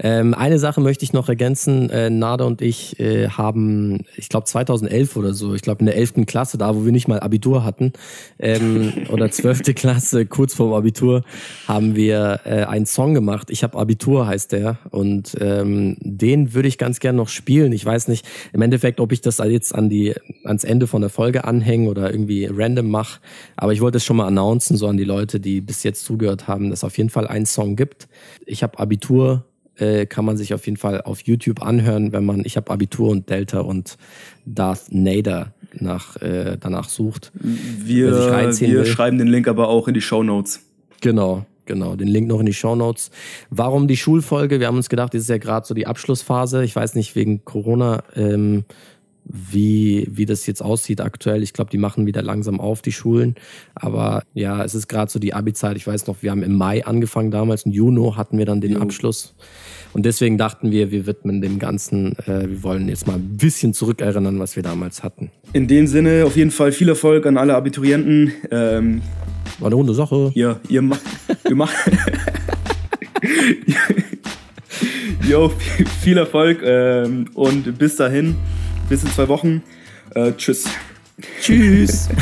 ähm, 0.01 0.33
eine 0.33 0.59
Sache 0.59 0.79
möchte 0.79 1.03
ich 1.03 1.11
noch 1.11 1.27
ergänzen. 1.27 1.89
Äh, 1.89 2.09
Nada 2.09 2.45
und 2.45 2.61
ich 2.61 2.99
äh, 2.99 3.27
haben, 3.27 4.05
ich 4.15 4.29
glaube 4.29 4.45
2011 4.45 5.17
oder 5.17 5.33
so, 5.33 5.53
ich 5.53 5.61
glaube 5.61 5.81
in 5.81 5.87
der 5.87 5.97
11. 5.97 6.25
Klasse, 6.25 6.57
da 6.57 6.73
wo 6.73 6.85
wir 6.85 6.93
nicht 6.93 7.09
mal 7.09 7.19
Abitur 7.19 7.65
hatten, 7.65 7.91
ähm, 8.39 8.93
oder 9.09 9.29
12. 9.29 9.75
Klasse, 9.75 10.25
kurz 10.25 10.53
vorm 10.53 10.73
Abitur, 10.73 11.23
haben 11.67 11.95
wir 11.95 12.39
äh, 12.45 12.63
einen 12.63 12.85
Song 12.85 13.13
gemacht. 13.13 13.49
Ich 13.49 13.63
habe 13.63 13.77
Abitur 13.77 14.25
heißt 14.25 14.53
der 14.53 14.77
und 14.89 15.35
ähm, 15.41 15.97
den 15.99 16.53
würde 16.53 16.69
ich 16.69 16.77
ganz 16.77 17.01
gern 17.01 17.17
noch 17.17 17.27
spielen. 17.27 17.73
Ich 17.73 17.85
weiß 17.85 18.07
nicht 18.07 18.25
im 18.53 18.61
Endeffekt, 18.61 19.01
ob 19.01 19.11
ich 19.11 19.19
das 19.19 19.39
jetzt 19.39 19.75
an 19.75 19.89
die 19.89 20.15
ans 20.45 20.63
Ende 20.63 20.87
von 20.87 21.01
der 21.01 21.09
Folge 21.09 21.43
anhänge 21.43 21.89
oder 21.89 22.11
irgendwie 22.11 22.45
random 22.45 22.89
mache, 22.89 23.19
aber 23.57 23.73
ich 23.73 23.81
wollte 23.81 23.97
es 23.97 24.05
schon 24.05 24.17
mal 24.17 24.27
announcen, 24.27 24.77
so 24.77 24.87
an 24.87 24.95
die 24.95 25.03
Leute, 25.03 25.41
die 25.41 25.59
bis 25.59 25.83
jetzt 25.83 26.05
zugehört 26.05 26.47
haben, 26.47 26.69
dass 26.69 26.79
es 26.79 26.83
auf 26.85 26.97
jeden 26.97 27.09
Fall 27.09 27.27
einen 27.27 27.45
Song 27.45 27.75
gibt. 27.75 28.07
Ich 28.45 28.63
habe 28.63 28.79
Abitur 28.79 29.43
äh, 29.79 30.05
kann 30.05 30.25
man 30.25 30.37
sich 30.37 30.53
auf 30.53 30.65
jeden 30.65 30.77
Fall 30.77 31.01
auf 31.01 31.21
YouTube 31.21 31.61
anhören, 31.61 32.11
wenn 32.11 32.25
man, 32.25 32.43
ich 32.45 32.57
habe 32.57 32.71
Abitur 32.71 33.09
und 33.09 33.29
Delta 33.29 33.61
und 33.61 33.97
Darth 34.45 34.91
Nader 34.91 35.53
nach, 35.73 36.15
äh, 36.17 36.57
danach 36.59 36.89
sucht. 36.89 37.31
Wir, 37.33 38.11
wir 38.11 38.85
schreiben 38.85 39.17
den 39.17 39.27
Link 39.27 39.47
aber 39.47 39.67
auch 39.67 39.87
in 39.87 39.93
die 39.93 40.01
Show 40.01 40.23
Notes. 40.23 40.61
Genau, 41.01 41.45
genau. 41.65 41.95
Den 41.95 42.07
Link 42.07 42.27
noch 42.27 42.39
in 42.39 42.45
die 42.45 42.53
Show 42.53 42.75
Notes. 42.75 43.11
Warum 43.49 43.87
die 43.87 43.97
Schulfolge? 43.97 44.59
Wir 44.59 44.67
haben 44.67 44.77
uns 44.77 44.89
gedacht, 44.89 45.13
das 45.13 45.21
ist 45.21 45.29
ja 45.29 45.37
gerade 45.37 45.65
so 45.65 45.73
die 45.73 45.87
Abschlussphase. 45.87 46.63
Ich 46.63 46.75
weiß 46.75 46.95
nicht, 46.95 47.15
wegen 47.15 47.45
Corona, 47.45 48.03
ähm, 48.15 48.65
wie, 49.29 50.07
wie 50.09 50.25
das 50.25 50.45
jetzt 50.47 50.61
aussieht 50.61 51.01
aktuell. 51.01 51.43
Ich 51.43 51.53
glaube, 51.53 51.69
die 51.69 51.77
machen 51.77 52.05
wieder 52.05 52.21
langsam 52.21 52.59
auf, 52.59 52.81
die 52.81 52.91
Schulen. 52.91 53.35
Aber 53.75 54.23
ja, 54.33 54.63
es 54.63 54.75
ist 54.75 54.87
gerade 54.87 55.11
so 55.11 55.19
die 55.19 55.33
Abi-Zeit. 55.33 55.77
Ich 55.77 55.85
weiß 55.85 56.07
noch, 56.07 56.17
wir 56.21 56.31
haben 56.31 56.43
im 56.43 56.55
Mai 56.55 56.85
angefangen 56.85 57.31
damals. 57.31 57.63
Im 57.63 57.71
Juni 57.71 58.11
hatten 58.15 58.37
wir 58.37 58.45
dann 58.45 58.59
den 58.59 58.73
jo. 58.73 58.79
Abschluss. 58.79 59.35
Und 59.93 60.05
deswegen 60.05 60.37
dachten 60.37 60.71
wir, 60.71 60.91
wir 60.91 61.05
widmen 61.05 61.41
dem 61.41 61.59
Ganzen, 61.59 62.17
äh, 62.27 62.47
wir 62.47 62.63
wollen 62.63 62.89
jetzt 62.89 63.07
mal 63.07 63.15
ein 63.15 63.37
bisschen 63.37 63.73
zurückerinnern, 63.73 64.39
was 64.39 64.55
wir 64.55 64.63
damals 64.63 65.03
hatten. 65.03 65.31
In 65.53 65.67
dem 65.67 65.87
Sinne 65.87 66.25
auf 66.25 66.35
jeden 66.35 66.51
Fall 66.51 66.71
viel 66.71 66.89
Erfolg 66.89 67.25
an 67.25 67.37
alle 67.37 67.55
Abiturienten. 67.55 68.31
Ähm, 68.51 69.01
War 69.59 69.67
eine 69.67 69.75
runde 69.75 69.93
Sache. 69.93 70.31
Ihr, 70.35 70.59
ihr, 70.69 70.81
macht. 70.81 71.01
ihr 71.47 71.55
macht. 71.55 71.73
Jo, 75.29 75.51
viel 76.01 76.17
Erfolg 76.17 76.61
ähm, 76.63 77.25
und 77.35 77.77
bis 77.77 77.97
dahin, 77.97 78.35
bis 78.89 79.03
in 79.03 79.11
zwei 79.11 79.27
Wochen. 79.27 79.63
Äh, 80.15 80.33
tschüss. 80.33 80.65
Tschüss. 81.41 82.09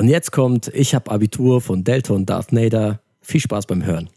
Und 0.00 0.08
jetzt 0.08 0.32
kommt 0.32 0.68
Ich 0.74 0.94
hab 0.94 1.10
Abitur 1.10 1.62
von 1.62 1.82
Delta 1.82 2.12
und 2.12 2.28
Darth 2.28 2.52
Nader. 2.52 3.00
Viel 3.22 3.40
Spaß 3.40 3.64
beim 3.64 3.86
Hören. 3.86 4.10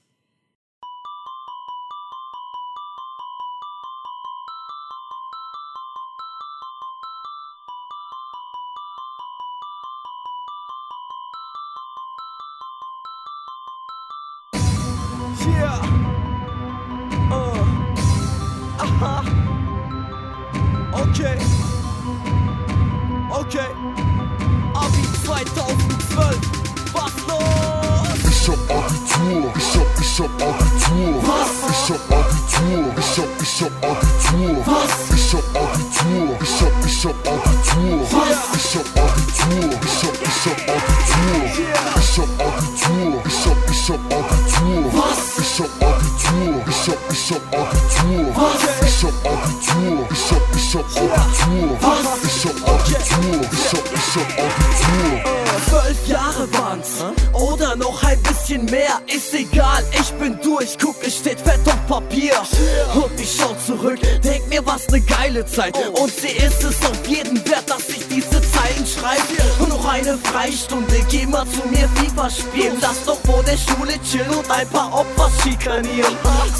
Geile 65.38 65.45
Zeit. 65.45 65.77
Und 65.99 66.11
sie 66.11 66.27
ist 66.27 66.64
es 66.64 66.85
auf 66.85 67.07
jeden 67.07 67.38
wert, 67.49 67.69
dass 67.69 67.88
ich 67.89 68.07
diese 68.07 68.30
Zeilen 68.30 68.85
schreibe. 68.85 69.22
Und 69.59 69.69
noch 69.69 69.85
eine 69.85 70.18
Freistunde, 70.18 70.95
geh 71.09 71.26
mal 71.26 71.45
zu 71.47 71.68
mir 71.69 71.88
FIFA 71.95 72.30
spielen. 72.30 72.77
Lass 72.81 73.03
doch 73.05 73.19
vor 73.26 73.43
der 73.43 73.57
Schule 73.57 73.93
chillen 74.03 74.30
und 74.30 74.49
ein 74.49 74.68
paar 74.69 74.93
Opfer 74.93 75.30
schikanieren. 75.43 76.15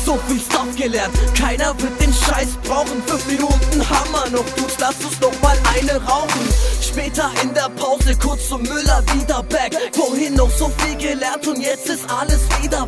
So 0.06 0.20
viel 0.28 0.40
Stuff 0.40 0.76
gelernt, 0.76 1.14
keiner 1.38 1.74
wird 1.82 2.00
den 2.02 2.14
Scheiß 2.14 2.50
brauchen. 2.64 3.02
Fünf 3.06 3.26
Minuten 3.28 3.90
Hammer 3.90 4.30
noch, 4.30 4.46
Dudes, 4.56 4.78
lass 4.80 4.96
uns 5.04 5.20
doch 5.20 5.34
mal 5.42 5.58
eine 5.76 6.02
rauchen. 6.06 6.48
Später 6.82 7.30
in 7.44 7.54
der 7.54 7.70
Pause 7.70 8.16
kurz 8.22 8.48
zum 8.50 8.62
Müller 8.64 9.04
wieder 9.14 9.44
back. 9.44 9.76
Vorhin 9.94 10.36
noch 10.36 10.50
so 10.50 10.72
viel 10.80 10.96
gelernt 10.98 11.46
und 11.48 11.62
jetzt 11.62 11.88
ist 11.90 12.06
alles 12.10 12.42
wieder 12.62 12.87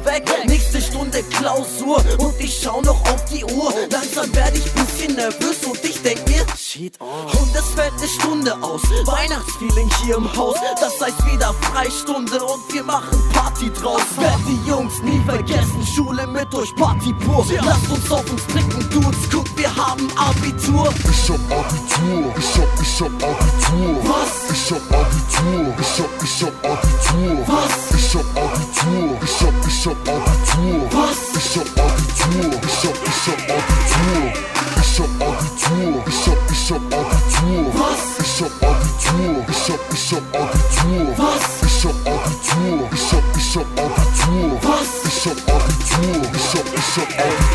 Klausur 1.39 2.03
und 2.17 2.37
ich 2.39 2.59
schau 2.61 2.81
noch 2.81 2.99
auf 3.09 3.23
die 3.25 3.45
Uhr. 3.45 3.73
Langsam 3.89 4.35
werde 4.35 4.57
ich 4.57 4.71
bisschen 4.73 5.15
nervös 5.15 5.63
und 5.65 5.81
ich 5.85 6.01
denk 6.01 6.27
mir, 6.27 6.45
shit. 6.57 6.99
Und 6.99 7.55
es 7.55 7.69
fällt 7.75 7.93
eine 7.93 8.07
Stunde 8.07 8.53
aus. 8.61 8.81
Weihnachtsfeeling 9.05 9.89
hier 10.03 10.17
im 10.17 10.35
Haus. 10.35 10.57
Das 10.81 10.99
heißt 10.99 11.25
wieder 11.31 11.53
Freistunde 11.61 12.43
und 12.43 12.73
wir 12.73 12.83
machen 12.83 13.17
Party 13.31 13.71
draus. 13.71 14.01
Werd 14.17 14.39
die 14.47 14.69
Jungs 14.69 15.01
nie 15.01 15.21
vergessen, 15.25 15.87
Schule 15.95 16.27
mit 16.27 16.53
euch 16.53 16.75
Party 16.75 17.13
pur. 17.13 17.45
Lasst 17.63 17.89
uns 17.89 18.11
auf 18.11 18.29
uns 18.29 18.45
trinken, 18.47 18.89
Dudes. 18.89 19.29
Guck, 19.31 19.45
wir 19.57 19.73
haben 19.73 20.09
Abitur. 20.17 20.93
Ich 21.09 21.29
hab 21.29 21.39
Abitur, 21.51 22.33
ich 22.37 22.57
hab, 22.57 22.81
ich 22.81 23.01
hab 23.01 23.23
Abitur. 23.23 24.03
Was? 24.03 24.51
Ich 24.51 24.71
hab 24.71 24.91
Abitur, 24.91 25.75
ich 25.79 25.99
hab, 25.99 26.23
ich 26.23 26.43
hab 26.43 26.65
Abitur. 26.65 27.47
Was? 27.47 27.95
Ich 27.97 28.15
hab 28.15 28.43
Abitur, 28.43 29.19
ich 29.23 29.41
hab, 29.41 29.67
ich 29.67 29.85
hab 29.85 30.09
Abitur. 30.09 30.89
Was? 30.91 31.28
Ich 31.35 31.57
hab 31.57 31.67
Abitur, 31.79 32.51
ich 32.63 32.83
hab, 32.83 32.97
ich 33.05 33.27
hab 33.27 33.39
Abitur. 33.49 34.33
Ich 34.81 34.99
hab 34.99 35.09
Abitur, 35.21 36.03
ich 36.07 36.27
hab, 36.27 36.39
ich 36.51 36.71
hab 36.71 36.83
Abitur. 36.93 37.73
Was? 37.73 38.03
Ich 38.19 38.41
hab 38.41 38.53
Abitur, 38.63 39.45
ich 39.49 39.69
hab, 39.69 39.81
ich 39.93 40.11
hab 40.11 40.23
Abitur. 40.35 41.05
Was? 41.17 41.45
Ich 41.65 41.85
hab 41.85 41.95
Abitur, 42.07 42.89
ich 42.93 43.11
hab, 43.13 43.23
ich 43.37 43.55
hab 43.55 43.67
Abitur. 43.79 44.59
Was? 44.61 44.89
Ich 45.05 45.25
hab 45.25 45.37
Abitur, 45.55 46.21
ich 46.33 46.53
hab, 46.53 46.67
ich 46.75 46.97
hab 46.97 47.09
Abitur. 47.19 47.49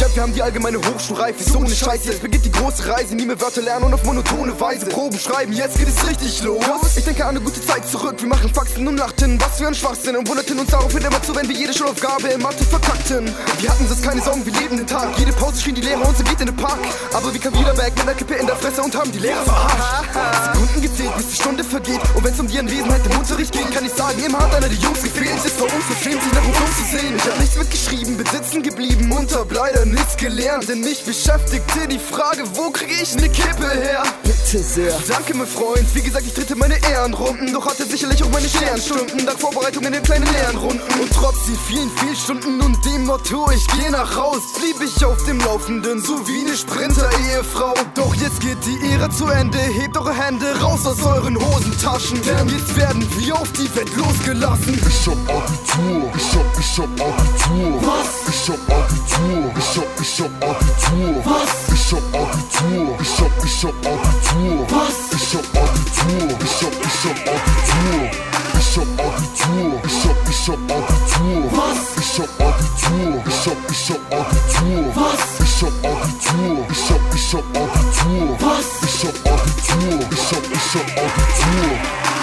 Ja, 0.00 0.06
wir 0.14 0.22
haben 0.22 0.34
die 0.34 0.42
allgemeine 0.42 0.78
Hochschulreife, 0.78 1.42
so 1.42 1.58
eine 1.58 1.74
Scheiße. 1.74 2.08
Jetzt 2.10 2.22
beginnt 2.22 2.44
die 2.44 2.52
große 2.52 2.86
Reise, 2.88 3.14
nie 3.14 3.26
mehr 3.26 3.40
Wörter 3.40 3.62
lernen 3.62 3.86
und 3.86 3.94
auf 3.94 4.04
monotone 4.04 4.58
Weise 4.60 4.86
Proben 4.86 5.18
schreiben, 5.18 5.52
jetzt 5.52 5.78
geht 5.78 5.88
es 5.88 6.08
richtig 6.08 6.42
los. 6.42 6.64
Ich 6.96 7.04
denke 7.04 7.24
an 7.24 7.30
eine 7.30 7.40
gute 7.40 7.64
Zeit 7.64 7.86
zurück, 7.88 8.16
wir 8.18 8.28
machen 8.28 8.52
Faxen 8.52 8.86
und 8.86 8.96
lachten, 8.96 9.40
was 9.40 9.58
für 9.58 9.66
ein 9.66 9.74
Schwachsinn 9.74 10.16
und 10.16 10.28
wunderten 10.28 10.58
uns 10.58 10.70
daraufhin 10.70 11.02
immer 11.02 11.22
zu, 11.22 11.34
wenn 11.34 11.48
wir 11.48 11.56
jede 11.56 11.72
Schulaufgabe 11.72 12.28
in 12.28 12.40
Mathe 12.42 12.67
verkackten. 12.68 13.34
Wir 13.60 13.70
hatten 13.70 13.88
das 13.88 14.00
keine 14.02 14.22
Sorgen, 14.22 14.44
wir 14.44 14.52
leben 14.52 14.76
den 14.76 14.86
Tag. 14.86 15.18
Jede 15.18 15.32
Pause 15.32 15.60
schien 15.60 15.74
die 15.74 15.80
Lehrer 15.80 16.06
und 16.06 16.16
sie 16.16 16.24
geht 16.24 16.40
in 16.40 16.46
den 16.46 16.56
Park. 16.56 16.78
Aber 17.12 17.32
wir 17.32 17.40
kamen 17.40 17.58
wieder 17.58 17.74
back 17.74 17.92
mit 17.94 18.02
einer 18.02 18.14
Kippe 18.14 18.34
in 18.34 18.46
der 18.46 18.56
Fresse 18.56 18.82
und 18.82 18.94
haben 18.94 19.10
die 19.12 19.18
Lehrer 19.18 19.42
verarscht. 19.42 20.54
Sekunden 20.54 20.82
gezählt, 20.82 21.16
bis 21.16 21.28
die 21.28 21.36
Stunde 21.36 21.64
vergeht. 21.64 22.00
Und 22.14 22.24
wenn's 22.24 22.38
um 22.38 22.46
die 22.46 22.58
Anwesenheit 22.58 23.00
im 23.06 23.18
Unterricht 23.18 23.52
geht, 23.52 23.70
kann 23.74 23.84
ich 23.84 23.92
sagen, 23.92 24.22
immer 24.24 24.38
hat 24.38 24.54
einer 24.54 24.68
der 24.68 24.78
Jungs 24.78 25.02
gefehlt. 25.02 25.32
Es 25.38 25.46
ist 25.46 25.56
vor 25.56 25.72
uns 25.72 25.84
verfilmt, 25.84 26.22
sich 26.22 26.32
nach 26.32 26.46
uns 26.46 26.58
umzusehen. 26.58 27.16
Ich 27.16 27.24
hab 27.24 27.38
nichts 27.40 27.56
mitgeschrieben, 27.56 28.16
bin 28.16 28.26
sitzen 28.26 28.62
geblieben 28.62 29.12
und 29.12 29.34
hab 29.34 29.52
leider 29.52 29.84
nichts 29.84 30.16
gelernt. 30.16 30.68
Denn 30.68 30.80
mich 30.80 31.04
beschäftigte 31.04 31.88
die 31.88 31.98
Frage, 31.98 32.42
wo 32.54 32.70
krieg 32.70 32.90
ich 33.02 33.14
ne 33.16 33.28
Kippe 33.28 33.70
her? 33.70 34.02
Bitte 34.22 34.62
sehr. 34.62 34.94
Danke, 35.08 35.34
mein 35.34 35.46
Freund. 35.46 35.86
Wie 35.94 36.02
gesagt, 36.02 36.26
ich 36.26 36.34
tritte 36.34 36.56
meine 36.56 36.76
Ehrenrunden. 36.90 37.52
Doch 37.52 37.66
hatte 37.66 37.84
sicherlich 37.84 38.22
auch 38.22 38.30
meine 38.30 38.48
Sternstunden. 38.48 39.26
Dank 39.26 39.40
Vorbereitungen 39.40 39.92
in 39.92 40.02
kleinen 40.02 40.30
Lernrunden. 40.32 41.00
Und 41.00 41.12
trotz 41.12 41.46
den 41.46 41.58
vielen 41.66 41.90
Fehlstunden 41.96 42.57
und 42.62 42.84
dem 42.84 43.04
Motto, 43.04 43.50
ich 43.50 43.66
geh 43.66 43.90
nach 43.90 44.16
Haus, 44.16 44.52
blieb 44.58 44.80
ich 44.80 45.04
auf 45.04 45.22
dem 45.24 45.38
Laufenden, 45.40 46.00
so 46.00 46.26
wie 46.26 46.40
eine 46.40 46.56
Sprinter-Ehefrau. 46.56 47.74
Doch 47.94 48.14
jetzt 48.14 48.40
geht 48.40 48.58
die 48.64 48.78
Ehre 48.90 49.10
zu 49.10 49.26
Ende. 49.26 49.58
Hebt 49.58 49.96
eure 49.96 50.14
Hände 50.14 50.46
raus 50.60 50.86
aus 50.86 51.02
euren 51.02 51.36
Hosentaschen. 51.38 52.20
Denn 52.22 52.48
jetzt 52.48 52.76
werden 52.76 53.06
wir 53.16 53.34
auf 53.36 53.50
die 53.52 53.74
Welt 53.76 53.94
losgelassen. 53.96 54.80
Ich 54.88 55.06
hab 55.06 55.18
Abitur, 55.28 56.12
ich 56.16 56.34
hab, 56.34 56.58
ich 56.58 56.78
hab 56.78 56.90
Abitur. 57.00 57.82
Was? 57.82 58.28
Ich 58.28 58.48
hab 58.48 58.60
Abitur, 58.70 59.52
ich 59.58 59.76
hab, 59.76 60.00
ich 60.00 60.20
hab 60.20 60.50
Abitur. 60.50 61.24
Was? 61.24 61.74
Ich 61.74 61.92
hab 61.92 62.02
Abitur, 62.14 62.98
ich 63.00 63.20
hab, 63.20 63.44
ich 63.44 63.64
hab 63.64 63.86
Abitur. 63.86 64.66
Was? 64.70 64.98
Ich 65.12 65.34
hab 65.34 65.46
Abitur, 65.62 66.38
ich 66.44 66.62
hab, 66.62 66.72
ich 66.84 67.04
hab 67.04 67.18
Abitur. 67.28 68.47
ich 68.78 68.86
hab 68.86 69.06
Abitur, 69.06 69.80
ich 69.84 70.04
hab, 70.04 70.28
ich 70.28 70.48
hab 70.48 70.58
Abitur, 70.70 71.52
was? 71.52 71.96
Ich 71.98 72.20
hab 72.20 72.30
Abitur, 72.40 73.22
ich 73.26 73.46
hab, 73.46 73.70
ich 73.70 73.90
hab 73.90 74.12
Abitur, 74.12 74.84
was? 74.94 75.40
Ich 75.40 75.62
hab 75.62 75.72
Abitur, 75.84 76.66
ich 76.70 76.90
hab, 76.90 77.14
ich 77.14 77.34
hab 77.34 77.44
Abitur, 77.56 78.36
was? 78.40 78.68
Ich 78.82 79.04
hab 79.04 79.32
Abitur, 79.32 79.98
ich 80.10 80.32
hab, 80.32 80.44
ich 80.52 80.74
hab 80.74 80.88
Abitur. 80.98 82.17